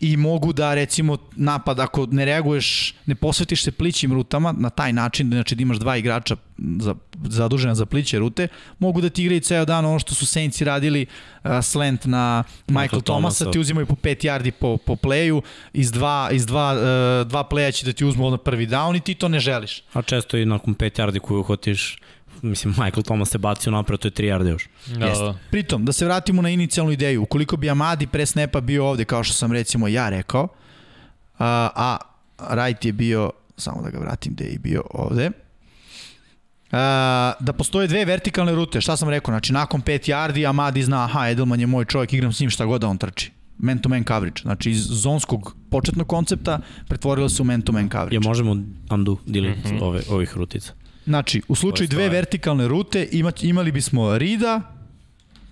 [0.01, 4.93] i mogu da recimo napad ako ne reaguješ, ne posvetiš se plićim rutama na taj
[4.93, 6.35] način, znači da imaš dva igrača
[6.79, 8.47] za, zadužena za pliće rute,
[8.79, 11.05] mogu da ti igraju ceo dan ono što su Saintsi radili
[11.43, 13.51] uh, slant na Michael, Michael Thomasa, Thomasa.
[13.51, 15.41] ti uzimaju po 5 yardi po, po playu,
[15.73, 18.99] iz dva, iz dva, uh, dva playa će da ti uzmu odmah prvi down i
[18.99, 19.83] ti to ne želiš.
[19.93, 21.97] A često i nakon 5 yardi koju uhvatiš,
[22.41, 24.69] mislim, Michael Thomas se bacio napred, to je 3 yardi još.
[24.87, 25.23] da, Jeste.
[25.23, 25.35] da.
[25.51, 29.23] Pritom, da se vratimo na inicijalnu ideju, ukoliko bi Amadi pre snepa bio ovde, kao
[29.23, 30.47] što sam recimo ja rekao,
[31.39, 31.97] a, a
[32.37, 35.31] Wright je bio, samo da ga vratim gde je bio ovde,
[37.39, 41.29] da postoje dve vertikalne rute, šta sam rekao, znači nakon 5 yardi Amadi zna, aha,
[41.29, 44.41] Edelman je moj čovjek, igram s njim šta god da on trči man-to-man coverage.
[44.41, 48.15] Znači iz zonskog početnog koncepta pretvorilo se u man-to-man coverage.
[48.15, 48.57] Ja možemo
[48.91, 49.83] undo, delete mm -hmm.
[49.83, 50.73] ove, ovih rutica.
[51.09, 54.61] Znači, u slučaju dve vertikalne rute ima, imali bismo rida,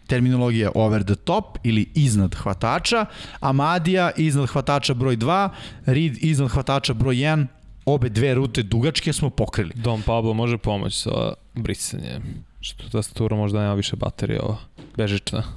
[0.08, 3.06] terminologija over the top ili iznad hvatača,
[3.40, 5.50] Amadija iznad hvatača broj 2,
[5.86, 7.48] Reed iznad hvatača broj 1,
[7.86, 9.72] obe dve rute dugačke smo pokrili.
[9.76, 12.24] Dom Pablo može pomoći sa brisanjem,
[12.62, 14.58] što tastatura možda nema više baterije ova,
[14.98, 15.44] bežična.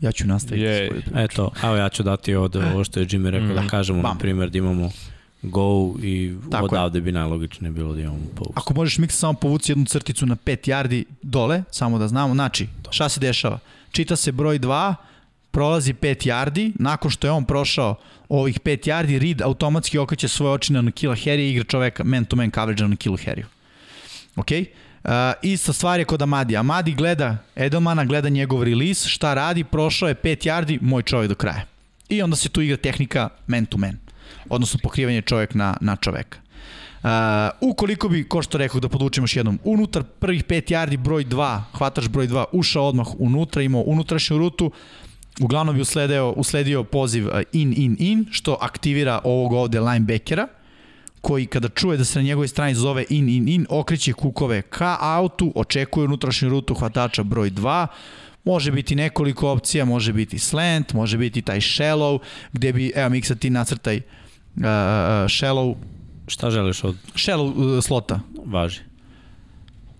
[0.00, 1.18] Ja ću nastaviti je, svoju priču.
[1.18, 3.54] Eto, evo ja ću dati ovde ovo što je Jimmy rekao, mm.
[3.54, 4.12] da kažemo, Bam.
[4.12, 4.90] na primjer, da imamo
[5.42, 7.02] go i Tako odavde je.
[7.02, 8.50] bi najlogičnije bilo da imamo post.
[8.54, 12.68] Ako možeš miksa samo povuci jednu crticu na 5 yardi dole, samo da znamo, znači,
[12.90, 13.58] šta se dešava?
[13.90, 14.94] Čita se broj 2,
[15.50, 17.94] prolazi 5 yardi, nakon što je on prošao
[18.28, 22.50] ovih 5 yardi, Reed automatski okreće svoje oči na Nakila Harry i igra čoveka man-to-man
[22.50, 23.44] coverage na Nakilu Harryu.
[24.36, 24.60] Okej?
[24.60, 24.66] Okay?
[25.04, 25.10] Uh,
[25.42, 26.56] ista stvar je kod Amadi.
[26.56, 31.34] Amadi gleda Edelmana, gleda njegov release, šta radi, prošao je 5 yardi, moj čovjek do
[31.34, 31.64] kraja.
[32.08, 33.98] I onda se tu igra tehnika man to man,
[34.50, 36.38] odnosno pokrivanje čovjek na, na čoveka.
[37.02, 37.08] Uh,
[37.60, 41.60] ukoliko bi, ko što rekao, da podvučemo još jednom, unutar prvih 5 yardi broj 2,
[41.78, 44.70] hvataš broj 2, ušao odmah unutra, imao unutrašnju rutu,
[45.40, 50.48] uglavnom bi usledio, usledio poziv in, in, in, što aktivira ovog ovde linebackera,
[51.20, 54.96] koji kada čuje da se na njegovoj strani zove in, in, in, okreće kukove ka
[55.00, 57.86] autu, očekuje unutrašnju rutu hvatača broj 2,
[58.44, 62.18] Može biti nekoliko opcija, može biti slant, može biti taj shallow,
[62.52, 64.02] gde bi, evo Miksa ti nacrtaj uh,
[64.56, 64.62] uh,
[65.28, 65.74] shallow.
[66.26, 66.96] Šta želiš od?
[67.14, 68.20] Shallow uh, slota.
[68.46, 68.80] Važi.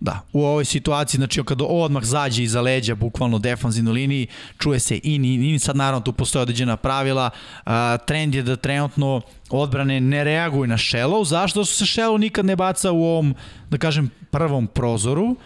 [0.01, 4.27] Da, u ovoj situaciji, znači kada odmah zađe iza leđa, bukvalno defanzivnoj liniji,
[4.59, 7.31] čuje se in, in, in, sad naravno tu postoje određena pravila,
[7.65, 9.21] a, trend je da trenutno
[9.51, 13.35] odbrane ne reaguju na shallow, zašto su se shallow nikad ne baca u ovom,
[13.71, 15.37] da kažem, prvom prozoru,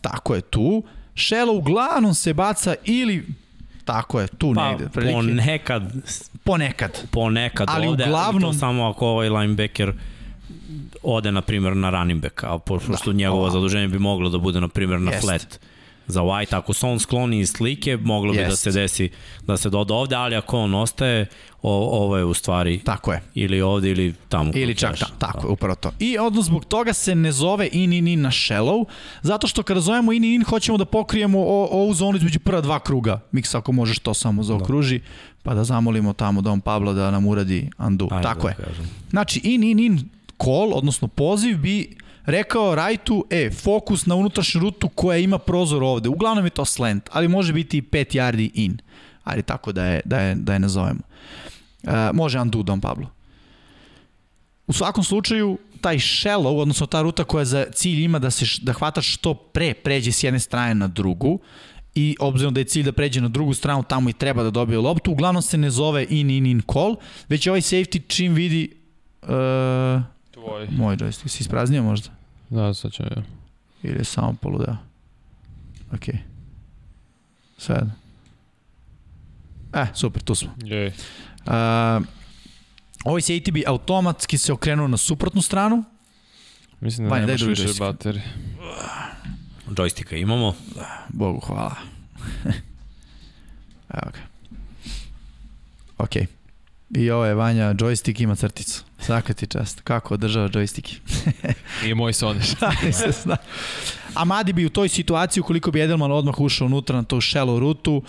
[0.00, 0.82] tako je tu,
[1.14, 3.26] shallow uglavnom se baca ili
[3.88, 4.88] Tako je, tu pa, negde.
[4.88, 5.16] Prilike.
[5.16, 5.92] Ponekad.
[6.48, 7.02] Ponekad.
[7.10, 8.52] Ponekad Ali ovde, uglavnom...
[8.52, 9.92] to samo ako ovaj linebacker
[11.02, 13.16] ode, na primjer, na running back, a pošto da.
[13.16, 13.52] njegovo oh.
[13.52, 15.24] zaduženje bi moglo da bude, na primjer, na Jest.
[15.24, 15.58] flat
[16.06, 16.56] za White.
[16.56, 18.50] Ako se on skloni iz slike, moglo bi Jest.
[18.50, 19.10] da se desi
[19.46, 21.26] da se doda ovde, ali ako on ostaje,
[21.62, 23.22] o, ovo je u stvari tako je.
[23.34, 24.52] ili ovde ili tamo.
[24.54, 25.90] Ili čak tamo, tako je, upravo to.
[25.98, 28.84] I odnos zbog toga se ne zove in in in na shallow,
[29.22, 32.60] zato što kada zovemo in in in hoćemo da pokrijemo o, ovu zonu između prva
[32.60, 33.20] dva kruga.
[33.32, 35.04] Miksa ako možeš to samo zaokruži, da.
[35.48, 38.08] Pa da zamolimo tamo Don Pablo da nam uradi undo.
[38.10, 38.54] Ajde, tako da je.
[38.54, 38.90] Kažem.
[39.10, 40.08] Znači in in in
[40.44, 46.08] call, odnosno poziv bi rekao Rajtu, e, fokus na unutrašnju rutu koja ima prozor ovde.
[46.08, 48.78] Uglavnom je to slant, ali može biti i 5 yardi in.
[49.24, 51.00] Ali tako da je, da je, da je nazovemo.
[51.82, 53.10] Uh, može undo Don Pablo.
[54.66, 58.72] U svakom slučaju, taj shallow, odnosno ta ruta koja za cilj ima da, se, da
[58.72, 61.38] hvataš što pre pređe s jedne strane na drugu,
[61.94, 64.78] i obzirom da je cilj da pređe na drugu stranu, tamo i treba da dobije
[64.78, 66.96] loptu, uglavnom se ne zove in, in, in call,
[67.28, 68.70] već ovaj safety čim vidi
[69.22, 69.28] uh,
[70.30, 70.68] Tvoj.
[70.70, 71.28] Moj joystick.
[71.28, 72.10] Si ispraznio možda?
[72.50, 73.22] Da, sad ću ja.
[73.82, 74.76] Ili je samo poludeo?
[75.92, 76.14] Ok.
[77.58, 77.88] Sad.
[79.74, 80.54] E, super, tu smo.
[80.64, 80.86] Jej.
[80.86, 82.04] Uh,
[83.04, 85.84] ovaj se ATB automatski se okrenuo na suprotnu stranu.
[86.80, 88.24] Mislim da Vanja, nemaš više baterije.
[89.76, 90.54] Joysticka imamo.
[91.08, 91.74] Bogu hvala.
[93.94, 94.20] Evo ga.
[95.98, 96.22] Okej.
[96.22, 96.38] Okay.
[96.90, 98.84] I ovo je Vanja, joystick ima crticu.
[99.00, 99.80] Svaka ti čast.
[99.80, 100.96] Kako održava joystick?
[101.86, 102.54] I moj soneš.
[103.24, 103.36] da,
[104.14, 107.58] A Madi bi u toj situaciji, ukoliko bi Edelman odmah ušao unutra na tu shallow
[107.58, 108.02] rutu,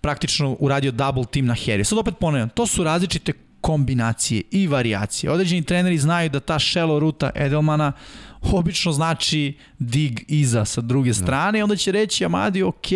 [0.00, 1.84] praktično uradio double team na Harry.
[1.84, 5.30] Sad opet ponavljam, to su različite kombinacije i variacije.
[5.30, 7.92] Određeni treneri znaju da ta shallow ruta Edelmana
[8.42, 12.86] obično znači dig iza sa druge strane i onda će reći Amadi, ok,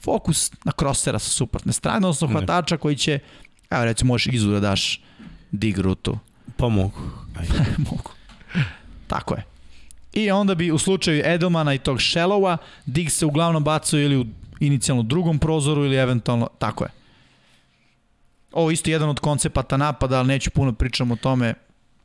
[0.00, 3.18] fokus na krosera sa suprotne strane, odnosno hvatača koji će
[3.72, 5.00] Evo recimo možeš izu da daš
[5.50, 6.18] dig rutu.
[6.58, 7.00] Pa mogu.
[7.90, 8.10] mogu.
[9.06, 9.44] Tako je.
[10.12, 12.56] I onda bi u slučaju Edelmana i tog Shallowa
[12.86, 14.26] dig se uglavnom bacao ili u
[14.60, 16.90] inicijalno drugom prozoru ili eventualno, tako je.
[18.52, 21.54] Ovo isto jedan od koncepata napada, ali neću puno pričam o tome.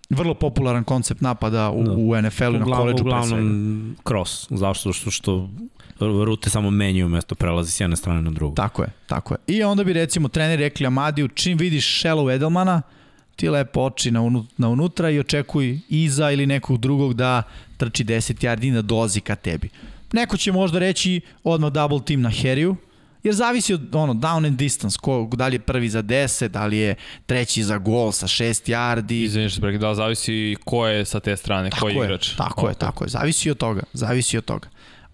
[0.10, 1.92] Vrlo popularan koncept napada u, da.
[1.92, 5.50] u NFL-u i na koleđu Uglavnom cross, zašto što, što
[6.00, 8.56] rute samo menjaju mesto prelazi s jedne strane na drugu.
[8.56, 9.38] Tako je, tako je.
[9.48, 12.82] I onda bi recimo trener rekli Amadiju, čim vidiš Shallow Edelmana,
[13.36, 17.44] ti lepo oči na, unu, na unutra i očekuj iza ili nekog drugog da
[17.78, 19.70] trči 10 yardi na dozi ka tebi.
[20.14, 22.76] Neko će možda reći odmah double team na Harryu,
[23.24, 26.66] Jer zavisi od ono, down and distance, ko, da li je prvi za 10, da
[26.66, 26.96] li je
[27.26, 29.24] treći za gol sa 6 yardi.
[29.24, 32.36] Izvinite što prekidao, zavisi ko je sa te strane, tako koji je, igrač.
[32.36, 33.10] Tako je, tako je.
[33.10, 34.68] Zavisi od toga, zavisi od toga.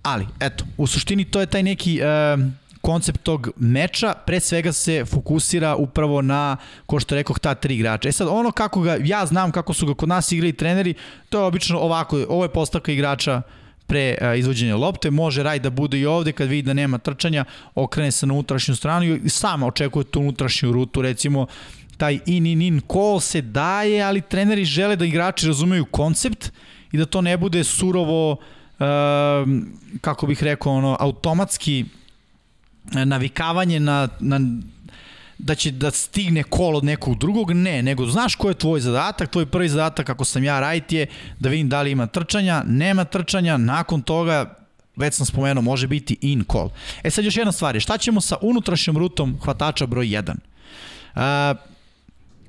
[0.03, 2.37] Ali, eto, u suštini to je taj neki e,
[2.81, 8.09] koncept tog meča, pre svega se fokusira upravo na, ko što rekoh, ta tri igrača.
[8.09, 10.93] E sad, ono kako ga, ja znam kako su ga kod nas igrali treneri,
[11.29, 13.41] to je obično ovako, ovo je postavka igrača
[13.87, 17.45] pre a, izvođenja lopte, može Raj da bude i ovde kad vidi da nema trčanja,
[17.75, 21.47] okrene se na unutrašnju stranu i sama očekuje tu unutrašnju rutu, recimo
[21.97, 26.51] taj in in in call se daje, ali treneri žele da igrači razumeju koncept
[26.91, 28.37] i da to ne bude surovo
[30.01, 31.85] kako bih rekao ono automatski
[32.83, 34.39] navikavanje na, na
[35.43, 39.31] da će da stigne kol od nekog drugog, ne, nego znaš ko je tvoj zadatak,
[39.31, 41.07] tvoj prvi zadatak ako sam ja right je
[41.39, 44.55] da vidim da li ima trčanja, nema trčanja, nakon toga
[44.95, 46.69] već sam spomenuo, može biti in call.
[47.03, 50.35] E sad još jedna stvar je, šta ćemo sa unutrašnjom rutom hvatača broj 1?
[51.15, 51.59] Uh,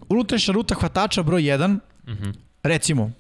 [0.08, 2.34] unutrašnja ruta hvatača broj 1, uh -huh.
[2.62, 3.10] recimo,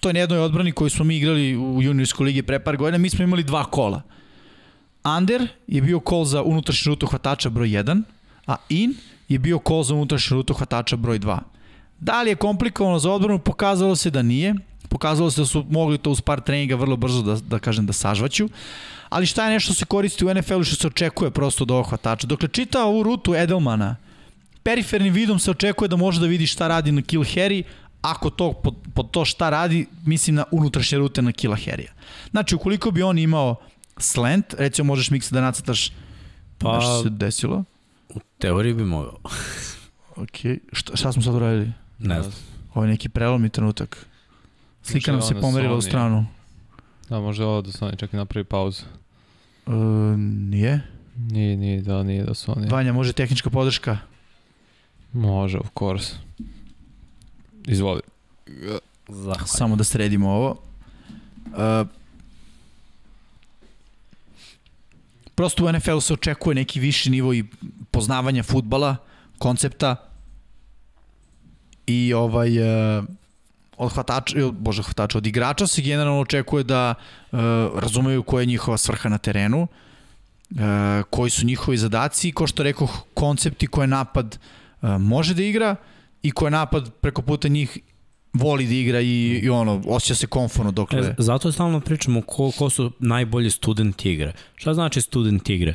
[0.00, 2.98] to je na jednoj odbrani koju smo mi igrali u juniorskoj ligi pre par godina,
[2.98, 4.02] mi smo imali dva kola.
[5.18, 8.02] Under je bio kol za unutrašnju rutu hvatača broj 1,
[8.46, 8.94] a in
[9.28, 11.38] je bio kol za unutrašnju rutu hvatača broj 2.
[12.00, 13.38] Da li je komplikovano za odbranu?
[13.38, 14.54] Pokazalo se da nije.
[14.88, 17.92] Pokazalo se da su mogli to uz par treninga vrlo brzo da, da kažem da
[17.92, 18.48] sažvaću.
[19.08, 22.26] Ali šta je nešto se koristi u NFL-u što se očekuje prosto od ovog hvatača?
[22.26, 23.96] Dokle čita ovu rutu Edelmana,
[24.62, 27.62] perifernim vidom se očekuje da može da vidi šta radi na Kill Harry,
[28.04, 31.92] ako to, pod, pod to šta radi, mislim na unutrašnje rute na Killa Harrya.
[32.30, 33.56] Znači, ukoliko bi on imao
[33.98, 35.92] slant, recimo možeš miksa da nacrtaš
[36.58, 37.64] pa, što se desilo.
[38.14, 39.18] U teoriji bi mogao.
[40.16, 40.36] ok,
[40.72, 41.72] šta, šta smo sad uradili?
[41.98, 42.34] Ne znam.
[42.74, 44.06] Ovo je neki prelomni trenutak.
[44.82, 46.26] Slika nam se pomerila u stranu.
[47.08, 48.82] Da, može ovo da Sony čak i napravi pauzu.
[49.66, 49.74] Uh,
[50.50, 50.80] nije?
[51.16, 52.70] Nije, nije, da, nije da Sony.
[52.70, 53.98] Vanja, može tehnička podrška?
[55.12, 56.14] Može, of course.
[57.66, 58.00] Izvoli.
[59.08, 59.46] Zahvaljujem.
[59.46, 60.56] Samo da sredimo ovo.
[61.46, 61.88] Uh,
[65.34, 67.44] prosto u NFL-u se očekuje neki viši nivo i
[67.94, 68.96] poznavanja futbala,
[69.38, 69.96] koncepta
[71.86, 73.04] i ovaj uh,
[73.76, 77.38] od hvatača, bože hvatača, od igrača se generalno očekuje da uh,
[77.78, 80.58] razumeju koja je njihova svrha na terenu, uh,
[81.10, 85.76] koji su njihovi zadaci i ko što rekao, koncepti koje napad uh, može da igra
[86.22, 87.78] i koje napad preko puta njih
[88.34, 90.98] voli da igra i, i ono, osjeća se konforno dokle...
[91.00, 94.32] E, zato stalno pričamo ko, ko su najbolji student igre.
[94.56, 95.74] Šta znači student igre?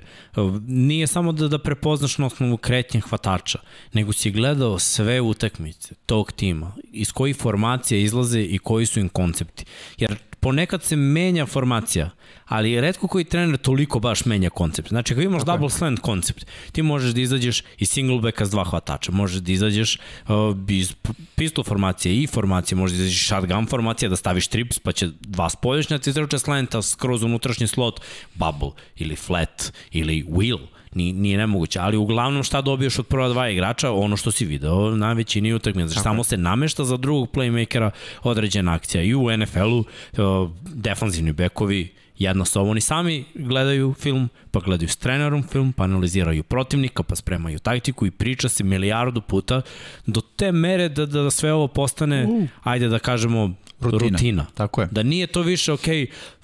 [0.68, 3.60] Nije samo da, da prepoznaš na osnovu kretnja hvatača,
[3.94, 9.10] nego si gledao sve utakmice tog tima, iz kojih formacija izlaze i koji su im
[9.10, 9.66] koncepti.
[9.98, 12.10] Jer ponekad se menja formacija,
[12.46, 14.90] ali redko koji trener toliko baš menja koncept.
[14.90, 15.46] Znači, ako imaš okay.
[15.46, 19.52] double slant koncept, ti možeš da izađeš iz single backa s dva hvatača, možeš da
[19.52, 20.94] izađeš uh, iz
[21.36, 25.50] pistol formacije i formacije, možeš da izađeš shotgun formacije, da staviš trips, pa će dva
[25.50, 28.02] spolješnjaci izruče slanta skroz unutrašnji slot,
[28.34, 33.50] bubble ili flat ili wheel Nije, nije nemoguće, ali uglavnom šta dobiješ od prva dva
[33.50, 37.90] igrača, ono što si video na većini utakmica, znači samo se namešta za drugog playmakera
[38.24, 39.04] određena akcija.
[39.04, 41.90] I u NFL-u uh, defanzivni bekovi
[42.20, 47.60] jednostavno oni sami gledaju film, pa gledaju s trenerom film, pa analiziraju protivnika, pa spremaju
[47.60, 49.62] taktiku i priča se milijardu puta
[50.06, 52.48] do te mere da, da sve ovo postane, uh.
[52.64, 54.10] ajde da kažemo, rutina.
[54.12, 54.46] rutina.
[54.54, 54.88] Tako je.
[54.92, 55.86] Da nije to više, ok,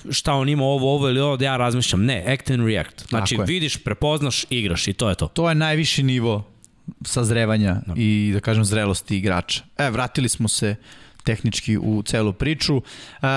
[0.10, 2.06] šta on ima ovo, ovo ili ovo, da ja razmišljam.
[2.06, 3.08] Ne, act and react.
[3.10, 5.28] Znači, vidiš, prepoznaš, igraš i to je to.
[5.28, 6.44] To je najviši nivo
[7.06, 7.94] sazrevanja no.
[7.94, 8.02] Da.
[8.02, 9.64] i, da kažem, zrelosti igrača.
[9.78, 10.76] E, vratili smo se
[11.24, 12.82] tehnički u celu priču.
[13.22, 13.28] E,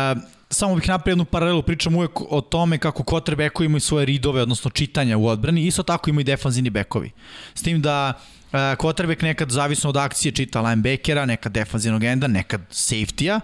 [0.51, 4.71] samo bih napravio jednu paralelu, pričam uvek o tome kako quarterbackovi imaju svoje ridove, odnosno
[4.71, 7.11] čitanja u odbrani, isto tako imaju defanzivni bekovi.
[7.55, 12.61] S tim da uh, quarterback nekad zavisno od akcije čita linebackera, nekad defanzivnog enda, nekad
[12.71, 13.41] safety-a,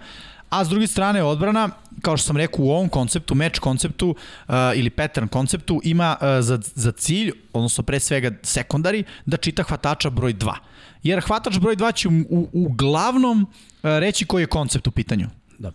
[0.59, 1.69] a s druge strane odbrana,
[2.01, 6.27] kao što sam rekao u ovom konceptu, match konceptu uh, ili pattern konceptu, ima uh,
[6.39, 10.53] za, za cilj, odnosno pre svega sekundari, da čita hvatača broj 2.
[11.03, 13.49] Jer hvatač broj 2 će u, u, uglavnom uh,
[13.83, 15.27] reći koji je koncept u pitanju.
[15.59, 15.71] Da.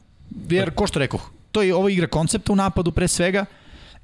[0.49, 1.21] Jer, ko što rekao,
[1.53, 3.45] to je ovo igra koncepta u napadu pre svega,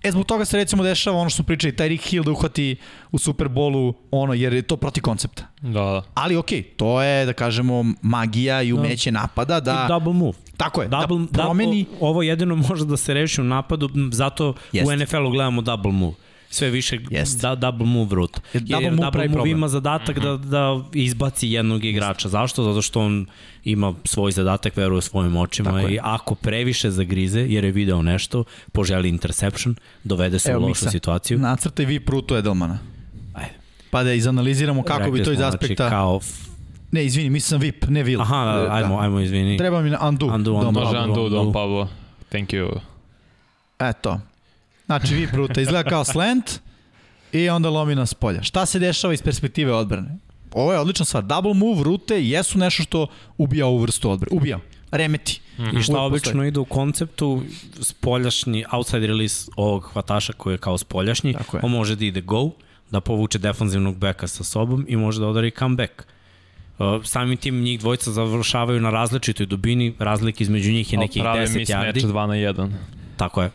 [0.03, 2.77] E, zbog toga se recimo dešava ono što smo pričali, taj Rick Hill da uhvati
[3.13, 5.43] u Superbolu ono, jer je to protiv koncepta.
[5.61, 6.03] Da, da.
[6.15, 9.21] Ali okej, okay, to je, da kažemo, magija i umeće da.
[9.21, 9.85] napada da...
[9.85, 10.39] I double move.
[10.57, 11.83] Tako je, double, da promeni...
[11.83, 14.89] Da, ovo jedino može da se reši u napadu, zato Jest.
[14.89, 16.15] u NFL-u gledamo double move
[16.51, 17.41] sve više yes.
[17.41, 18.41] da, double move route.
[18.53, 20.39] Jer, Jer double move, double move ima zadatak mm -hmm.
[20.39, 22.29] da, da izbaci jednog igrača.
[22.29, 22.63] Zašto?
[22.63, 23.27] Zato što on
[23.65, 26.01] ima svoj zadatak, veruje svojim očima Tako i je.
[26.03, 29.75] ako previše zagrize, jer je video nešto, poželi interception,
[30.05, 31.39] dovede se Evo, u lošu Miksa, situaciju.
[31.39, 32.79] Nacrtaj vi prutu Edelmana.
[33.91, 35.89] pa da izanaliziramo kako bi to iz Znači, aspekta...
[35.89, 36.21] kao...
[36.91, 38.21] Ne, izvini, mislim sam VIP, ne Will.
[38.21, 39.59] Aha, da, ajmo, ajmo, izvini.
[39.59, 40.27] Treba mi na undo.
[40.27, 40.81] Undo, Dom undo.
[40.81, 41.13] Može Pablo.
[41.15, 41.53] undo, Don undo.
[41.53, 41.89] Pablo.
[42.29, 42.79] Thank you.
[43.79, 44.21] Eto.
[44.87, 46.51] Znači, VIP ruta izgleda kao slant
[47.33, 48.43] i onda lomi nas polja.
[48.43, 50.17] Šta se dešava iz perspektive odbrane?
[50.53, 51.23] Ovo je odlična stvar.
[51.25, 53.07] Double move rute jesu nešto što
[53.39, 54.37] ubija ovu vrstu odbrane.
[54.37, 54.59] Ubija.
[54.91, 55.41] Remeti.
[55.79, 56.49] I šta Uvek obično postoji.
[56.49, 57.43] ide u konceptu
[57.81, 61.61] spoljašnji, outside release ovog hvataša koji je kao spoljašnji, je.
[61.63, 62.51] on može da ide go,
[62.91, 66.03] da povuče defanzivnog beka sa sobom i može da odari comeback.
[67.05, 71.59] Samim tim njih dvojica završavaju na različitoj dubini, razlike između njih je nekih Prave 10
[71.59, 72.07] mismatch yardi.
[72.07, 72.73] 2 na 1.
[73.17, 73.51] Tako je.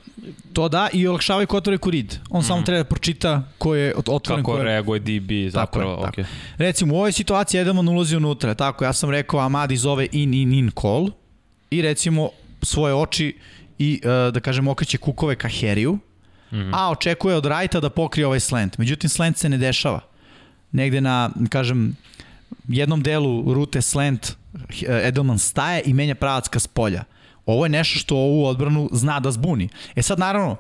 [0.54, 2.20] To da, i olakšavaju kotoreku read.
[2.30, 4.44] On samo treba da pročita ko je ot- otvoren.
[4.44, 4.64] Kako ko je...
[4.64, 6.04] reaguje DB zapravo.
[6.06, 6.30] Tako je, okay.
[6.58, 10.54] Recimo, u ovoj situaciji Edelman ulazi unutra, tako, ja sam rekao Amadi zove in, in,
[10.54, 11.10] in call
[11.72, 12.30] i recimo
[12.62, 13.38] svoje oči
[13.80, 16.72] i, uh, da kažem, okreće kukove ka Heriju, mm -hmm.
[16.74, 18.78] a očekuje od Rajta da pokrije ovaj slant.
[18.78, 20.00] Međutim, slant se ne dešava.
[20.72, 21.96] Negde na, kažem,
[22.68, 24.38] jednom delu rute slant
[24.88, 27.04] eh, Edelman staje i menja pravac ka spolja.
[27.46, 29.70] Ovo je nešto što ovu odbranu zna da zbuni.
[29.96, 30.58] E sad, naravno,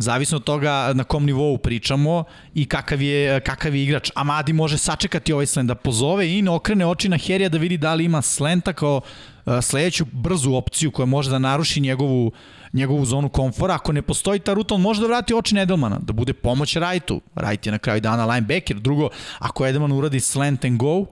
[0.00, 2.24] Zavisno od toga na kom nivou pričamo
[2.54, 4.10] i kakav je, kakav je igrač.
[4.14, 7.76] Amadi može sačekati ovaj slant da pozove i ne okrene oči na Herija da vidi
[7.76, 12.32] da li ima slenta kao uh, sledeću brzu opciju koja može da naruši njegovu,
[12.72, 13.74] njegovu zonu komfora.
[13.74, 16.76] Ako ne postoji ta ruta, on može da vrati oči na Edelmana, da bude pomoć
[16.76, 17.20] Rajtu.
[17.34, 18.80] Rajt je na kraju dana linebacker.
[18.80, 21.06] Drugo, ako Edelman uradi slant and go,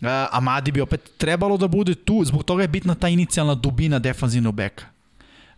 [0.00, 3.98] Uh, Amadi bi opet trebalo da bude tu, zbog toga je bitna ta inicijalna dubina
[3.98, 4.84] defanzivnog beka.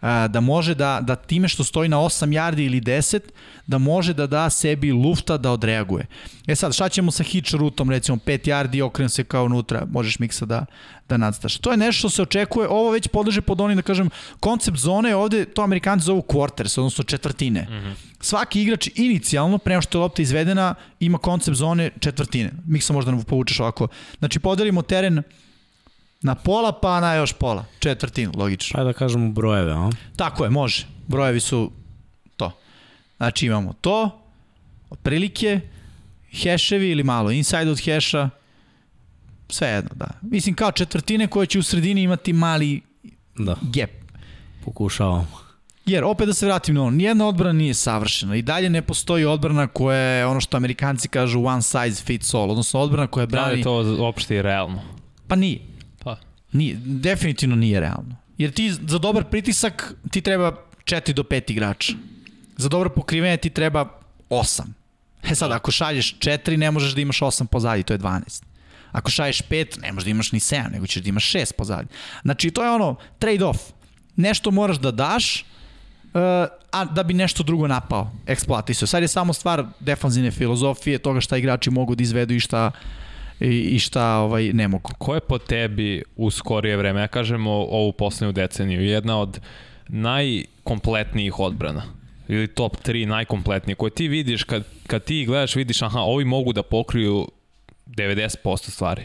[0.03, 3.21] Da može da, da time što stoji na 8 yardi ili 10,
[3.67, 6.07] da može da da sebi lufta da odreaguje.
[6.47, 10.19] E sad, šta ćemo sa hitch rutom, recimo 5 yardi, okren se kao unutra, možeš
[10.19, 10.67] miksa da,
[11.09, 11.59] da nadstaš.
[11.59, 14.11] To je nešto što se očekuje, ovo već podleže pod onim, da kažem,
[14.41, 17.67] koncept zone je ovde, to amerikanci zovu quarters, odnosno četvrtine.
[17.71, 17.95] Mm -hmm.
[18.21, 22.51] Svaki igrač inicijalno, prema što je lopta izvedena, ima koncept zone četvrtine.
[22.67, 23.89] Miksa možda nam povučeš ovako.
[24.19, 25.23] Znači, podelimo teren
[26.23, 27.65] na pola, pa na još pola.
[27.79, 28.77] Četvrtinu, logično.
[28.79, 29.91] Pa da kažemo brojeve, a?
[30.17, 30.87] Tako je, može.
[31.07, 31.71] Brojevi su
[32.37, 32.51] to.
[33.17, 34.21] Znači imamo to,
[34.91, 35.61] otprilike,
[36.33, 38.31] heševi ili malo inside od heša,
[39.49, 40.07] sve jedno, da.
[40.23, 42.81] Mislim kao četvrtine koje će u sredini imati mali
[43.39, 43.91] Da, gap.
[44.65, 45.43] pokušavamo.
[45.87, 49.25] Jer, opet da se vratim na ono, nijedna odbrana nije savršena i dalje ne postoji
[49.25, 53.39] odbrana koja je ono što amerikanci kažu one size fits all, odnosno odbrana koja Da
[53.39, 53.59] li brani...
[53.61, 54.81] je to uopšte i realno?
[55.29, 55.59] Pa nije.
[56.53, 58.17] Nije, definitivno nije realno.
[58.39, 61.93] Jer ti za dobar pritisak ti treba 4 do 5 igrača.
[62.57, 63.89] Za dobro pokrivanje ti treba
[64.31, 64.63] 8.
[65.31, 68.43] E sad, ako šalješ 4, ne možeš da imaš 8 pozadi, to je 12.
[68.93, 71.89] Ako šalješ 5, ne možeš da imaš ni 7, nego ćeš da imaš 6 pozadi.
[72.23, 73.59] Znači, to je ono, trade-off.
[74.17, 75.45] Nešto moraš da daš,
[76.15, 76.21] uh,
[76.71, 78.87] a da bi nešto drugo napao, eksploatisao.
[78.87, 82.73] Sad je samo stvar defanzivne filozofije, toga šta igrači mogu da izvedu i šta, i,
[83.51, 84.91] i šta ovaj, ne mogu.
[84.99, 89.41] Ko je po tebi u skorije vreme, ja kažemo ovu poslednju deceniju, jedna od
[89.89, 91.83] najkompletnijih odbrana?
[92.29, 96.53] ili top 3 najkompletnije, koje ti vidiš kad, kad ti gledaš, vidiš aha, ovi mogu
[96.53, 97.29] da pokriju
[97.87, 99.03] 90% stvari.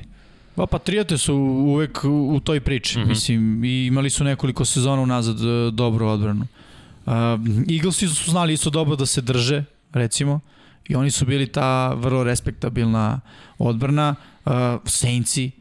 [0.55, 3.07] Pa Patriote su uvek u, toj priči, mm -hmm.
[3.07, 6.47] mislim, i imali su nekoliko sezona unazad e, dobru odbranu.
[7.05, 7.13] Uh,
[7.71, 10.39] Eaglesi su znali isto dobro da se drže, recimo,
[10.87, 13.19] i oni su bili ta vrlo respektabilna
[13.57, 14.15] odbrana.
[14.45, 14.53] Uh,
[14.85, 15.51] Saintsi,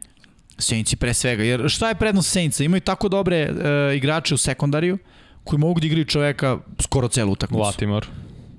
[0.59, 2.65] Saintsi pre svega, jer šta je prednost Saintsa?
[2.65, 4.99] Imaju tako dobre uh, igrače u sekundariju,
[5.45, 7.63] koji mogu da igraju čoveka skoro celu utakmicu.
[7.63, 8.07] Latimore.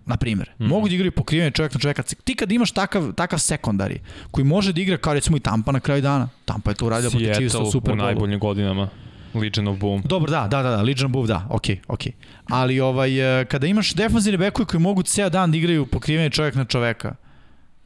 [0.05, 0.49] Na primjer.
[0.49, 0.67] Mm -hmm.
[0.67, 2.03] Mogu da igraju pokrivanje čovjek na čovjeka.
[2.03, 3.99] Ti kad imaš takav, takav sekundari,
[4.31, 6.29] koji može da igra kao recimo i Tampa na kraju dana.
[6.45, 8.89] Tampa je to uradio protiv Chiefsa u Super u najboljim godinama.
[9.33, 10.01] Legion of Boom.
[10.05, 12.11] Dobro, da, da, da, da Legion of Boom, da, okej, okay, okej.
[12.11, 12.53] Okay.
[12.55, 13.09] Ali ovaj,
[13.49, 17.15] kada imaš defanzivne bekove koji mogu ceo dan da igraju pokrivanje čovjek na čoveka,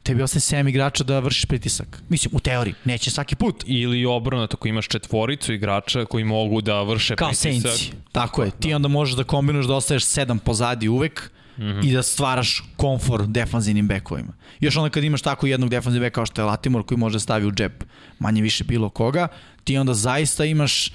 [0.02, 2.02] tebi ostaje 7 igrača da vršiš pritisak.
[2.08, 3.64] Mislim, u teoriji, neće svaki put.
[3.66, 7.62] Ili obrano, tako imaš četvoricu igrača koji mogu da vrše Kao pritisak.
[7.62, 8.50] Kao Saints, tako je.
[8.50, 8.76] Ti da.
[8.76, 11.88] onda možeš da kombinuješ da ostaješ 7 pozadi uvek, mm -hmm.
[11.88, 14.32] i da stvaraš komfor defanzivnim bekovima.
[14.60, 17.20] Još onda kad imaš tako jednog defanzivnog beka kao što je Latimor koji može da
[17.20, 17.84] stavi u džep
[18.18, 19.28] manje više bilo koga,
[19.64, 20.92] ti onda zaista imaš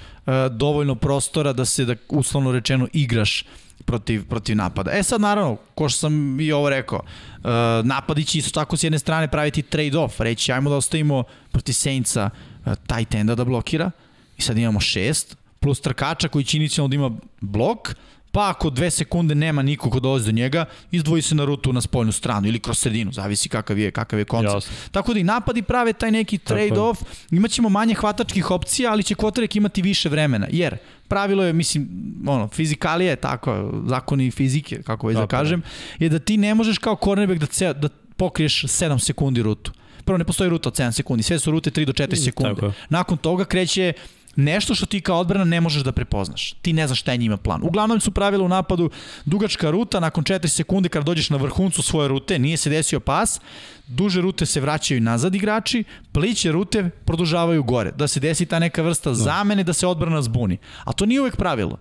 [0.50, 3.44] dovoljno prostora da se, da uslovno rečeno, igraš
[3.84, 4.90] protiv, protiv napada.
[4.90, 7.44] E sad naravno, ko što sam i ovo rekao, uh,
[7.84, 12.30] napadi će isto tako s jedne strane praviti trade-off, reći ajmo da ostavimo protiv Saintsa
[12.30, 13.90] uh, tight enda da blokira
[14.36, 17.10] i sad imamo šest, plus trkača koji će inicijalno da ima
[17.40, 17.94] blok,
[18.32, 21.80] pa ako dve sekunde nema niko ko dolazi do njega, izdvoji se na rutu na
[21.80, 24.54] spoljnu stranu ili kroz sredinu, zavisi kakav je, kakav je koncept.
[24.54, 24.72] Jasne.
[24.90, 26.96] Tako da i napadi prave taj neki trade-off,
[27.30, 30.76] imaćemo manje hvatačkih opcija, ali će kvotarek imati više vremena, jer
[31.08, 31.88] pravilo je, mislim,
[32.26, 35.62] ono, fizikalija je tako, zakoni fizike, kako već da kažem,
[35.98, 39.72] je da ti ne možeš kao cornerback da, ceo, da pokriješ 7 sekundi rutu.
[40.04, 42.54] Prvo ne postoji ruta od 7 sekundi, sve su rute 3 do 4 sekunde.
[42.54, 42.72] tako.
[42.88, 43.92] Nakon toga kreće
[44.38, 46.52] nešto što ti kao odbrana ne možeš da prepoznaš.
[46.52, 47.60] Ti ne znaš šta je njima plan.
[47.62, 48.90] Uglavnom su pravila u napadu
[49.24, 53.40] dugačka ruta, nakon 4 sekunde kada dođeš na vrhuncu svoje rute, nije se desio pas,
[53.88, 58.82] duže rute se vraćaju nazad igrači, pliće rute produžavaju gore, da se desi ta neka
[58.82, 60.58] vrsta zamene, da se odbrana zbuni.
[60.84, 61.78] A to nije uvek pravilo.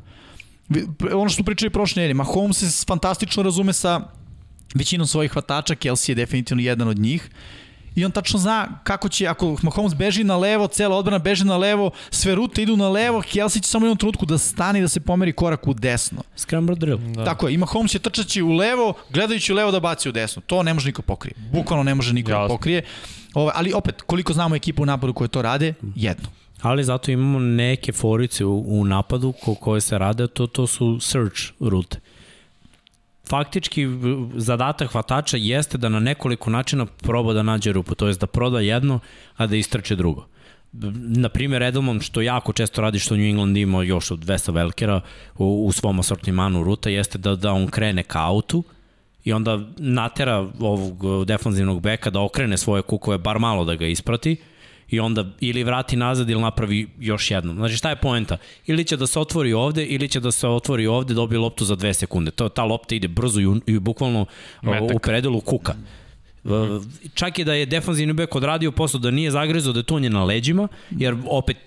[0.69, 4.01] Vi- Ono što smo pričali prošle nedelje, Mahomes se fantastično razume sa
[4.75, 7.29] većinom svojih hvatača, Kelsey je definitivno jedan od njih.
[7.97, 11.57] I on tačno zna kako će, ako Mahomes beži na levo, cela odbrana beži na
[11.57, 14.87] levo, sve rute idu na levo, Kelsey će samo jednom trenutku da stane i da
[14.87, 16.21] se pomeri korak u desno.
[16.35, 16.97] Scramble drill.
[16.97, 17.25] Da.
[17.25, 20.41] Tako je, i Mahomes će trčaći u levo, gledajući u levo da baci u desno.
[20.45, 21.33] To ne može niko pokrije.
[21.53, 22.47] Bukvalno ne može niko da Jasno.
[22.55, 22.85] pokrije.
[23.33, 25.73] Ove, ali opet, koliko znamo ekipu u napadu koje to rade?
[25.95, 26.29] Jedno.
[26.61, 30.99] Ali zato imamo neke forice u, u napadu ko, koje se rade, to, to su
[30.99, 31.99] search rute.
[33.27, 33.87] Faktički
[34.35, 38.59] zadatak hvatača jeste da na nekoliko načina proba da nađe rupu, to jest da proda
[38.59, 38.99] jedno,
[39.35, 40.25] a da istrče drugo.
[41.17, 45.01] Na primjer, Edelman, što jako često radi, što New England ima još od Vesa Velkera
[45.37, 48.63] u, u svom asortimanu ruta, jeste da, da on krene ka autu,
[49.23, 54.37] i onda natera ovog defanzivnog beka da okrene svoje kukove, bar malo da ga isprati,
[54.89, 57.55] i onda ili vrati nazad ili napravi još jednom.
[57.55, 58.37] Znači šta je poenta?
[58.65, 61.75] Ili će da se otvori ovde, ili će da se otvori ovde, dobije loptu za
[61.75, 62.31] dve sekunde.
[62.31, 64.27] To, ta lopta ide brzo i, u, i bukvalno uh,
[64.63, 64.95] Metak.
[64.95, 65.73] u predelu kuka.
[66.43, 66.51] Uh,
[67.13, 70.09] Čak i da je defanzivni bek odradio posao da nije zagrezo da je to nje
[70.09, 71.57] na leđima, jer opet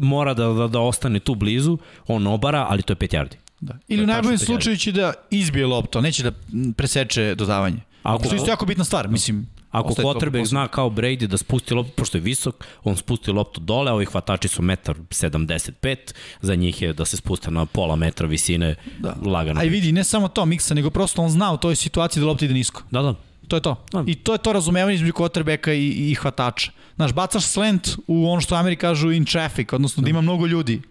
[0.00, 3.36] mora da, da, da ostane tu blizu, on obara, ali to je 5 yardi.
[3.60, 3.78] Da.
[3.88, 6.32] Ili u najboljem slučaju će da izbije loptu, neće da
[6.76, 7.80] preseče dodavanje.
[8.02, 9.46] Ako- Što je isto jako bitna stvar, mislim.
[9.72, 13.92] Ako quarterback zna kao Brady da spusti loptu, pošto je visok, on spusti loptu dole,
[13.92, 15.96] ovi hvatači su 1,75
[16.40, 19.16] za njih je da se spuste na pola metra visine da.
[19.24, 19.60] lagano.
[19.60, 22.26] A i vidi, ne samo to miksa, nego prosto on zna u toj situaciji da
[22.26, 22.82] lopta ide nisko.
[22.90, 23.14] Da, da.
[23.48, 23.76] To je to.
[23.92, 24.04] Da.
[24.06, 26.72] I to je to razumevanje između quarterbacka i, i hvatača.
[26.96, 30.82] Znaš, bacaš slant u ono što Ameri kažu in traffic, odnosno da ima mnogo ljudi.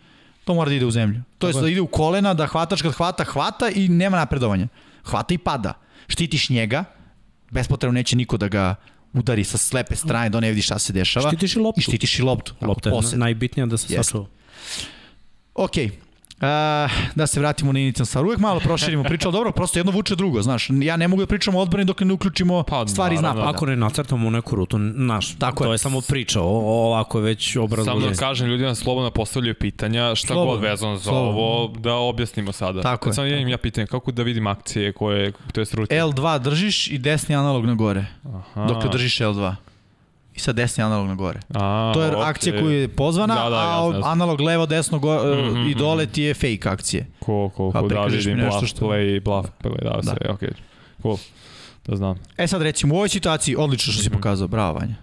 [0.43, 1.21] To mora da ide u zemlju.
[1.37, 4.67] To je da ide u kolena, da hvatač kad hvata, hvata i nema napredovanja.
[5.03, 5.73] Hvata i pada.
[6.07, 6.85] Štitiš njega,
[7.51, 8.75] bespotrebno neće niko da ga
[9.13, 11.29] udari sa slepe strane, da on ne vidi šta se dešava.
[11.29, 11.79] Štitiš i loptu.
[11.79, 12.53] I štitiš i loptu.
[12.61, 14.03] Lopta je najbitnija da se Jeste.
[14.03, 14.25] sačuva.
[15.55, 15.71] Ok,
[17.15, 18.25] da se vratimo na inicijalnu stvar.
[18.25, 20.67] Uvijek malo proširimo priču, ali dobro, prosto jedno vuče drugo, znaš.
[20.71, 23.41] Ja ne mogu da pričam o odbrani dok ne uključimo Pa, stvari iz naravno.
[23.41, 23.55] napada.
[23.55, 25.73] Ako ne nacrtamo neku rutu, naš, Tako to je.
[25.73, 28.09] je samo priča, o, o, ovako je već Samo obrazloženje.
[28.09, 31.29] da kažem, ljudi nam slobodno postavljaju pitanja, šta Slobodno, god vezano za slobodno.
[31.31, 32.81] ovo, da objasnimo sada.
[32.81, 35.95] Tako je, Samo ja im ja pitanje, kako da vidim akcije koje, to je rute?
[35.95, 38.05] L2 držiš i desni analog na gore.
[38.25, 38.65] Aha.
[38.65, 39.55] Dok držiš L2.
[40.41, 41.39] I sad desni analog na gore.
[41.49, 42.23] A, To je okej.
[42.23, 45.79] akcija koja je pozvana, Da, da, a jasno, analog levo, desno go, Mhm, i mhm.
[45.79, 47.05] dole ti je fake akcije.
[47.19, 50.49] Ko, ko, Kao ko, da vidim bluff što- play, bluff play, da, se, okej.
[51.01, 51.17] Cool,
[51.85, 52.15] da znam.
[52.37, 54.95] E sad recimo, u ovoj situaciji, odlično što si pokazao, bravo Vanja.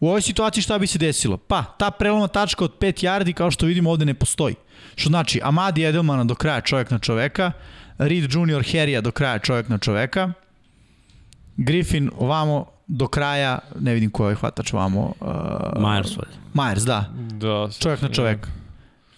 [0.00, 1.36] U ovoj situaciji šta bi se desilo?
[1.36, 4.54] Pa, ta preloma tačka od 5 yardi, kao što vidimo ovde ne postoji.
[4.94, 7.52] Što znači, Amadi Edelmana do kraja čovjek na čoveka,
[7.98, 10.32] Reed Junior Harrya do kraja čovjek na čoveka,
[11.56, 15.12] Griffin ovamo do kraja, ne vidim ko je hvatač ovamo.
[15.20, 15.26] Uh,
[15.78, 16.36] Myers, valjda.
[16.54, 17.04] Myers, da.
[17.32, 18.48] Da, Čovjek na čoveka.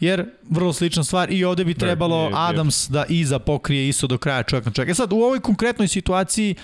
[0.01, 4.07] Jer vrlo slična stvar i ovde bi trebalo je- je- Adams da iza pokrije isto
[4.07, 4.91] do kraja čovjek na čovjek.
[4.91, 6.55] E sad u ovoj konkretnoj situaciji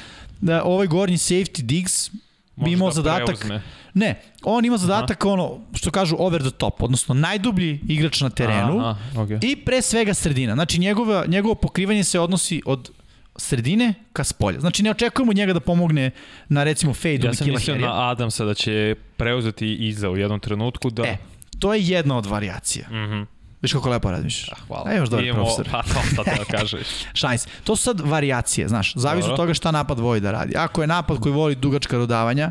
[0.41, 2.11] da ovaj gornji safety Diggs
[2.57, 3.63] bi imao da zadatak preuzme.
[3.95, 5.33] Ne, on ima zadatak Aha.
[5.33, 9.39] ono što kažu over the top, odnosno najdublji igrač na terenu Aha, okay.
[9.43, 10.55] i pre svega sredina.
[10.55, 12.91] Znači njegova, njegovo pokrivanje se odnosi od
[13.39, 14.61] sredine ka spolja.
[14.61, 16.11] Znači ne očekujemo njega da pomogne
[16.49, 20.41] na recimo fade Ja ja sam mislio na Adamsa da će preuzeti iza u jednom
[20.41, 21.03] trenutku da...
[21.03, 21.17] E,
[21.59, 22.87] to je jedna od varijacija.
[22.89, 23.23] Mhm.
[23.63, 24.59] Viš kako lepo razmišljaš.
[24.67, 24.85] Hvala.
[24.87, 25.69] A imaš dobar Imamo- profesor.
[25.73, 26.89] Pa to sad da kažeš.
[27.21, 27.47] Šajs.
[27.65, 30.57] To su sad varijacije, znaš, zavisi od toga šta napad voli da radi.
[30.57, 32.51] Ako je napad koji voli dugačka dodavanja,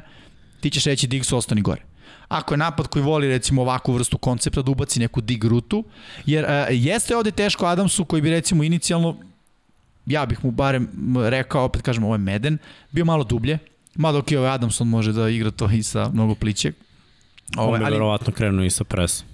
[0.62, 1.82] ti ćeš reći Diggs ostani gore.
[2.28, 5.84] Ako je napad koji voli recimo ovakvu vrstu koncepta da ubaci neku dig rutu,
[6.26, 9.18] jer uh, jeste ovde teško Adamsu koji bi recimo inicijalno,
[10.08, 10.90] ja bih mu barem
[11.30, 12.58] rekao, opet kažem ovo je Meden,
[12.92, 13.58] bio malo dublje,
[13.96, 16.74] mada ok, ovaj Adamson može da igra to i sa mnogo plićeg.
[17.58, 19.28] On Ovaj, bi ali, verovatno krenuo i sa presom.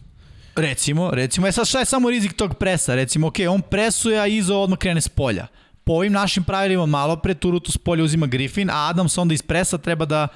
[0.56, 2.96] Recimo, recimo, e sad šta je samo rizik tog presa?
[2.96, 5.48] Recimo, ok, on presuje, a iza odmah krene s polja.
[5.84, 9.34] Po ovim našim pravilima malo pre tu rutu s polja uzima Griffin, a Adams onda
[9.34, 10.28] iz presa treba da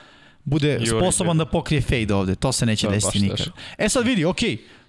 [0.43, 1.43] bude Juri, sposoban da.
[1.43, 2.35] da pokrije fade ovde.
[2.35, 3.38] To se neće To je desiti nikad.
[3.38, 3.51] teško.
[3.77, 4.38] E sad vidi, ok,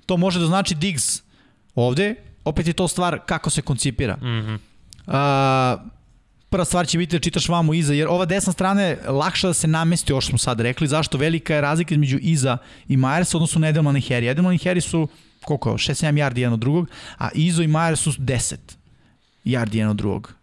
[0.07, 1.23] to može da znači Diggs
[1.75, 2.15] ovde,
[2.45, 4.17] opet je to stvar kako se koncipira.
[4.17, 4.55] Mhm.
[5.09, 5.77] A,
[6.51, 9.55] prva stvar će biti da čitaš vamo iza, jer ova desna strana je lakša da
[9.55, 12.59] se namesti, još smo sad rekli, zašto velika je razlika između iza
[12.89, 14.31] i Myers, odnosno na Edelman i Harry.
[14.31, 15.09] Edelman i Harry su,
[15.45, 18.55] koliko, 6-7 yardi jedan od drugog, a Izo i Myers su 10
[19.45, 20.39] yardi jedan od drugog.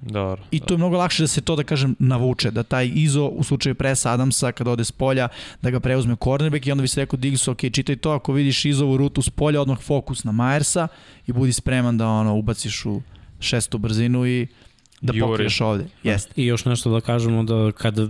[0.00, 0.42] Dobro.
[0.50, 3.44] I to je mnogo lakše da se to, da kažem, navuče, da taj Izo u
[3.44, 5.28] slučaju presa Adamsa kada ode s polja,
[5.62, 8.64] da ga preuzme cornerback i onda bi se rekao Diggs, ok, čitaj to, ako vidiš
[8.64, 10.88] Izovu rutu s polja, odmah fokus na Myersa
[11.26, 13.02] i budi spreman da ono ubaciš u
[13.42, 14.46] šestu brzinu i
[15.00, 15.20] da Juri.
[15.20, 15.84] pokriješ ovde.
[16.02, 16.32] Jeste.
[16.36, 18.08] I još nešto da kažemo da kada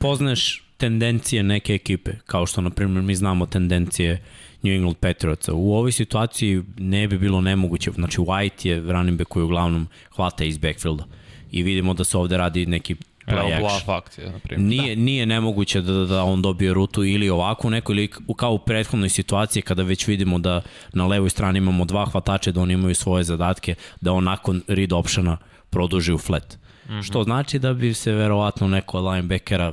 [0.00, 4.22] poznaješ tendencije neke ekipe, kao što na primjer mi znamo tendencije
[4.62, 9.28] New England Patriotsa, u ovoj situaciji ne bi bilo nemoguće, znači White je running back
[9.28, 11.04] koji uglavnom hvata iz backfielda
[11.50, 12.96] i vidimo da se ovde radi neki
[13.30, 13.96] Play bluff action.
[13.96, 14.68] akcija, na primjer.
[14.68, 15.02] Nije, da.
[15.02, 19.62] nije nemoguće da, da on dobije rutu ili ovako neko ili kao u prethodnoj situaciji
[19.62, 23.74] kada već vidimo da na levoj strani imamo dva hvatača da oni imaju svoje zadatke,
[24.00, 25.36] da on nakon read optiona
[25.70, 26.58] produži u flat.
[26.86, 27.02] Mm -hmm.
[27.02, 29.72] Što znači da bi se verovatno neko linebackera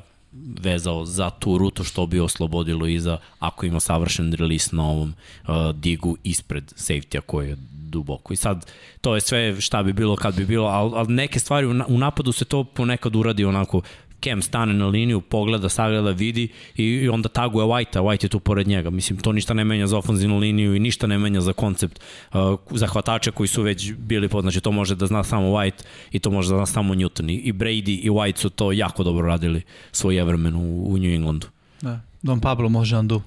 [0.62, 5.14] vezao za tu rutu što bi oslobodilo iza ako ima savršen release na ovom
[5.48, 7.58] uh, digu ispred safety-a koji je
[7.96, 8.34] duboko.
[8.34, 8.66] I sad,
[9.02, 11.86] to je sve šta bi bilo kad bi bilo, ali, ali neke stvari u, na,
[11.88, 13.82] u napadu se to ponekad uradi onako
[14.24, 18.68] Cam stane na liniju, pogleda, sagleda, vidi i, onda taguje White-a, White je tu pored
[18.68, 18.90] njega.
[18.90, 22.00] Mislim, to ništa ne menja za ofenzivnu liniju i ništa ne menja za koncept
[22.34, 22.40] uh,
[22.72, 26.20] za hvatače koji su već bili pod, znači to može da zna samo White i
[26.20, 27.30] to može da zna samo Newton.
[27.44, 29.62] I Brady i White su to jako dobro radili
[29.92, 31.48] svoj evremen u, u New Englandu.
[31.82, 32.00] Da.
[32.22, 33.22] Don Pablo može Andu.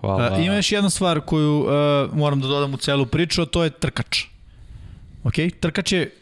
[0.00, 0.32] Hvala.
[0.32, 1.68] Uh, ima još jedna stvar koju uh,
[2.16, 4.24] moram da dodam u celu priču, a to je trkač.
[5.24, 5.34] Ok?
[5.60, 6.14] Trkač je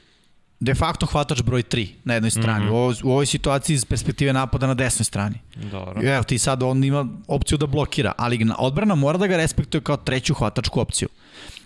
[0.60, 2.64] de facto hvatač broj 3 na jednoj strani.
[2.64, 2.72] Mm -hmm.
[2.72, 5.38] u, ovoj, u ovoj situaciji iz perspektive napada na desnoj strani.
[5.70, 6.02] Dobro.
[6.02, 9.80] Evo ti sad on ima opciju da blokira, ali na- odbrana mora da ga respektuje
[9.80, 11.08] kao treću hvatačku opciju.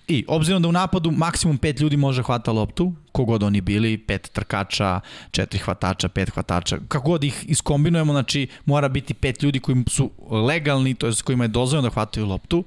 [0.09, 4.31] I obzirom da u napadu maksimum pet ljudi može hvata loptu, kogod oni bili, pet
[4.33, 9.85] trkača, četiri hvatača, pet hvatača, kako god ih iskombinujemo, znači mora biti pet ljudi koji
[9.87, 12.65] su legalni, to je kojima je dozvoljeno da hvataju loptu.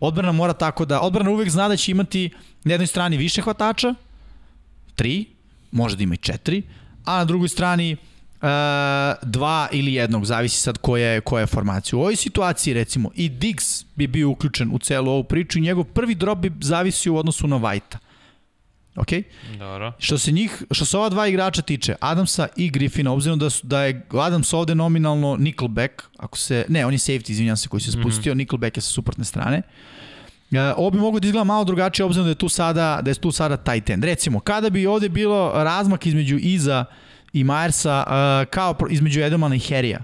[0.00, 2.30] Odbrana mora tako da, odbrana uvek zna da će imati
[2.64, 3.94] na jednoj strani više hvatača,
[4.94, 5.24] tri,
[5.70, 6.62] može da ima i četiri,
[7.04, 7.96] a na drugoj strani
[8.42, 8.48] Uh,
[9.22, 11.96] dva ili jednog, zavisi sad koja je, koja je formacija.
[11.96, 15.84] U ovoj situaciji, recimo, i Diggs bi bio uključen u celu ovu priču i njegov
[15.84, 17.98] prvi drop bi zavisio u odnosu na Vajta.
[18.96, 19.08] Ok?
[19.58, 19.92] Dobro.
[19.98, 23.66] Što se njih, što se ova dva igrača tiče, Adamsa i Griffina, obzirom da, su,
[23.66, 27.80] da je Adams ovde nominalno nickelback, ako se, ne, on je safety, izvinjam se, koji
[27.80, 28.38] se spustio, mm -hmm.
[28.38, 29.62] nickelback je sa suprotne strane.
[30.50, 33.14] Uh, ovo bi moglo da izgleda malo drugačije obzirom da je tu sada da je
[33.14, 34.04] tu sada tight end.
[34.04, 36.84] Recimo, kada bi ovde bilo razmak između Iza
[37.32, 40.00] i Myersa uh, kao pro- između Edelmana i Herija.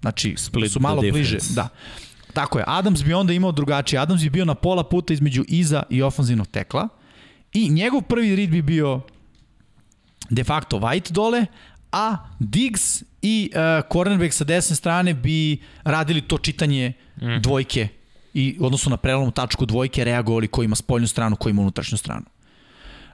[0.00, 1.38] Znači, Split su malo bliže.
[1.54, 1.68] Da.
[2.32, 2.64] Tako je.
[2.66, 4.00] Adams bi onda imao drugačije.
[4.00, 6.88] Adams bi bio na pola puta između Iza i ofanzivnog tekla.
[7.52, 9.00] I njegov prvi read bi bio
[10.30, 11.46] de facto White dole,
[11.92, 17.40] a Diggs i uh, cornerback sa desne strane bi radili to čitanje mm.
[17.42, 17.88] dvojke
[18.34, 21.98] i u odnosu na prelomnu tačku dvojke reagovali ko ima spoljnu stranu, ko ima unutrašnju
[21.98, 22.24] stranu.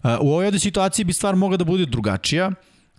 [0.03, 2.51] Uh, u ovoj ovde situaciji bi stvar mogla da bude drugačija.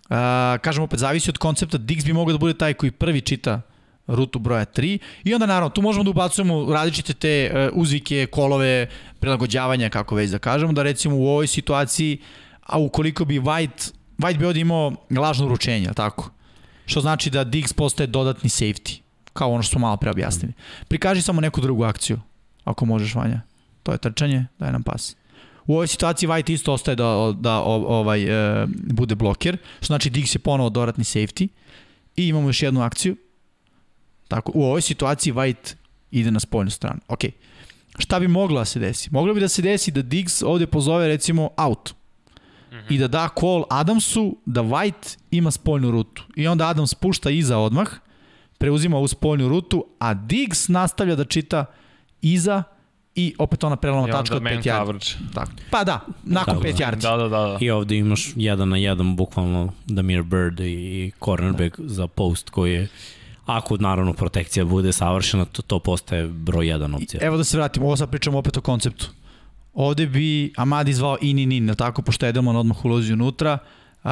[0.04, 0.16] Uh,
[0.60, 1.78] kažem opet, zavisi od koncepta.
[1.78, 3.60] Diggs bi mogao da bude taj koji prvi čita
[4.06, 8.88] rutu broja 3 i onda naravno tu možemo da ubacujemo različite te uh, uzvike, kolove,
[9.20, 12.18] prilagođavanja kako već da kažemo, da recimo u ovoj situaciji
[12.66, 16.30] a ukoliko bi White White bi ovdje imao lažno uručenje, tako?
[16.86, 19.00] Što znači da Diggs postaje dodatni safety,
[19.32, 20.52] kao ono što smo malo pre objasnili.
[20.88, 22.20] Prikaži samo neku drugu akciju,
[22.64, 23.40] ako možeš, Vanja.
[23.82, 25.16] To je trčanje, daj nam pas.
[25.66, 30.34] U ovoj situaciji White isto ostaje da, da ovaj, e, bude bloker, što znači Diggs
[30.34, 31.48] je ponovo dodatni safety.
[32.16, 33.16] I imamo još jednu akciju.
[34.28, 35.74] Tako, u ovoj situaciji White
[36.10, 37.00] ide na spoljnu stranu.
[37.08, 37.20] Ok.
[37.98, 39.08] Šta bi moglo da se desi?
[39.12, 41.94] Moglo bi da se desi da Diggs ovde pozove recimo out
[42.90, 46.24] i da da call Adamsu da White ima spoljnu rutu.
[46.36, 47.88] I onda Adams pušta iza odmah,
[48.58, 51.64] preuzima ovu spoljnu rutu, a Diggs nastavlja da čita
[52.22, 52.62] iza
[53.14, 54.78] i opet ona preloma I tačka od man 5 yardi.
[54.78, 55.06] coverage.
[55.34, 55.52] Tako.
[55.70, 56.84] Pa da, nakon Tako 5 da.
[56.84, 57.02] yardi.
[57.02, 57.38] Da, da, da.
[57.38, 57.58] da.
[57.60, 61.88] I ovde imaš jedan na jedan bukvalno Damir Bird i cornerback da.
[61.88, 62.88] za post koji je
[63.46, 67.20] Ako naravno protekcija bude savršena, to, to postaje broj jedan opcija.
[67.22, 69.10] Evo da se vratimo, ovo sad pričamo opet o konceptu.
[69.74, 74.10] Ovde bi Amadi zvao in in in, tako pošto Edelman odmah ulazi unutra, uh,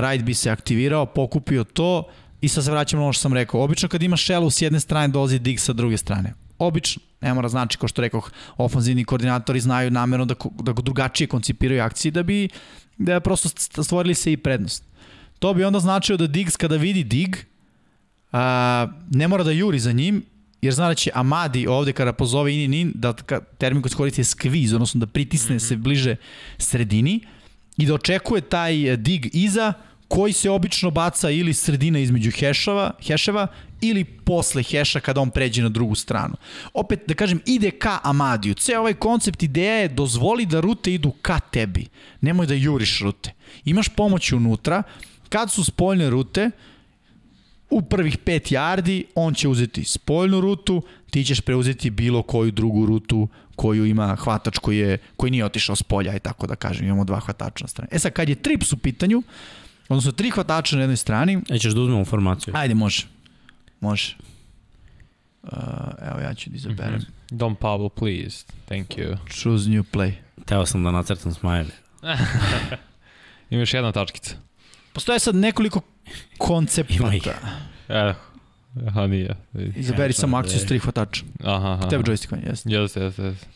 [0.00, 2.04] Raid bi se aktivirao, pokupio to
[2.40, 3.62] i sad se vraćamo na ono što sam rekao.
[3.64, 6.34] Obično kad ima Shellu s jedne strane, dolazi Dig sa druge strane.
[6.58, 11.28] Obično, ne mora znači, kao što rekoh, ofanzivni koordinatori znaju namerno da, da go drugačije
[11.28, 12.48] koncipiraju akcije da bi
[12.98, 14.84] da prosto st- stvorili se i prednost.
[15.38, 17.36] To bi onda značilo da Diggs kada vidi Dig,
[18.32, 20.22] a, ne mora da juri za njim,
[20.62, 23.12] jer zna da će Amadi ovde kada pozove in in in, da
[23.58, 25.68] termin koji se koristi je skviz, odnosno da pritisne mm -hmm.
[25.68, 26.16] se bliže
[26.58, 27.20] sredini
[27.76, 29.72] i da očekuje taj eh, dig iza
[30.08, 33.46] koji se obično baca ili sredina između hešova, heševa
[33.80, 36.34] ili posle heša kada on pređe na drugu stranu.
[36.74, 38.54] Opet, da kažem, ide ka Amadiju.
[38.54, 41.86] Ceo ovaj koncept ideja je dozvoli da rute idu ka tebi.
[42.20, 43.32] Nemoj da juriš rute.
[43.64, 44.82] Imaš pomoć unutra,
[45.28, 46.50] kad su spoljne rute,
[47.70, 52.86] u prvih 5 yardi on će uzeti spoljnu rutu, ti ćeš preuzeti bilo koju drugu
[52.86, 56.86] rutu koju ima hvatač koji, je, koji nije otišao s polja i tako da kažem,
[56.86, 57.88] imamo dva hvatača na strani.
[57.92, 59.22] E sad, kad je trips u pitanju,
[59.88, 62.54] odnosno tri hvatača na jednoj strani, E, ćeš da uzmemo formaciju.
[62.56, 63.06] ajde, može.
[63.80, 64.16] Može.
[65.42, 65.50] Uh,
[66.10, 66.94] evo ja ću da izaberem.
[66.94, 67.08] Mm -hmm.
[67.30, 68.44] Dom Pablo, please.
[68.64, 69.16] Thank you.
[69.30, 70.12] Choose new play.
[70.44, 71.70] Teo sam da nacrtam smajli.
[73.50, 74.34] Imaš jedna tačkica.
[74.92, 75.80] Postoje sad nekoliko
[76.38, 76.94] koncepta.
[76.94, 77.22] Ima ih.
[77.88, 78.14] E,
[78.86, 79.36] aha, nije.
[79.76, 81.24] Izaberi samo akciju s tri hvatača.
[81.44, 81.88] Aha, aha.
[81.88, 82.70] Tebe joystick on jeste.
[82.70, 83.46] Jeste, jeste, jeste.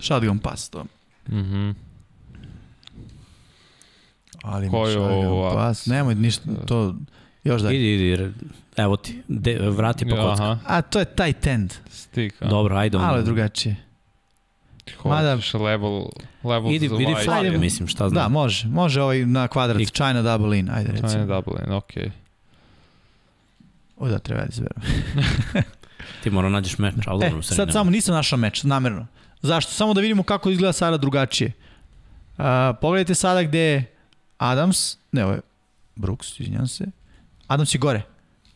[0.00, 0.84] Shotgun pass, to.
[1.28, 1.70] Mhm.
[4.48, 5.80] Ali mi Koju shotgun pass.
[5.80, 5.94] akciju?
[5.94, 6.94] Nemoj ništa, to
[7.44, 7.72] još da.
[7.72, 8.32] Idi, idi,
[8.76, 10.42] evo ti, de, vrati pa kocka.
[10.42, 11.74] Aha, A to je tight end.
[11.90, 12.42] stick.
[12.42, 12.48] a.
[12.48, 12.96] Dobro, ajde.
[12.96, 13.22] Je onda.
[13.22, 13.76] drugačije.
[15.04, 16.06] Mada- Hoćeš level,
[16.44, 17.58] level Idi, za idi Ajde.
[17.58, 18.22] mislim, šta znam.
[18.22, 18.68] Da, može.
[18.68, 19.80] Može ovaj na kvadrat.
[19.80, 20.70] I- China double in.
[20.70, 21.26] Ajde, recimo.
[21.26, 22.10] double in, okej.
[23.96, 24.82] O da, treba da izberem.
[26.22, 29.06] Ti mora nađeš meč, ali E, dobro, sad samo nisam našao meč, namerno.
[29.42, 29.72] Zašto?
[29.72, 31.52] Samo da vidimo kako izgleda sada drugačije.
[32.38, 32.44] Uh,
[32.80, 33.94] pogledajte sada gde je
[34.38, 35.40] Adams, ne, ovo je
[35.96, 36.86] Brooks, izvinjam se.
[37.46, 38.02] Adams je gore.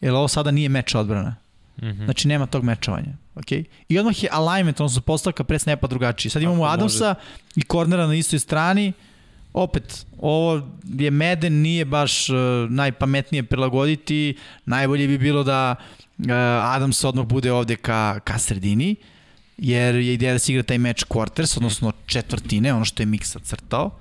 [0.01, 1.37] Jer ovo sada nije meč odbrana.
[1.83, 2.05] Mhm.
[2.05, 3.13] Znači nema tog mečovanja.
[3.35, 3.65] Okay?
[3.89, 6.31] I odmah je alignment, odnosno postavka pre snapa drugačiji.
[6.31, 7.15] Sad imamo Ako Adamsa
[7.57, 8.93] i kornera na istoj strani.
[9.53, 10.69] Opet, ovo
[10.99, 12.37] je Meden, nije baš uh,
[12.71, 14.37] najpametnije prilagoditi.
[14.65, 15.75] Najbolje bi bilo da
[16.19, 16.27] uh,
[16.63, 18.97] Adams odmah bude ovde ka, ka sredini,
[19.59, 23.39] jer je ideja da se igra taj meč quarters, odnosno četvrtine, ono što je Miksa
[23.39, 23.87] crtao.
[23.87, 23.93] Uh,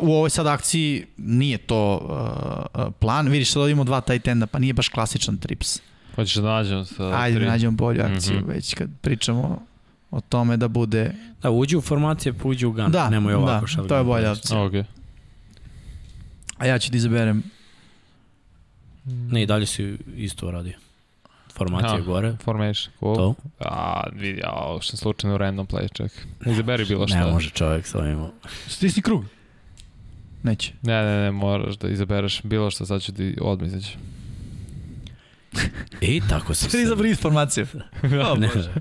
[0.00, 1.96] u ovoj sad akciji nije to
[2.74, 3.28] uh, uh, plan.
[3.28, 5.80] Vidiš, sad imamo dva tight enda, pa nije baš klasičan trips.
[6.14, 7.44] Hoćeš da nađemo sa Ajde tri?
[7.44, 8.48] da nađemo bolju akciju, Mhm.
[8.48, 9.62] već kad pričamo
[10.10, 11.12] o tome da bude...
[11.42, 12.90] Da, uđi u formacije, pa uđi u gun.
[12.90, 14.62] Da, Nemoj ovako da, to je bolja opcija.
[14.62, 14.84] Okej.
[16.58, 17.42] A ja ću da izaberem...
[19.04, 20.72] Ne, i dalje si isto radio.
[21.56, 22.02] Formacija Aha.
[22.02, 22.36] gore.
[22.44, 23.16] Formation, cool.
[23.16, 23.34] To.
[23.60, 26.12] A, vidi, a, što je slučajno random play, ček.
[26.46, 27.24] Izaberi bilo šta.
[27.24, 28.26] Ne može čovjek sa ovim.
[28.66, 29.24] Stisni krug.
[30.42, 30.72] Neće.
[30.82, 33.96] Ne, ne, ne, moraš da izabereš bilo što, sad ću ti odmah izaći.
[36.00, 36.70] I tako se...
[36.70, 37.66] Sve izabri informaciju.
[38.30, 38.72] O, Ne, Bože.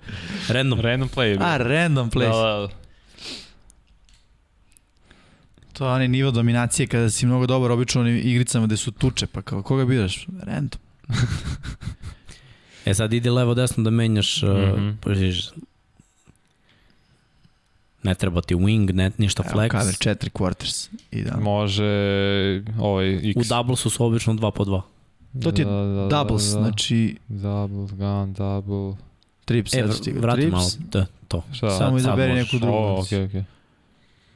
[0.49, 0.79] Random.
[0.79, 1.37] Random play.
[1.41, 2.29] A, random place.
[2.29, 2.67] Da, da,
[5.73, 9.27] To je onaj nivo dominacije kada si mnogo dobar obično u igricama gde su tuče,
[9.27, 10.27] pa kao koga biraš?
[10.43, 10.79] Random.
[12.85, 14.93] E sad idi levo desno da menjaš, mm -hmm.
[15.05, 15.63] Uh,
[18.03, 19.71] ne treba ti wing, ne, ništa Evo, flex.
[19.71, 20.89] cover 4 quarters.
[21.11, 21.37] I da.
[21.37, 21.83] Može
[22.79, 23.35] ovaj X.
[23.35, 24.81] U double su obično 2 po 2.
[25.43, 26.49] To ti je Da, da, da, Doubles, da.
[26.49, 28.97] znači Double, gun, double.
[29.45, 30.51] trips, E, sad vrati trips.
[30.51, 31.43] malo, da, to.
[31.53, 31.69] Šta?
[31.69, 32.51] Samo sad izaberi možeš.
[32.53, 32.77] neku drugu.
[32.77, 33.43] O, okej, okej.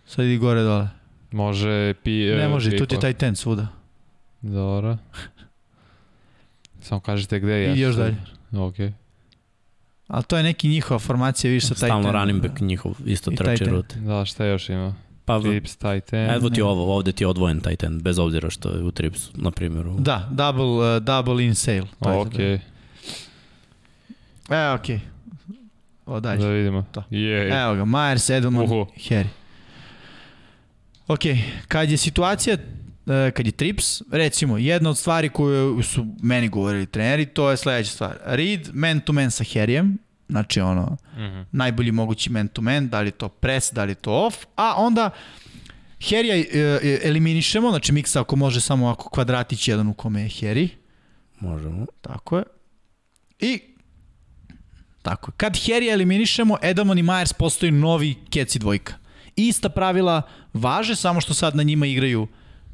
[0.07, 0.87] Sad idi gore dole.
[1.31, 2.11] Može pi...
[2.11, 3.67] Ne e, može, tu ti je taj ten svuda.
[4.41, 4.97] Dobro.
[6.81, 7.75] Samo kažete gde je.
[7.75, 8.15] I još dalje.
[8.53, 8.93] Okej.
[10.07, 13.43] Ali to je neki njihova formacija, vidiš sa taj Stalno running back njihov isto trče
[13.45, 13.71] tight end.
[13.71, 13.93] rut.
[13.95, 14.95] Da, šta još ima?
[15.25, 16.31] Pa Trips, tight end.
[16.31, 19.31] evo ti ovo, ovde ti je odvojen tight end, bez obzira što je u tripsu,
[19.35, 19.87] na primjer.
[19.87, 20.65] u- Da, double,
[20.95, 21.83] uh, double in sale.
[21.99, 22.59] To je Okej,
[24.51, 24.99] E, okej.
[26.05, 26.39] O, dalje.
[26.39, 26.85] da vidimo.
[26.91, 27.03] To.
[27.09, 27.61] Je.
[27.63, 28.85] Evo ga, Myers, Edelman, Uhu.
[28.99, 29.25] Harry.
[31.07, 31.19] Ok,
[31.67, 32.57] kad je situacija,
[33.33, 37.91] kad je trips, recimo, jedna od stvari koje su meni govorili treneri, to je sledeća
[37.91, 38.17] stvar.
[38.25, 39.95] Read man to man sa Harryem,
[40.29, 41.41] znači ono, Mhm.
[41.51, 44.45] najbolji mogući man to man, da li je to press, da li je to off,
[44.55, 45.09] a onda
[45.99, 50.29] Harrya e, e, eliminišemo, znači miksa ako može samo ako kvadratić jedan u kome je
[50.29, 50.69] Harry,
[51.39, 51.85] Možemo.
[52.01, 52.43] Tako je.
[53.39, 53.61] I
[55.01, 55.33] tako je.
[55.37, 58.93] Kad Harry eliminišemo, Edelman i Myers postaju novi Keci dvojka.
[59.35, 60.21] Ista pravila
[60.53, 62.27] važe, samo što sad na njima igraju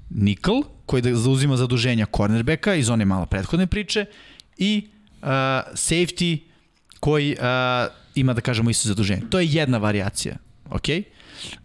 [0.10, 4.06] Nickel, koji da zauzima zaduženja cornerbacka iz one malo prethodne priče,
[4.58, 4.88] i
[5.22, 5.28] uh,
[5.74, 6.40] safety
[7.00, 9.22] koji uh, ima, da kažemo, isto zaduženje.
[9.30, 10.38] To je jedna varijacija.
[10.70, 11.04] Okay?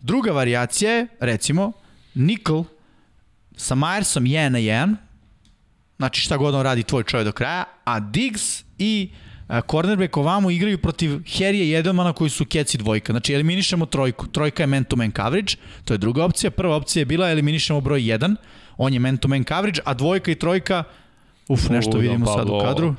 [0.01, 1.73] Druga varijacija je, recimo,
[2.15, 2.65] Nickel
[3.57, 4.97] sa Myersom 1 na 1,
[5.97, 9.30] znači šta god on radi tvoj čovjek do kraja, a Diggs i a,
[9.67, 13.13] cornerback ovamo igraju protiv Harrya i Edelmana koji su keci dvojka.
[13.13, 14.27] Znači eliminišemo trojku.
[14.27, 15.55] Trojka je man-to-man coverage,
[15.85, 16.51] to je druga opcija.
[16.51, 18.37] Prva opcija je bila eliminišemo broj 1,
[18.77, 20.85] on je man-to-man coverage, a dvojka i trojka,
[21.49, 22.95] uf, nešto U, vidimo da, sad u kadru.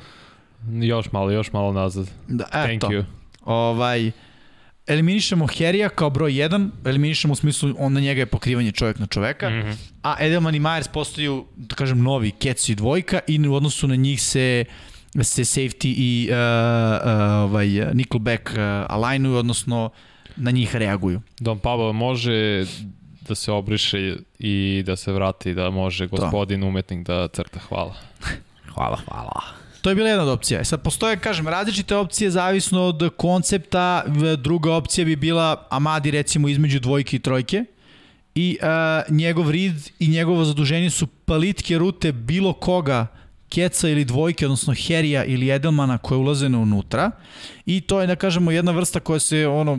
[0.70, 2.10] Još malo, još malo nazad.
[2.28, 3.04] Da, Thank eto, you.
[3.44, 4.10] ovaj,
[4.86, 9.06] eliminišemo Herija kao broj 1, eliminišemo u smislu on na njega je pokrivanje čovjek na
[9.06, 9.76] čoveka, mm -hmm.
[10.02, 13.96] a Edelman i Myers postaju, da kažem, novi Kec i dvojka i u odnosu na
[13.96, 14.64] njih se
[15.20, 18.56] se safety i uh, uh, ovaj, nickelback uh,
[18.88, 19.90] alignuju, odnosno
[20.36, 21.20] na njih reaguju.
[21.40, 22.64] Don Pablo može
[23.28, 26.66] da se obriše i da se vrati, da može gospodin to.
[26.66, 27.60] umetnik da crta.
[27.68, 27.94] Hvala.
[28.74, 29.42] hvala, hvala.
[29.82, 30.64] To je bila jedna od opcija.
[30.64, 34.04] Sad postoje, kažem, različite opcije zavisno od koncepta.
[34.38, 37.64] Druga opcija bi bila Amadi recimo između dvojke i trojke
[38.34, 43.06] i uh, njegov rid i njegovo zaduženje su palitke rute bilo koga
[43.52, 47.10] Keca ili dvojke, odnosno Herija ili Edelmana koje ulaze na unutra
[47.66, 49.78] i to je, da kažemo, jedna vrsta koja se ono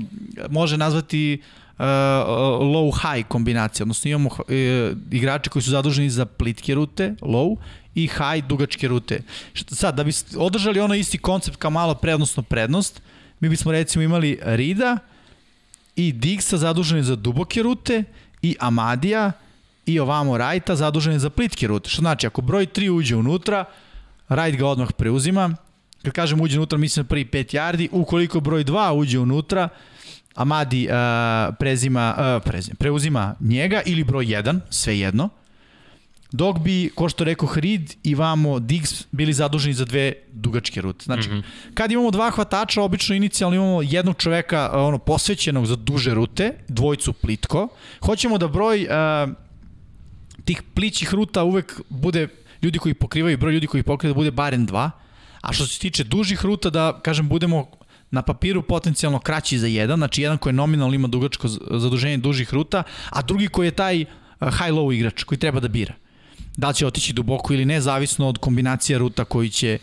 [0.49, 1.85] može nazvati uh,
[2.61, 4.45] low-high kombinacija, odnosno imamo uh,
[5.11, 7.57] igrače koji su zaduženi za plitke rute, low,
[7.95, 9.21] i high dugačke rute.
[9.53, 13.01] Sad, da bi održali ono isti koncept kao malo pre, odnosno prednost,
[13.39, 14.97] mi bismo recimo imali Rida
[15.95, 18.03] i Dixa zaduženi za duboke rute
[18.41, 19.31] i Amadija
[19.85, 21.89] i ovamo Rajta zaduženi za plitke rute.
[21.89, 23.65] Što znači, ako broj 3 uđe unutra,
[24.29, 25.55] Rajt ga odmah preuzima.
[26.03, 27.87] Kad kažem uđe unutra, mislim na prvi 5 yardi.
[27.91, 29.69] Ukoliko broj 2 uđe unutra,
[30.35, 35.29] Amadi uh, prezima, uh, prezima, preuzima njega ili broj 1, sve jedno
[36.33, 41.03] dok bi, ko što rekao, Hrid i vamo Diggs bili zaduženi za dve dugačke rute.
[41.03, 41.43] Znači, mm -hmm.
[41.73, 47.13] kad imamo dva hvatača, obično inicijalno imamo jednog čoveka ono, posvećenog za duže rute, dvojcu
[47.13, 47.67] plitko.
[48.05, 49.29] Hoćemo da broj uh,
[50.45, 52.27] tih plićih ruta uvek bude
[52.61, 54.91] ljudi koji pokrivaju, broj ljudi koji pokrivaju da bude barem dva,
[55.41, 57.67] a što se tiče dužih ruta, da, kažem, budemo
[58.11, 62.83] na papiru potencijalno kraći za jedan, znači jedan koji nominalno ima dugačko zaduženje dužih ruta,
[63.09, 64.05] a drugi koji je taj
[64.39, 65.93] high-low igrač koji treba da bira.
[66.57, 69.77] Da li će otići duboko ili ne, zavisno od kombinacija ruta koji će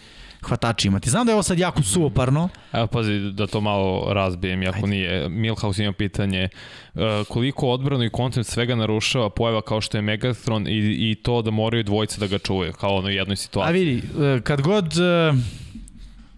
[0.49, 1.11] hvatači imati.
[1.11, 2.49] Znam da je ovo sad jako suvoparno.
[2.73, 4.87] Evo pazi da to malo razbijem, ako Ajde.
[4.87, 5.29] nije.
[5.29, 6.49] Milhaus ima pitanje
[6.95, 11.43] uh, koliko odbrano i koncept svega narušava pojava kao što je Megatron i, i to
[11.43, 13.69] da moraju dvojice da ga čuvaju, kao ono jednoj situaciji.
[13.69, 14.87] A vidi, uh, kad god...
[14.87, 15.39] Uh,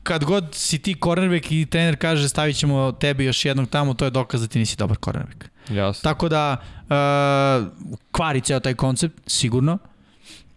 [0.02, 4.04] kad god si ti cornerback i trener kaže stavit ćemo tebe još jednog tamo, to
[4.04, 5.44] je dokaz da ti nisi dobar cornerback.
[5.70, 6.10] Jasno.
[6.10, 7.66] Tako da, uh,
[8.12, 9.78] kvari ceo taj koncept, sigurno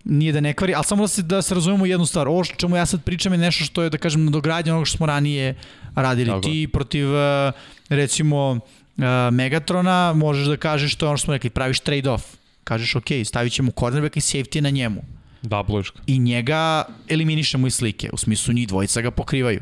[0.06, 2.28] nije da ne kvari, ali samo da se, da se razumemo jednu stvar.
[2.28, 4.98] Ovo što čemu ja sad pričam je nešto što je, da kažem, nadogradnje onoga što
[4.98, 5.56] smo ranije
[5.96, 6.30] radili.
[6.30, 6.42] Tako.
[6.42, 7.52] Ti protiv, eh,
[7.90, 8.60] recimo,
[8.98, 12.22] eh, Megatrona možeš da kažeš to je ono što smo rekli, praviš trade-off.
[12.64, 15.02] Kažeš, ok, stavit ćemo cornerback i safety na njemu.
[15.42, 16.00] Double-iška.
[16.08, 18.10] I njega eliminišemo iz slike.
[18.14, 19.62] U smislu, njih dvojica ga pokrivaju.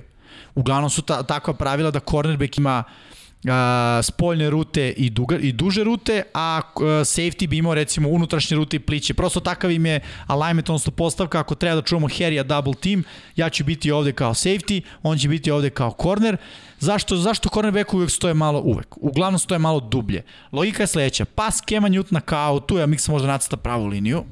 [0.56, 3.12] Uglavnom su ta, takva pravila da cornerback ima uh,
[3.49, 6.61] a, spoljne rute i, duga, i duže rute, a
[7.03, 9.14] safety bi imao recimo unutrašnje rute i pliće.
[9.14, 13.03] Prosto takav im je alignment, odnosno postavka, ako treba da čuvamo Harry double team,
[13.36, 16.38] ja ću biti ovde kao safety, on će biti ovde kao corner.
[16.80, 18.88] Zašto, zašto cornerback uvek stoje malo uvek?
[18.98, 20.24] Uglavnom stoje malo dublje.
[20.52, 21.26] Logika je sledeća.
[21.26, 24.24] Pas Kema Newtona kao tu, ja mislim možda nacrta pravu liniju.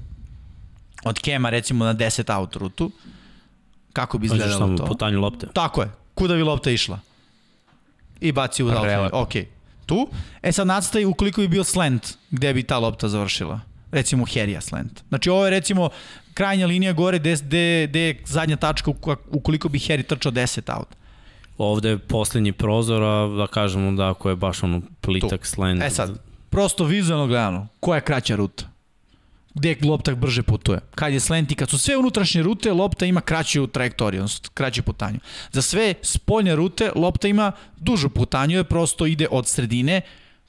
[1.03, 2.91] Od Kema recimo na 10 out rutu.
[3.93, 4.85] Kako bi izgledalo to?
[4.85, 5.47] Po lopte.
[5.53, 5.89] Tako je.
[6.15, 6.99] Kuda bi lopta išla?
[8.21, 8.97] I baci u dalje.
[9.11, 9.33] Ok.
[9.85, 10.07] Tu.
[10.41, 13.59] E sad nacrtaj ukoliko bi bio slant, gde bi ta lopta završila.
[13.91, 15.03] Recimo Herija slant.
[15.09, 15.89] Znači ovo je recimo
[16.33, 18.91] krajnja linija gore gde, gde, gde je zadnja tačka
[19.31, 20.87] ukoliko bi Heri trčao 10 out.
[21.57, 25.47] Ovde je poslednji prozor, a da kažemo da ako je baš ono plitak tu.
[25.47, 25.83] slant.
[25.83, 26.19] E sad,
[26.49, 28.70] prosto vizualno gledano, koja je kraća ruta?
[29.53, 30.79] Gde lopta brže putuje.
[30.95, 34.83] Kad je slant i kad su sve unutrašnje rute, lopta ima kraću trajektoriju, odnosno kraću
[34.83, 35.19] putanju.
[35.51, 40.01] Za sve spoljne rute, lopta ima dužu putanju, jer prosto ide od sredine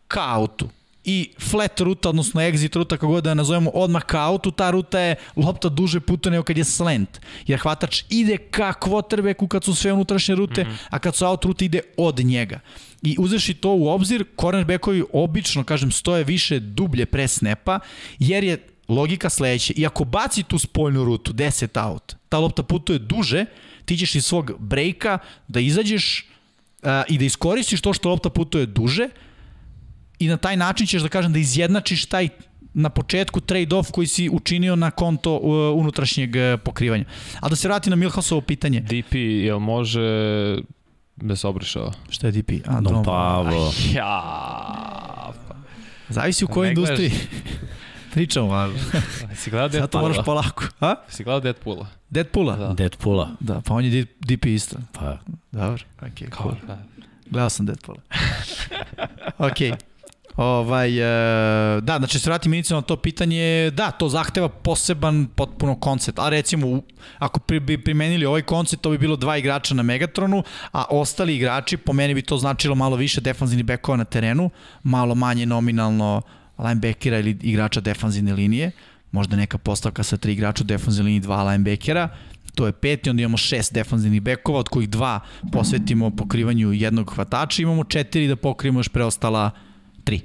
[0.08, 0.68] ka autu.
[1.04, 4.70] I flat ruta, odnosno exit ruta, kako god da je nazovemo, odmah ka autu, ta
[4.70, 7.20] ruta je lopta duže putuje nego kad je slant.
[7.46, 10.86] Jer hvatač ide ka quarterbacku kad su sve unutrašnje rute, mm -hmm.
[10.90, 12.60] a kad su out rute ide od njega.
[13.02, 17.80] I uzeši to u obzir, cornerbackovi obično, kažem, stoje više dublje pre snapa,
[18.18, 22.98] jer je logika sledeća, i ako baci tu spoljnu rutu, 10 out, ta lopta putuje
[22.98, 23.44] duže,
[23.84, 25.18] ti ćeš iz svog brejka
[25.48, 26.26] da izađeš
[26.82, 29.08] uh, i da iskoristiš to što lopta putuje duže
[30.18, 32.28] i na taj način ćeš da kažem da izjednačiš taj
[32.74, 35.36] na početku trade-off koji si učinio na konto
[35.74, 37.04] unutrašnjeg uh, pokrivanja.
[37.40, 38.80] A da se vrati na Milhausovo pitanje.
[38.80, 40.00] DP, jel može
[41.16, 41.92] da se obrišava?
[42.08, 42.50] Šta je DP?
[42.66, 43.72] A, no, Pavo.
[43.94, 45.32] Ja.
[46.08, 47.12] Zavisi u kojoj industriji.
[48.12, 48.68] Pričamo, a...
[49.40, 49.82] si gledao Deadpoola?
[49.82, 50.64] Sad to moraš polako.
[50.80, 50.94] A?
[51.08, 51.86] Si gledao Deadpoola?
[52.10, 52.56] Deadpoola?
[52.56, 52.72] Da.
[52.72, 53.30] Deadpoola.
[53.40, 54.76] Da, pa on je DP isto.
[54.92, 55.18] Pa.
[55.52, 56.54] Dobro, ok, cool.
[56.66, 56.76] Pa.
[57.30, 58.00] Gledao sam Deadpoola.
[59.48, 59.78] ok.
[60.36, 65.74] Ovaj, e, da, znači se vratim inicijalno na to pitanje, da, to zahteva poseban potpuno
[65.80, 66.80] koncept, a recimo
[67.18, 71.36] ako pri, bi primenili ovaj koncept, to bi bilo dva igrača na Megatronu, a ostali
[71.36, 74.50] igrači, po meni bi to značilo malo više defanzivnih bekova na terenu,
[74.82, 76.22] malo manje nominalno
[76.62, 78.70] linebackera ili igrača defanzivne linije,
[79.12, 82.08] možda neka postavka sa tri igrača u defanzivnoj liniji, dva linebackera,
[82.54, 85.20] to je pet i onda imamo šest defanzivnih bekova, od kojih dva
[85.52, 89.50] posvetimo pokrivanju jednog hvatača, imamo četiri da pokrijemo još preostala
[90.04, 90.20] tri.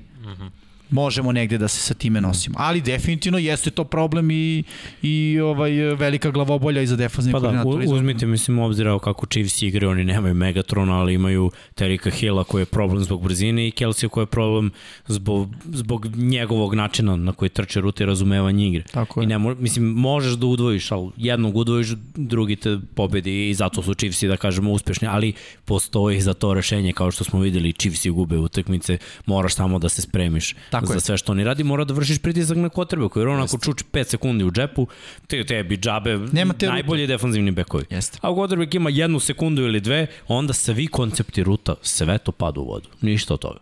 [0.89, 2.55] Možemo negde da se sa time nosimo.
[2.59, 4.63] Ali definitivno jeste to problem i,
[5.01, 7.93] i ovaj velika glavobolja i za defanzivni Pa da, koordinator.
[7.93, 12.43] u- uzmite mislim u obzira kako Chiefs igraju, oni nemaju Megatrona, ali imaju Terika Hilla
[12.43, 14.71] koji je problem zbog brzine i Kelsey koji je problem
[15.07, 18.83] zbog, zbog njegovog načina na koji trče rute i razumevanje igre.
[18.83, 19.23] Tako je.
[19.23, 23.93] I ne mislim, možeš da udvojiš, ali jednog udvojiš, drugi te pobedi i zato su
[23.93, 25.33] Chiefsi, da kažemo, uspešni, ali
[25.65, 30.01] postoji za to rešenje, kao što smo videli, Chiefsi gube utakmice, moraš samo da se
[30.01, 30.99] spremiš Tako za je.
[30.99, 34.03] sve što oni radi, mora da vršiš pritisak na kotrbe, koji je onako čuči 5
[34.03, 34.87] sekundi u džepu,
[35.27, 36.73] te, tebi džabe, Nema te rute.
[36.73, 37.85] najbolji defanzivni bekovi.
[37.89, 38.19] Jeste.
[38.21, 42.65] A quarterback ima jednu sekundu ili dve, onda svi koncepti ruta, sve to pada u
[42.67, 42.89] vodu.
[43.01, 43.59] Ništa od toga.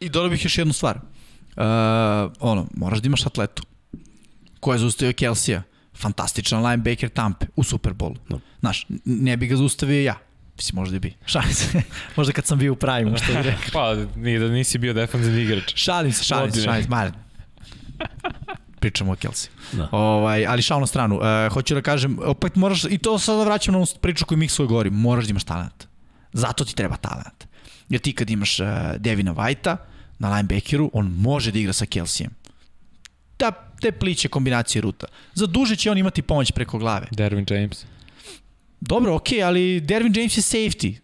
[0.00, 0.96] I dodao bih još jednu stvar.
[0.96, 1.62] Uh,
[2.40, 3.62] ono, moraš da imaš atletu.
[4.60, 5.62] Ko je zaustavio Kelsija?
[5.94, 8.16] Fantastičan linebacker Tampe u Superbolu.
[8.28, 8.38] Da.
[8.60, 10.18] Znaš, ne bi ga zaustavio ja.
[10.56, 11.14] Mislim, možda i bi.
[11.26, 11.82] Šalim se.
[12.16, 13.68] možda kad sam bio u pravimu, što bi rekao.
[13.72, 15.72] Pa, ni da nisi bio defanzivni igrač.
[15.74, 16.88] Šalim se, šalim se, šalim se.
[16.88, 17.12] Ma,
[18.80, 19.48] pričamo o Kelsey.
[19.72, 19.88] Da.
[19.92, 21.16] Ovaj, ali šal na stranu.
[21.16, 24.50] Uh, hoću da kažem, opet moraš, i to sada vraćam na onu priču koju Mik
[24.50, 25.86] svoj govori, moraš da imaš talent.
[26.32, 27.46] Zato ti treba talent.
[27.88, 28.66] Jer ti kad imaš uh,
[28.98, 29.76] Devina White-a
[30.18, 32.30] na linebackeru, on može da igra sa Kelseyem.
[33.38, 35.06] Da, te pliće kombinacije ruta.
[35.34, 37.06] Za duže će on imati pomoć preko glave.
[37.10, 37.84] Dervin James.
[38.80, 40.94] Dobro, okej, ali Dervin James je safety.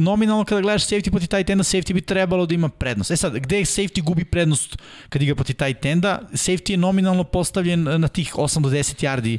[0.00, 3.10] Nominalno kada gledaš safety poti tight enda, safety bi trebalo da ima prednost.
[3.10, 4.76] E sad, gde safety gubi prednost
[5.08, 6.20] kad igra poti tight enda?
[6.32, 9.38] Safety je nominalno postavljen na tih 8 do 10 yardi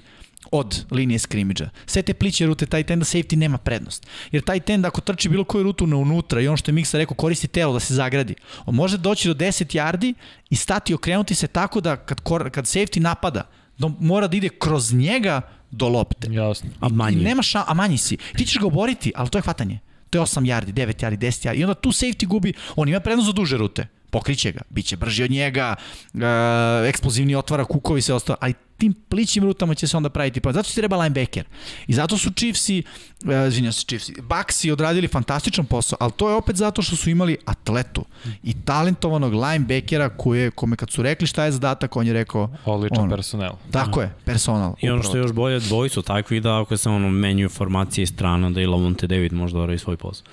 [0.52, 1.70] od linije skrimidža.
[1.86, 4.08] Sve te pliće rute tight enda, safety nema prednost.
[4.32, 6.98] Jer tight end ako trči bilo koju rutu na unutra i ono što je Miksa
[6.98, 8.36] rekao, koristi telo da se zagradi.
[8.66, 10.14] On može doći do 10 yardi
[10.50, 14.50] i stati i okrenuti se tako da kad, kad safety napada, da mora da ide
[14.50, 15.42] kroz njega
[15.72, 16.28] do lopte.
[16.32, 16.70] Jasno.
[16.80, 17.22] A manji.
[17.22, 18.18] I nema ša, a manji si.
[18.38, 19.80] Ti ćeš ga oboriti, ali to je hvatanje.
[20.10, 21.60] To je 8 yardi, 9 yardi, 10 yardi.
[21.60, 23.88] I onda tu safety gubi, on ima prednost za duže rute.
[24.10, 25.76] Pokriće ga, bit će brži od njega,
[26.14, 30.40] e, eksplozivni otvara kukovi se ostao, ali tim plićim rutama će se onda praviti.
[30.40, 31.46] Pa zato ti treba linebacker.
[31.88, 32.84] I zato su Chiefsi,
[33.32, 37.10] e, izvinjam se Chiefsi, Bucksi odradili fantastičan posao, ali to je opet zato što su
[37.10, 38.06] imali atletu
[38.44, 43.04] i talentovanog linebackera koje, kome kad su rekli šta je zadatak, on je rekao, Odličan
[43.04, 43.16] Ono.
[43.16, 43.52] personel.
[43.72, 44.76] tako je, personal.
[44.82, 48.08] I ono što je još bolje, dvoji su takvi da ako se ono menjuju formacije
[48.08, 50.26] strana, da i Lavonte David možda radi svoj posao.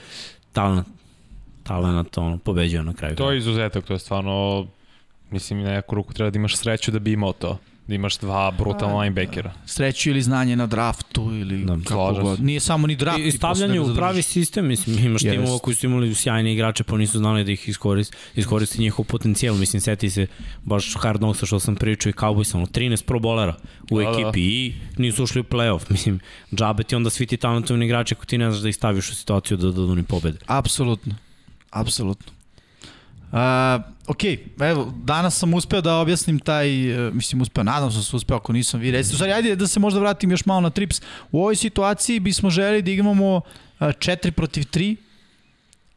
[0.52, 0.86] Talent,
[1.66, 3.16] talent ono, pobeđuje na kraju.
[3.16, 4.66] To je izuzetak, to je stvarno,
[5.30, 7.58] mislim, na neku ruku treba da imaš sreću da bi imao to.
[7.86, 9.52] Da imaš dva brutalna linebackera.
[9.66, 12.40] sreću ili znanje na draftu ili Da, da, kako god.
[12.40, 13.18] Nije samo ni draft.
[13.18, 15.36] I, i stavljanje da u pravi sistem, mislim, imaš Jest.
[15.36, 19.54] timova koji su imali sjajne igrače, pa nisu znali da ih iskoristi, iskoristi njihov potencijal.
[19.54, 20.26] Mislim, seti se
[20.64, 23.54] baš Hard Knocksa što sam pričao i Cowboys, ono, 13 pro bolera
[23.90, 24.10] u Da, da.
[24.20, 25.90] ekipi i nisu ušli u playoff.
[25.92, 26.20] Mislim,
[26.54, 29.14] džabe ti onda svi ti talentovni igrači ako ti ne znaš da ih staviš u
[29.14, 30.38] situaciju da, da oni pobede.
[30.46, 31.14] Apsolutno.
[31.80, 32.32] Apsolutno.
[33.32, 34.20] Uh, ok,
[34.60, 36.68] evo, danas sam uspeo da objasnim taj,
[37.08, 39.14] uh, mislim uspeo, nadam se da sam uspeo, ako nisam vi recite.
[39.14, 41.02] Stvari, ajde da se možda vratim još malo na trips.
[41.32, 43.42] U ovoj situaciji bismo želi da igramo uh,
[43.80, 44.96] 4 protiv 3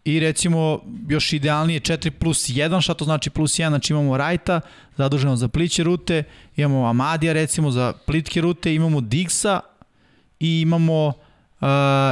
[0.06, 4.62] i recimo još idealnije 4 plus 1, šta to znači plus 1, znači imamo Rajta,
[4.98, 6.24] zaduženo za pliće rute,
[6.56, 9.60] imamo Amadija recimo za plitke rute, imamo Digsa
[10.40, 11.14] i imamo uh,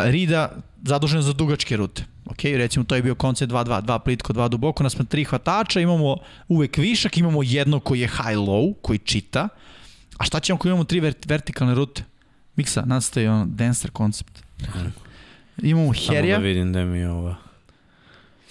[0.05, 0.51] Rida
[0.83, 2.16] zadužen za dugačke rute.
[2.29, 5.79] Ok, recimo to je bio koncept 2-2, 2 plitko, 2 duboko, nas smo tri hvatača,
[5.79, 6.17] imamo
[6.47, 9.49] uvek višak, imamo jedno koji je high-low, koji čita.
[10.17, 12.03] A šta ćemo ako imamo tri vert vertikalne rute?
[12.55, 14.43] Miksa, nastaje on denser koncept.
[15.57, 17.35] Imamo Samo Herija, da vidim da mi je ova.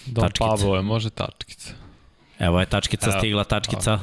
[0.07, 0.45] Don Tačkica.
[0.45, 1.71] Pablo je, može tačkica.
[2.39, 3.19] Evo je tačkica Evo.
[3.19, 3.99] stigla, tačkica.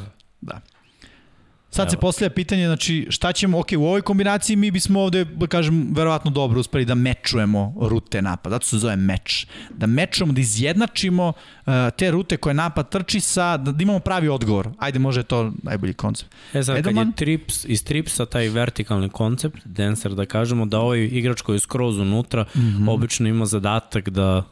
[1.74, 5.48] Sad se postavlja pitanje, znači šta ćemo, ok, u ovoj kombinaciji mi bismo ovde, da
[5.48, 9.48] kažem, verovatno dobro uspeli da mečujemo rute napada, zato se zove meč.
[9.70, 14.30] Da mečujemo, da izjednačimo uh, te rute koje napad trči sa, da, da imamo pravi
[14.30, 14.70] odgovor.
[14.78, 16.32] Ajde, može je to najbolji koncept.
[16.54, 17.08] E sad, kad Edelman?
[17.08, 21.60] je trips, iz tripsa taj vertikalni koncept, denser da kažemo, da ovaj igrač koji je
[21.60, 22.60] skroz unutra, mm.
[22.60, 22.90] -hmm.
[22.90, 24.44] obično ima zadatak da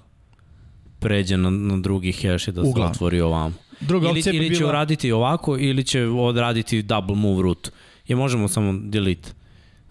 [1.00, 2.94] pređe na, na drugi hash i da Uglavnom.
[2.94, 3.54] se otvori ovamo.
[3.82, 4.70] Druga Ili, opcija bi ili će bila...
[4.70, 7.70] uraditi ovako, ili će odraditi double move route.
[8.08, 9.30] I možemo samo delete.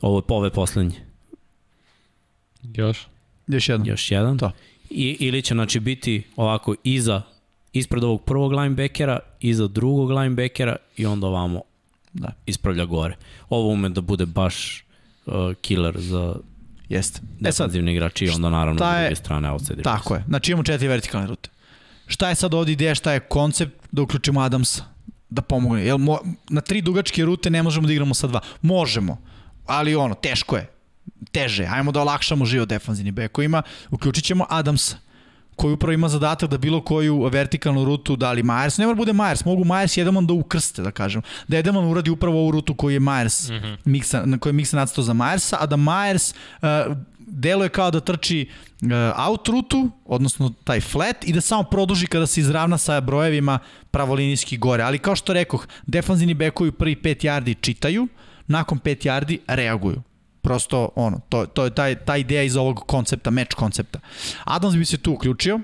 [0.00, 0.96] Ovo je ove poslednje.
[2.64, 3.06] Još?
[3.46, 3.86] Još jedno.
[3.86, 4.38] Još jedan.
[4.38, 4.50] To.
[4.90, 7.22] I, ili će znači biti ovako iza
[7.72, 11.62] ispred ovog prvog linebackera, iza drugog linebackera i onda ovamo
[12.12, 12.32] Da.
[12.46, 13.16] ispravlja gore.
[13.48, 14.84] Ovo ume da bude baš
[15.26, 16.34] uh, killer za
[16.88, 17.20] Jeste.
[17.44, 19.82] E sad, defensivni igrači i onda naravno je- druge strane outside.
[19.82, 20.24] Tako je.
[20.28, 21.50] Znači imamo četiri vertikalne rute.
[22.06, 24.84] Šta je sad ovdje ideja, šta je koncept da uključimo Adamsa?
[25.30, 25.84] Da pomogne.
[25.84, 26.18] Jel, mo,
[26.48, 28.40] na tri dugačke rute ne možemo da igramo sa dva.
[28.62, 29.18] Možemo,
[29.66, 30.70] ali ono, teško je.
[31.32, 31.66] Teže.
[31.70, 33.62] Ajmo da olakšamo život defanzivni bekovima.
[33.90, 34.96] Uključit ćemo Adamsa
[35.60, 39.12] koji upravo ima zadatak da bilo koju vertikalnu rutu da li Myers, ne mora bude
[39.12, 41.22] Myers, mogu Myers i Edelman da ukrste, da kažem.
[41.48, 43.76] Da Edelman uradi upravo ovu rutu koju je Myers, mm -hmm.
[43.84, 46.96] miksa, na kojoj je Miksa nacrtao za Myersa, a da Myers uh,
[47.30, 48.48] deluje kao da trči
[48.82, 48.88] uh,
[49.28, 53.58] out rutu, odnosno taj flat, i da samo produži kada se izravna sa brojevima
[53.90, 54.82] pravolinijski gore.
[54.82, 58.08] Ali kao što rekoh, defanzivni bekovi prvi 5 yardi čitaju,
[58.46, 60.02] nakon 5 yardi reaguju.
[60.42, 64.00] Prosto ono, to, to je taj, ta ideja iz ovog koncepta, meč koncepta.
[64.44, 65.60] Adams bi se tu uključio,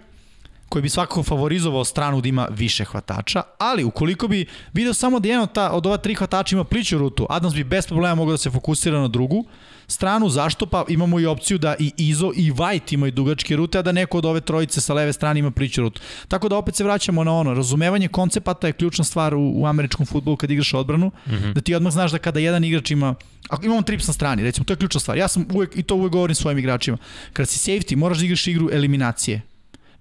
[0.69, 5.29] koji bi svakako favorizovao stranu da ima više hvatača, ali ukoliko bi video samo da
[5.29, 8.33] jedan od, ta, od ova tri hvatača ima pliću rutu, Adams bi bez problema mogao
[8.33, 9.45] da se fokusira na drugu
[9.89, 10.67] stranu, zašto?
[10.67, 14.19] Pa imamo i opciju da i Izo i White imaju dugačke rute, a da neko
[14.19, 16.01] od ove trojice sa leve strane ima pliću rutu.
[16.29, 20.07] Tako da opet se vraćamo na ono, razumevanje koncepata je ključna stvar u, u američkom
[20.07, 21.53] futbolu kad igraš odbranu, mm -hmm.
[21.53, 23.15] da ti odmah znaš da kada jedan igrač ima
[23.49, 25.19] Ako imamo trips na strani, recimo, to je ključna stvar.
[25.19, 26.99] Ja sam uvek, i to uvek govorim svojim igračima.
[27.33, 29.43] Kada si safety, moraš da igraš igru eliminacije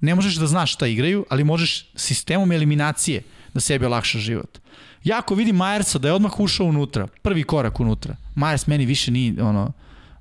[0.01, 3.21] ne možeš da znaš šta igraju, ali možeš sistemom eliminacije
[3.53, 4.59] da sebi olakšaš život.
[5.05, 9.11] Ja ako vidim Majersa da je odmah ušao unutra, prvi korak unutra, Majers meni više
[9.11, 9.71] nije ono,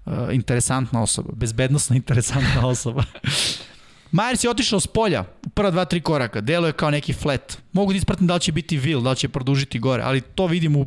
[0.07, 3.05] uh, interesantna osoba, bezbednostno interesantna osoba.
[4.11, 5.25] Majers je otišao s polja
[5.55, 7.59] prva dva, tri koraka, delo je kao neki flat.
[7.73, 10.47] Mogu da ispratim da li će biti vil, da li će produžiti gore, ali to
[10.47, 10.87] vidim u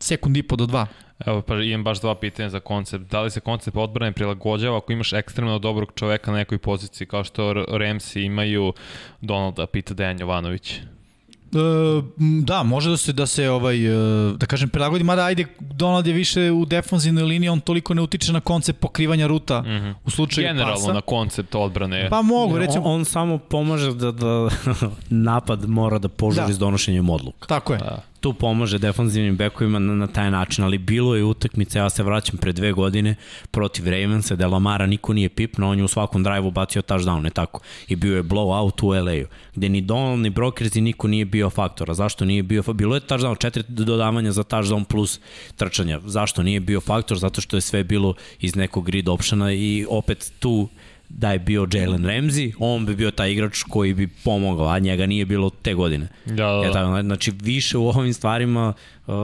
[0.00, 0.86] sekund i po do dva.
[1.26, 3.04] Evo, pa imam baš dva pitanja za koncept.
[3.10, 7.24] Da li se koncept odbrane prilagođava ako imaš ekstremno dobrog čoveka na nekoj poziciji, kao
[7.24, 8.72] što Ramsey imaju
[9.20, 10.80] Donalda, pita Dejan Jovanović?
[11.54, 12.02] E,
[12.42, 16.12] da, može da se da se ovaj e, da kažem prilagodi, mada ajde Donald je
[16.12, 19.94] više u defanzivnoj liniji, on toliko ne utiče na koncept pokrivanja ruta mm -hmm.
[20.04, 20.92] u slučaju Generalno pasa.
[20.92, 22.08] na koncept odbrane.
[22.10, 22.84] Pa mogu, recimo.
[22.84, 24.48] On, on samo pomaže da, da
[25.30, 26.52] napad mora da požuri Da.
[26.52, 27.46] s donošenjem odluka.
[27.46, 27.78] Tako je.
[27.78, 28.02] Da.
[28.24, 32.38] Tu pomaže defanzivnim bekovima na, na taj način, ali bilo je utakmice, ja se vraćam
[32.38, 33.14] pre dve godine
[33.50, 37.30] protiv Ravensa, da Lamara niko nije pipno, on je u svakom drive-u bacio touchdown, ne
[37.30, 37.60] tako?
[37.88, 41.94] I bio je blowout u LA-u, gde ni Donald ni Brokersi niko nije bio faktora.
[41.94, 42.74] Zašto nije bio faktor?
[42.74, 45.20] Bilo je touchdown, četiri dodavanja za touchdown plus
[45.56, 46.00] trčanja.
[46.04, 47.18] Zašto nije bio faktor?
[47.18, 50.68] Zato što je sve bilo iz nekog grid optiona i opet tu
[51.08, 55.06] da je bio Jalen Ramsey, on bi bio taj igrač koji bi pomogao, a njega
[55.06, 56.08] nije bilo te godine.
[56.26, 56.72] Da, da, E, da.
[56.72, 58.72] tako, znači, više u ovim stvarima
[59.06, 59.14] uh,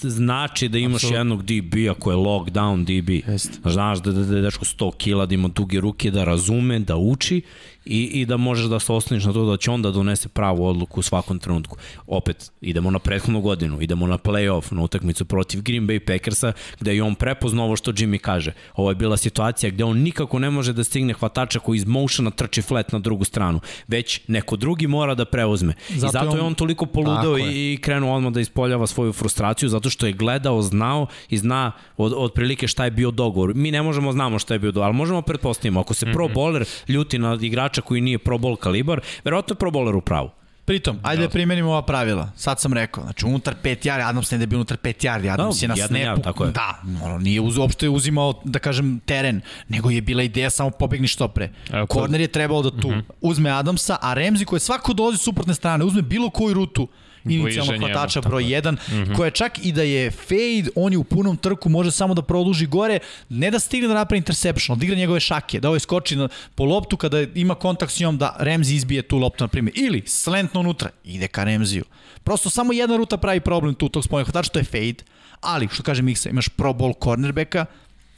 [0.00, 1.18] znači da imaš Apsolutno.
[1.18, 3.28] jednog DB-a koji je lockdown DB.
[3.30, 3.70] Jeste.
[3.70, 6.96] Znaš da, da, da je dečko 100 kila, da ima duge ruke, da razume, da
[6.96, 7.42] uči
[7.90, 10.66] i, i da možeš da se osloniš na to da će on da donese pravu
[10.66, 11.76] odluku u svakom trenutku.
[12.08, 16.94] Opet, idemo na prethodnu godinu, idemo na playoff, na utakmicu protiv Green Bay Packersa, gde
[16.94, 18.52] je on prepoznao ovo što Jimmy kaže.
[18.74, 22.00] Ovo je bila situacija gde on nikako ne može da stigne hvatača koji iz motiona
[22.30, 25.72] trči flat na drugu stranu, već neko drugi mora da preuzme.
[25.90, 27.42] Zato I zato je on- on toliko poludeo i,
[27.72, 32.12] i krenuo odmah da ispoljava svoju frustraciju zato što je gledao, znao i zna od,
[32.16, 33.54] od prilike šta je bio dogovor.
[33.54, 35.80] Mi ne možemo znamo šta je bio dogovor, ali možemo pretpostavimo.
[35.80, 36.34] Ako se pro Mhm.
[36.34, 40.30] bowler ljuti na igrača koji nije pro bowl kalibar, verovatno je pro u pravu.
[40.64, 42.30] Pritom, ajde da primenimo ova pravila.
[42.36, 45.30] Sad sam rekao, znači unutar 5 yardi, Adams ne da je bio unutar 5 yardi,
[45.30, 45.94] Adams Da, je na snapu.
[45.94, 46.50] yard, tako je.
[46.50, 51.08] Da, ono, nije uz, uopšte uzimao, da kažem, teren, nego je bila ideja samo pobegni
[51.08, 51.50] što pre.
[51.72, 53.00] Evo, ko- Korner je trebalo da tu Mhm.
[53.20, 56.88] uzme Adamsa, a Remzi koji svako dolazi s suprotne strane, uzme bilo koju rutu
[57.24, 61.68] inicijalnog hvatača broj 1, koja čak i da je fade, on je u punom trku,
[61.68, 62.98] može samo da produži gore,
[63.28, 66.64] ne da stigne da napravi interception, da igra njegove šake, da ovaj skoči na, po
[66.64, 69.78] loptu kada ima kontakt s njom, da Remzi izbije tu loptu, na primjer.
[69.78, 71.84] Ili slentno unutra, ide ka Remziju.
[72.24, 75.04] Prosto samo jedna ruta pravi problem tu tog spomenog hvatača, to je fade,
[75.40, 77.66] ali što kaže Miksa, imaš pro ball cornerbacka,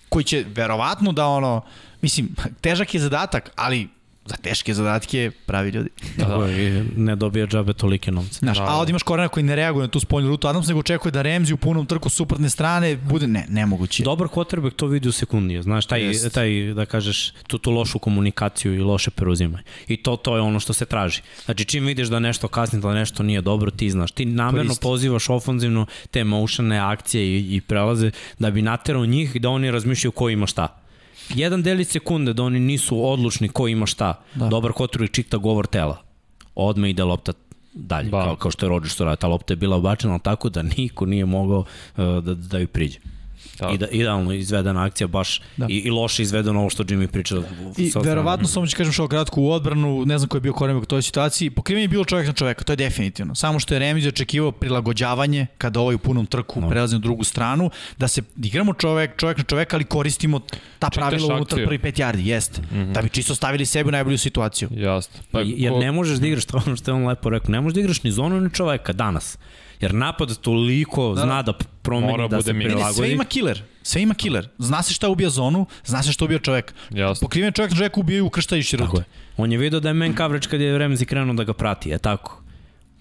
[0.08, 1.60] koji će verovatno da ono,
[2.02, 2.34] mislim,
[2.64, 3.88] težak je zadatak, ali
[4.26, 5.88] za teške zadatke pravi ljudi.
[6.16, 6.50] Da, da.
[6.50, 8.38] I ne dobija džabe tolike novce.
[8.38, 8.72] Znaš, Da, a da.
[8.72, 11.52] ovdje imaš korena koji ne reaguje na tu spoljnu rutu Adams, nego očekuje da Remzi
[11.52, 14.02] u punom trku s suprotne strane bude, ne, nemoguće.
[14.02, 16.34] Dobar quarterback to vidi u sekundije, znaš, taj, Jest.
[16.34, 19.64] taj da kažeš, tu, tu lošu komunikaciju i loše preuzimanje.
[19.88, 21.20] I to, to je ono što se traži.
[21.44, 24.12] Znači, čim vidiš da nešto kasni, da nešto nije dobro, ti znaš.
[24.12, 29.48] Ti namerno pozivaš ofanzivno te motione akcije i, i prelaze da bi naterao njih da
[29.50, 30.81] oni razmišljaju ko ima šta.
[31.28, 34.22] Jedan delić sekunde da oni nisu odlučni ko ima šta.
[34.34, 34.48] Da.
[34.48, 36.02] Dobar quarterback čita govor tela.
[36.54, 37.32] Odme ide lopta
[37.74, 38.24] dalje, Ba.
[38.24, 39.20] kao, kao što je Rodgers to radi.
[39.20, 42.68] Ta lopta je bila obačena ali tako da niko nije mogao uh, da, da ju
[42.68, 42.98] priđe.
[43.58, 43.70] Da.
[43.70, 45.66] I da, idealno izvedena akcija, baš Da.
[45.66, 47.36] i, i loše izvedeno ovo što Jimmy priča.
[47.76, 50.52] I sa- verovatno samo ću kažem što kratko u odbranu, ne znam ko je bio
[50.52, 53.34] koremak u toj situaciji, pokrivanje je bilo čovjek na čoveka, to je definitivno.
[53.34, 56.68] Samo što je Remić očekivao prilagođavanje kada ovaj u punom trku no.
[56.68, 60.40] Prelazi na drugu stranu, da se igramo čovek, čovek na čoveka, ali koristimo
[60.78, 62.60] ta pravila unutar prvi pet yardi, jeste.
[62.62, 62.64] Mm.
[62.72, 62.92] -hmm.
[62.92, 64.68] Da bi čisto stavili sebe u najbolju situaciju.
[64.72, 65.20] Jasno.
[65.30, 67.50] Pa, jer ko- ne možeš da igraš, to je ono što je on lepo rekao,
[67.50, 69.38] ne možeš da igraš ni zonu ni čoveka danas.
[69.82, 71.52] Jer napad toliko da, zna da
[71.82, 72.94] promeni, da se prilagodi.
[72.94, 73.62] sve ima killer.
[73.82, 74.48] Sve ima killer.
[74.58, 76.74] Zna se šta ubija zonu, zna se šta ubija čovek.
[76.90, 77.24] Jasno.
[77.24, 79.00] Pokriven čovjek na čoveka ubijaju ukrštajući Tako rute.
[79.02, 79.04] je.
[79.36, 81.98] On je vidio da je man coverage kad je Remzi krenuo da ga prati, je
[81.98, 82.42] tako?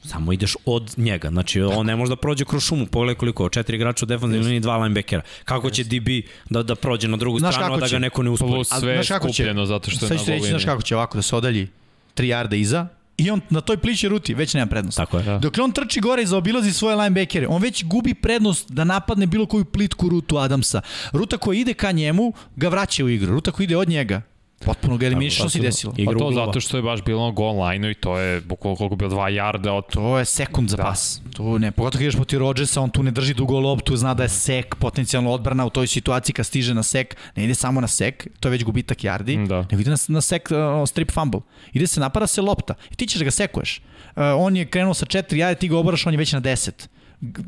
[0.03, 1.29] Samo ideš od njega.
[1.29, 2.85] Znači, on ne može da prođe kroz šumu.
[2.85, 5.21] Pogledaj koliko, četiri igrača u defensivnoj liniji, dva linebackera.
[5.45, 6.07] Kako će DB
[6.49, 7.95] da, da prođe na drugu Znaš stranu, a da će?
[7.95, 8.51] ga neko ne uspori?
[8.51, 9.33] Plus sve je znaš kako će?
[9.43, 11.35] skupljeno zato što je Sad na ću ti reći, znaš kako će ovako da se
[11.35, 11.67] odalji
[12.15, 12.87] 3 yarda iza
[13.17, 14.97] i on na toj pliće ruti već nema prednost.
[14.97, 15.23] Tako je.
[15.23, 15.37] Da.
[15.37, 19.45] Dok on trči gore i zaobilazi svoje linebackere, on već gubi prednost da napadne bilo
[19.45, 20.81] koju plitku rutu Adamsa.
[21.11, 23.33] Ruta koja ide ka njemu ga vraća u igru.
[23.33, 24.21] Ruta koja ide od njega
[24.65, 25.93] potpuno ga eliminiše što se desilo.
[25.97, 28.75] Igra Pa to zato što je baš bilo na goal line-u i to je bukvalno
[28.77, 30.83] koliko bilo 2 jarda od To je sekund za Da.
[30.83, 31.21] pas.
[31.33, 34.23] To ne, pogotovo kad ideš poti Rodgersa, on tu ne drži dugo loptu, zna da
[34.23, 37.87] je sek, potencijalno odbrana u toj situaciji kad stiže na sek, ne ide samo na
[37.87, 39.65] sek, to je već gubitak yardi, Da.
[39.71, 41.41] nego ide na, na sek uh, strip fumble.
[41.73, 43.81] Ide se, napada se lopta i ti ćeš da ga sekuješ.
[44.15, 46.71] Uh, on je krenuo sa 4 yardi, ti ga obaraš, on je već na 10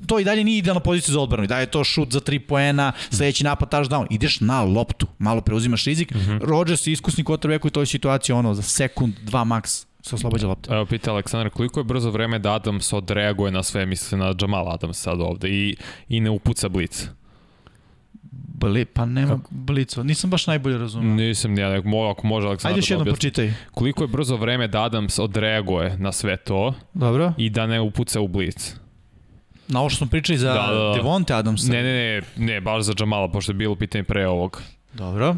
[0.07, 1.43] to i dalje nije idealna pozicija za odbranu.
[1.43, 4.07] I dalje je to šut za 3 poena, sledeći napad touchdown.
[4.09, 6.13] Ideš na loptu, malo preuzimaš rizik.
[6.13, 6.39] Mm -hmm.
[6.41, 10.75] Rodgers je iskusni quarterback u toj situaciji, ono, za sekund, dva maks se oslobađa lopta.
[10.75, 14.69] Evo, pita Aleksandar, koliko je brzo vreme da Adams odreaguje na sve, misli na Jamal
[14.73, 15.75] Adams sad ovde i,
[16.09, 17.07] i ne upuca blic?
[18.59, 20.03] Bli, pa nema blico.
[20.03, 21.13] Nisam baš najbolje razumio.
[21.13, 23.29] Nisam ja, mo, ako može Aleksandar Ajde još da jednom objasni.
[23.29, 23.53] počitaj.
[23.71, 27.33] Koliko je brzo vreme da Adams odreaguje na sve to Dobro.
[27.37, 28.75] i da ne upuca u blic?
[29.67, 30.93] Na ovo što smo pričali za Da, da, da.
[30.95, 31.71] Devonte Adamsa.
[31.71, 34.61] Ne, ne, ne, ne, baš za Jamala, pošto je bilo pitanje pre ovog.
[34.93, 35.35] Dobro.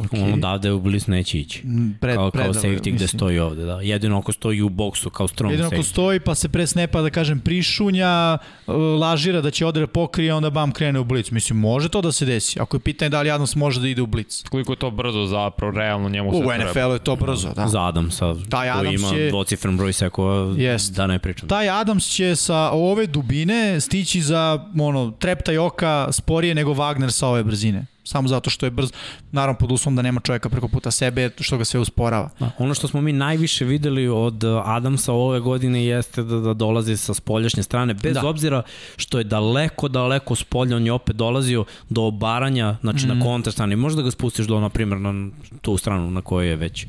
[0.00, 0.24] Okay.
[0.24, 1.66] On odavde u bliz neće ići.
[1.66, 3.80] Mm, Pred, Kao, kao safety gde stoji ovde, da.
[3.80, 5.82] Jedino ako stoji u boksu kao strong Jedino ako safety.
[5.84, 10.50] stoji pa se pre snepa da kažem prišunja, uh, lažira da će odre pokrije, onda
[10.50, 11.30] bam krene u blic.
[11.30, 12.60] Mislim, može to da se desi.
[12.60, 14.42] Ako je pitanje da li Adams može da ide u blic.
[14.42, 16.64] Koliko je to brzo zapravo, realno njemu U sve treba.
[16.64, 17.68] NFL-u je to brzo, da.
[17.68, 20.94] Za Adamsa, Taj koji Adams ima je- dvocifren broj sekova, Jest.
[20.94, 21.48] da ne pričam.
[21.48, 23.50] Taj Adams će sa ove dubine
[23.80, 24.40] stići za
[24.80, 27.86] ono, treptaj oka sporije nego Wagner sa ove brzine.
[28.10, 28.92] Samo zato što je brz,
[29.32, 32.30] naravno pod uslovom da nema čovjeka preko puta sebe, što ga sve usporava.
[32.40, 36.54] Da, ono što smo mi najviše videli od uh, Adamsa ove godine jeste da, da
[36.54, 38.26] dolazi sa spoljašnje strane, bez Da.
[38.26, 38.62] obzira
[38.96, 43.08] što je daleko, daleko s polja, on je opet dolazio do obaranja, znači mm.
[43.08, 43.76] na kontra strane.
[43.76, 45.30] Možda ga spustiš do, na primjer, na
[45.60, 46.86] tu stranu na kojoj je već.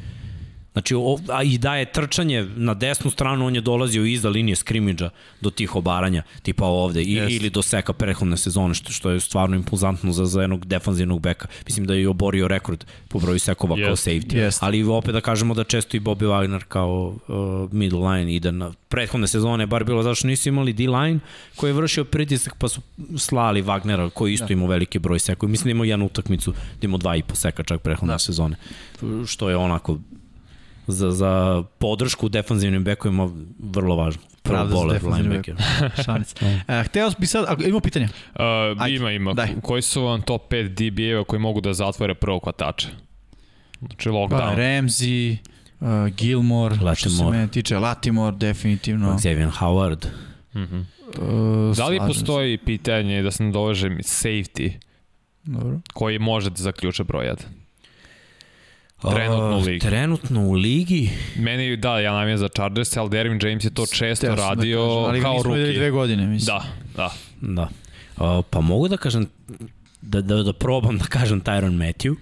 [0.73, 4.55] Znači, o, a i da je trčanje na desnu stranu, on je dolazio iza linije
[4.55, 5.09] skrimidža
[5.41, 7.31] do tih obaranja, tipa ovde, i, Jest.
[7.31, 11.47] ili do seka prehodne sezone, što, što je stvarno impulzantno za, za jednog defanzivnog beka.
[11.65, 14.07] Mislim da je i oborio rekord po broju sekova kao Jest.
[14.07, 14.35] safety.
[14.35, 14.63] Jest.
[14.63, 18.71] Ali opet da kažemo da često i Bobby Wagner kao uh, middle line ide na
[18.89, 21.19] prethodne sezone, bar bilo zato što nisu imali D-line
[21.55, 22.81] koji je vršio pritisak pa su
[23.17, 24.53] slali Wagnera koji isto da.
[24.53, 25.49] imao veliki broj sekova.
[25.49, 28.19] Mislim da imao jednu utakmicu da imao dva i po seka čak prethodne da.
[28.19, 28.55] sezone.
[29.25, 29.97] Što je onako
[30.91, 34.21] za, za podršku defanzivnim bekovima vrlo važno.
[34.43, 35.55] Pravda za bowler defanzivni linebacker.
[36.05, 36.35] Šanica.
[36.67, 38.05] e, hteo bi sad, ako, imamo pitanje?
[38.05, 38.41] Uh,
[38.77, 39.33] Ajde, ima, ima.
[39.33, 39.49] daj.
[39.61, 42.87] Koji su vam top 5 DB-eva koji mogu da zatvore prvog hvatača?
[43.79, 44.55] Znači Pa, lockdown.
[44.55, 45.37] Ramsey,
[45.79, 47.37] uh, Gilmore, što se Latimore.
[47.37, 49.13] mene tiče, Latimore, definitivno.
[49.13, 50.05] Xavier Howard.
[50.55, 50.77] Mhm.
[50.77, 50.85] Uh,
[51.75, 52.07] Da li slažem se.
[52.07, 54.71] postoji pitanje da se ne dovežem safety
[55.43, 55.79] Dobro.
[55.93, 57.35] koji može da zaključe broj 1?
[59.09, 59.79] Trenutno u Uh, ligi.
[59.79, 61.09] Trenutno u ligi.
[61.35, 64.49] Meni, da, ja nam je za Chargers, ali Derwin James je to često sam da
[64.49, 65.73] radio kažem, ali kao ruki.
[65.73, 66.57] dve godine, mislim.
[66.57, 66.63] Da,
[66.95, 67.11] da.
[67.41, 67.69] Da.
[68.25, 69.27] Uh, pa mogu da kažem,
[70.01, 72.15] da, da, da probam da kažem Tyron Matthew,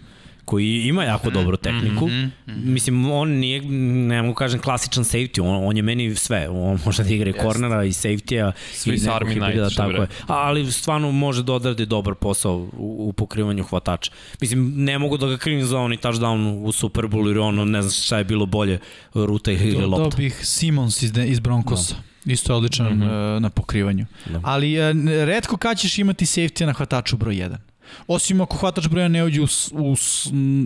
[0.49, 2.07] koji ima jako dobru tehniku.
[2.07, 2.63] Mm -hmm.
[2.63, 6.49] Mislim, on nije, ne mogu kažem, klasičan safety, on, on je meni sve.
[6.49, 8.51] On može da igra i kornera i safety-a.
[8.73, 10.07] Svi i Army Knight, što bi tako je.
[10.27, 14.11] Ali stvarno može da odradi dobar posao u, u pokrivanju hvatača.
[14.41, 17.81] Mislim, ne mogu da ga krivim za oni touchdown u Super Bowlu, jer ono, ne
[17.81, 18.79] znam šta je bilo bolje,
[19.13, 20.09] ruta ili Do, lopta.
[20.09, 21.95] dobih Simons iz, de, iz Broncosa.
[21.95, 22.33] Da.
[22.33, 23.35] Isto je odličan mm -hmm.
[23.35, 24.05] uh, na pokrivanju.
[24.29, 24.39] Da.
[24.43, 24.85] Ali uh,
[25.25, 27.68] redko kad ćeš imati safety na hvataču broj 1.
[28.07, 29.95] Osim ako hvatač broja ne uđe u, u,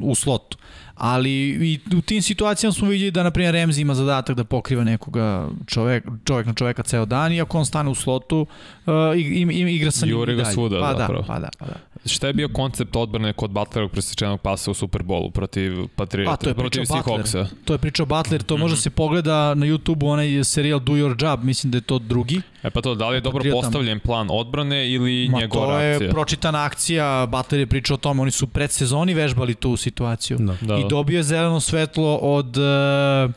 [0.03, 0.57] u slotu.
[0.95, 4.83] Ali i u tim situacijama smo vidjeli da, na primjer, Remzi ima zadatak da pokriva
[4.83, 8.45] nekoga čovek, čovek na čoveka ceo dan i ako on stane u slotu,
[8.85, 10.53] uh, i, i, i, igra sa njim i ga dalje.
[10.53, 11.21] svuda, pa zapravo.
[11.21, 11.73] Da, pa da, pa da.
[12.05, 16.49] Šta je bio koncept odbrane kod Butlerovog presečenog pasa u Superbolu protiv Patriota, A, to
[16.49, 17.25] je protiv pričao Butler.
[17.25, 17.45] Seahawksa?
[17.65, 18.79] To je pričao Butler, to može Mhm.
[18.79, 22.41] se pogleda na YouTube-u, onaj serijal Do Your Job, mislim da je to drugi.
[22.63, 23.61] E pa to, da li je dobro Patriotama.
[23.61, 26.11] postavljen plan odbrane ili Ma njegova to je reakcija?
[26.11, 30.37] pročitana akcija, Butler je pričao o tome, oni su pred sezoni vežbali tu situaciju.
[30.37, 30.55] Da.
[30.63, 30.75] Da.
[30.75, 32.57] I dobio je zeleno svetlo od...
[32.57, 33.33] Uh,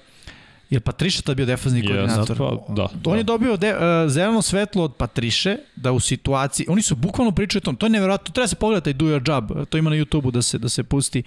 [0.70, 2.36] je Patriša tad bio defazni Yes, koordinator?
[2.38, 3.16] pa, da, On da.
[3.16, 3.80] je dobio de, uh,
[4.10, 7.90] zeleno svetlo od Patriše da u situaciji, oni su bukvalno pričaju o tom, to je
[7.90, 10.82] nevjerojatno, treba se pogledati Do Your Job, to ima na YouTubeu da se, da se
[10.82, 11.22] pusti,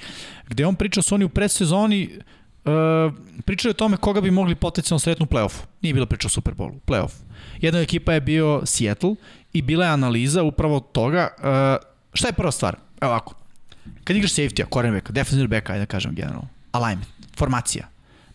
[0.47, 2.09] gde on priča su oni u predsezoni
[2.65, 3.13] uh,
[3.45, 5.61] pričaju o tome koga bi mogli potencijalno sretnu u play-offu.
[5.81, 7.11] Nije bila priča o Superbowlu, play-off.
[7.61, 9.15] Jedna ekipa je bio Seattle
[9.53, 11.43] i bila je analiza upravo toga, uh,
[12.13, 12.75] šta je prva stvar?
[13.01, 13.35] Evo ovako,
[14.03, 17.07] kad igraš safety-a, cornerbacka, defensive backa, ajde da kažem generalno, alignment,
[17.37, 17.87] formacija,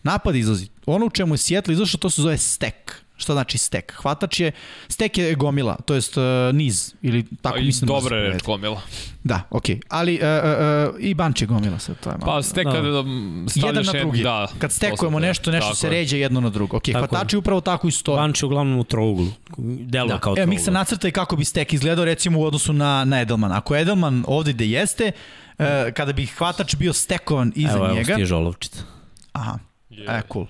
[0.05, 0.67] napad izlazi.
[0.85, 3.05] Ono u čemu je Seattle izašao, to se zove stack.
[3.17, 3.91] Šta znači stack?
[3.91, 4.51] Hvatač je,
[4.87, 6.23] stack je gomila, to jest uh,
[6.53, 8.81] niz, ili tako i mislim da se dobra je reč gomila.
[9.23, 9.75] Da, okej.
[9.75, 9.81] Okay.
[9.89, 12.33] Ali uh, uh, uh, i bunch je gomila sad, to je malo.
[12.33, 12.71] Pa stek Da.
[12.71, 13.03] kada da.
[13.49, 14.23] stavljaš jedan na drugi.
[14.23, 15.91] Da, Kad stekujemo nešto, nešto tako se je.
[15.91, 16.77] ređe jedno na drugo.
[16.77, 18.17] Ok, Tako hvatači upravo tako i stoje.
[18.17, 19.27] Banč je uglavnom u trouglu.
[19.57, 20.19] Delo Da.
[20.19, 20.49] kao Evo, trouglu.
[20.53, 23.51] Miksa nacrta i kako bi stek izgledao recimo u odnosu na, na Edelman.
[23.51, 25.11] Ako je Edelman ovde gde jeste,
[25.59, 28.13] uh, kada bi hvatač bio stekovan iza Evo, evo njega...
[28.13, 28.83] stiže olovčica.
[29.31, 29.59] Aha,
[29.99, 30.45] E, cool.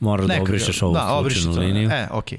[0.00, 1.60] Moraš da Neka- obrišeš ovu da, slučajnu to.
[1.60, 1.90] liniju.
[1.90, 2.38] E, okej.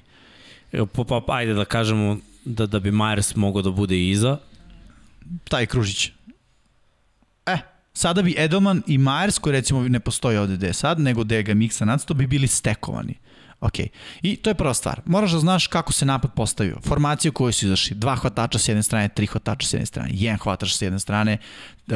[0.71, 4.37] Evo, Pa, pa, ajde da kažemo da, da bi Myers mogao da bude iza.
[5.43, 6.11] taj kružić.
[7.45, 7.57] E,
[7.93, 11.43] sada bi Edelman i Myers, koji recimo ne postoji ovde gde je sad, nego gde
[11.43, 13.13] ga miksa nacrto, bi bili stekovani.
[13.61, 13.79] Ok.
[14.21, 15.01] I to je prva stvar.
[15.05, 16.77] Moraš da znaš kako se napad postavio.
[16.81, 17.95] Formacije u kojoj su izašli.
[17.95, 21.37] Dva hvatača s jedne strane, tri hvatača s jedne strane, jedan hvatač s jedne strane,
[21.87, 21.93] uh,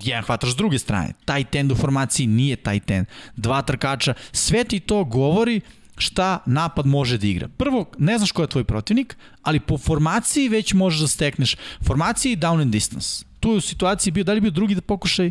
[0.00, 1.12] jedan hvatač s druge strane.
[1.24, 3.06] Taj tend u formaciji nije taj tend.
[3.36, 4.14] Dva trkača.
[4.32, 5.60] Sve ti to govori
[5.96, 7.48] šta napad može da igra.
[7.48, 11.56] Prvo, ne znaš ko je tvoj protivnik, ali po formaciji već možeš da stekneš.
[11.86, 13.24] Formaciji down and distance.
[13.40, 15.30] Tu je u situaciji bio, da li bio drugi pokušaj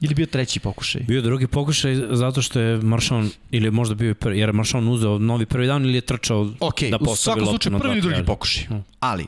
[0.00, 1.02] ili bio treći pokušaj?
[1.02, 5.18] Bio drugi pokušaj zato što je Maršon, ili možda bio prvi, jer je Maršon uzeo
[5.18, 7.98] novi prvi dan ili je trčao Ok, da u postavi svakom loptu slučaju na prvi
[7.98, 8.64] i drugi pokušaj.
[8.66, 8.84] Hmm.
[9.00, 9.26] Ali,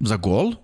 [0.00, 0.54] za gol,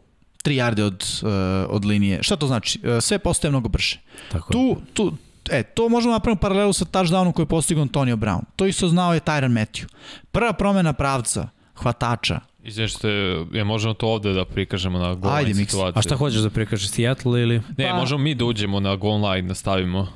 [0.48, 1.28] 3 jarde od, uh,
[1.68, 2.22] od linije.
[2.22, 2.80] Šta to znači?
[2.82, 4.00] Uh, sve postaje mnogo brže.
[4.32, 4.52] Tako je.
[4.52, 5.16] Tu, tu,
[5.50, 8.40] e, to možemo napraviti paralelu sa touchdownom koji je postigao Antonio Brown.
[8.56, 9.86] To isto znao je Tyron Matthew.
[10.30, 13.08] Prva promena pravca, hvatača, Izvešte,
[13.52, 15.98] je možemo to ovde da prikažemo na goal Ajde, line situaciju.
[15.98, 17.62] A šta hoćeš da prikažeš Seattle ili?
[17.76, 20.08] Ne, Pa- možemo mi da uđemo na goal line, da stavimo.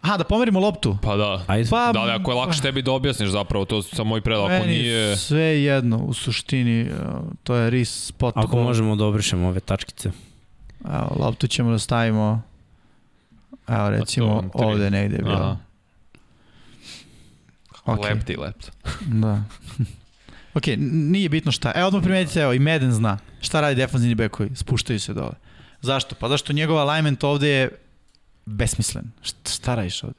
[0.00, 0.98] Aha, da pomerimo loptu.
[1.02, 1.44] Pa da.
[1.46, 1.70] Ajde.
[1.70, 4.66] Pa, Da li ako je lakše tebi da objasniš zapravo, to sam moj predlog, ako
[4.66, 5.16] Meni nije...
[5.16, 6.98] sve jedno, u suštini, uh,
[7.42, 8.62] to je ris spot Ako goal.
[8.62, 10.10] možemo da obrišemo ove tačkice.
[10.84, 12.42] Evo, loptu ćemo da stavimo,
[13.68, 15.36] evo recimo, Pa to, ovde negde je bilo.
[15.36, 15.56] Aha.
[17.84, 17.98] Ok.
[17.98, 18.14] Okay.
[18.14, 18.70] Lepti, lepti.
[19.06, 19.42] Da.
[20.58, 21.72] ok, nije bitno šta.
[21.74, 24.50] Evo odmah primetite, evo, i Meden zna šta radi defanzivni bekovi.
[24.54, 25.32] Spuštaju se dole.
[25.80, 26.14] Zašto?
[26.14, 27.70] Pa zašto njegov alignment ovde je
[28.48, 29.10] besmislen.
[29.22, 30.18] Šta, šta radiš ovde?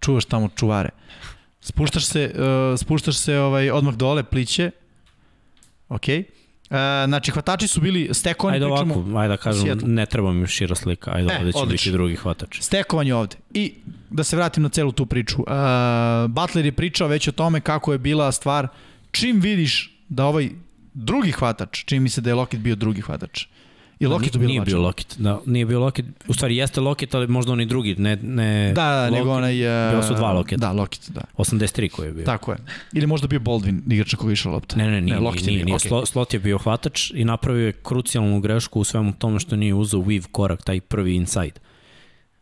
[0.00, 0.88] Čuvaš tamo čuvare.
[1.60, 4.70] Spuštaš se, uh, spuštaš se ovaj, odmah dole, pliće.
[5.88, 6.02] Ok.
[6.08, 6.76] Uh,
[7.06, 10.74] znači, hvatači su bili stekovani, Ajde pričamo, ovako, ajde da kažem, ne treba mi šira
[10.74, 11.10] slika.
[11.14, 11.84] Ajde, E, ovde će odlično.
[11.84, 12.60] biti drugi hvatač.
[12.60, 13.36] stekovanje ovde.
[13.54, 13.74] I
[14.10, 15.36] da se vratim na celu tu priču.
[15.38, 15.46] Uh,
[16.28, 18.68] Butler je pričao već o tome kako je bila stvar
[19.10, 20.50] čim vidiš da ovaj
[20.94, 23.46] drugi hvatač, čini mi se da je Lockett bio drugi hvatač.
[24.04, 26.08] I Lockett Nije bio bio Lockett, da, nije bio Lockett.
[26.28, 29.86] U stvari jeste Lockett, ali možda oni drugi, ne, ne Da, da, nego onaj...
[29.86, 30.60] Uh, Bilo su dva Locketta.
[30.62, 31.20] Da, Lockett, da.
[31.36, 32.24] 83 koji je bio.
[32.24, 32.58] Tako je.
[32.92, 34.76] Ili možda bio Baldwin, igrač na koga je išla lopta.
[34.76, 35.76] Ne, ne, nije, Lockett nije, je nije, bio, nije.
[35.76, 35.88] okej.
[35.88, 39.74] Slo, Slot je bio hvatač i napravio je krucijalnu grešku u svemu tome što nije
[39.74, 41.60] uzeo weave korak, taj prvi inside.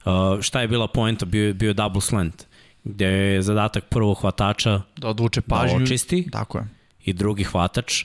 [0.05, 1.25] Uh, šta je bila poenta?
[1.25, 2.45] Bio, je- bio je double slant,
[2.85, 5.77] gde je zadatak prvog hvatača Da odvuče da pažnju.
[5.77, 6.65] očisti Tako je.
[7.05, 8.05] i drugi hvatač.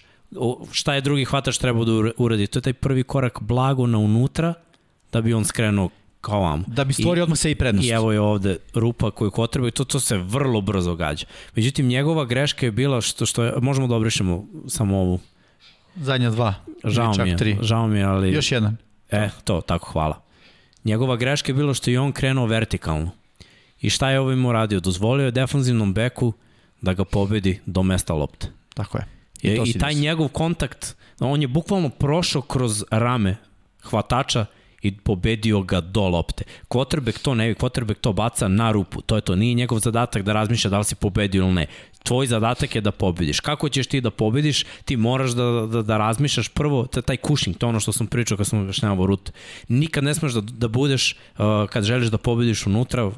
[0.72, 2.48] Šta je drugi hvatač trebao da ur- uradi?
[2.48, 4.54] To je taj prvi korak blago na unutra
[5.12, 5.90] da bi on skrenuo
[6.22, 6.64] kao vam.
[6.68, 7.88] Da bi stvorio odmah se i prednost.
[7.88, 11.26] I evo je ovde rupa koju kotreba i to, to se vrlo brzo gađa.
[11.56, 15.20] Međutim, njegova greška je bila što, što je, možemo da obrišemo samo ovu
[15.96, 16.54] Zadnja dva.
[16.84, 17.58] Žao mi je, tri.
[17.62, 18.32] žao mi je, ali...
[18.34, 18.78] Još jedan.
[19.12, 20.22] E, to, tako, hvala.
[20.84, 23.12] Njegova greška je bilo što je on krenuo vertikalno.
[23.82, 24.80] I šta je ovim uradio?
[24.80, 26.34] Dozvolio je defanzivnom beku
[26.82, 28.48] da ga pobedi do mesta lopte.
[28.74, 29.17] Tako je.
[29.42, 30.02] I, to i taj desi.
[30.02, 33.36] njegov kontakt, on je bukvalno prošao kroz rame
[33.84, 34.46] hvatača
[34.82, 36.44] i pobedio ga do lopte.
[36.70, 39.02] Quarterback to ne, quarterback to baca na rupu.
[39.02, 39.36] To je to.
[39.36, 41.66] Nije njegov zadatak da razmišlja da li si pobedio ili ne.
[42.04, 43.40] Tvoj zadatak je da pobediš.
[43.40, 44.66] Kako ćeš ti da pobediš?
[44.86, 48.08] Ti moraš da, da, da razmišljaš prvo, je taj kušing, to je ono što sam
[48.08, 49.32] pričao kad sam objašnjavao rut.
[49.68, 53.12] Nikad ne smeš da, da budeš, uh, kad želiš da pobediš unutra,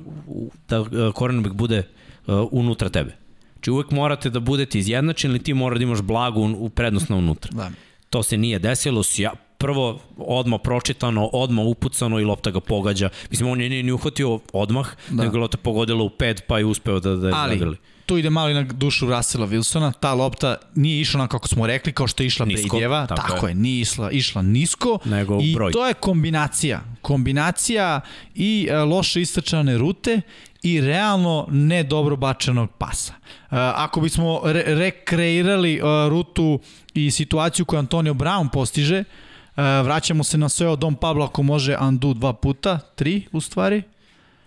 [0.70, 0.88] da uh,
[1.18, 1.84] cornerback bude
[2.28, 3.28] uh, unutra tebe.
[3.60, 7.15] Znači uvek morate da budete izjednačeni ili ti mora da imaš blagu u prednost na
[7.15, 7.52] unutra.
[7.52, 7.72] Da.
[8.10, 13.10] To se nije desilo, sja, prvo odmah pročitano, odmah upucano i lopta ga pogađa.
[13.30, 15.23] Mislim, on je nije ni uhvatio odmah, da.
[15.23, 17.77] nego lopta pogodila u pet pa je uspeo da, da je Ali, zagrali.
[18.06, 21.68] tu ide malo i na dušu Russella Wilsona, ta lopta nije išla na kako smo
[21.68, 23.52] rekli, kao što je išla nisko, Bradijeva, tako, tako je.
[23.52, 25.72] je, nije išla, išla nisko nego i broj.
[25.72, 28.02] to je kombinacija, kombinacija
[28.36, 30.22] i e, loše istračane rute
[30.64, 33.14] i realno ne dobro bačenog pasa.
[33.14, 36.60] Uh, ako bismo re rekreirali uh, rutu
[36.94, 41.44] i situaciju koju Antonio Brown postiže, uh, vraćamo se na sve od Dom Pablo ako
[41.44, 43.84] može undo dva puta, tri u stvari.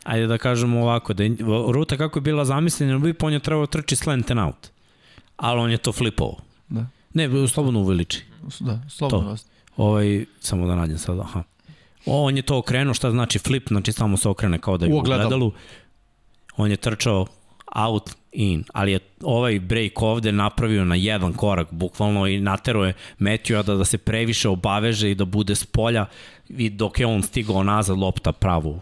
[0.05, 1.37] Ajde da kažemo ovako, da je,
[1.73, 4.71] ruta kako je bila zamislena, bi po njoj trebao trči slant and out.
[5.37, 6.37] Ali on je to flipovo.
[6.69, 6.87] Da.
[7.15, 8.25] Ne, slobodno uveliči.
[8.61, 9.37] Da, slobodno.
[9.37, 9.43] To.
[9.77, 11.43] Ovaj, samo da nađem sad, aha.
[12.07, 14.99] On je to okrenuo, šta znači flip, znači samo se okrene kao da je u
[14.99, 15.53] ogledalu
[16.57, 17.27] on je trčao
[17.75, 22.95] out in, ali je ovaj break ovde napravio na jedan korak bukvalno i natero je
[23.19, 26.07] Matthew da, da se previše obaveže i da bude s polja
[26.49, 28.81] i dok je on stigao nazad lopta pravu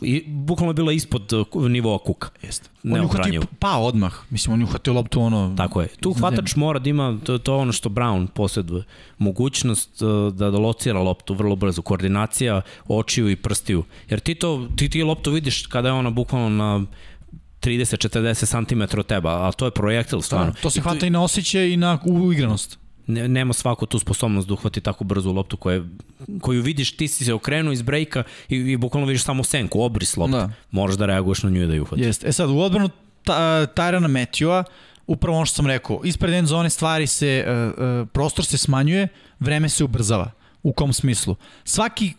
[0.00, 2.28] I, bukvalno je bila ispod uh, nivoa kuka.
[2.42, 2.68] Jeste.
[2.84, 4.14] On je uhvatio pa odmah.
[4.30, 5.54] Mislim, on je uhvatio loptu ono...
[5.56, 5.88] Tako je.
[5.88, 8.84] Tu hvatač mora da ima, to, to ono što Brown posjeduje,
[9.18, 11.82] mogućnost uh, da, da locira loptu vrlo brzo.
[11.82, 13.84] Koordinacija očiju i prstiju.
[14.08, 16.86] Jer ti, to, ti, ti loptu vidiš kada je ona bukvalno na
[17.60, 20.52] 30-40 cm od teba, a to je projektil stvarno.
[20.52, 24.48] Da, to se hvata i na osjećaj i na uigranost ne, nema svako tu sposobnost
[24.48, 25.84] da uhvati tako brzu loptu koje,
[26.40, 30.16] koju vidiš, ti si se okrenuo iz brejka i, i bukvalno vidiš samo senku, obris
[30.16, 30.36] loptu.
[30.36, 30.50] Da.
[30.70, 32.06] Moraš da reaguješ na nju i da ju uhvatiš.
[32.06, 32.28] Jeste.
[32.28, 32.90] E sad, u odbranu
[33.24, 34.64] ta, Tyrana Matthewa,
[35.06, 39.08] upravo ono što sam rekao, ispred end zone stvari se, uh, uh, prostor se smanjuje,
[39.40, 40.30] vreme se ubrzava.
[40.62, 41.36] U kom smislu?
[41.64, 42.12] Svaki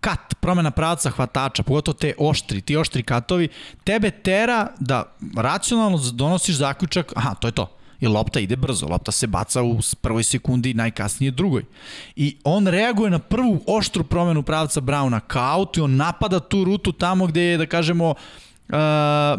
[0.00, 3.48] kat, promena pravca hvatača, pogotovo te oštri, ti oštri katovi,
[3.84, 9.12] tebe tera da racionalno donosiš zaključak, aha, to je to i lopta ide brzo, lopta
[9.12, 11.64] se baca u prvoj sekundi, najkasnije drugoj.
[12.16, 16.64] I on reaguje na prvu oštru promenu pravca Brauna kao aut i on napada tu
[16.64, 18.14] rutu tamo gde je, da kažemo,
[18.72, 18.78] Uh,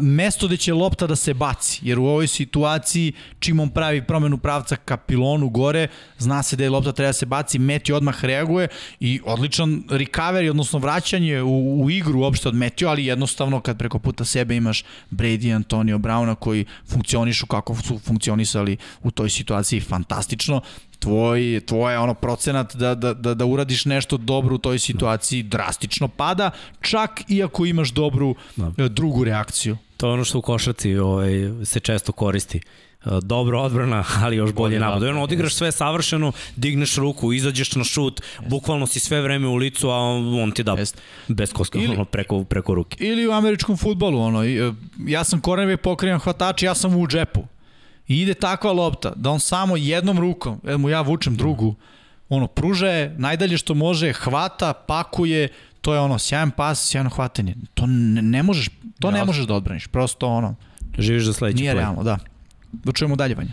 [0.00, 4.38] mesto gde će lopta da se baci, jer u ovoj situaciji čim on pravi promenu
[4.38, 5.88] pravca ka pilonu gore,
[6.18, 8.68] zna se da je lopta treba da se baci, Meti odmah reaguje
[9.00, 13.98] i odličan recovery, odnosno vraćanje u, u igru uopšte od Metio, ali jednostavno kad preko
[13.98, 19.80] puta sebe imaš Brady i Antonio Brauna koji funkcionišu kako su funkcionisali u toj situaciji
[19.80, 20.60] fantastično,
[20.98, 26.08] tvoj, tvoj ono procenat da, da, da, da uradiš nešto dobro u toj situaciji drastično
[26.08, 26.50] pada,
[26.80, 28.84] čak i ako imaš dobru da.
[28.84, 29.76] E, drugu reakciju.
[29.96, 31.30] To je ono što u košarci ovaj,
[31.64, 35.02] se često koristi e, dobra odbrana, ali još bolje napad.
[35.02, 39.90] Ono, odigraš sve savršeno, digneš ruku, izađeš na šut, bukvalno si sve vreme u licu,
[39.90, 41.00] a on, ti da Jest.
[41.28, 43.04] bez koska, ili, ono, preko, preko ruke.
[43.04, 44.72] Ili u američkom futbolu, ono, e,
[45.06, 47.44] ja sam korenve pokrivan hvatač, ja sam u džepu.
[48.08, 51.74] I ide takva lopta, da on samo jednom rukom, evo mu ja vučem drugu,
[52.28, 55.48] ono, pruža je najdalje što može, hvata, pakuje,
[55.80, 57.54] to je ono, sjajan pas, sjajno hvatanje.
[57.74, 58.68] To ne, ne možeš,
[59.00, 60.54] to ne možeš da odbraniš, prosto ono.
[60.98, 62.18] Živiš za sledeći Nije realno, da.
[62.72, 63.52] Da čujemo dalje, Vanja.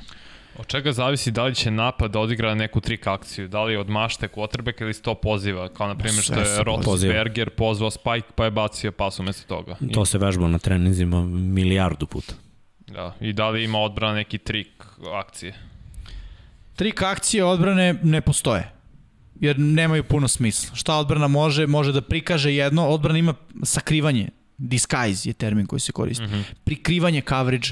[0.57, 3.89] Od čega zavisi da li će napad da odigra neku trik akciju, da li od
[3.89, 8.45] mašte quarterback ili se to poziva, kao na primjer što je Roethlisberger pozvao Spike pa
[8.45, 9.75] je bacio pas umesto toga.
[9.93, 12.33] To se vežba na treninzima milijardu puta.
[12.93, 15.53] Da, i da li ima odbrana neki trik akcije?
[16.75, 18.71] Trik akcije odbrane ne postoje
[19.39, 20.75] jer nemaju puno smisla.
[20.75, 21.67] Šta odbrana može?
[21.67, 26.43] Može da prikaže jedno, odbrana ima sakrivanje, disguise je termin koji se koristi, mm -hmm.
[26.63, 27.69] prikrivanje coverage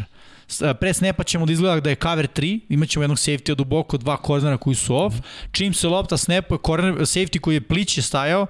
[0.80, 4.18] pre snepa ćemo da izgleda da je cover 3, imaćemo jednog safety od duboko, dva
[4.18, 5.16] kornera koji su off,
[5.52, 8.48] čim se lopta snapuje, corner, safety koji je pliće stajao,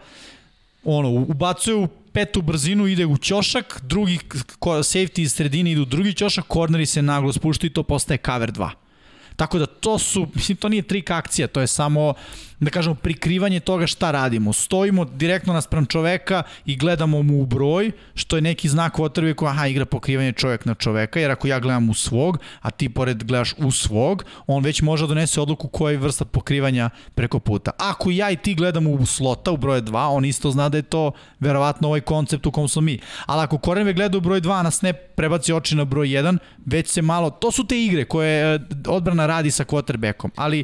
[0.83, 4.19] ono, ubacuje u petu brzinu, ide u ćošak, drugi
[4.59, 8.51] safety iz sredine ide u drugi ćošak, korneri se naglo spuštaju i to postaje cover
[8.51, 8.69] 2.
[9.35, 12.13] Tako da to su, mislim, to nije trik akcija, to je samo
[12.59, 14.53] da kažemo, prikrivanje toga šta radimo.
[14.53, 19.33] Stojimo direktno naspram čoveka i gledamo mu u broj, što je neki znak u otrvi
[19.33, 22.89] koja, aha, igra pokrivanje čovek na čoveka, jer ako ja gledam u svog, a ti
[22.89, 27.39] pored gledaš u svog, on već može da donese odluku koja je vrsta pokrivanja preko
[27.39, 27.71] puta.
[27.77, 30.81] Ako ja i ti gledamo u slota, u broje 2, on isto zna da je
[30.81, 32.99] to verovatno ovaj koncept u kom smo mi.
[33.25, 36.87] Ali ako Korenve gleda u broj 2, na snap prebaci oči na broj 1, već
[36.87, 40.63] se malo, to su te igre koje e, odbrana radi sa quarterbackom, ali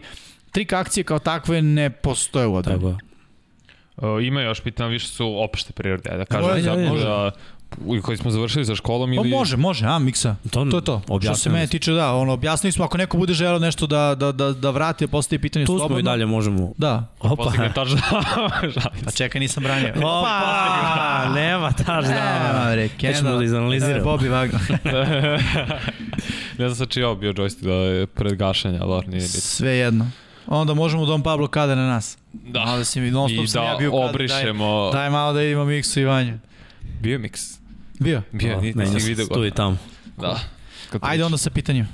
[0.56, 2.80] trik akcije kao takve ne postoje u odbrani.
[2.82, 3.06] Tako
[3.98, 7.04] Uh, ima još pitanja, više su opšte prirode, da kažem, može, sad može.
[7.04, 7.32] da
[8.02, 9.32] koji smo završili za školom ili...
[9.32, 10.36] Pa može, može, a miksa.
[10.52, 11.02] To, to je to.
[11.22, 14.32] Što se mene tiče, da, ono, objasnili smo, ako neko bude želeo nešto da, da,
[14.32, 15.88] da, da vrati, postavi pitanje tu slobodno.
[15.88, 16.74] Tu smo i dalje možemo.
[16.78, 17.08] Da.
[17.20, 17.52] Opa.
[19.06, 19.94] pa čekaj, nisam branio.
[19.96, 22.14] Opa, nema taž da.
[22.14, 24.12] Nema, re, Nećemo da izanaliziramo.
[24.12, 24.78] Bobby Wagner.
[26.60, 29.42] ne znam sa čiji bio joystick da je pred gašenja, ali nije biti.
[29.42, 30.12] Sve jedno.
[30.48, 32.18] Onda možemo Don Pablo kada na nas.
[32.34, 32.60] Da.
[32.60, 34.90] Malo da si mi, non stop I sam da ja bio kada, obrišemo...
[34.94, 36.40] Daj, daj malo da vidimo Miksu i Vanju.
[37.02, 37.42] Bio miks.
[38.00, 38.22] Bio?
[38.32, 39.78] Bio, niti Menja si se vidio tu i tamo.
[40.18, 40.40] Da.
[40.90, 41.88] Kad Ajde onda sa pitanjem.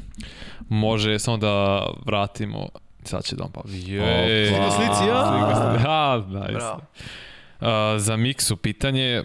[0.69, 2.69] Može samo da vratimo...
[3.03, 3.71] Sad će Don Pablo.
[3.71, 4.59] Opa.
[4.59, 5.31] Na slici, ja?
[5.31, 6.51] Slika se- Ha, nice.
[6.53, 6.81] Bravo.
[7.61, 9.23] Uh, za Miksu pitanje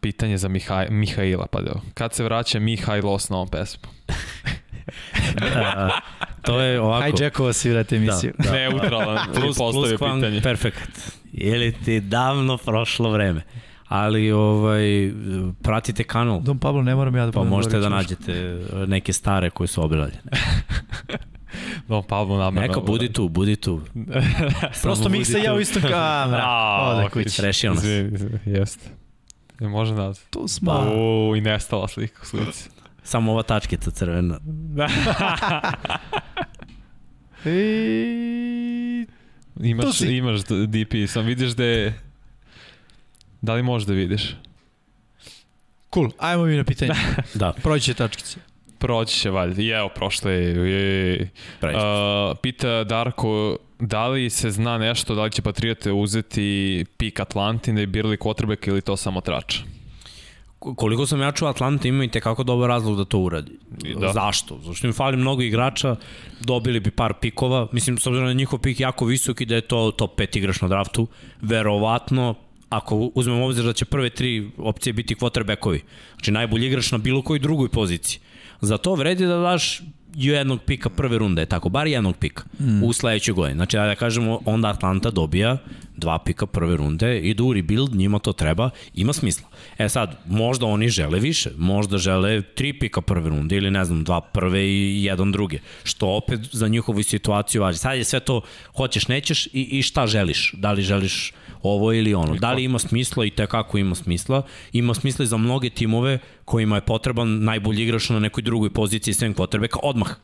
[0.00, 1.72] pitanje za Mihaj, Mihaila, pa da.
[1.94, 3.94] Kad se vraća Mihajlo s novom pesmom?
[5.56, 5.90] A,
[6.42, 7.16] to je ovako.
[7.16, 8.32] Hijackova si vrate emisiju.
[8.38, 8.52] Da, da.
[8.52, 10.40] Neutralan je plus, plus pitanje.
[10.40, 11.12] perfekt.
[11.32, 13.42] Je li ti davno prošlo vreme?
[13.88, 15.12] Ali ovaj,
[15.62, 19.66] pratite kanal, Don Pablo ne moram ja da pa možete da nađete neke stare koje
[19.66, 20.22] su obilaljene.
[21.88, 22.68] Don Pablo namerno.
[22.68, 23.80] Neka, budi tu, budi tu.
[24.82, 26.44] Prosto Samo Miksa budi i ja u istom kamera.
[26.88, 27.42] Ode kući.
[27.42, 27.84] Rešio nas.
[28.44, 28.90] Jeste.
[29.60, 30.24] Ne može nazad.
[30.30, 30.72] Tu smo.
[30.72, 32.68] O, i nestala slika u slici.
[33.04, 34.38] Samo ova tačkica crvena.
[37.44, 39.06] I...
[39.56, 40.16] Tu Imaš, si.
[40.16, 42.00] imaš DP, sam vidiš da je...
[43.40, 44.36] Da li možeš da vidiš?
[45.94, 46.92] Cool, ajmo mi na pitanje.
[47.34, 48.38] Da, Proći će tačkice.
[48.78, 49.62] Proći će valjda.
[49.62, 51.28] I evo, prošle je.
[51.60, 51.78] preći.
[51.78, 57.82] Uh, pita Darko, da li se zna nešto, da li će Patriote uzeti pik Atlantine
[57.82, 59.62] i birali quarterback ili to samo trača?
[60.76, 63.58] Koliko sam ja čuo Atlanta ima i tekako dobar razlog da to uradi.
[63.84, 64.12] I Da.
[64.12, 64.58] Zašto?
[64.64, 65.96] Zašto im fali mnogo igrača,
[66.40, 69.54] dobili bi par pikova, mislim s obzirom da je njihov pik jako visok i da
[69.54, 71.06] je to top 5 igrač na draftu,
[71.40, 72.34] verovatno
[72.68, 75.80] ako uzmemo obzir da će prve tri opcije biti quarterbackovi,
[76.14, 78.20] znači najbolji igrač na bilo kojoj drugoj poziciji.
[78.60, 79.82] Za to vredi da daš
[80.14, 82.82] jednog pika prve runde, tako, bar jednog pika mm.
[82.82, 83.56] u sledećoj godini.
[83.56, 85.58] Znači, da kažemo, onda Atlanta dobija
[85.96, 89.48] dva pika prve runde, idu u rebuild, njima to treba, ima smisla.
[89.78, 94.04] E sad, možda oni žele više, možda žele tri pika prve runde ili ne znam,
[94.04, 97.78] dva prve i jedan druge, što opet za njihovu situaciju važi.
[97.78, 98.40] Sad je sve to,
[98.76, 101.32] hoćeš, nećeš i, i šta želiš, da li želiš
[101.62, 102.34] ovo ili ono.
[102.34, 104.42] Da li ima smisla i tekako ima smisla.
[104.72, 109.14] Ima smisla i za mnoge timove kojima je potreban najbolji igrač na nekoj drugoj poziciji
[109.14, 110.16] sem quarterbacka odmah.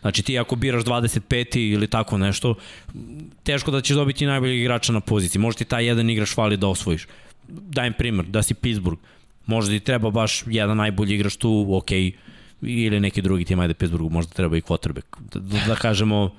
[0.00, 1.72] Znači ti ako biraš 25.
[1.72, 2.54] ili tako nešto,
[3.42, 5.40] teško da ćeš dobiti najboljeg igrača na poziciji.
[5.40, 7.06] Možda ti taj jedan igrač fali da osvojiš.
[7.48, 9.00] Dajem primer, da si Pittsburgh.
[9.46, 11.90] Možda ti treba baš jedan najbolji igrač tu, ok,
[12.62, 15.06] ili neki drugi tim, ajde Pittsburghu, možda treba i quarterback.
[15.32, 16.30] Da, da, da kažemo,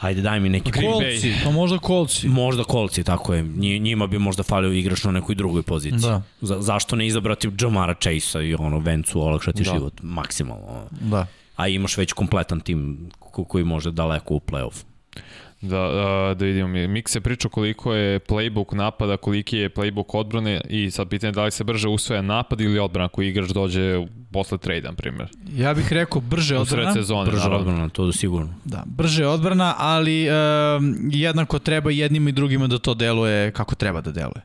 [0.00, 0.72] ajde daj mi neki.
[0.72, 0.92] Bay.
[0.92, 2.28] Kolci, pa možda kolci.
[2.28, 3.42] Možda kolci, tako je.
[3.44, 6.00] Nji- Njima bi možda falio igrač na nekoj drugoj poziciji.
[6.00, 6.22] Da.
[6.40, 9.70] Za, zašto ne izabrati Jamara Chase-a i ono, Vencu olakšati Da.
[9.70, 10.86] život, maksimalno.
[10.92, 11.26] Da.
[11.56, 14.84] A imaš već kompletan tim ko- koji može daleko u play-off.
[15.66, 15.88] Da,
[16.34, 16.68] da vidimo.
[16.68, 21.32] Mik se priča koliko je playbook napada, koliki je playbook odbrane i sad pitanje je
[21.32, 23.94] da li se brže usvaja napad ili odbrana koji igrač dođe
[24.32, 25.28] posle trade, na primjer.
[25.52, 26.94] Ja bih rekao brže U sred odbrana.
[26.94, 27.58] sezone, Brže naravno.
[27.60, 28.54] odbrana, to sigurno.
[28.64, 30.34] Da, brže odbrana, ali um,
[31.04, 34.42] jednako treba jednim i drugima da to deluje kako treba da deluje.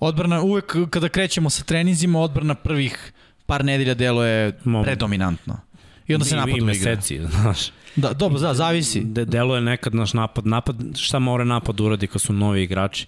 [0.00, 3.12] Odbrana, uvek kada krećemo sa treninzima, odbrana prvih
[3.46, 4.52] par nedelja deluje
[4.84, 5.60] predominantno.
[6.06, 6.66] I onda se I- napad I igra.
[6.66, 7.58] meseci, znaš.
[7.96, 9.00] Da, dobro, da, zavisi.
[9.04, 13.06] De, deluje nekad naš napad, napad, šta mora napad uradi kad su novi igrači?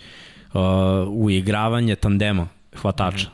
[0.53, 0.61] Uh,
[1.09, 3.27] uigravanje tandema, hvatača.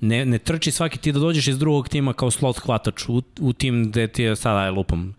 [0.00, 3.52] Ne, ne trči svaki ti da dođeš iz drugog tima kao slot hvatač u, u
[3.52, 5.14] tim gde ti je sada je lupam uh,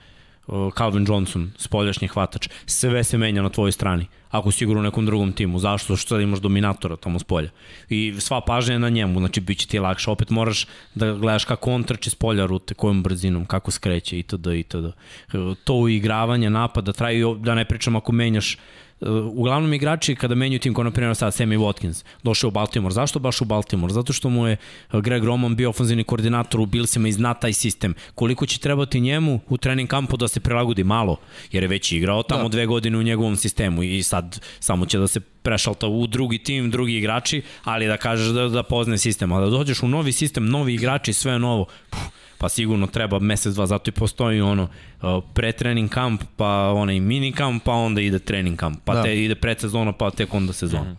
[0.78, 4.08] Calvin Johnson, spoljašnji hvatač, sve se menja na tvojoj strani.
[4.30, 5.96] Ako si igra u nekom drugom timu, zašto?
[5.96, 7.50] Što sad imaš dominatora tamo s polja.
[7.90, 10.12] I sva pažnja je na njemu, znači bit će ti lakše.
[10.12, 14.48] Opet moraš da gledaš kako on trči s polja rute, kojom brzinom, kako skreće itd.
[14.48, 14.86] itd.
[14.86, 18.58] Uh, To uigravanje napada traje, da ne pričam ako menjaš
[19.34, 22.94] uglavnom igrači kada menjaju tim, kao na primjer sad Sammy Watkins, došao u Baltimore.
[22.94, 23.94] Zašto baš u Baltimore?
[23.94, 24.58] Zato što mu je
[24.94, 27.94] uh, Greg Roman bio ofenzivni koordinator u Billsima i zna taj sistem.
[28.16, 31.18] Koliko će trebati njemu u trening kampu da se prilagodi malo,
[31.52, 32.50] jer je već igrao tamo Da.
[32.50, 36.72] dve godine u njegovom sistemu i sad samo će da se prešalta u drugi tim,
[36.72, 39.32] drugi igrači, ali da kažeš da, da pozne sistem.
[39.32, 42.02] A da dođeš u novi sistem, novi igrači, sve je novo, puf,
[42.42, 47.32] pa sigurno treba mesec, dva, zato i postoji ono uh, pre-trening kamp, pa onaj mini
[47.32, 49.04] kamp, pa onda ide trening kamp, pa Da.
[49.04, 50.92] te ide predsezona, pa tek onda sezona.
[50.92, 50.98] Mm.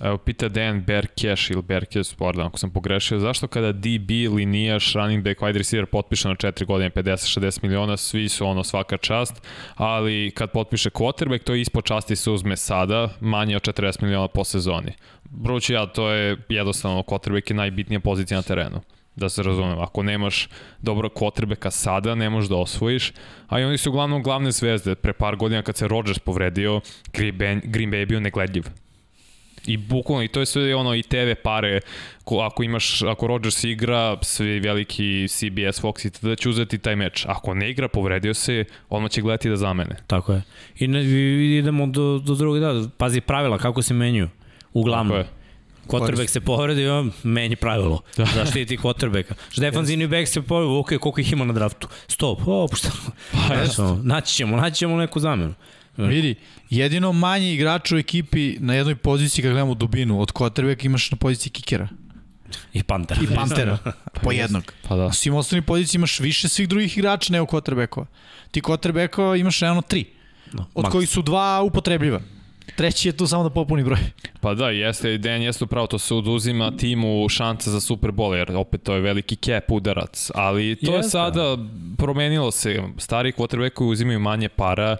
[0.00, 5.24] Evo, pita Dejan Berkeš ili Berkeš, pardon, ako sam pogrešio, zašto kada DB, linijaš, running
[5.24, 9.42] back, wide receiver potpiše na 4 godine 50-60 miliona, svi su ono svaka čast,
[9.74, 14.44] ali kad potpiše quarterback, to ispod časti se uzme sada, manje od 40 miliona po
[14.44, 14.92] sezoni.
[15.24, 18.80] Brući ja, to je jednostavno, quarterback je najbitnija pozicija na terenu
[19.16, 19.78] da se razumem.
[19.78, 20.48] Ako nemaš
[20.82, 23.12] dobro quarterbacka sada, ne možeš da osvojiš,
[23.48, 24.94] a i oni su uglavnom glavne zvezde.
[24.94, 26.80] Pre par godina kad se Rodgers povredio,
[27.12, 28.64] Green Bay, Green Bay je bio negledljiv.
[29.66, 31.80] I bukvalno, i to je sve ono i TV pare,
[32.24, 36.96] ko, ako imaš, ako Rodgers igra, svi veliki CBS, Fox i tada će uzeti taj
[36.96, 37.26] meč.
[37.28, 39.96] Ako ne igra, povredio se, ono će gledati da zamene.
[40.06, 40.42] Tako je.
[40.78, 41.04] I ne,
[41.58, 44.28] idemo do, do drugog da, pazi pravila kako se menjuju.
[44.72, 45.16] Uglavnom.
[45.16, 45.41] Tako je.
[45.86, 48.00] Quarterback se povredi, on menji pravilo.
[48.16, 48.24] Da.
[48.24, 49.34] Zaštiti quarterbacka.
[49.56, 51.88] Defanzivni back se povredi, ok, koliko ih ima na draftu?
[52.08, 52.90] Stop, o, šta?
[53.32, 53.38] Pa,
[54.02, 55.54] naći ćemo, naći ćemo neku zamenu.
[55.96, 56.34] Vidi,
[56.70, 61.16] jedino manji igrač u ekipi na jednoj poziciji kad gledamo dubinu od quarterbacka imaš na
[61.16, 61.88] poziciji kikera.
[62.72, 63.20] I Pantera.
[63.22, 63.78] I Pantera.
[64.22, 64.72] po jednog.
[64.88, 65.02] Pa da.
[65.02, 68.06] Na svim ostalim pozicijama imaš više svih drugih igrača nego quarterbackova.
[68.50, 70.04] Ti quarterbackova imaš jedno tri.
[70.52, 70.90] No, od max.
[70.90, 72.20] kojih su dva upotrebljiva.
[72.76, 73.98] Treći je tu samo da popuni broj.
[74.40, 78.56] Pa da, jeste, Dejan jeste upravo, to se oduzima timu šanse za Super Bowl, jer
[78.56, 81.06] opet to je veliki cap udarac, ali to jeste.
[81.06, 81.58] je sada
[81.98, 82.82] promenilo se.
[82.98, 84.96] Stari quarterbackovi uzimaju manje para,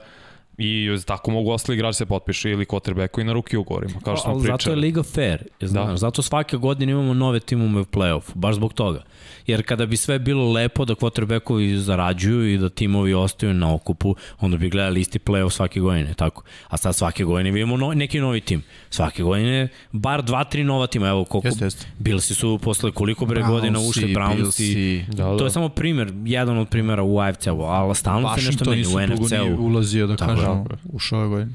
[0.58, 4.24] I tako mogu ostali igrači se potpišu ili quarterbacku i na ruki ugovorima, kao što
[4.24, 4.58] smo pričali.
[4.58, 5.96] Zato je Liga fair, znaš, da.
[5.96, 9.02] zato svake godine imamo nove timove u play-offu, baš zbog toga.
[9.46, 14.14] Jer kada bi sve bilo lepo da quarterbackovi zarađuju i da timovi ostaju na okupu,
[14.40, 16.42] onda bi gledali isti play-off svake godine, tako.
[16.68, 18.62] A sad svake godine vidimo no, neki novi tim.
[18.90, 21.86] Svake godine bar dva, tri nova tima, evo koliko jeste, jeste.
[21.98, 25.04] Billsi su posle koliko bre godina ušli, Brownsi.
[25.06, 25.36] Da, da.
[25.36, 29.00] To je samo primer, jedan od primera u AFC-u, ali stalno se nešto meni u
[29.00, 29.62] NFC-u.
[29.62, 31.54] ulazio da kažem ušao je godine.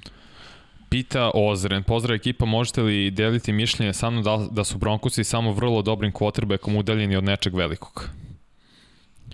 [0.90, 5.54] Pita Ozren, pozdrav ekipa, možete li deliti mišljenje sa mnom da, da su Broncosi samo
[5.54, 8.10] vrlo dobrim quarterbackom udaljeni od nečeg velikog?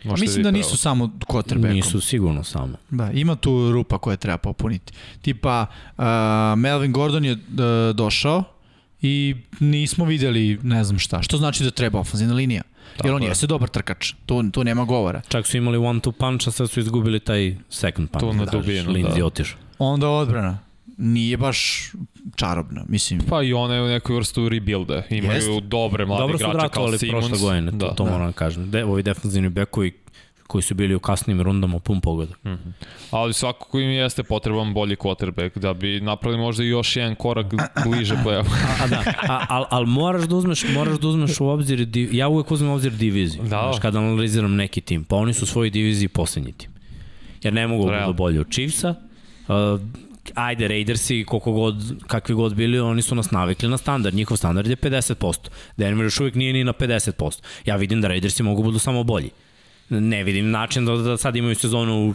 [0.04, 1.74] Možete Mislim da nisu samo quarterbackom.
[1.74, 2.78] Nisu sigurno samo.
[2.90, 4.94] Da, ima tu rupa koje treba popuniti.
[5.22, 5.66] Tipa,
[5.98, 6.04] uh,
[6.58, 7.40] Melvin Gordon je uh,
[7.96, 8.44] došao
[9.02, 11.22] i nismo videli ne znam šta.
[11.22, 12.62] Što znači da treba ofenzivna linija?
[12.98, 13.28] Tako Jer on je.
[13.28, 15.22] jeste dobar trkač, tu, tu nema govora.
[15.28, 18.26] Čak su imali one two punch, a sad su izgubili taj second punch.
[18.26, 19.26] To na dubinu, Lindsay da.
[19.26, 19.56] otiš.
[19.80, 20.58] Onda odbrana.
[20.98, 21.92] Nije baš
[22.36, 23.20] čarobna, mislim.
[23.30, 25.04] Pa i one u nekoj vrstu rebuilda.
[25.10, 25.64] Imaju Jest.
[25.64, 27.28] dobre mlade Dobro igrače kao Simons.
[27.28, 27.96] prošle godine, to, da.
[27.96, 28.72] to moram da kažem.
[28.72, 30.04] De, ovi defensivni bekovi
[30.48, 32.34] koji su bili u kasnim rundama pun pogoda.
[32.44, 32.72] Mm -hmm.
[33.12, 37.46] Ali svakako im jeste potreban bolji quarterback da bi napravili možda još jedan korak
[37.86, 38.44] bliže po a,
[38.84, 42.52] a da, a, al, al moraš da uzmeš, moraš da uzmeš u obzir, ja uvek
[42.52, 43.48] uzmem u obzir diviziju, da.
[43.48, 46.70] znaš, kada analiziram neki tim, pa oni su u svojoj diviziji poslednji tim.
[47.44, 48.96] Jer ne mogu da bolji od Chiefsa,
[49.48, 49.82] uh,
[50.36, 54.68] ajde Raidersi koliko god kakvi god bili oni su nas navikli na standard njihov standard
[54.68, 55.38] je 50%
[55.78, 59.30] Denver još uvijek nije ni na 50% ja vidim da Raidersi mogu budu samo bolji
[59.90, 62.14] ne vidim način da, da sad imaju sezonu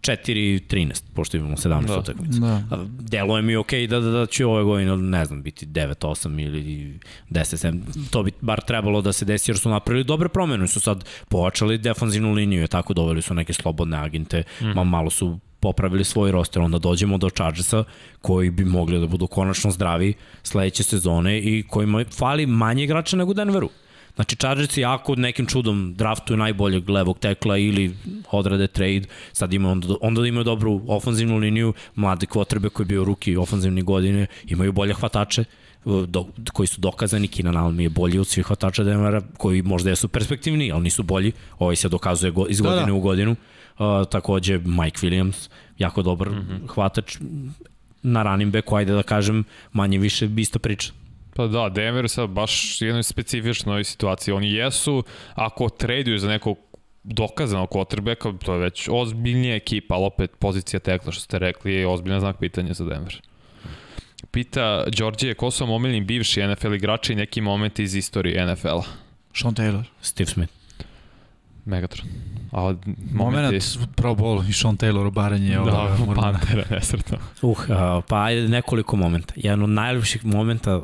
[0.00, 2.40] 4-13, pošto imamo 17 da, utakmica.
[2.40, 2.86] Da.
[2.98, 6.98] Delo je mi okay da, da, da će ove godine, ne znam, biti 9-8 ili
[7.30, 8.10] 10-7.
[8.10, 10.68] To bi bar trebalo da se desi jer su napravili dobre promene.
[10.68, 14.66] Su sad pojačali defanzivnu liniju, je tako doveli su neke slobodne agente, mm.
[14.66, 17.84] ma malo su popravili svoj roster, onda dođemo do Chargersa
[18.22, 23.34] koji bi mogli da budu konačno zdravi sledeće sezone i kojima fali manje igrača nego
[23.34, 23.70] Denveru.
[24.14, 27.96] Znači Chargersi jako nekim čudom draftuju najboljeg levog tekla ili
[28.30, 33.04] odrade trade, sad ima onda, onda imaju dobru ofanzivnu liniju, mlade kvotrbe koji je bio
[33.04, 35.44] ruki ofanzivni godine, imaju bolje hvatače,
[35.84, 40.08] do, koji su dokazani, Keenan Allen je bolji od svih hvatača Denvera, koji možda jesu
[40.08, 42.94] perspektivni, ali nisu bolji, ovaj se dokazuje go, iz godine da, da.
[42.94, 43.36] u godinu.
[43.78, 45.48] Uh, takođe Mike Williams,
[45.78, 46.68] jako dobar mm -hmm.
[46.74, 47.16] hvatač
[48.02, 50.92] na running backu, ajde da kažem, manje više isto priča.
[51.34, 54.34] Pa da, Denver sad baš jednoj specifičnoj situaciji.
[54.34, 56.58] Oni jesu, ako traduju za nekog
[57.04, 61.86] dokazanog quarterbacka, to je već ozbiljnija ekipa, ali opet pozicija tekla, što ste rekli, je
[61.86, 63.20] ozbiljna znak pitanja za Denver.
[64.30, 68.82] Pita Đorđe, ko su vam omiljeni bivši NFL igrači i neki momenti iz istorije NFL-a?
[69.34, 69.82] Sean Taylor.
[70.00, 70.52] Steve Smith.
[71.64, 72.08] Megatron.
[72.52, 72.74] A.
[73.12, 73.64] Moment
[73.96, 75.54] Pro Bowl i Sean Taylor obaranje.
[75.54, 77.18] Da, ovo, Pantera, nesretno.
[77.42, 77.58] Uh,
[78.08, 79.34] pa ajde nekoliko momenta.
[79.36, 80.82] Jedan od najljepših momenta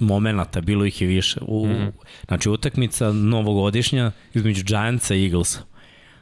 [0.00, 1.40] momenata, bilo ih je više.
[1.42, 1.90] U, mm -hmm.
[2.26, 5.60] Znači, utakmica novogodišnja između Giantsa i Eaglesa.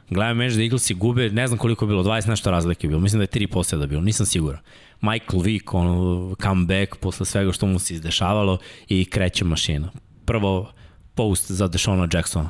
[0.09, 3.01] Gledam meč da Eaglesi gube, ne znam koliko je bilo, 20 nešto razlike je bilo,
[3.01, 4.59] mislim da je 3 posljeda bilo, nisam siguran.
[5.01, 8.57] Michael Vick, ono, comeback posle svega što mu se izdešavalo
[8.87, 9.91] i kreće mašina.
[10.25, 10.71] Prvo
[11.15, 12.49] post za Deshona Jacksona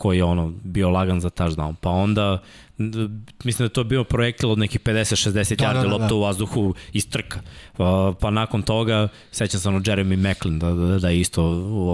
[0.00, 1.74] koji je ono bio lagan za touchdown.
[1.80, 2.38] Pa onda
[3.44, 6.14] mislim da to bio projektil od nekih 50-60 da, yardi da, da, lopta da.
[6.14, 7.40] u vazduhu iz trka.
[7.76, 11.44] Pa, pa nakon toga sećam se ono Jeremy Macklin da, da, da je isto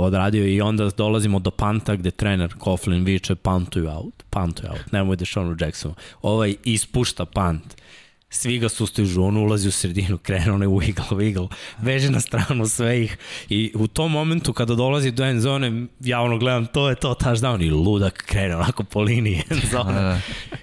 [0.04, 5.16] odradio i onda dolazimo do panta gde trener Coughlin viče pantuju out, pantuju out, nemoj
[5.16, 5.94] Dešonu Jacksonu.
[6.22, 7.76] Ovaj ispušta pant
[8.36, 11.48] svi ga sustižu, on ulazi u sredinu, krene onaj wiggle, wiggle,
[11.78, 13.16] veže na stranu sve ih
[13.48, 17.14] i u tom momentu kada dolazi do end zone, ja ono gledam, to je to
[17.14, 19.92] touchdown i ludak krene onako po liniji end zone.
[19.92, 20.20] Da.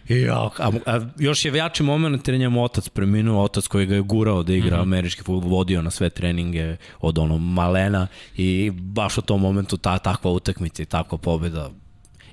[0.09, 3.85] I ja, a, a, još je jači moment jer je njemu otac preminuo, otac koji
[3.85, 4.83] ga je gurao da igra mm -hmm.
[4.83, 9.97] američki fudbal, vodio na sve treninge od ono malena i baš u tom momentu ta
[9.97, 11.69] takva utakmica i takva pobeda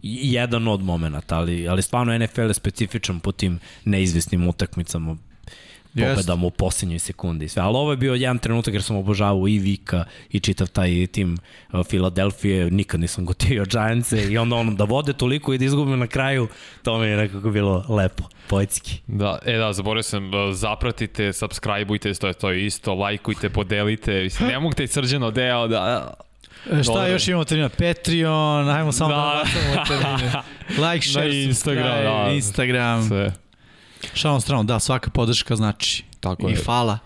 [0.03, 5.17] jedan od momenta, ali, ali stvarno NFL je specifičan po tim neizvesnim utakmicama
[5.95, 7.49] pobedama u posljednjoj sekundi.
[7.49, 7.63] Sve.
[7.63, 11.39] Ali ovo je bio jedan trenutak jer sam obožavao i Vika i čitav taj tim
[11.73, 15.99] uh, Filadelfije, nikad nisam gotivio Giantse i onda ono da vode toliko i da izgubim
[15.99, 16.49] na kraju,
[16.83, 19.01] to mi je nekako bilo lepo, poetski.
[19.07, 24.49] Da, e da, zaboravio sam, uh, zapratite, subscribeujte, to je to isto, lajkujte, podelite, mislim,
[24.49, 26.15] ne mogu te srđeno deo da
[26.73, 27.11] E, šta Dobre.
[27.11, 27.69] još imamo termina?
[27.69, 29.43] Patreon, ajmo samo da,
[29.75, 30.33] da termine.
[30.91, 32.31] Like, share, Na Instagram, da.
[32.33, 33.09] Instagram.
[33.09, 33.33] Sve.
[34.15, 36.05] Šalom stranu, da, svaka podrška znači.
[36.21, 36.59] Tako I je.
[36.65, 36.99] hvala.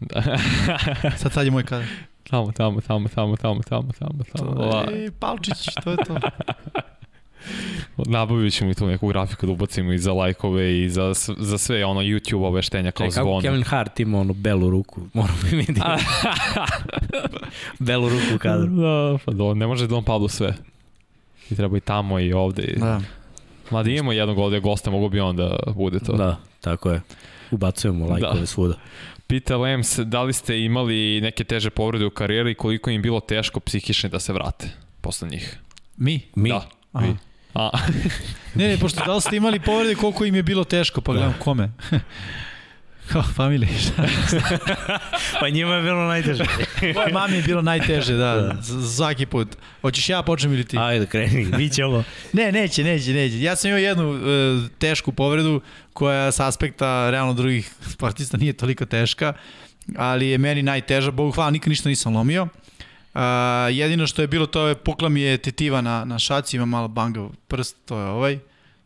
[0.00, 0.22] Da.
[1.18, 1.86] sad sad je moj kadar.
[2.30, 4.54] Tamo, tamo, tamo, tamo, tamo, tamo, tamo, tamo.
[4.54, 6.16] To je, Palčić, to je to.
[8.06, 11.84] Nabavit ćemo i tu neku grafiku da ubacimo i za lajkove i za, za sve
[11.84, 13.42] ono YouTube obeštenja kao Čekaj, zvone.
[13.42, 15.80] Kako Kevin Hart ima onu belu ruku, moramo i vidjeti.
[17.78, 18.66] belu ruku u kadru.
[18.66, 20.54] Da, pa do, ne može da on padu sve.
[21.50, 22.74] I treba i tamo i ovde.
[22.76, 23.00] Da.
[23.70, 26.12] Mada imamo jednog ovde gosta, mogu bi on da bude to.
[26.12, 27.00] Da, tako je.
[27.50, 28.46] Ubacujemo lajkove da.
[28.46, 28.74] svuda.
[29.26, 33.20] Pita Lems, da li ste imali neke teže povrede u karijeri i koliko im bilo
[33.20, 34.70] teško psihični da se vrate
[35.00, 35.58] posle njih?
[35.96, 36.20] Mi?
[36.34, 36.48] Mi?
[36.50, 37.06] Da, Aha.
[37.06, 37.16] vi.
[37.54, 37.70] A.
[38.54, 41.32] ne, ne, pošto da li ste imali povrede koliko im je bilo teško, pa gledam
[41.32, 41.38] da.
[41.38, 41.70] kome.
[43.12, 44.02] Kao familije, šta?
[45.40, 46.44] pa njima je bilo najteže.
[46.94, 48.62] Moje mami je bilo najteže, da, da.
[48.96, 49.48] svaki put.
[49.80, 50.78] Hoćeš ja počnem ili ti?
[50.78, 52.04] Ajde, kreni, bit će ovo.
[52.32, 53.40] ne, neće, neće, neće.
[53.40, 54.20] Ja sam imao jednu uh,
[54.78, 55.60] tešku povredu
[55.92, 59.32] koja s aspekta realno drugih sportista nije toliko teška,
[59.96, 61.10] ali je meni najteža.
[61.10, 62.42] Bogu hvala, nikad ništa nisam lomio.
[62.42, 63.20] Uh,
[63.70, 66.88] jedino što je bilo, to je pukla mi je tetiva na, na šaci, ima malo
[66.88, 68.38] bangav prst, to je ovaj,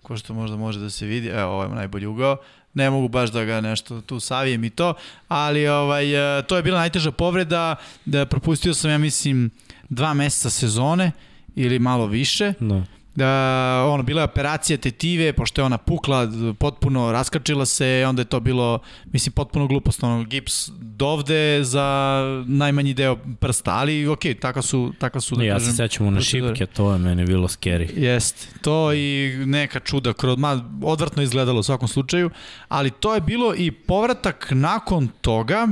[0.03, 2.37] ko što možda može da se vidi, evo, ovaj najbolji ugao
[2.75, 4.95] ne mogu baš da ga nešto tu savijem i to,
[5.29, 9.51] ali ovaj, e, to je bila najteža povreda, da propustio sam, ja mislim,
[9.89, 11.13] dva meseca sezone
[11.55, 12.53] ili malo više.
[12.61, 12.85] No
[13.19, 18.27] da ono bila je operacija tetive pošto je ona pukla potpuno raskačila se onda je
[18.27, 18.79] to bilo
[19.13, 25.21] mislim potpuno glupost ono gips dovde za najmanji deo prsta ali ok, taka su taka
[25.21, 27.99] su da ja kažem, se sećam na šipke to je meni bilo scary.
[27.99, 32.31] Jest to i neka čuda kroz ma odvrtno izgledalo u svakom slučaju
[32.69, 35.69] ali to je bilo i povratak nakon toga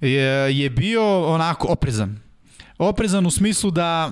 [0.00, 2.20] je, je bio onako oprezan.
[2.78, 4.10] Oprezan u smislu da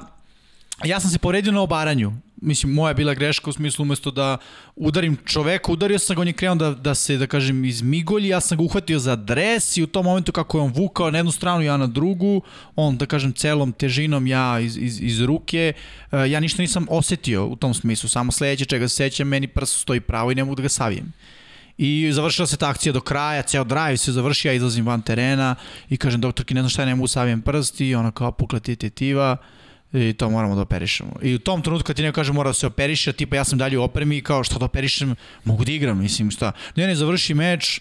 [0.85, 4.39] ja sam se povredio na obaranju mislim, moja bila greška u smislu umesto da
[4.77, 8.41] udarim čoveka, udario sam ga, on je krenuo da, da se, da kažem, izmigolji, ja
[8.41, 11.33] sam ga uhvatio za dres i u tom momentu kako je on vukao na jednu
[11.33, 12.43] stranu, ja na drugu,
[12.77, 15.73] on, da kažem, celom težinom ja iz, iz, iz ruke,
[16.13, 19.81] e, ja ništa nisam osetio u tom smislu, samo sledeće čega se sećam, meni prst
[19.81, 21.13] stoji pravo i ne mogu da ga savijem.
[21.79, 25.55] I završila se ta akcija do kraja, ceo drive se završi, ja izlazim van terena
[25.89, 28.77] i kažem doktorki, ne znam šta, ne mogu savijem prst i ona kao pukla ti
[28.77, 29.37] tetiva,
[29.93, 31.13] i to moramo da operišemo.
[31.23, 33.59] I u tom trenutku kad ti neko kaže mora da se operiše, tipa ja sam
[33.59, 35.15] dalje u opremi i kao šta da operišem,
[35.45, 36.53] mogu da igram, mislim šta.
[36.77, 37.81] Ne, ne, završi meč,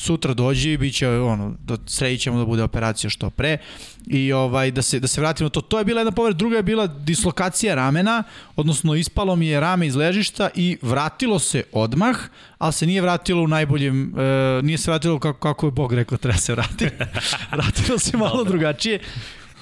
[0.00, 3.58] sutra dođi i biće ono da sredit ćemo da bude operacija što pre.
[4.06, 5.60] I ovaj da se da se vratimo to.
[5.60, 6.36] To je bila jedna povreda.
[6.36, 8.22] Druga je bila dislokacija ramena
[8.56, 12.16] odnosno ispalo mi je rame iz ležišta i vratilo se odmah
[12.58, 16.18] ali se nije vratilo u najboljem e, nije se vratilo kako kako je bog rekao
[16.18, 16.88] treba se vratiti.
[17.52, 19.00] Vratilo se malo drugačije.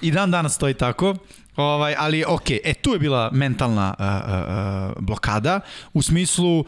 [0.03, 1.17] I dan danas stoji tako
[1.59, 5.61] Ovaj, ali ok, e tu je bila mentalna uh, uh, blokada,
[5.93, 6.67] u smislu uh,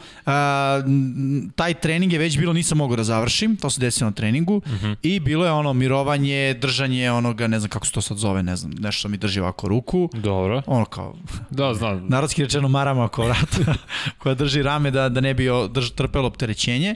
[1.55, 4.67] taj trening je već bilo nisam mogao da završim, to se desilo na treningu uh
[4.67, 4.85] mhm.
[4.85, 4.95] -huh.
[5.01, 8.55] i bilo je ono mirovanje, držanje onoga, ne znam kako se to sad zove, ne
[8.55, 10.09] znam, nešto mi drži ovako ruku.
[10.13, 10.61] Dobro.
[10.65, 11.15] Ono kao,
[11.49, 12.05] da, znam.
[12.07, 13.73] Narodski rečeno marama oko vrata,
[14.19, 16.95] koja drži rame da, da ne bi drž, trpelo opterećenje.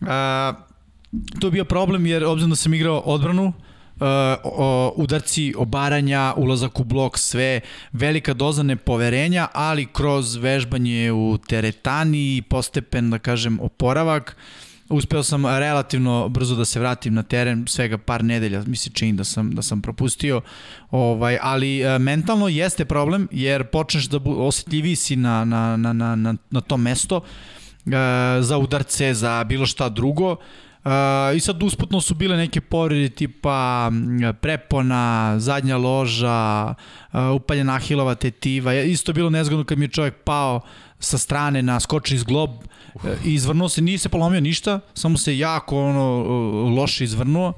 [0.00, 0.08] Uh,
[1.40, 3.54] to je bio problem jer obzirom da sam igrao odbranu, uh,
[4.96, 7.60] udarci, obaranja, ulazak u blok, sve,
[7.92, 14.36] velika doza nepoverenja, ali kroz vežbanje u teretani i postepen, da kažem, oporavak,
[14.88, 19.12] uspeo sam relativno brzo da se vratim na teren, svega par nedelja mi se čini
[19.12, 20.40] da sam, da sam propustio,
[20.90, 25.92] ovaj, ali e, mentalno jeste problem jer počneš da bu, osetljiviji si na, na, na,
[25.92, 27.20] na, na, to mesto
[27.86, 27.90] e,
[28.40, 30.38] za udarce, za bilo šta drugo, Uh,
[31.36, 33.90] I sad usputno su bile neke povrede tipa
[34.40, 36.74] prepona, zadnja loža,
[37.36, 38.74] upaljena ahilova tetiva.
[38.74, 40.60] Isto bilo nezgodno kad mi je čovjek pao
[40.98, 42.50] sa strane na skočni zglob,
[43.04, 46.22] e, izvrnuo se, nije se polomio ništa, samo se jako ono,
[46.76, 47.52] loše izvrnuo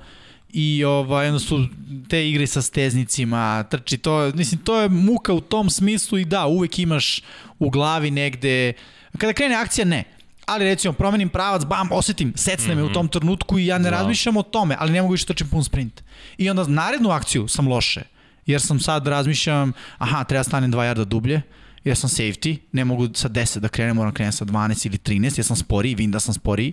[0.52, 1.66] i ovaj, onda su
[2.08, 6.46] te igre sa steznicima, trči, to, mislim, to je muka u tom smislu i da,
[6.46, 7.20] uvek imaš
[7.58, 8.72] u glavi negde,
[9.18, 10.04] kada krene akcija, ne,
[10.47, 12.76] ali recimo promenim pravac, bam, osetim, secne mm -hmm.
[12.76, 12.94] me u mhm.
[12.94, 13.90] tom trenutku i ja ne da.
[13.90, 16.02] razmišljam o tome, ali ne mogu više trčim pun sprint.
[16.39, 18.02] I onda narednu akciju sam loše,
[18.47, 21.42] jer sam sad razmišljam, aha, treba stanem 2 jarda dublje,
[21.84, 24.98] jer sam safety, ne mogu sa 10 da krenem, moram da krenem sa 12 ili
[24.98, 26.73] 13, jer sam sporiji, vidim da sam sporiji,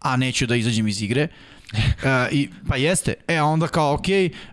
[0.00, 1.28] a neću da izađem iz igre.
[1.72, 1.78] uh,
[2.38, 3.14] i, pa jeste.
[3.28, 4.06] E, a onda kao, ok,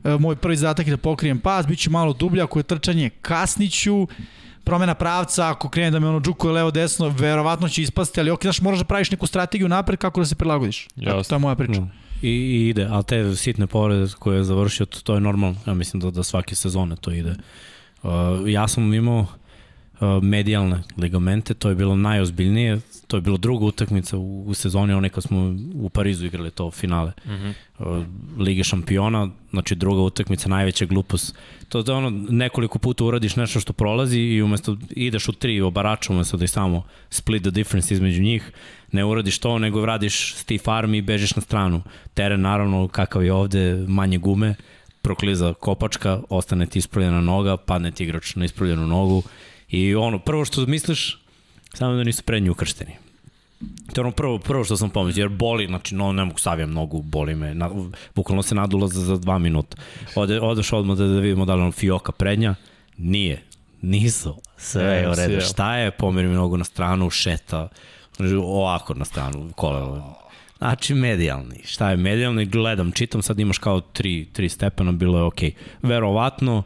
[0.04, 3.10] uh, moj prvi zadatak je da pokrijem pas, bit ću malo dublje, ako je trčanje,
[3.10, 4.08] kasniću,
[4.68, 8.42] promena pravca, ako krene da me ono džukuje levo desno, verovatno će ispasti, ali ok,
[8.42, 10.88] znaš, moraš da praviš neku strategiju napred kako da se prilagodiš.
[10.96, 11.24] Jasne.
[11.24, 11.82] to je moja priča.
[11.82, 11.92] Mm.
[12.22, 15.58] I, I ide, ali te sitne povrede koje je završio, to, to je normalno.
[15.68, 17.36] Ja mislim da, da svake sezone to ide.
[18.04, 18.12] Uh,
[18.46, 19.28] ja sam imao uh,
[20.22, 25.10] medijalne ligamente, to je bilo najozbiljnije, to je bilo druga utakmica u, u sezoni, onaj
[25.10, 27.54] kad smo u Parizu igrali to finale mm -hmm.
[27.80, 28.06] uh,
[28.38, 31.36] Lige šampiona, znači druga utakmica, najveća glupost.
[31.70, 36.14] To je ono, nekoliko puta uradiš nešto što prolazi i umesto ideš u tri obarača,
[36.14, 38.52] umesto da i samo split the difference između njih,
[38.92, 41.82] ne uradiš to, nego radiš stiff arm i bežiš na stranu.
[42.14, 44.56] Teren, naravno, kakav je ovde, manje gume,
[45.02, 49.24] prokliza kopačka, ostane ti ispravljena noga, padne ti igrač na ispravljenu nogu
[49.70, 51.20] i ono, prvo što misliš,
[51.74, 52.92] samo da nisu prednji ukršteni.
[53.94, 56.72] To je ono prvo, prvo što sam pomislio, jer boli, znači no, ne mogu savijam
[56.72, 57.70] nogu, boli me, na,
[58.16, 59.78] bukvalno se nadula za, za dva minuta.
[60.16, 62.56] Ode, odeš odmah da, da vidimo da li on fioka prednja,
[62.98, 63.44] nije,
[63.82, 65.42] nisu, sve je u redu.
[65.42, 67.68] Šta je, pomeri mi nogu na stranu, šeta,
[68.44, 70.16] ovako na stranu, koleno.
[70.58, 71.62] Znači, medijalni.
[71.66, 72.46] Šta je medijalni?
[72.46, 75.52] Gledam, čitam, sad imaš kao tri, tri stepena, bilo je okej.
[75.52, 75.88] Okay.
[75.88, 76.64] Verovatno,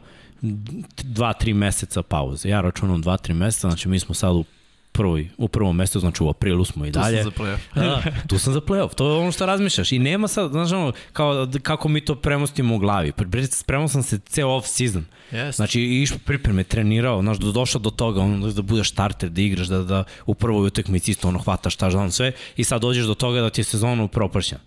[1.02, 2.48] dva, tri meseca pauze.
[2.48, 4.44] Ja računam dva, tri meseca, znači mi smo sad u
[4.92, 7.22] prvoj, u prvom mestu, znači u aprilu smo i dalje.
[7.24, 7.58] Tu sam za playoff.
[7.74, 9.92] da, tu sam za playoff, to je ono što razmišljaš.
[9.92, 13.12] I nema sad, znaš ono, kao, kako mi to premostimo u glavi.
[13.50, 15.04] Spremao sam se ceo off season.
[15.32, 15.56] Yes.
[15.56, 19.66] Znači, iš pripreme, trenirao, znaš, da došao do toga, ono, da budeš starter, da igraš,
[19.66, 23.14] da, da u prvoj utakmici isto ono hvataš, šta znam sve, i sad dođeš do
[23.14, 24.60] toga da ti je sezona upropašćena.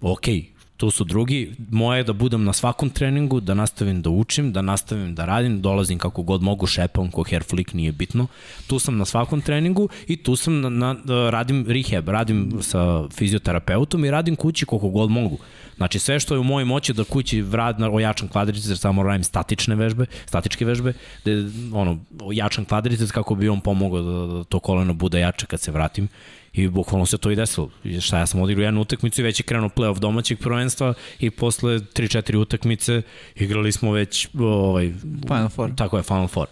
[0.00, 0.51] Okej, okay,
[0.82, 1.54] tu su drugi.
[1.70, 5.60] Moje je da budem na svakom treningu, da nastavim da učim, da nastavim da radim,
[5.62, 8.26] dolazim kako god mogu, šepam, ko hair flick, nije bitno.
[8.66, 13.08] Tu sam na svakom treningu i tu sam na, na, da radim rehab, radim sa
[13.14, 15.38] fizioterapeutom i radim kući koliko god mogu.
[15.76, 19.02] Znači sve što je u mojoj moći da kući vrad na ojačan kvadrice, jer samo
[19.02, 20.92] radim statične vežbe, statičke vežbe,
[21.24, 21.30] da
[21.78, 25.72] ono, ojačan kvadrice kako bi on pomogao da, da to koleno bude jače kad se
[25.72, 26.08] vratim
[26.52, 27.70] I bukvalno se to i desilo.
[28.00, 31.78] Šta ja sam odigrao jednu utakmicu i već je krenuo playoff domaćeg prvenstva i posle
[31.78, 33.02] 3-4 utakmice
[33.36, 34.92] igrali smo već ovaj,
[35.28, 35.74] Final Four.
[35.76, 36.46] Tako je, Final Four.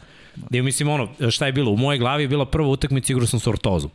[0.50, 1.70] I mislim ono, šta je bilo?
[1.70, 3.90] U mojoj glavi je bila prva utakmica, igrao sam s ortozom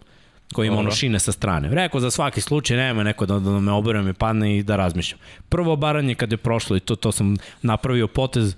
[0.54, 1.70] koji ima ono šine sa strane.
[1.70, 5.20] Rekao za svaki slučaj nema neko da, da me obere, me padne i da razmišljam.
[5.50, 8.56] Prvo baranje kad je prošlo i to, to sam napravio potez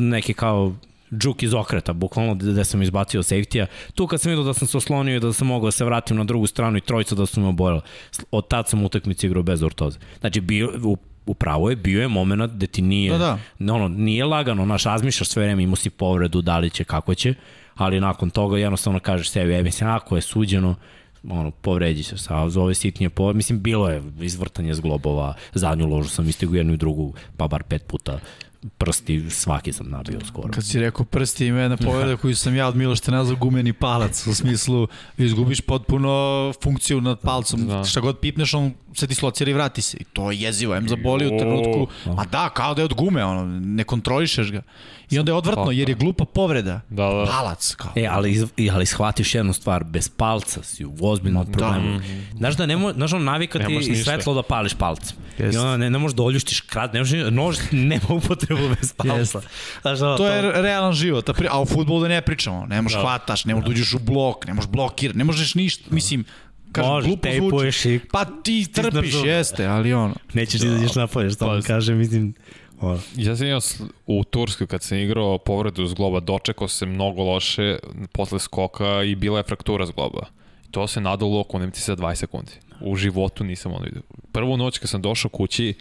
[0.00, 0.74] neki kao
[1.12, 3.66] džuk iz okreta, bukvalno gde sam izbacio safety-a.
[3.94, 6.16] Tu kad sam vidio da sam se oslonio i da sam mogao da se vratim
[6.16, 7.80] na drugu stranu i trojica da su me oborila.
[8.30, 9.98] Od tad sam utakmicu igrao bez ortoze.
[10.20, 13.74] Znači, bio, u, upravo je, bio je moment gde ti nije, da, da.
[13.74, 17.34] ono, nije lagano, naš, razmišljaš sve vreme, imao si povredu, da li će, kako će,
[17.74, 20.74] ali nakon toga jednostavno kažeš sebi, ja mislim, ako je suđeno,
[21.28, 26.08] ono, povređi se sa za ove sitnije po, mislim, bilo je izvrtanje zglobova, zadnju ložu
[26.08, 28.20] sam istigu jednu i drugu, pa bar pet puta
[28.78, 30.48] prsti svaki sam nabio skoro.
[30.52, 34.26] Kad si rekao prsti ima jedna povreda koju sam ja od Milošte nazvao gumeni palac,
[34.26, 34.88] u smislu
[35.18, 37.84] izgubiš potpuno funkciju nad palcom, da.
[37.84, 39.96] šta god pipneš on se dislocira i vrati se.
[40.00, 41.86] I to je jezivo, em zaboli u trenutku,
[42.18, 44.62] a da, kao da je od gume, ono, ne kontrolišeš ga.
[45.10, 46.80] I onda je odvratno, jer je glupa povreda.
[46.88, 47.26] Da, da.
[47.30, 47.92] Palac, kao.
[47.96, 51.52] E, ali, ali shvatiš jednu stvar, bez palca si u ozbiljnom da.
[51.52, 51.98] problemu.
[51.98, 52.04] Da.
[52.38, 55.16] Znaš da ne mo, znaš on navikati i svetlo da pališ palcem.
[55.38, 55.54] Yes.
[55.54, 59.38] I onda ne, ne možeš da oljuštiš krat, ne možeš, nož nema upotrebu bez palca.
[59.38, 59.46] Yes.
[59.82, 62.66] Znaš, da, to, to, je realan život, a u futbolu da ne pričamo.
[62.66, 63.02] Ne možeš da.
[63.02, 66.24] hvataš, ne možeš da uđeš u blok, ne možeš blokirati, ne možeš ništa, mislim,
[66.72, 68.00] kažem, Može, glupo zvuči.
[68.12, 70.14] Pa ti trpiš, jeste, ali ono.
[70.34, 72.34] Nećeš da izađeš napolje, što vam kaže, mislim,
[72.80, 73.00] Ono.
[73.16, 73.60] Ja sam imao
[74.06, 77.78] u Turskoj kad sam igrao povredu zgloba, dočekao se mnogo loše
[78.12, 80.26] posle skoka i bila je fraktura zgloba.
[80.68, 82.52] I to se nadalo oko ti za 20 sekundi.
[82.80, 84.02] U životu nisam ono vidio.
[84.32, 85.74] Prvu noć kad sam došao kući,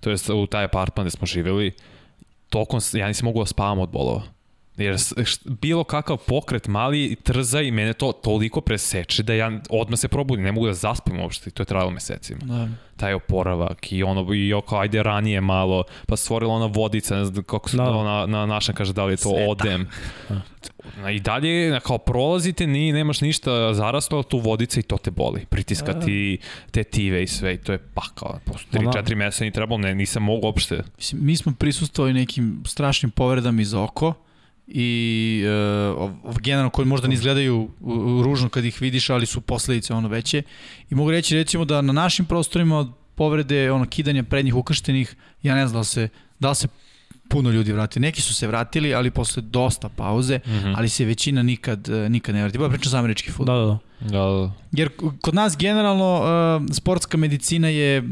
[0.00, 1.72] to jest u taj apartman gde smo živeli,
[2.48, 4.35] tokom, ja nisam mogu da spavam od bolova.
[4.76, 4.96] Jer
[5.44, 10.44] bilo kakav pokret mali trza i mene to toliko preseče da ja odmah se probudim,
[10.44, 12.40] ne mogu da zaspim uopšte i to je trajalo mesecima.
[12.42, 12.68] Da.
[12.96, 17.44] Taj oporavak i ono, i oko ajde ranije malo, pa stvorila ona vodica, ne znam
[17.44, 18.04] kako se Da.
[18.04, 19.50] na, na našem kaže da li je to Sveta.
[19.50, 19.88] odem.
[21.02, 25.10] Na, I dalje, na, kao prolazite, ni, nemaš ništa zaraslo, tu vodica i to te
[25.10, 25.46] boli.
[25.50, 26.38] Pritiska ti
[26.70, 28.38] te tive i sve i to je pakao.
[28.44, 29.02] Posle Ma da.
[29.02, 30.82] 3-4 meseca ni trebalo, ne, nisam mogu uopšte.
[30.96, 34.14] Mislim, mi smo prisustovali nekim strašnim povredama iz oko
[34.68, 35.42] i
[36.26, 37.68] uh, generalno koji možda ne izgledaju
[38.24, 40.42] ružno kad ih vidiš, ali su posledice ono veće.
[40.90, 45.54] I mogu reći recimo da na našim prostorima od povrede ono kidanja prednjih ukrštenih, ja
[45.54, 46.68] ne znam da li se, da li se
[47.28, 48.00] puno ljudi vrati.
[48.00, 50.72] Neki su se vratili, ali posle dosta pauze, mm Mhm.
[50.76, 52.58] ali se većina nikad, eh, nikad ne vrati.
[52.58, 53.56] Ba pričam za američki futbol.
[53.56, 53.78] Da, da, da.
[54.18, 54.52] Da, da.
[54.72, 54.88] Jer
[55.20, 58.02] kod nas generalno uh, sportska medicina je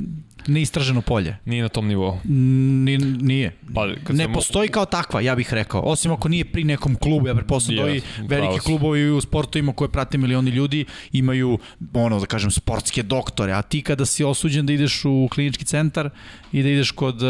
[0.47, 1.37] neistraženo polje.
[1.45, 2.19] Nije na tom nivou.
[2.25, 3.57] Ni, nije.
[3.75, 5.81] Pa, kad Ne sam- postoji kao takva, ja bih rekao.
[5.81, 8.65] Osim ako nije pri nekom klubu, ja pretpostavljam da ovi Yes, veliki pravo si.
[8.65, 11.59] klubovi u sportovima koje prate milioni ljudi imaju,
[11.95, 16.11] ono, da kažem, sportske doktore, a ti kada si osuđen da ideš u klinički centar
[16.53, 17.29] i da ideš kod, uh,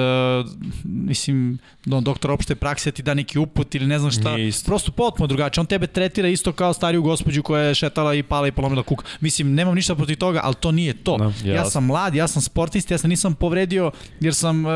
[0.84, 4.67] mislim, do, doktora opšte prakse da ti da neki uput ili ne znam šta, isto.
[4.67, 5.60] prosto potpuno drugačije.
[5.60, 9.05] On tebe tretira isto kao stariju gospođu koja je šetala i pala i polomila kuk.
[9.20, 11.17] Mislim, nemam ništa protiv toga, ali to nije to.
[11.18, 14.73] Da, ja sam mlad, ja sam sportista, ja se nisam povredio jer sam uh,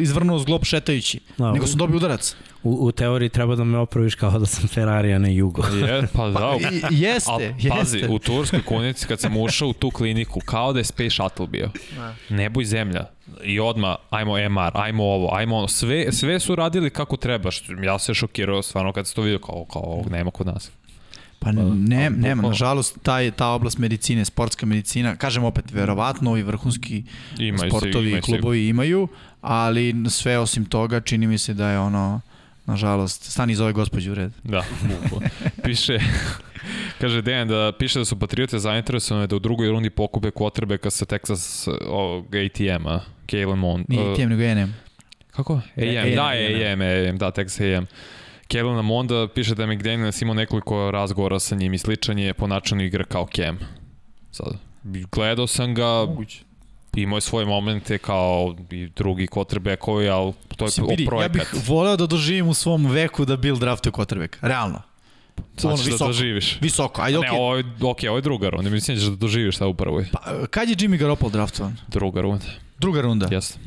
[0.00, 2.36] izvrnuo zglob šetajući, Da, nego sam dobio udarac.
[2.62, 5.62] U, u teoriji treba da me opraviš kao da sam Ferrari, a ne Jugo.
[5.66, 6.56] Je, pa da.
[6.90, 7.68] I, jeste, Al, jeste.
[7.68, 11.46] pazi, u Turskoj kunici kad sam ušao u tu kliniku, kao da je Space Shuttle
[11.46, 11.70] bio.
[12.28, 13.04] Nebo i zemlja.
[13.44, 15.68] I odma ajmo MR, ajmo ovo, ajmo ono.
[15.68, 17.50] Sve, sve su radili kako treba.
[17.50, 20.70] Što, ja se šokirao stvarno kad se to vidio kao, kao ovog nema kod nas.
[21.42, 27.02] Pa ne, nema, nažalost, taj, ta oblast medicine, sportska medicina, kažem opet, verovatno ovi vrhunski
[27.38, 29.08] Ima sportovi i klubovi imaju,
[29.40, 32.20] ali sve osim toga čini mi se da je ono,
[32.66, 34.32] nažalost, stani iz ove gospođe u red.
[34.42, 35.28] Da, bukvalno.
[35.64, 35.98] Piše,
[37.00, 41.04] kaže Dejan da piše da su Patriote zainteresovane da u drugoj rundi pokupe quarterbacka sa
[41.04, 43.84] Texas ovog ATM-a, Kalen Mond.
[43.88, 44.74] Nije tem nego ENM.
[45.30, 45.54] Kako?
[45.54, 46.62] AM, AM, da, AM.
[46.72, 47.86] AM, AM, da, Texas AM.
[48.50, 52.46] Kellen Monda piše da je McDaniels imao nekoliko razgovora sa njim i sličan je po
[52.46, 53.58] načinu igra kao Cam.
[54.32, 54.46] Sad,
[55.12, 56.06] gledao sam ga,
[56.94, 61.08] imao je svoje momente kao i drugi quarterbackovi, ali to je Mislim, o vidi, ja
[61.08, 61.32] projekat.
[61.32, 64.36] bih voleo da doživim u svom veku da Bill draftuje quarterback.
[64.40, 64.82] Realno.
[65.56, 66.06] Sad ono, ćeš da visoko.
[66.06, 66.58] doživiš.
[66.60, 67.38] Visoko, ajde, Ne, okej.
[67.38, 69.74] ovo je, ok, ovo je druga runda, ne mislim da ćeš da doživiš sad u
[69.74, 70.06] prvoj.
[70.12, 71.76] Pa, kad je Jimmy Garoppolo draftovan?
[71.88, 72.44] Druga runda,
[72.78, 73.28] Druga runda.
[73.30, 73.58] jeste.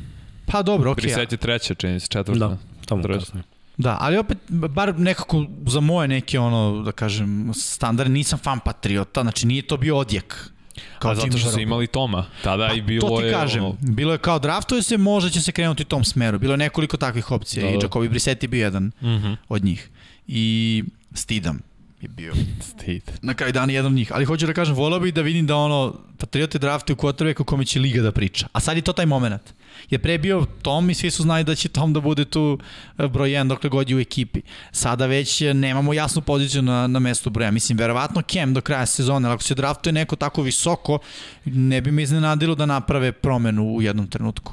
[0.46, 1.02] Pa dobro, okej.
[1.02, 2.48] Briset je treća, čini se, četvrta.
[2.48, 2.56] Da,
[2.86, 3.18] tamo Treća.
[3.18, 3.44] kasnije.
[3.76, 9.22] Da, ali opet, bar nekako za moje neke, ono, da kažem, standarde, nisam fan Patriota,
[9.22, 10.50] znači nije to bio odjek.
[10.98, 12.26] Kao A zato što su imali Toma.
[12.42, 13.32] Tada i bilo to ti je...
[13.32, 16.38] kažem, Ono, bilo je kao draftuje se, možda će se krenuti u tom smeru.
[16.38, 17.86] Bilo je nekoliko takvih opcija Da, i da.
[17.86, 19.36] Jacobi Brissett je bio jedan mm -hmm.
[19.48, 19.90] od njih.
[20.26, 21.60] I Stidham
[22.04, 23.02] je bio Stid.
[23.22, 24.12] na kraju dana jedan od njih.
[24.12, 27.80] Ali hoću da kažem, volao bih da vidim da ono, Patriote quarterback u kome će
[27.80, 28.46] Liga da priča.
[28.52, 29.42] A sad je to taj moment.
[29.90, 32.58] Je pre bio Tom i svi su znali da će Tom da bude tu
[32.98, 34.40] e, broj 1 dokle god je u ekipi.
[34.72, 37.50] Sada već nemamo jasnu poziciju na, na mestu broja.
[37.50, 40.98] Mislim, verovatno Cam do kraja sezone, ako se draftuje neko tako visoko,
[41.44, 44.52] ne bi me iznenadilo da naprave promenu u jednom trenutku.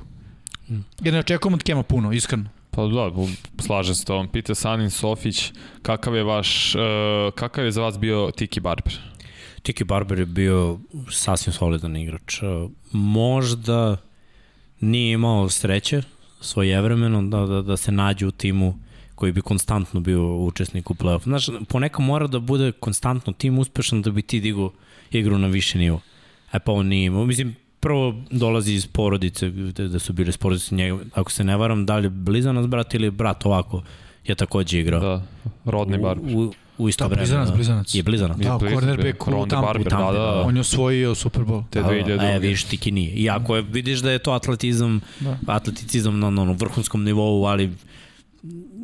[1.01, 2.60] Jer ne očekujem od Kema puno, iskreno.
[2.71, 3.11] Pa da,
[3.59, 4.27] slažem se tobom.
[4.27, 5.51] Pita Sanin Sofić,
[5.81, 6.81] kakav je vaš, uh,
[7.35, 8.99] kakav je za vas bio Tiki Barber?
[9.61, 10.79] Tiki Barber je bio
[11.11, 12.41] sasvim solidan igrač.
[12.41, 13.97] Uh, Možda
[14.79, 16.01] nije imao sreće
[16.41, 18.79] svojevremeno da, da, da se nađe u timu
[19.15, 21.23] koji bi konstantno bio učesnik u play-off.
[21.23, 24.71] Znaš, ponekad mora da bude konstantno tim uspešan da bi ti digo
[25.11, 26.01] igru na više nivo.
[26.53, 27.25] E pa on nije imao.
[27.25, 30.97] Mislim, prvo dolazi iz porodice, da, da su bile porodice njega.
[31.13, 33.83] Ako se ne varam, da li je blizanac brat ili brat ovako
[34.25, 34.99] je takođe igrao.
[35.01, 35.23] Da,
[35.65, 36.35] rodni Barber.
[36.35, 37.21] U, u, u isto Da, vreme.
[37.21, 37.55] blizanac, da.
[37.55, 37.95] blizanac.
[37.95, 38.37] Je blizanac.
[38.37, 39.35] Da, Blizu cornerback bio.
[39.35, 39.45] u.
[39.51, 40.41] Barber, U Tampi, da, da, da.
[40.41, 41.63] On je osvojio Super Bowl.
[41.69, 42.35] Te Da, 2002.
[42.35, 43.11] E, vidiš, Tiki nije.
[43.11, 45.37] Iako je, vidiš da je to atletizam, Da.
[45.41, 45.53] da.
[45.53, 47.69] atleticizam na, na, na vrhunskom nivou, ali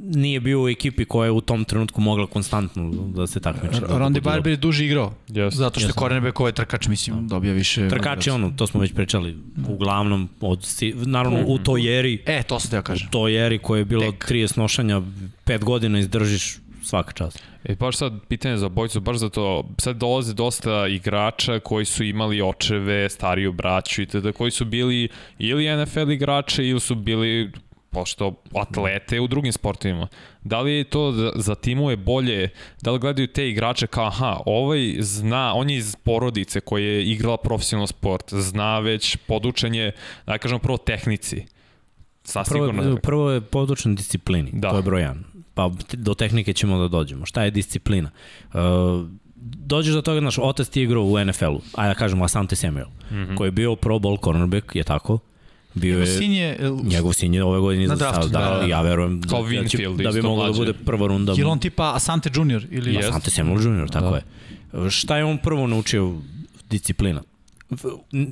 [0.08, 3.80] nije bio u ekipi koja je u tom trenutku mogla konstantno da se takmiče.
[3.80, 5.14] da Rondi Barber je duže igrao.
[5.28, 5.52] Yes.
[5.52, 6.02] Zato što je Jasno.
[6.02, 7.90] cornerback ovaj trkač, mislim, dobija više...
[7.90, 9.38] Trkač je ono, to smo već pričali,
[9.70, 13.08] uglavnom, od, naravno u toj eri, E, to sam teo kažem.
[13.08, 14.30] u toj eri koja je bilo Tek.
[14.30, 15.02] 30 nošanja,
[15.46, 17.44] 5 godina izdržiš svaka čast.
[17.64, 22.42] E, baš sad pitanje za bojicu, baš zato, sad dolaze dosta igrača koji su imali
[22.42, 27.52] očeve, stariju braću i tada, koji su bili ili NFL igrače ili su bili
[27.90, 30.08] pošto atlete u drugim sportovima.
[30.44, 32.50] Da li je to za, timove bolje,
[32.82, 37.06] da li gledaju te igrače kao, aha, ovaj zna, on je iz porodice koja je
[37.06, 39.92] igrala profesionalno sport, zna već podučenje,
[40.26, 41.46] da kažemo prvo tehnici,
[42.24, 42.98] Sa Prvo, sigurno.
[42.98, 44.60] prvo je područna disciplini, Da.
[44.60, 44.70] da.
[44.70, 45.16] to je broj 1.
[45.54, 47.26] Pa do tehnike ćemo da dođemo.
[47.26, 48.10] Šta je disciplina?
[48.54, 48.60] Uh,
[49.44, 53.16] dođeš do toga, znaš, otac ti igrao u NFL-u, a ja kažem Asante Samuel, mm.
[53.16, 53.36] -hmm.
[53.38, 55.20] koji je bio pro bowl cornerback, je tako?
[55.78, 58.58] Bio je, Sin je, jel- njegov sin je ove godine za draftu, da, da, da,
[58.58, 58.66] da.
[58.66, 61.34] ja verujem Kao da, da, Winfield, da bi moglo da bude prva runda.
[61.34, 62.66] je on tipa Asante Junior?
[62.72, 62.94] Ili...
[62.94, 63.10] Jest.
[63.10, 64.16] Asante Samuel Jr., tako Da.
[64.16, 64.90] je.
[64.90, 66.14] Šta je on prvo naučio
[66.70, 67.22] disciplina?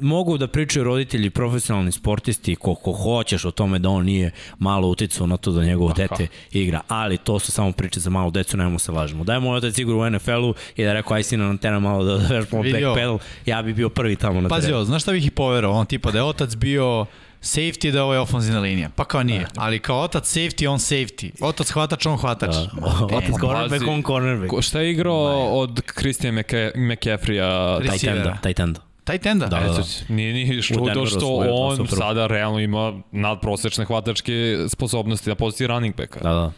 [0.02, 5.28] Mogu da pričaju roditelji, profesionalni sportisti, koliko hoćeš o tome da on nije malo uticao
[5.28, 5.96] na to da njegovo Aha.
[5.98, 9.24] dete igra, ali to su samo priče za malu decu, nemamo se lažemo.
[9.24, 11.82] Da je moj otac igra u NFL-u i da je rekao, aj sina na teren
[11.82, 12.86] malo da vežbamo Vidi ovo.
[12.88, 14.78] backpedal, ja bi bio prvi tamo na Pazi terenu.
[14.78, 15.72] ovo, znaš šta bih i poverao?
[15.72, 17.06] On tipa da je otac bio
[17.46, 18.90] safety da ovo je ofenzivna linija.
[18.96, 19.48] Pa kao nije.
[19.56, 21.32] Ali kao otac safety, on safety.
[21.42, 22.56] Otac hvatač, on hvatač.
[22.56, 22.70] Da.
[23.06, 24.50] Otac ne, cornerback, on cornerback.
[24.50, 27.80] Ko, šta je igrao od Christian McCa- McCaffrey-a?
[27.82, 28.80] Tight enda, tight enda.
[29.04, 29.46] Tight enda?
[29.46, 30.14] Da, da, da.
[30.16, 31.98] Nije ni čudo što on super.
[31.98, 36.20] sada realno ima nadprosečne hvatačke sposobnosti na poziciji running backa.
[36.20, 36.52] Da, da.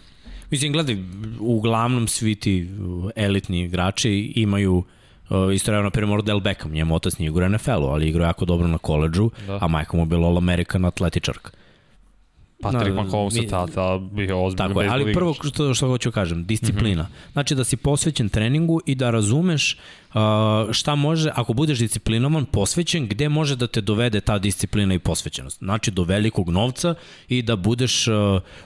[0.50, 0.98] Mislim, gledaj,
[1.40, 2.70] uglavnom svi ti
[3.16, 4.97] elitni igrači imaju Uh,
[5.54, 8.46] isto je, na primjer, Odell Beckham, njemu otac nije igrao u NFL-u, ali igrao jako
[8.46, 9.60] dobro na koleđžu, Da.
[9.62, 11.52] a majka mu je bila All-American atletičarka.
[12.62, 16.46] Patrick Da, Mahomes je tata bio ozbiljno Tako je, ali prvo što, što hoću kažem,
[16.46, 17.04] disciplina.
[17.04, 17.32] Mm -hmm.
[17.34, 20.07] Znači da si posvećen treningu i da razumeš uh,
[20.72, 25.58] šta može, ako budeš disciplinovan, posvećen, gde može da te dovede ta disciplina i posvećenost.
[25.60, 26.96] Znači do velikog novca
[27.30, 28.06] i da budeš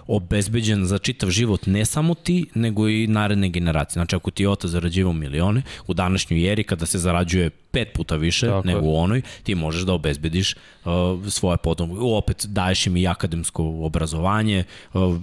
[0.08, 3.94] obezbeđen za čitav život, ne samo ti, nego i naredne generacije.
[3.94, 8.16] Znači ako ti je otac zarađivao milione, u današnjoj jeri kada se zarađuje pet puta
[8.16, 10.92] više Tako nego u onoj, ti možeš da obezbediš uh,
[11.28, 11.96] svoje potomke.
[12.02, 14.64] Opet daješ im i akademsko obrazovanje,
[14.94, 15.16] uh,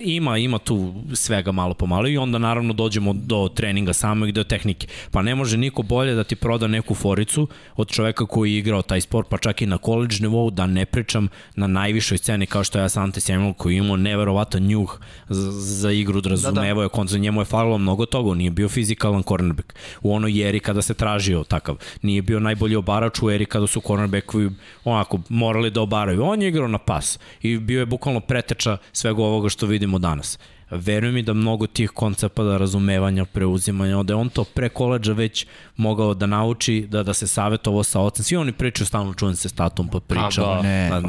[0.00, 4.32] ima ima tu svega malo po malo i onda naravno dođemo do treninga samog i
[4.32, 4.86] do tehnike.
[5.10, 8.82] Pa ne može niko bolje da ti proda neku foricu od čoveka koji je igrao
[8.82, 12.64] taj sport, pa čak i na college nivou, da ne pričam na najvišoj sceni kao
[12.64, 14.98] što je Asante Samuel koji je imao neverovatan njuh
[15.28, 18.68] za, za igru, da razumevao je konca, njemu je falilo mnogo toga, on nije bio
[18.68, 19.74] fizikalan cornerback.
[20.02, 23.80] U onoj eri kada se tražio takav, nije bio najbolji obarač u eri kada su
[23.80, 24.50] cornerbackovi
[24.84, 26.24] onako morali da obaraju.
[26.24, 30.38] On je igrao na pas i bio je bukvalno preteča svega ovoga što vidimo danas.
[30.70, 35.46] Veruj mi da mnogo tih koncepata razumevanja, preuzimanja, da je on to pre koleđa već
[35.76, 38.24] mogao da nauči, da, da se savjetovao sa ocem.
[38.24, 40.44] Svi oni pričaju stalno, čujem se s tatom pa pričam.
[40.44, 40.62] da.
[40.62, 40.90] Ne.
[40.90, 41.02] Da,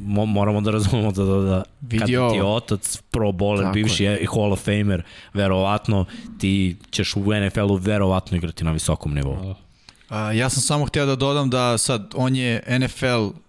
[0.00, 3.74] mo, moramo da razumemo da, da, da Vidi kad ti je otac pro bowler, Tako
[3.74, 4.26] bivši je.
[4.34, 5.02] Hall of Famer,
[5.34, 6.04] verovatno
[6.38, 9.54] ti ćeš u NFL-u verovatno igrati na visokom nivou.
[10.08, 13.06] A, ja sam samo hteo da dodam da sad on je NFL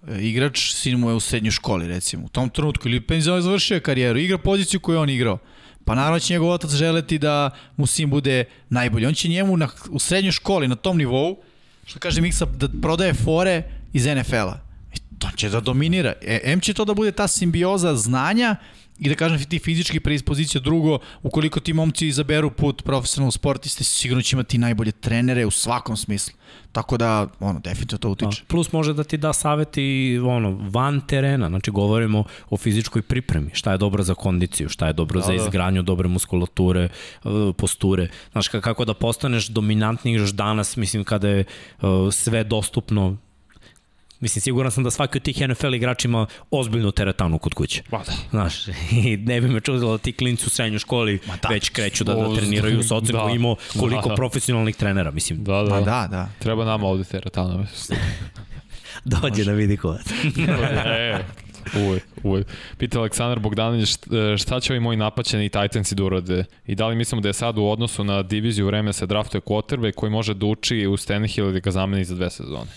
[0.07, 2.25] e, igrač, sin mu je u srednjoj školi recimo.
[2.25, 5.37] U tom trenutku ili penzionar završio karijeru, igra poziciju koju je on igrao.
[5.85, 9.05] Pa naravno će njegov otac želeti da mu sin bude najbolji.
[9.05, 11.37] On će njemu na, u srednjoj školi na tom nivou,
[11.85, 13.63] što kaže Miksa, da prodaje fore
[13.93, 14.59] iz NFL-a.
[14.93, 16.13] I to će da dominira.
[16.21, 18.55] E, M će to da bude ta simbioza znanja
[18.99, 24.21] i da kažem ti fizički predispozicija drugo, ukoliko ti momci izaberu put profesionalnog sportiste, sigurno
[24.21, 26.33] će imati najbolje trenere u svakom smislu.
[26.71, 28.41] Tako da, ono, definitivno to utiče.
[28.41, 28.47] Da.
[28.47, 33.49] Plus može da ti da savjet i ono, van terena, znači govorimo o fizičkoj pripremi,
[33.53, 35.43] šta je dobro za kondiciju, šta je dobro da, za da.
[35.43, 38.07] izgradnju dobre muskulature, eh, posture.
[38.31, 43.17] Znaš, ka- kako da postaneš dominantni igrač danas, mislim, kada je eh, sve dostupno
[44.19, 47.83] Mislim, siguran sam da svaki od tih NFL igrača ima ozbiljnu teretanu kod kuće.
[47.89, 48.11] Pa da.
[48.29, 48.67] Znaš,
[49.05, 51.47] i ne bi me čudilo da ti klinci u srednjoj školi da.
[51.49, 53.21] već kreću da, da treniraju sa ocem da.
[53.21, 54.15] koji imao koliko Da, da.
[54.15, 55.11] profesionalnih trenera.
[55.11, 55.69] Mislim, Da, da.
[55.69, 56.29] Ma da, da.
[56.39, 57.65] Treba nama ovde teretana.
[59.21, 59.99] dođe da vidi ko je.
[60.85, 61.23] e,
[61.87, 62.47] uvek, uvek.
[62.77, 66.95] Pita Aleksandar Bogdanović št- šta će ovi moji napaćeni Titansi da urade i da li
[66.95, 70.45] mislimo da je sad u odnosu na diviziju vreme se draftuje quarterback koji može da
[70.45, 72.71] uči u Stanhill i da ga zameni za dve sezone.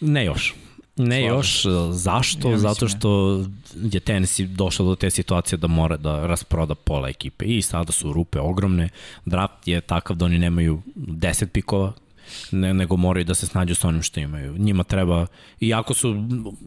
[0.00, 0.54] Ne još.
[0.96, 1.66] Ne Slažem još.
[1.90, 2.50] Zašto?
[2.50, 3.44] Ja Zato što
[3.74, 8.12] je Tennessee došao do te situacije da mora da rasproda pola ekipe i sada su
[8.12, 8.88] rupe ogromne.
[9.24, 11.92] Draft je takav da oni nemaju 10 pikova,
[12.52, 14.58] ne, nego moraju da se snađu sa onim što imaju.
[14.58, 15.26] Njima treba,
[15.60, 16.24] iako su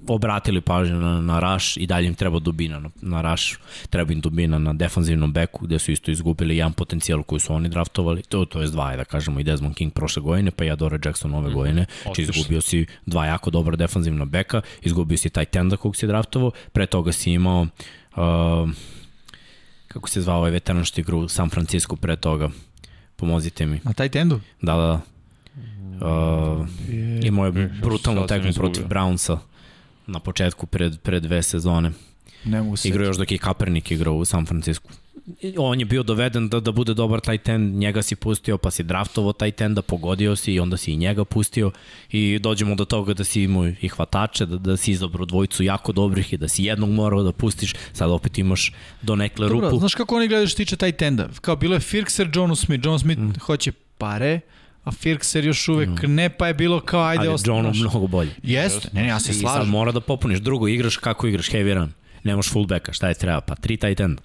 [0.08, 3.58] obratili pažnju na, na rush, i dalje im treba dubina na, na rush,
[3.90, 7.70] treba im dubina na defanzivnom beku, gde su isto izgubili jedan potencijal koji su oni
[7.70, 11.00] draftovali, to, to je dva, da kažemo, i Desmond King prošle godine, pa i Adore
[11.06, 12.40] Jackson ove godine, znači Otišli.
[12.40, 16.86] izgubio si dva jako dobra defanzivna beka, izgubio si taj tenda kog si draftovao, pre
[16.86, 17.68] toga si imao
[18.16, 18.70] uh,
[19.88, 22.50] kako se zvao ovaj veteran što igra u San Francisco pre toga,
[23.16, 23.80] pomozite mi.
[23.84, 24.40] Na taj tendu?
[24.62, 25.02] Da, da, da.
[26.02, 26.68] Uh,
[27.24, 29.38] imao je brutalnu tekmu protiv Brownsa
[30.08, 31.92] na početku pred, pred dve sezone.
[32.46, 32.88] Ne mogu se.
[32.88, 34.90] Igrao još dok je Kaepernick igrao u San Francisco.
[35.58, 38.84] on je bio doveden da, da bude dobar tight end, njega si pustio, pa si
[38.84, 41.72] draftovo tight enda, pogodio si i onda si i njega pustio
[42.10, 45.92] i dođemo do toga da si imao i hvatače, da, da si izabrao dvojicu jako
[45.92, 49.80] dobrih i da si jednog morao da pustiš, sad opet imaš do nekle Dobro, rupu.
[49.80, 51.30] znaš kako oni gledaju što tiče tight enda?
[51.42, 52.86] Kao bilo je Firkser, John Smith.
[52.86, 53.40] John Smith mm.
[53.40, 54.40] hoće pare,
[54.84, 56.16] a Firkser još uvek mm.
[56.16, 57.58] ne, pa je bilo kao ajde Ali ostane.
[57.58, 58.32] Johnu mnogo bolje.
[58.44, 59.70] Jeste, ne, ne, ja se I sad slažem.
[59.70, 60.40] mora da popuniš.
[60.40, 61.92] Drugo, igraš kako igraš, heavy run.
[62.24, 63.42] Nemaš fullbacka, šta je treba?
[63.42, 64.22] Pa tri tight enda.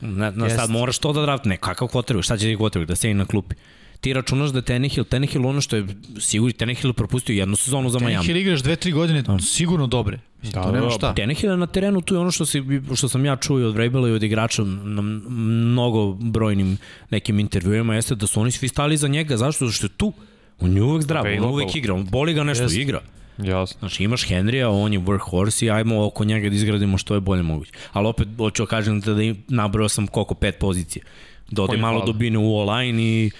[0.00, 2.96] Na, na sad moraš to da draft, ne, kakav quarterback, šta će ti quarterback, da
[2.96, 3.54] sedi na klupi.
[3.96, 5.86] Ti računaš da Tenehill, Tenehill ono što je
[6.18, 8.14] sigurno Tenehill propustio jednu sezonu za Miami.
[8.14, 10.18] Tenehill igraš dve, tri godine, sigurno dobre.
[10.42, 11.14] Da, to nema da, šta.
[11.14, 12.62] Tenehill je na terenu, tu je ono što, si,
[12.96, 16.78] što sam ja čuo i od Vrabela i od igrača na mnogo brojnim
[17.10, 19.64] nekim intervjuima, jeste da su oni svi stali za njega, zašto?
[19.64, 20.12] Zato što je tu.
[20.60, 21.50] On je uvek zdrav, on Available.
[21.52, 22.80] uvek igra, on boli ga nešto, Jeste.
[22.80, 23.00] igra.
[23.38, 23.78] Jasno.
[23.78, 27.42] Znači imaš Henrya, on je workhorse i ajmo oko njega da izgradimo što je bolje
[27.42, 27.72] moguće.
[27.92, 31.04] Ali opet hoću da kažem da im- nabrojao sam koliko pet pozicija.
[31.50, 32.12] Da ode Koji malo fali?
[32.12, 33.30] dubine u all-line i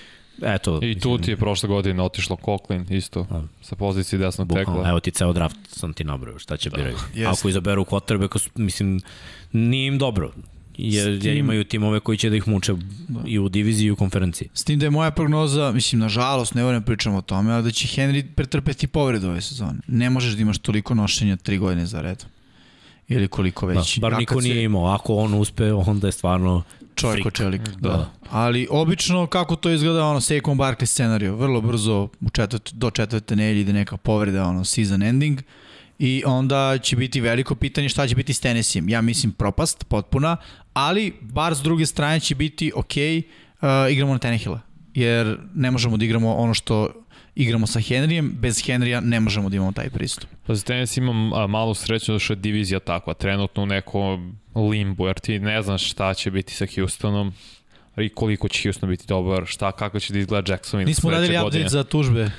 [0.42, 0.80] eto.
[0.82, 3.26] I tu ti je prošle godine otišlo Coughlin isto,
[3.62, 4.88] sa pozicije desnog Bukvalno, tekla.
[4.88, 6.96] evo ti ceo draft sam ti nabrojao, šta će biraju.
[7.14, 7.26] Jeste.
[7.30, 9.00] Ako izaberu quarterbacka, mislim,
[9.52, 10.32] nije im dobro.
[10.78, 12.74] Jer, jer tim- imaju timove koji će da ih muče
[13.26, 14.48] i u diviziji i u konferenciji.
[14.54, 17.64] S tim da je moja prognoza, mislim, nažalost, ne volim da pričam o tome, ali
[17.64, 19.78] da će Henry pretrpeti povredu ove sezone.
[19.88, 22.26] Ne možeš da imaš toliko nošenja tri godine za redom.
[23.08, 23.98] Ili koliko Da, već.
[24.00, 24.86] bar A niko se- nije imao.
[24.86, 26.62] Ako on uspe, onda je stvarno
[26.96, 27.34] Čovjek freak.
[27.34, 27.60] čelik.
[27.68, 27.88] Da.
[27.88, 28.10] Da.
[28.30, 33.36] Ali obično kako to izgleda ono Saquon Barkley scenario, vrlo brzo u četvrt, do četvrte
[33.36, 35.40] nedelje ide neka povreda ono season ending
[35.98, 38.88] i onda će biti veliko pitanje šta će biti s Tennesseeom.
[38.88, 40.36] Ja mislim propast potpuna,
[40.72, 44.60] ali bar s druge strane će biti ok, uh, igramo na Tannehilla.
[44.94, 46.90] Jer ne možemo da igramo ono što
[47.34, 50.30] igramo sa Henryjem, bez Henrya ne možemo da imamo taj pristup.
[50.46, 54.38] Pa za tenis imam a, malu sreću da što je divizija takva, trenutno u nekom
[54.56, 57.32] limbu, jer ti ne znaš šta će biti sa Houstonom
[57.96, 61.38] i koliko će Houston biti dobar, šta, kako će da izgleda Jacksonville Nismo sledeće radili
[61.44, 61.60] godine.
[61.64, 62.30] update za tužbe.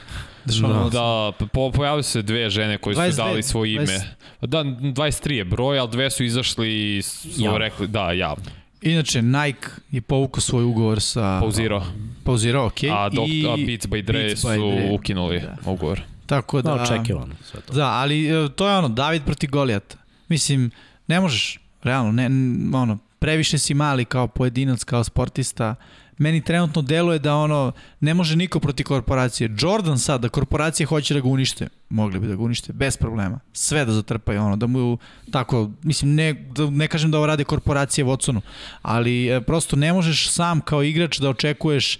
[0.49, 0.61] Se.
[0.91, 3.83] Da, po, pojavili su se dve žene koje su 22, dali svoje ime.
[3.83, 4.01] 20.
[4.41, 7.57] Da, 23 je broj, ali dve su izašli i su Javno.
[7.57, 8.45] rekli, da, javno.
[8.81, 11.39] Inače, Nike je povukao svoj ugovor sa...
[11.41, 11.83] Pauzirao.
[12.23, 12.89] Pauzirao, okej.
[12.93, 14.91] A, dok, I a Beats by Dre Beats su by Dre.
[14.91, 15.55] ukinuli Da.
[15.71, 16.01] ugovor.
[16.25, 16.73] Tako da...
[16.73, 17.73] da, očekivano sve to.
[17.73, 19.97] Da, ali e, to je ono, David proti Golijata.
[20.27, 20.71] Mislim,
[21.07, 22.29] ne možeš, realno, ne,
[22.77, 25.75] ono, previše si mali kao pojedinac, kao sportista.
[26.17, 29.55] Meni trenutno deluje da ono, ne može niko proti korporacije.
[29.59, 33.39] Jordan sad, da korporacije hoće da ga unište, mogli bi da ga unište, bez problema.
[33.53, 34.97] Sve da zatrpaju, ono, da mu
[35.31, 38.41] tako, mislim, ne, da, ne kažem da ovo rade korporacije Watsonu,
[38.81, 41.99] ali e, prosto ne možeš sam kao igrač da očekuješ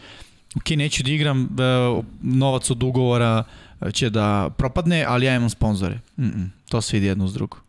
[0.55, 1.47] ok, neću da igram, e,
[2.21, 3.43] novac od ugovora
[3.81, 5.99] e, će da propadne, ali ja imam sponzore.
[6.17, 7.66] Mm -mm, to se vidi jedno uz drugo.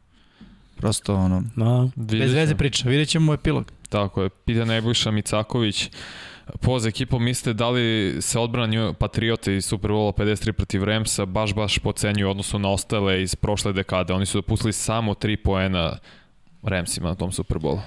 [0.78, 3.72] Prosto ono, Da, bez veze priča, vidjet ćemo epilog.
[3.88, 4.28] Tako je.
[4.28, 5.90] Pita Nebojša Micaković,
[6.60, 11.54] poz ekipom mislite da li se odbrana New Patriota Super Bowl 53 protiv Ramsa baš
[11.54, 14.12] baš pocenjuju u odnosu na ostale iz prošle dekade.
[14.12, 15.98] Oni su dopustili samo 3 poena
[16.62, 17.80] Ramsima na tom Super Bowlu.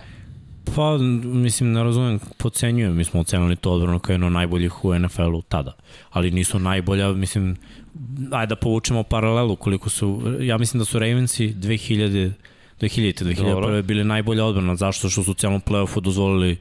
[0.75, 5.41] Pa, mislim, ne razumem, pocenjujem, mi smo ocenili to odbrano kao jedno najboljih u NFL-u
[5.41, 5.73] tada,
[6.09, 7.57] ali nisu najbolja, mislim,
[8.31, 12.31] ajde da povučemo paralelu koliko su, ja mislim da su Ravensi 2000
[12.81, 13.81] 2000 2001 Dobro.
[13.83, 16.57] bili najbolja odbrana, zašto što su u celom play-offu dozvolili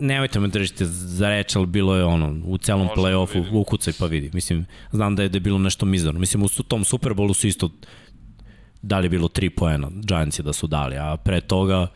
[0.00, 4.06] nemojte me držite za reč, ali bilo je ono, u celom Možemo play-offu, ukucaj pa
[4.06, 4.30] vidi.
[4.32, 6.20] Mislim, znam da je, da je bilo nešto mizarno.
[6.20, 7.70] Mislim, u tom Super Bowlu su isto
[8.82, 11.86] da li je bilo 3 poena, Giantsi da su dali, a pre toga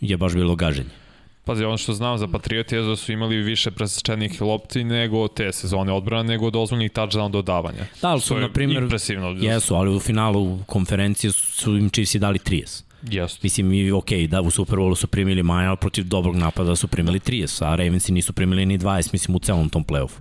[0.00, 0.90] je baš bilo gaženje.
[1.44, 5.52] Pazi, ono što znam za Patriot je da su imali više presečenih lopti nego te
[5.52, 7.86] sezone odbrana, nego dozvoljnih touchdown dodavanja.
[8.02, 9.28] Da, ali su, na primjer, impresivno.
[9.28, 12.82] jesu, ali u finalu konferencije su im Chiefs dali 30.
[13.02, 13.38] Jesu.
[13.42, 16.88] Mislim, i ok, da, u Super Bowlu su primili manje, ali protiv dobrog napada su
[16.88, 20.18] primili 30, a Ravensi nisu primili ni 20, mislim, u celom tom play-offu.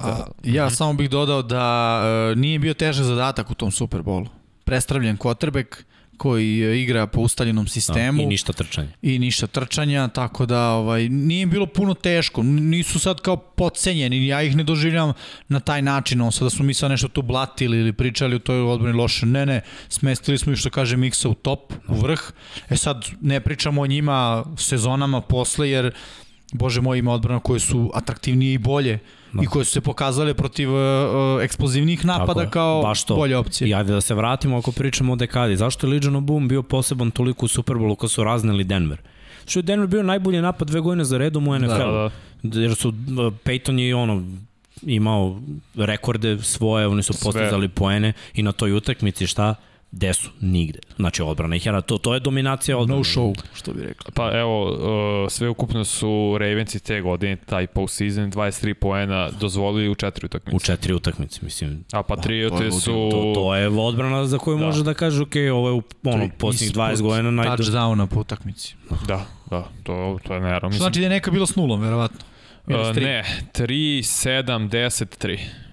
[0.00, 2.00] A, ja samo bih dodao da
[2.32, 4.26] e, nije bio težak zadatak u tom Super Bowlu.
[4.64, 5.82] Prestravljen quarterback
[6.24, 8.88] koji e, igra po ustaljenom sistemu Da, I ništa trčanje.
[9.02, 12.42] i ništa trčanja, tako da ovaj nije bilo puno teško.
[12.42, 15.12] Nisu sad kao podcenjeni, ja ih ne doživljavam
[15.48, 18.60] na taj način, on sada smo mi sad nešto tu blatili ili pričali o toj
[18.62, 19.26] odbrani loše.
[19.26, 22.20] Ne, ne, smestili smo ih što kaže Miksa u top, u vrh.
[22.70, 25.92] E sad ne pričamo o njima sezonama posle jer
[26.52, 28.98] Bože moj, ima odbrana koje su atraktivnije i bolje
[29.34, 29.42] Da.
[29.42, 30.80] i koje su se pokazale protiv uh,
[31.42, 33.16] eksplozivnih napada je, kao baš to.
[33.16, 33.68] bolje opcije.
[33.68, 35.56] I ajde da se vratimo ako pričamo o dekadi.
[35.56, 38.98] Zašto je Legion of Boom bio poseban toliko u Super Bowlu kad su razneli Denver?
[39.46, 41.68] Što je Denver bio najbolji napad dve godine za redom u NFL.
[41.68, 42.10] Da,
[42.42, 42.60] da.
[42.60, 42.94] Jer su, uh,
[43.44, 44.24] Peyton je ono,
[44.82, 45.40] imao
[45.74, 49.54] rekorde svoje, oni su postizali poene i na toj utakmici šta?
[49.94, 50.30] Gde su?
[50.40, 50.78] Nigde.
[50.96, 52.98] Znači odbrana ih je, to, to je dominacija odbrane.
[52.98, 54.12] No show, što bi rekli.
[54.14, 54.62] Pa evo,
[55.24, 60.56] uh, sve ukupno su Ravensi te godine, taj postseason, 23 poena dozvolili u četiri utakmice.
[60.56, 61.84] U četiri utakmice, mislim.
[61.92, 63.08] A Patriote to je su...
[63.10, 64.66] To, to je odbrana za koju Da.
[64.66, 67.56] može da kaže, ok, ovo je u ono, posljednjih 20 godina najbolje.
[67.56, 68.76] Touchdowna po utakmici.
[69.08, 70.58] Da, da, to, to je.
[70.58, 72.18] Što Mislim, znači da je neka bilo s nulom, verovatno.
[72.66, 73.04] Uh, tri.
[73.04, 73.66] ne, 3,
[73.98, 75.63] 7, 10, 3.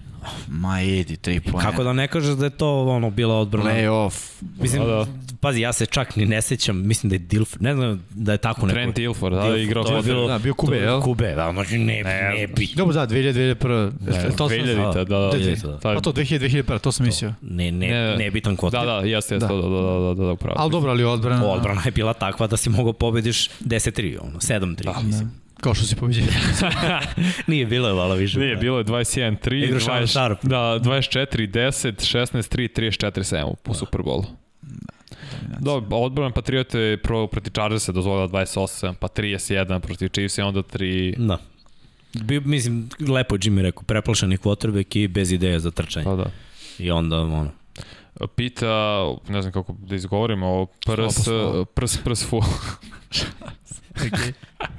[0.48, 1.70] Ma jedi, tri pojene.
[1.70, 3.70] Kako da ne kažeš da je to ono bila odbrana?
[3.70, 4.42] Playoff.
[4.60, 5.06] Mislim, Da, da.
[5.40, 8.38] pazi, ja se čak ni ne sećam, mislim da je Dilfer, ne znam da je
[8.38, 8.74] tako neko.
[8.74, 11.00] Trent Dilford, da, Dilford, igrao to je bilo, Da, bio Kube, jel?
[11.00, 12.68] Kube, da, znači ne, ne, ne bi.
[12.76, 13.92] Dobro, da, 2000, 2001.
[14.00, 15.30] Ne, to 2000, da, da, da.
[15.38, 15.78] 2000, da.
[15.78, 17.34] Pa to 2000, 2001, to sam mislio.
[17.42, 18.72] Ne, ne, Ne, bitan kvot.
[18.72, 19.54] Da, da, jeste, jeste, Da.
[19.54, 20.54] da, da, da, da, da, da, upravo.
[20.58, 21.46] Ali dobro, ali odbrana...
[21.46, 25.00] Odbrana je bila takva da si mogao pobediš 10-3, ono, 7-3, Da.
[25.02, 25.41] mislim.
[25.62, 26.24] Kao što si pobeđen.
[27.46, 28.38] Nije bilo je malo više.
[28.38, 30.38] Nije, bilo je 21-3, Igrao Shannon 20, Sharp.
[30.42, 34.24] da, 24-10, 16-3, 34-7 po Superbolu.
[35.60, 40.62] Dobro, odbrana Patriote je pro, proti Chargersa dozvolila 28, pa 31 protiv Chiefs i onda
[40.62, 41.16] 3...
[41.26, 41.38] Da.
[42.12, 46.04] Bi, mislim, lepo je Jimmy rekao, preplašeni quarterback i bez ideje za trčanje.
[46.04, 46.30] Pa da.
[46.78, 47.50] I onda, ono,
[48.36, 51.64] Pita, ne znam kako da izgovorimo, ovo prs, slovo.
[51.64, 52.40] prs, prs, fu.
[53.94, 54.32] okay.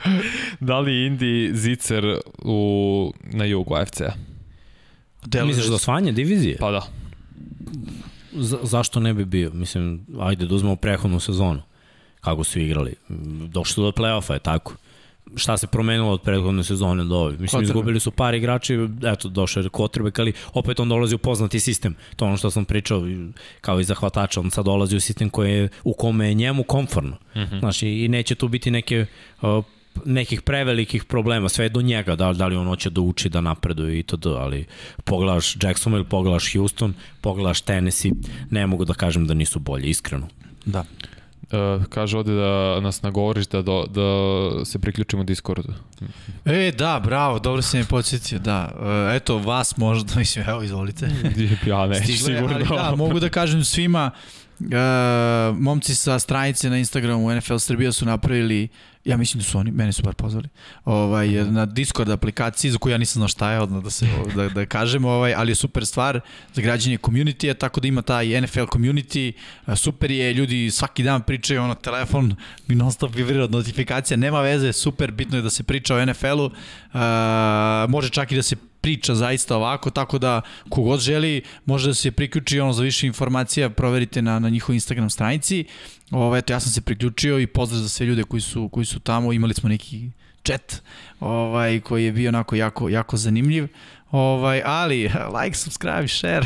[0.60, 4.14] da li je Indy zicer u, na jugu AFC-a?
[5.46, 6.58] misliš da osvajanje divizije?
[6.60, 6.82] Pa da.
[8.34, 9.52] Za, zašto ne bi bio?
[9.54, 11.62] Mislim, ajde da uzmemo prehodnu sezonu.
[12.22, 12.96] Kako su igrali.
[13.48, 14.76] Došli do play-offa, je tako.
[15.36, 17.32] Šta se promenilo od prethodne sezone do ove?
[17.32, 21.60] Mislim, izgubili su par igrači, eto, došao je quarterback, ali opet on dolazi u poznati
[21.60, 21.96] sistem.
[22.16, 23.28] To ono što sam pričao, i-
[23.62, 27.18] kao i zahvatača, on sad dolazi u sistem koji je, u kome je njemu komforno.
[27.36, 27.60] Mm -hmm.
[27.60, 29.06] Znači, i neće tu biti neke
[29.42, 29.64] uh,
[30.06, 33.42] nekih prevelikih problema, sve je do njega, da, da li on hoće da uči, da
[33.42, 34.66] napreduje i to, ali
[35.04, 38.12] pogledaš Jacksonville, pogledaš Houston, pogledaš Tennessee,
[38.50, 40.28] ne mogu da kažem da nisu bolji, iskreno.
[40.66, 40.86] Da.
[41.44, 45.74] Uh, kaže ovde da nas nagovoriš da, do, da se priključimo Discordu.
[46.46, 48.72] E, da, bravo, dobro si me podsjetio, da.
[49.12, 51.10] E, eto, vas možda, mislim, evo, izvolite.
[51.68, 52.56] ja ne, Stigle, sigurno.
[52.56, 54.12] ali da, mogu da kažem svima,
[54.60, 54.68] uh,
[55.58, 58.68] momci sa stranice na Instagramu NFL Srbija su napravili,
[59.06, 60.50] ja mislim da su oni, mene su bar pozvali,
[60.86, 64.50] ovaj, na Discord aplikaciji za koju ja nisam znao šta je, odmah da, se, da,
[64.50, 66.20] da kažem, ovaj, ali je super stvar
[66.54, 69.32] za građanje community tako da ima taj NFL community,
[69.76, 72.36] super je, ljudi svaki dan pričaju, ono, telefon
[72.68, 76.06] mi non stop vibrira od notifikacija, nema veze, super, bitno je da se priča o
[76.06, 76.52] NFL-u, uh,
[77.90, 82.12] može čak i da se priča zaista ovako, tako da kogod želi može da se
[82.12, 85.66] priključi ono za više informacija, proverite na, na njihovoj Instagram stranici.
[86.12, 89.00] Ovo, eto, ja sam se priključio i pozdrav za sve ljude koji su, koji su
[89.00, 90.10] tamo, imali smo neki
[90.44, 90.82] chat
[91.20, 93.68] ovaj, koji je bio onako jako, jako zanimljiv.
[94.12, 95.12] Ovaj, ali,
[95.44, 96.46] like, subscribe, share.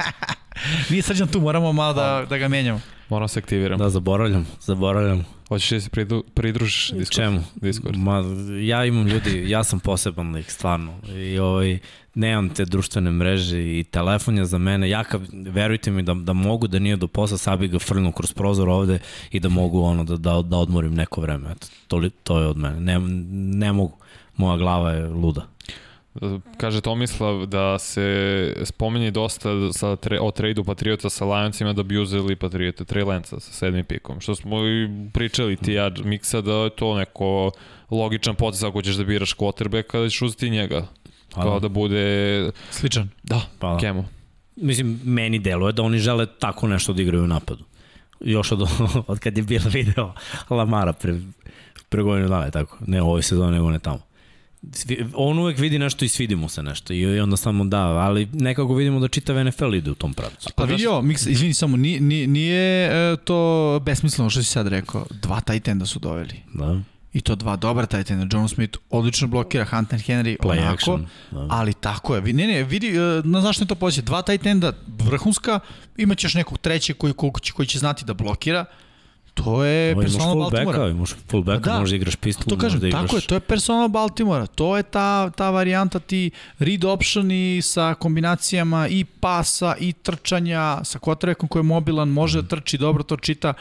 [0.90, 2.80] Nije srđan tu, moramo malo da, da ga menjamo.
[3.08, 3.78] Moram se aktiviram.
[3.78, 5.24] Da, zaboravljam, zaboravljam.
[5.48, 7.16] Hoćeš da se pridu, pridružiš Discord?
[7.16, 7.40] Čemu?
[7.54, 7.96] Discord.
[7.98, 8.24] Ma,
[8.62, 10.92] ja imam ljudi, ja sam poseban lik, stvarno.
[11.08, 11.78] I ovaj,
[12.14, 14.88] nemam te društvene mreže i telefon je za mene.
[14.88, 18.12] Ja kad, verujte mi da, da mogu da nije do posla, sad bi ga frnuo
[18.12, 18.98] kroz prozor ovde
[19.30, 21.50] i da mogu ono da, da, da odmorim neko vreme.
[21.50, 22.80] Eto, to, to je od mene.
[22.80, 22.98] Ne,
[23.58, 23.96] ne mogu.
[24.36, 25.46] Moja glava je luda.
[26.56, 31.98] Kaže Tomislav da se spominje dosta sa tre, o tradu Patriota sa Lioncima da bi
[31.98, 34.20] uzeli Patriota Trey Lanca sa sedmim pikom.
[34.20, 37.50] Što smo i pričali ti ja miksa da je to neko
[37.90, 40.86] logičan potes ako ćeš da biraš quarterbacka da ćeš uzeti njega.
[41.34, 41.68] Pa Kao da.
[41.68, 42.50] bude...
[42.70, 43.08] Sličan.
[43.22, 43.78] Da, Pa da.
[43.78, 44.08] Kemo.
[44.56, 47.64] Mislim, meni deluje da oni žele tako nešto da igraju u napadu.
[48.20, 48.62] Još od,
[49.06, 50.12] od kad je bilo video
[50.50, 51.20] Lamara pre,
[51.88, 52.78] pre godinu dana, je tako.
[52.86, 54.00] Ne u ovoj sezoni, nego ne tamo.
[55.14, 58.74] On uvek vidi nešto i svidi mu se nešto i, onda samo da, ali nekako
[58.74, 60.50] vidimo da čitav NFL ide u tom pravcu.
[60.56, 63.36] Pa vidi ovo, Miks, izvini samo, nije, nije, nije to
[63.80, 65.06] besmisleno što si sad rekao.
[65.12, 66.40] Dva tight enda su doveli.
[66.54, 66.80] Da,
[67.12, 68.26] I to dva dobra tight enda.
[68.32, 70.74] John Smith odlično blokira, Hunter Henry play onako.
[70.74, 71.06] action.
[71.30, 71.46] Da.
[71.50, 72.20] Ali tako je.
[72.20, 74.02] Vi- Ne, ne, vidi, e, na zašto je to pođe?
[74.02, 75.60] Dva tight enda vrhunska,
[75.96, 78.64] imaćeš nekog trećeg koji, koji, će, koji će znati da blokira.
[79.44, 80.88] To je Ovo, imaš persona fullbacka, Baltimora.
[80.88, 81.72] imaš fullbacka, da.
[81.72, 81.80] da.
[81.80, 83.02] možda igraš pistol, To kažem, možda igraš...
[83.02, 84.46] tako je, to je persona Baltimora.
[84.46, 90.84] To je ta, ta varijanta ti read option i sa kombinacijama i pasa i trčanja
[90.84, 93.54] sa quarterbackom koji je mobilan, može da trči, dobro to čita.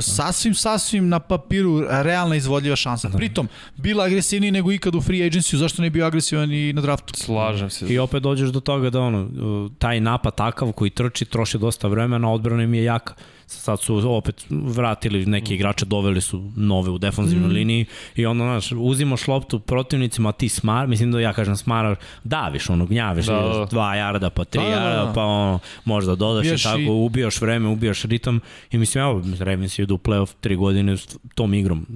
[0.00, 3.10] Sasvim, sasvim na papiru realna izvodljiva šansa.
[3.16, 7.14] Pritom, bila agresivniji nego ikad u free agenciju, zašto ne bio agresivan i na draftu?
[7.16, 7.86] Slažem se.
[7.88, 12.32] I opet dođeš do toga da ono, taj napad takav koji trči, troši dosta vremena,
[12.32, 13.14] odbrana im je jaka.
[13.52, 17.52] Sad su opet vratili neke igrače, doveli su nove u defanzivnoj mm.
[17.52, 21.98] liniji i onda, znaš, uzimaš loptu protivnicima, a ti smar, mislim da ja kažem smaraš,
[22.24, 23.66] daviš, ono, gnjaviš, da, da.
[23.70, 24.80] dva jarda, pa tri da, da, da.
[24.80, 26.88] jarda, pa ono, možda dodaš i tako, i...
[26.90, 28.40] ubijaš vreme, ubijaš ritam
[28.70, 31.86] i mislim, evo, Ravens idu u playoff tri godine s tom igrom.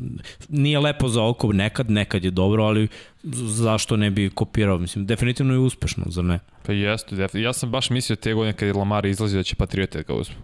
[0.48, 2.88] Nije lepo za oko, nekad, nekad je dobro, ali
[3.32, 6.38] zašto ne bi kopirao, mislim, definitivno je uspešno, za ne?
[6.66, 7.28] Pa jeste.
[7.34, 10.14] Ja sam baš mislio te godine kad je Lamar izlazio da će Patriote da ga
[10.14, 10.36] uzmu.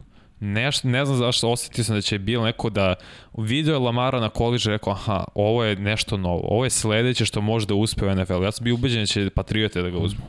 [0.45, 2.95] Ne, ne znam zašto osetio sam da će bilo neko da
[3.39, 7.41] video je Lamara na koliđu rekao aha, ovo je nešto novo, ovo je sledeće što
[7.41, 8.43] može da uspe u NFL.
[8.43, 10.23] Ja sam bio ubeđen da će Patriote da ga uzmu.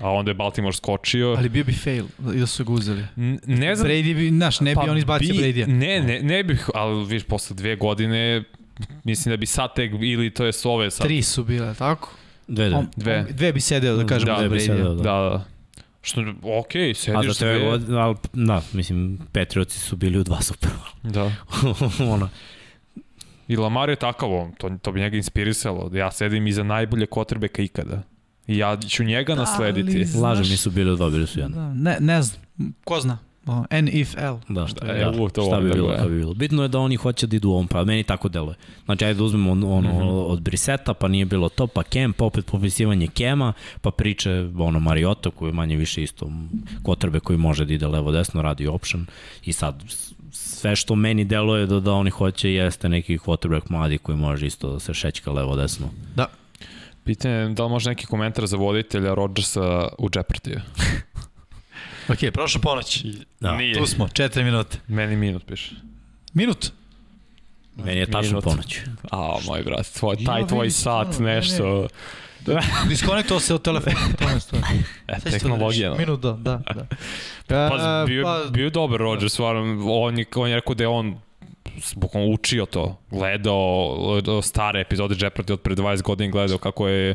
[0.00, 1.34] A onda je Baltimore skočio.
[1.38, 3.04] Ali bio bi fail da su ga uzeli.
[3.16, 3.90] N ne znam.
[3.90, 5.66] Brady bi, znaš, ne pa bi on izbacio bi, Brady-a.
[5.66, 8.44] Ne, ne, ne bih, ali viš, posle dve godine
[9.04, 11.06] mislim da bi sad tek, ili to je ove sad.
[11.06, 12.14] Tri su bile, tako?
[12.48, 12.86] Dve, dve.
[12.96, 13.26] dve.
[13.30, 15.02] dve bi sedeo, da kažemo, da, da bi sedeo, da.
[15.02, 15.02] da.
[15.02, 15.57] da.
[16.02, 17.60] Što, ok, sediš A da sve.
[17.60, 20.70] God, ali, da, mislim, Patriotsi su bili u dva Super
[21.02, 21.32] Da.
[22.12, 22.28] Ona.
[23.48, 25.90] I Lamar je takav, on, to, to bi njega inspirisalo.
[25.92, 28.02] Ja sedim iza najbolje kotrbeka ikada.
[28.46, 30.06] I ja ću njega da, naslediti.
[30.14, 31.52] Ali, Lažem, nisu bili u dva, bili su jedan.
[31.52, 32.40] Da, ne, ne znam,
[32.84, 33.18] ko zna.
[33.70, 34.36] N if L.
[34.48, 36.34] Da, šta, e, da, u, to šta bi bilo, šta bi bilo.
[36.34, 38.54] Bitno je da oni hoće da idu u ovom, pa meni tako deluje.
[38.84, 40.26] Znači, ajde da uzmemo ono, ono mm -hmm.
[40.26, 44.80] od Briseta, pa nije bilo to, pa Kem, pa opet popisivanje Kema, pa priče ono
[44.80, 46.30] Mariota koji je manje više isto
[46.82, 49.06] kotrbe koji može da ide levo desno, radi option
[49.44, 49.82] i sad
[50.30, 54.72] sve što meni deluje da, da oni hoće jeste neki quarterback mladi koji može isto
[54.72, 55.88] da se šećka levo desno.
[56.16, 56.26] Da.
[57.04, 60.60] Pitanje je da li može neki komentar za voditelja Rodgersa u Jeopardy?
[62.08, 63.04] Ok, prošla ponoć.
[63.40, 63.56] Da.
[63.56, 63.78] Nije.
[63.78, 64.78] Tu smo, četiri minute.
[64.88, 65.74] Meni minut piše.
[66.34, 66.72] Minut?
[67.76, 68.78] Meni je tačno ponoć.
[69.10, 71.88] A, moj brat, tvoj, taj tvoj sat, nešto...
[72.46, 73.96] Da, diskonektovao se od telefona.
[74.18, 74.62] To je stvar.
[75.06, 75.94] E, tehnologija.
[75.94, 76.60] Minut, da, da.
[76.74, 76.86] da.
[77.68, 79.92] Pa, bio, pa, bio dobar Roger, stvarno.
[79.92, 81.20] On je, on je rekao da je on
[81.96, 87.14] bukvalno učio to, gledao stare epizode Jeopardy od pre 20 godina, gledao kako je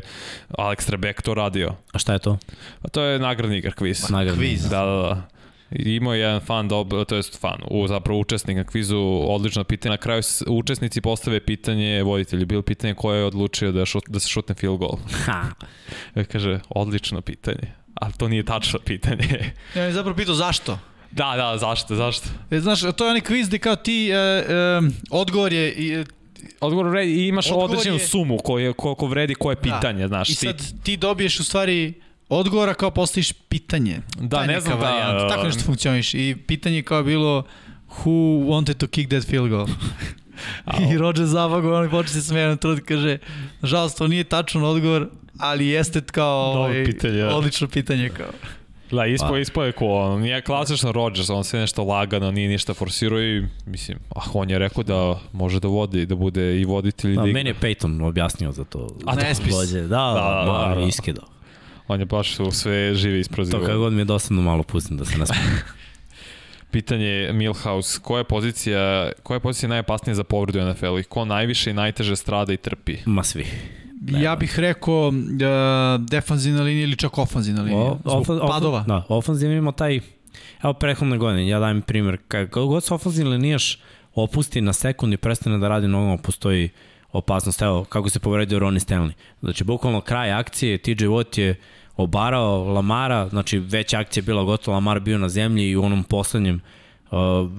[0.58, 1.74] Alex Trebek to radio.
[1.92, 2.38] A šta je to?
[2.82, 4.10] A to je nagradni igar kviz.
[4.10, 4.38] Nagradni.
[4.38, 4.62] Kviz.
[4.62, 5.28] Da, da, da.
[5.70, 9.90] Imao je jedan fan, dobro, to je fan, u, zapravo učesnik na kvizu, odlično pitanje.
[9.90, 12.46] Na kraju učesnici postave pitanje voditelju.
[12.46, 14.98] Bilo pitanje ko je odlučio da, šut, da se šutne field goal.
[15.24, 15.42] Ha.
[16.32, 17.72] Kaže, odlično pitanje.
[17.94, 19.52] Ali to nije tačno pitanje.
[19.74, 20.78] ja mi zapravo pitao zašto.
[21.14, 22.28] Da, da, zašto, zašto?
[22.50, 24.44] E, znaš, to je onaj kviz gde kao ti, e, e,
[25.10, 26.00] odgovor je...
[26.00, 26.04] E,
[26.60, 28.06] odgovor vredi i imaš odgovor određenu je...
[28.06, 29.60] sumu koje, koliko vredi koje da.
[29.60, 30.08] pitanje, da.
[30.08, 30.28] znaš.
[30.28, 31.94] I sad ti, ti dobiješ u stvari
[32.28, 34.00] odgovora kao postaviš pitanje.
[34.20, 35.28] Da, ne znam da...
[35.28, 36.14] Tako nešto funkcioniš.
[36.14, 37.42] I pitanje kao bilo
[37.88, 39.66] who wanted to kick that field goal?
[40.90, 43.18] I Roger Zabago, on počne se smejan trud, kaže,
[43.60, 47.36] nažalost, to nije tačan odgovor, ali jeste kao ovaj, pitanje, ja.
[47.36, 48.30] odlično pitanje kao.
[48.94, 49.38] Da, ispo, pa.
[49.38, 53.44] ispo je ko, on nije klasično Rodgers, on sve nešto lagano, nije ništa forsirao i,
[53.66, 57.14] mislim, ah, on je rekao da može da vodi, da bude i voditelj.
[57.14, 58.88] Da, da meni je Peyton objasnio za to.
[59.06, 59.54] A Nespis.
[59.72, 60.86] Da, da, da, da, da, da.
[60.86, 61.22] iske da.
[61.88, 63.60] On je baš sve žive isprozivao.
[63.60, 65.24] To kada god mi je dosadno malo pustim da se ne
[66.70, 71.04] Pitanje je Milhouse, koja je pozicija, koja je pozicija najopasnija za povredu u NFL-u i
[71.04, 72.96] ko najviše i najteže strada i trpi?
[73.04, 73.46] Ma svi.
[74.06, 74.18] Nema.
[74.18, 75.14] Ja bih rekao uh,
[76.08, 77.80] defanzivna linija ili čak ofanzivna linija.
[77.80, 78.84] O, ofan, padova.
[78.88, 80.00] Da, ofanzivna ima taj,
[80.62, 83.78] evo prehodne godine, ja dajem primjer, kako god se ofanzivna linijaš
[84.14, 86.68] opusti na sekund i prestane da radi nogama, postoji
[87.12, 87.62] opasnost.
[87.62, 89.12] Evo, kako se povredio Ronnie Stanley.
[89.40, 91.60] Znači, bukvalno kraj akcije, TJ Watt je
[91.96, 96.04] obarao Lamara, znači već akcija je bila gotova, Lamar bio na zemlji i u onom
[96.04, 96.62] poslednjem uh,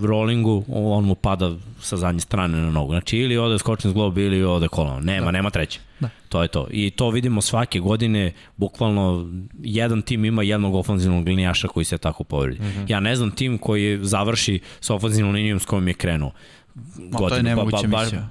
[0.01, 2.91] rollingu, on mu pada sa zadnje strane na nogu.
[2.91, 4.99] Znači ili ode skočni zglob ili ode kolano.
[4.99, 5.31] Nema, da.
[5.31, 5.79] nema treće.
[5.99, 6.09] Da.
[6.29, 6.67] To je to.
[6.71, 9.29] I to vidimo svake godine, bukvalno
[9.63, 12.61] jedan tim ima jednog ofanzivnog linijaša koji se tako povredi.
[12.61, 12.91] Mm -hmm.
[12.91, 16.31] Ja ne znam tim koji završi sa ofanzivnom linijom s kojom je krenuo.
[16.97, 18.27] Godinu, to je nemoguća ba, ba, misija.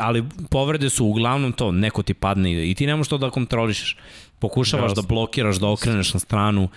[0.00, 3.96] Ali povrede su uglavnom to, neko ti padne i ti nemaš to da kontrolišeš.
[4.38, 6.68] Pokušavaš da blokiraš, da okreneš na stranu,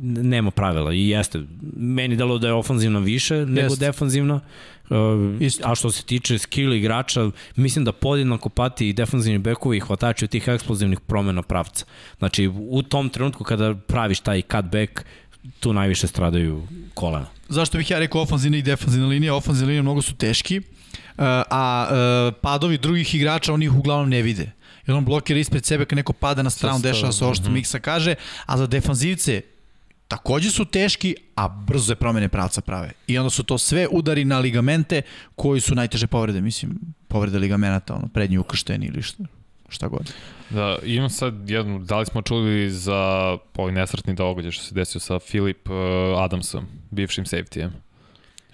[0.00, 1.42] nema pravila i jeste.
[1.76, 3.80] Meni delo da je ofanzivna više nego Jest.
[3.80, 4.40] defanzivna.
[4.90, 4.96] Uh,
[5.64, 10.24] a što se tiče skill igrača, mislim da podjednako pati i defanzivni bekovi i hvatači
[10.24, 11.84] od tih eksplozivnih promena pravca.
[12.18, 15.04] Znači, u tom trenutku kada praviš taj cutback,
[15.60, 16.62] tu najviše stradaju
[16.94, 17.26] kolena.
[17.48, 19.34] Zašto bih ja rekao ofanzivna i defanzivna linija?
[19.34, 20.64] Ofanzivna linija mnogo su teški, uh,
[21.50, 24.52] a uh, padovi drugih igrača oni ih uglavnom ne vide
[24.86, 27.52] jer on blokira ispred sebe kad neko pada na stranu, dešava se ovo što -hmm.
[27.52, 28.14] Miksa kaže,
[28.46, 29.42] a za defanzivce
[30.08, 32.92] takođe su teški, a brzo je promene pravca prave.
[33.06, 35.02] I onda su to sve udari na ligamente
[35.34, 36.78] koji su najteže povrede, mislim,
[37.08, 39.24] povrede ligamenata, ono, prednji ukršteni ili šta,
[39.68, 40.12] šta god.
[40.50, 45.00] Da, imam sad jednu, da li smo čuli za ovaj nesretni događaj što se desio
[45.00, 45.76] sa Filip uh,
[46.22, 47.70] Adamsom, bivšim safety-em?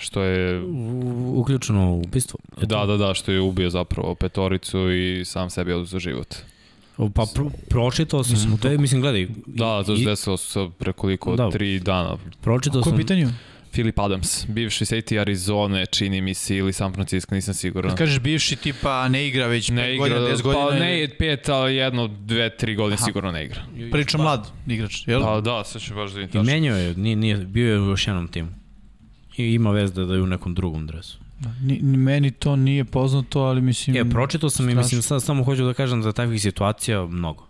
[0.03, 0.61] što je...
[0.61, 2.39] U, uključeno ubistvo.
[2.63, 6.35] Da, da, da, što je ubio zapravo petoricu i sam sebi oduzeo život.
[6.97, 9.29] Pa pro, pročitao sam, mislim, to je, mislim, gledaj.
[9.47, 12.17] Da, to se desilo sa prekoliko da, tri dana.
[12.41, 12.93] Pročitao sam...
[12.93, 13.29] Koje pitanju?
[13.73, 17.91] Philip Adams, bivši safety Arizone, čini mi se, ili San Francisco, nisam siguran.
[17.91, 20.67] Kad kažeš bivši tipa ne igra već ne 5 igra, godina, 10 godina.
[20.69, 23.05] Pa ne pet, ali jedno, dve, tri godine Aha.
[23.05, 23.63] sigurno ne igra.
[23.93, 25.23] Priča mlad igrač, jel?
[25.23, 27.85] Pa da, sve ću baš da vidim I menjao je, nije, nije, bio je u
[27.85, 28.49] još jednom timu.
[29.37, 31.19] I ima vez da, da je u nekom drugom dresu.
[31.63, 33.97] Ni, ni meni to nije poznato, ali mislim...
[33.97, 37.47] Je, pročitao sam i mislim, sad samo hoću da kažem da takvih situacija mnogo.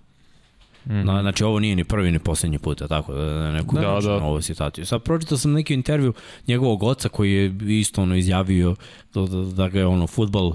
[0.87, 1.21] Mm -hmm.
[1.21, 4.15] znači ovo nije ni prvi ni poslednji put, tako da neku da, da.
[4.15, 4.87] ovu situaciju.
[4.87, 6.13] Sad pročitao sam neki intervju
[6.49, 8.77] njegovog oca koji je isto ono izjavio
[9.15, 10.53] da, da, da ga je ono futbal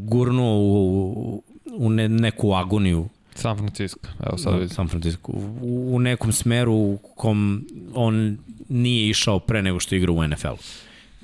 [0.00, 1.42] gurnuo u,
[1.76, 4.74] u ne, neku agoniju San Francisco, evo sad da, vidim.
[4.74, 5.32] San Francisco.
[5.32, 8.38] U, u nekom smeru u kom on
[8.68, 10.56] nije išao pre nego što igra u NFL-u.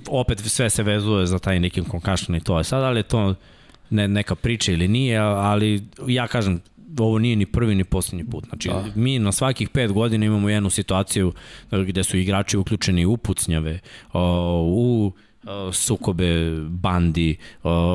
[0.08, 3.34] Opet sve se vezuje za taj neki concussion i to je sad, ali to
[3.90, 6.60] ne, neka priča ili nije, ali ja kažem,
[6.98, 8.44] ovo nije ni prvi ni poslednji put.
[8.48, 8.84] Znači, da.
[8.94, 11.32] mi na svakih pet godina imamo jednu situaciju
[11.72, 13.78] e, gde su igrači uključeni u pucnjave,
[14.64, 15.12] u
[15.72, 17.36] sukobe bandi,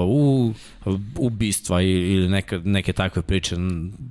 [0.07, 0.53] u
[1.17, 3.55] ubistva ili neka, neke takve priče.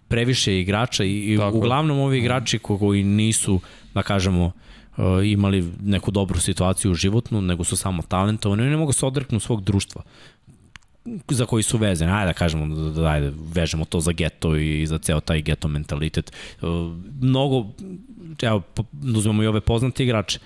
[0.09, 1.57] Previše igrača i Tako.
[1.57, 3.61] uglavnom ovi igrači koji nisu,
[3.95, 4.53] da kažemo,
[5.25, 9.65] imali neku dobru situaciju životnu, nego su samo talentovani, oni ne mogu se odreknu svog
[9.65, 10.03] društva
[11.29, 12.13] za koji su vezani.
[12.13, 15.69] Ajde da kažemo, da, da, ajde, vežemo to za geto i za ceo taj geto
[15.69, 16.33] mentalitet.
[16.63, 16.69] Uh,
[17.21, 17.67] mnogo,
[18.43, 20.39] evo, da uzmemo i ove poznate igrače.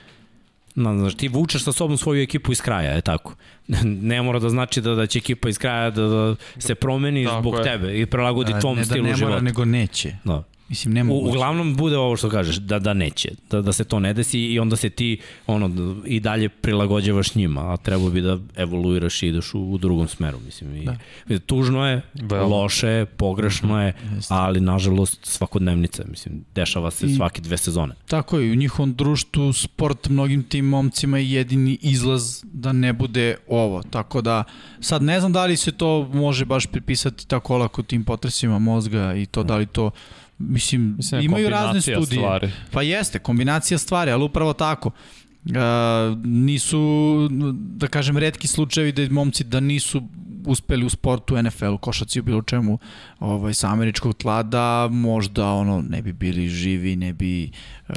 [0.75, 3.35] Znaš, ti vučeš sa sobom svoju ekipu iz kraja, je tako.
[3.85, 7.41] ne mora da znači da, da će ekipa iz kraja da, da se promeni tako
[7.41, 7.63] zbog je.
[7.63, 9.17] tebe i prilagodi da, tom stilu života.
[9.17, 10.17] Ne da ne mora, nego neće.
[10.25, 10.43] Da.
[10.69, 14.01] Mislim, nema U, uglavnom bude ovo što kažeš, da, da neće, da, da se to
[14.01, 18.39] ne desi i onda se ti ono, i dalje prilagođavaš njima, a treba bi da
[18.57, 20.39] evoluiraš i ideš u, u drugom smeru.
[20.47, 20.77] Mislim.
[20.77, 21.39] I, da.
[21.39, 22.51] Tužno je, Well.
[22.51, 23.93] loše je, pogrešno je,
[24.29, 26.05] ali nažalost svakodnevnica.
[26.11, 27.95] Mislim, dešava se I, svake dve sezone.
[28.07, 33.37] Tako je, u njihovom društvu sport mnogim tim momcima je jedini izlaz da ne bude
[33.49, 33.83] ovo.
[33.83, 34.45] Tako da,
[34.81, 39.15] sad ne znam da li se to može baš pripisati tako lako tim potresima mozga
[39.15, 39.91] i to da li to
[40.39, 42.21] Mislim, Mislim imaju razne studije.
[42.21, 42.51] Stvari.
[42.71, 44.91] Pa jeste, kombinacija stvari, ali upravo tako.
[45.45, 50.03] Uh, nisu, da kažem, redki slučajevi da momci da nisu
[50.47, 52.79] uspeli u sportu, NFL-u, košaci u bilo čemu
[53.21, 57.51] ovaj, sa američkog tla da možda ono ne bi bili živi, ne bi
[57.89, 57.97] uh,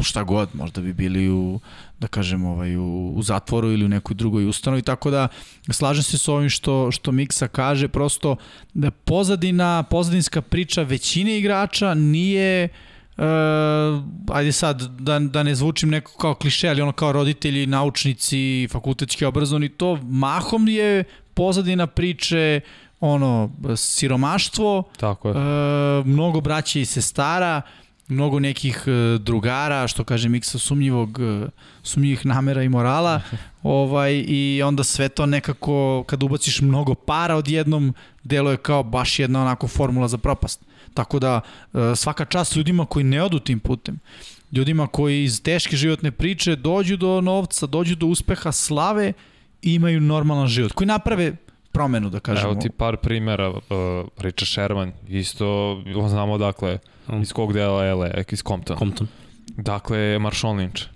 [0.00, 1.60] šta god, možda bi bili u
[2.00, 5.28] da kažem ovaj u, u zatvoru ili u nekoj drugoj ustanovi tako da
[5.70, 8.36] slažem se sa ovim što što Miksa kaže prosto
[8.74, 12.95] da pozadina pozadinska priča većine igrača nije Uh,
[14.32, 19.24] ajde sad, da, da ne zvučim neko kao kliše, ali ono kao roditelji, naučnici, fakultetski
[19.24, 21.04] obrazovni, to mahom je
[21.34, 22.60] pozadina priče
[23.00, 25.34] ono, siromaštvo, Tako je.
[25.34, 27.62] Uh, mnogo braće i sestara,
[28.08, 31.48] mnogo nekih uh, drugara, što kaže miksa sumnjivog, uh,
[31.82, 33.20] sumnjivih namera i morala,
[33.62, 39.18] ovaj, i onda sve to nekako, kad ubaciš mnogo para odjednom, delo je kao baš
[39.18, 40.60] jedna onako formula za propast.
[40.96, 43.98] Tako da uh, svaka čast ljudima koji ne odu tim putem,
[44.52, 49.12] ljudima koji iz teške životne priče dođu do novca, dođu do uspeha, slave
[49.62, 51.36] i imaju normalan život, koji naprave
[51.72, 52.52] promenu, da kažemo.
[52.52, 53.60] Evo ti par primera, uh,
[54.18, 56.78] Richard Sherman, isto znamo dakle,
[57.22, 58.78] iz kog dela LA, iz Compton.
[58.78, 59.08] Compton.
[59.56, 60.95] Dakle, Marshall Lynch.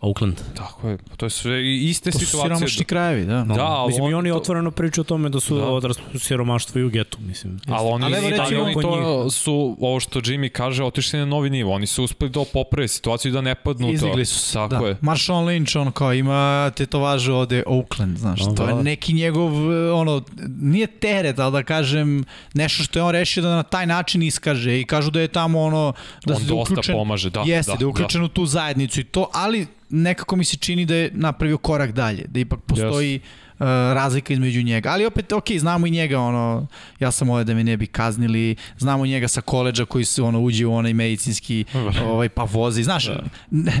[0.00, 0.40] Oakland.
[0.56, 2.30] Tako je, to je sve iste situacije.
[2.30, 3.42] To su siromašni krajevi, da.
[3.42, 5.66] Da, ali mislim, on, i oni otvoreno pričaju o tome da su da.
[5.66, 7.60] odrasli u siromaštvu i u getu, mislim.
[7.68, 9.32] Ali oni, ali, ali, ali oni to njih.
[9.32, 11.72] su, ovo što Jimmy kaže, otišli na novi nivo.
[11.72, 14.30] Oni su uspeli da poprave situaciju da ne padnu Izigli to.
[14.30, 14.88] su Tako da.
[14.88, 14.96] je.
[15.00, 18.54] Marshall Lynch, on kao ima tetovažu ovde Oakland, znaš, da.
[18.54, 19.52] to je neki njegov,
[19.94, 20.22] ono,
[20.60, 24.80] nije teret, ali da kažem, nešto što je on rešio da na taj način iskaže
[24.80, 25.92] i kažu da je tamo ono,
[26.26, 27.42] da on se dosta uključen, pomaže, da.
[27.46, 28.24] Jeste, da, da je uključen da.
[28.24, 32.24] u tu zajednicu i to, ali nekako mi se čini da je napravio korak dalje,
[32.28, 33.50] da ipak postoji yes.
[33.60, 34.90] Uh, razlika između njega.
[34.90, 36.66] Ali opet, ok, znamo i njega, ono,
[37.00, 40.22] ja sam ovde da me ne bi kaznili, znamo i njega sa koleđa koji se
[40.22, 41.64] ono, uđe u onaj medicinski,
[42.10, 43.22] ovaj, pa vozi, znaš, da.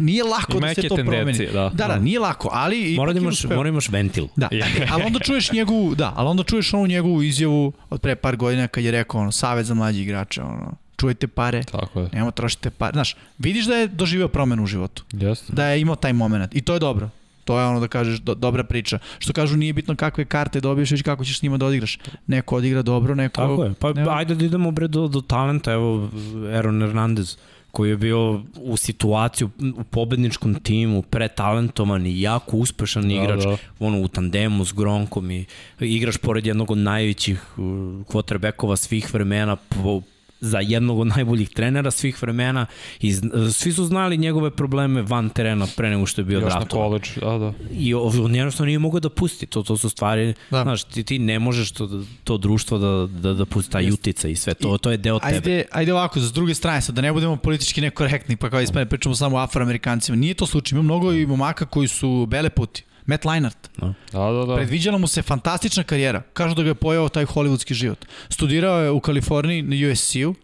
[0.00, 1.46] nije lako Ima da se to promeni.
[1.52, 1.70] Da.
[1.74, 2.96] da, da, nije lako, ali...
[2.96, 4.26] Mora da imaš, mora da imaš ventil.
[4.36, 4.48] Da,
[4.92, 8.68] ali onda čuješ njegovu, da, ali onda čuješ onu njegovu izjavu od pre par godina
[8.68, 12.08] kad je rekao, ono, savjet za mlađi igrače, ono, čujete pare, Tako je.
[12.12, 12.92] nemamo trošite pare.
[12.92, 15.04] Znaš, vidiš da je doživio promenu u životu.
[15.12, 15.52] Jeste.
[15.52, 16.54] Da je imao taj moment.
[16.54, 17.10] I to je dobro.
[17.44, 18.98] To je ono da kažeš do, dobra priča.
[19.18, 21.98] Što kažu nije bitno kakve karte dobiješ, već kako ćeš s njima da odigraš.
[22.26, 23.40] Neko odigra dobro, neko...
[23.40, 23.74] Tako je.
[23.74, 24.16] Pa nema...
[24.16, 25.72] ajde da idemo bre do, do talenta.
[25.72, 26.10] Evo,
[26.54, 27.36] Aaron Hernandez
[27.70, 33.56] koji je bio u situaciju u pobedničkom timu, pretalentovan i jako uspešan da, igrač, da.
[33.78, 35.44] ono u tandemu s Gronkom i
[35.80, 37.64] igraš pored jednog od najvećih uh,
[38.06, 40.02] quarterbackova svih vremena po,
[40.40, 42.66] za jednog od najboljih trenera svih vremena
[43.00, 43.12] i
[43.52, 46.92] svi su znali njegove probleme van terena pre nego što je bio draftovan.
[46.92, 47.52] Još na college, da, da.
[47.72, 50.62] I on jednostavno nije mogao da pusti, to, to su stvari, da.
[50.62, 54.36] znaš, ti, ti ne možeš to, to društvo da, da, da pusti taj utica i
[54.36, 55.64] sve, to, to je deo ajde, tebe.
[55.72, 59.14] Ajde ovako, s druge strane, sad da ne budemo politički nekorektni, pa kao ispane pričamo
[59.14, 63.24] samo o afroamerikancima, nije to slučaj, ima mnogo i momaka koji su bele puti, Matt
[63.24, 63.70] Leinart.
[63.78, 63.94] Da.
[64.12, 64.56] Da, da, da.
[64.56, 66.22] Predviđala mu se fantastična karijera.
[66.32, 68.06] Kažu da ga je pojao taj hollywoodski život.
[68.28, 70.34] Studirao je u Kaliforniji na USC-u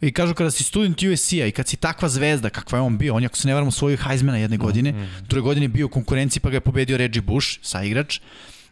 [0.00, 3.14] i kažu kada si student USC-a i kad si takva zvezda kakva je on bio,
[3.14, 5.28] on je ako se ne varam osvojio Heismana jedne mm, godine, mm -hmm.
[5.28, 8.20] druge godine bio u konkurenciji pa ga je pobedio Reggie Bush, sa igrač.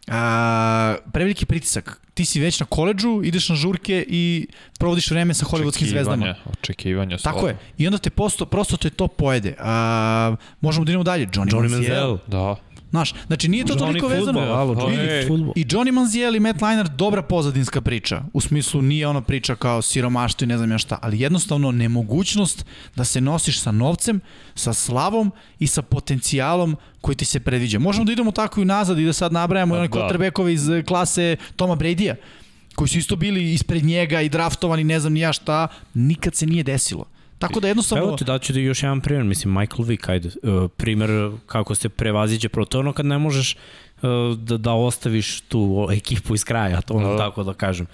[0.07, 2.01] A, preveliki pritisak.
[2.13, 4.47] Ti si već na koleđžu, ideš na žurke i
[4.79, 6.35] provodiš vreme sa hollywoodskim zvezdama.
[6.45, 7.17] Očekivanja.
[7.17, 7.57] Tako je.
[7.77, 9.55] I onda te posto, prosto te to pojede.
[9.59, 11.27] A, možemo da idemo dalje.
[11.27, 12.07] Johnny, Johnny Manziel.
[12.09, 12.17] Manziel.
[12.27, 12.55] Da.
[12.89, 14.39] Znaš, znači nije to Johnny toliko vezano.
[14.39, 15.53] Alo, Johnny football.
[15.55, 18.23] I Johnny Manziel i Matt Leinart dobra pozadinska priča.
[18.33, 22.65] U smislu nije ona priča kao siromaštvo i ne znam ja šta, ali jednostavno nemogućnost
[22.95, 24.21] da se nosiš sa novcem,
[24.55, 27.79] sa slavom i sa potencijalom koji ti se predviđa.
[27.79, 31.75] Možemo da idemo tako i nazad i da sad nabrajamo one quarterbackove iz klase Toma
[31.75, 32.15] Brady-a
[32.75, 36.45] koji su isto bili ispred njega i draftovani, ne znam ni ja šta, nikad se
[36.45, 37.05] nije desilo.
[37.39, 38.03] Tako da jednostavno...
[38.03, 41.89] Evo ti daću ti još jedan primjer, mislim Michael Vick, ajde, uh, primjer kako se
[41.89, 43.55] prevaziđe pro to ono kad ne možeš
[44.01, 47.17] uh, da, da ostaviš tu ekipu iz kraja, to ono da.
[47.17, 47.87] tako da kažem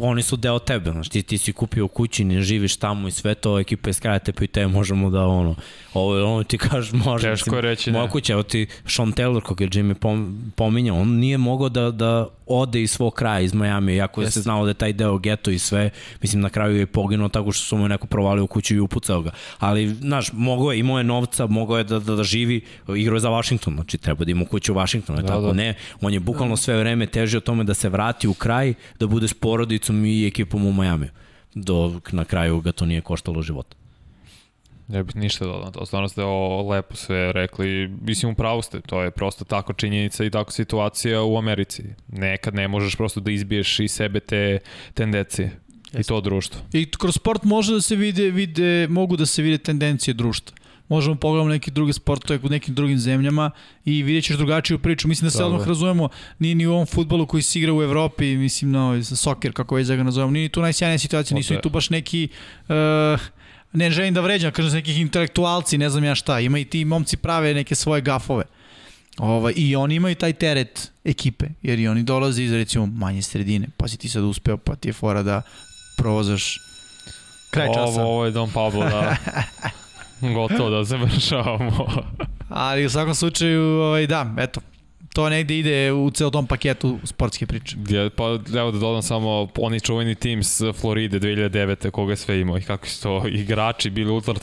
[0.00, 3.34] oni su deo tebe, znaš, ti, ti si kupio kući, ne živiš tamo i sve
[3.34, 5.54] to, ekipa iz kraja te možemo da ono,
[5.94, 7.28] ovo, ono ti kažeš može.
[7.28, 7.98] Teško mislim, reći, ne.
[7.98, 11.90] Moja kuća, evo ti Sean Taylor, kog je Jimmy pom, pominjao, on nije mogao da,
[11.90, 15.18] da ode iz svog kraja, iz Miami, iako je se znao da je taj deo
[15.18, 15.90] geto i sve,
[16.22, 19.22] mislim na kraju je poginuo tako što su mu neko provalio u kuću i upucao
[19.22, 19.30] ga.
[19.58, 22.60] Ali, znaš, mogao je, imao je novca, mogao je da, da, da živi,
[22.96, 25.52] igrao je za Washington, znači treba da ima kuću u Washingtonu, da, tako da.
[25.52, 29.28] ne, on je bukvalno sve vreme težio tome da se vrati u kraj, da bude
[29.46, 31.10] porodicom i ekipom u Majamiju.
[31.54, 33.76] Dok na kraju ga to nije koštalo života.
[34.88, 35.86] Ne bih ništa dodao to.
[35.86, 37.88] Stvarno ste o lepo sve rekli.
[38.02, 38.80] Mislim, upravo ste.
[38.80, 41.84] To je prosto tako činjenica i tako situacija u Americi.
[42.08, 44.58] Nekad ne možeš prosto da izbiješ iz sebe te
[44.94, 45.50] tendencije.
[45.86, 46.00] Jeste.
[46.00, 46.60] I to društvo.
[46.72, 50.55] I kroz sport može da se vide, vide, mogu da se vide tendencije društva
[50.88, 53.50] možemo pogledati neke druge sportove u nekim drugim zemljama
[53.84, 55.08] i vidjet ćeš drugačiju priču.
[55.08, 56.08] Mislim da se odmah razumemo,
[56.38, 59.88] ni, ni u ovom futbolu koji se igra u Evropi, mislim, no, soker, kako već
[59.88, 62.28] da ga nazovemo, nije tu najsjajnija situacija, nisu ni tu baš neki...
[62.68, 63.20] Uh,
[63.72, 67.16] ne želim da vređam, kažem nekih intelektualci, ne znam ja šta, ima i ti momci
[67.16, 68.44] prave neke svoje gafove.
[69.18, 73.68] Ovaj, I oni imaju taj teret ekipe, jer i oni dolaze iz recimo manje sredine,
[73.76, 75.42] pa si ti sad uspeo, pa ti je fora da
[75.96, 76.58] provozaš
[77.50, 77.80] kraj časa.
[77.80, 79.16] Ovo, ovo je Don Pablo, da.
[80.34, 81.86] Gotovo da završavamo.
[82.48, 84.60] Ali u svakom slučaju, ovaj, da, eto,
[85.16, 87.76] to negde ide u ceo tom paketu sportske priče.
[87.88, 88.24] Ja, pa
[88.58, 91.90] evo da dodam samo oni čuveni tim s Floride 2009.
[91.90, 94.34] koga je sve imao i kako su to igrači bili ultra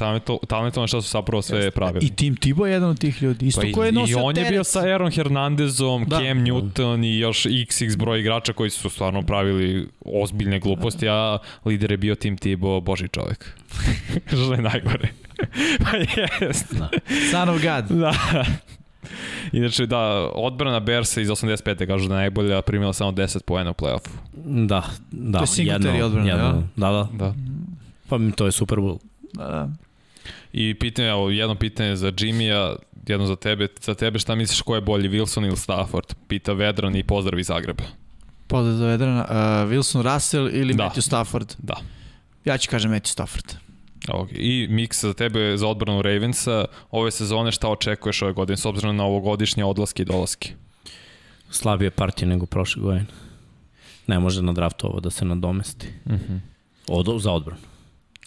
[0.48, 2.06] talentovani šta su zapravo sve pravili.
[2.06, 3.48] I Tim Tibo je jedan od tih ljudi.
[3.48, 4.48] Isto pa ko je nosio I on teret.
[4.48, 6.18] je bio sa Aaron Hernandezom, da.
[6.18, 11.92] Cam Newton i još XX broj igrača koji su stvarno pravili ozbiljne gluposti, a lider
[11.92, 13.54] je bio Tim Tibo, boži čovek.
[14.28, 15.10] Što je najgore.
[15.84, 16.74] pa jest.
[16.74, 16.90] Da.
[17.32, 18.00] Son of God.
[18.00, 18.14] Da.
[19.52, 21.88] Inače, da, odbrana Bersa iz 85.
[21.88, 24.10] kažu da je najbolja, primila samo 10 poena u play-offu.
[24.68, 25.38] Da, da.
[25.38, 26.64] To je Singletary odbrana, jedno, ja?
[26.76, 27.08] Da, da.
[27.14, 27.34] da.
[28.10, 28.98] Pa to je Super Bowl.
[29.34, 29.70] Da, da.
[30.54, 32.76] I pitanje, evo, jedno pitanje za Jimmy-a,
[33.08, 36.06] jedno za tebe, za tebe šta misliš ko je bolji, Wilson ili Stafford?
[36.28, 37.84] Pita Vedran i pozdrav iz Zagreba.
[38.48, 39.26] Pozdrav za Vedrana.
[39.30, 40.84] Uh, Wilson Russell ili da.
[40.84, 41.56] Matthew Stafford?
[41.58, 41.76] Da.
[42.46, 43.56] Ja ću kažem Matthew Stafford.
[44.08, 44.36] Okay.
[44.36, 48.96] I Mix za tebe za odbranu Ravensa ove sezone šta očekuješ ove godine s obzirom
[48.96, 50.50] na ovogodišnje odlaske i dolaske?
[51.50, 53.06] Slabije partije nego prošle godine.
[54.08, 55.88] Ne može na draftu ovo da se nadomesti.
[56.08, 56.16] Mhm.
[56.16, 56.40] -huh.
[56.88, 57.62] Od, za odbranu.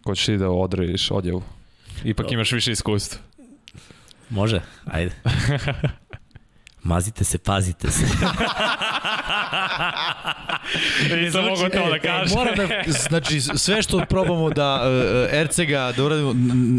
[0.04, 1.42] Ko ćeš ti da odrediš odjevu?
[2.04, 3.18] Ipak imaš više iskustva.
[4.30, 5.12] Može, ajde.
[6.86, 8.04] Mazite se, pazite se.
[11.16, 12.38] Nisam mogu to da kažem.
[12.38, 12.68] E, moram da,
[13.08, 16.32] znači, sve što probamo da uh, Ercega da uradimo,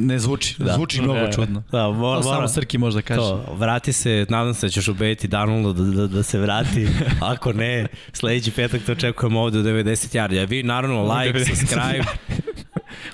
[0.05, 0.55] ne zvuči.
[0.57, 0.73] Da.
[0.73, 1.63] Zvuči mnogo da, čudno.
[1.71, 3.19] Da, mora, to samo Srki može da kaže.
[3.19, 6.87] To, vrati se, nadam se da ćeš ubediti Darnolda da, da, da se vrati.
[7.33, 10.41] Ako ne, sledeći petak to očekujemo ovde u 90 yardi.
[10.41, 12.05] A vi naravno like, subscribe.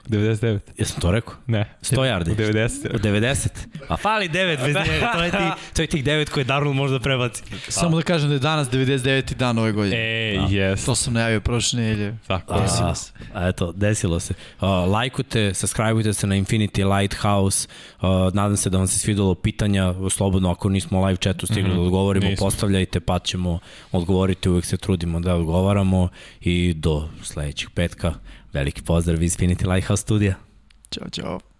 [0.08, 0.60] 99.
[0.78, 1.34] Jesam to rekao?
[1.48, 1.74] Ne.
[1.82, 2.32] 100 yardi.
[2.32, 2.96] U 90.
[2.96, 3.48] U 90.
[3.88, 5.14] A fali 9 bez 9.
[5.14, 5.38] To je, ti,
[5.76, 7.44] to je tih 9 koje Darnold može da prebaci.
[7.68, 9.36] Samo da kažem da je danas 99.
[9.36, 9.96] dan ove godine.
[9.98, 10.48] E, Da.
[10.50, 10.86] jes.
[10.86, 12.18] To sam najavio prošle nedelje.
[12.28, 12.60] Tako.
[12.60, 13.12] Desilo se.
[13.34, 14.34] A, eto, desilo se.
[14.62, 17.68] Uh, lajkujte, subscribeujte se na Infinity Lighthouse.
[18.02, 19.94] Uh, nadam se da vam se svidelo pitanja.
[20.10, 21.76] Slobodno, ako nismo u live chatu stigli mm -hmm.
[21.76, 22.46] da odgovorimo, nismo.
[22.46, 23.60] postavljajte, pa ćemo
[23.92, 24.50] odgovoriti.
[24.50, 26.10] Uvek se trudimo da odgovaramo.
[26.42, 28.14] I do sledećeg petka.
[28.54, 30.36] Veliki pozdrav iz Infinity Lighthouse studija.
[30.92, 31.53] Ćao, čao.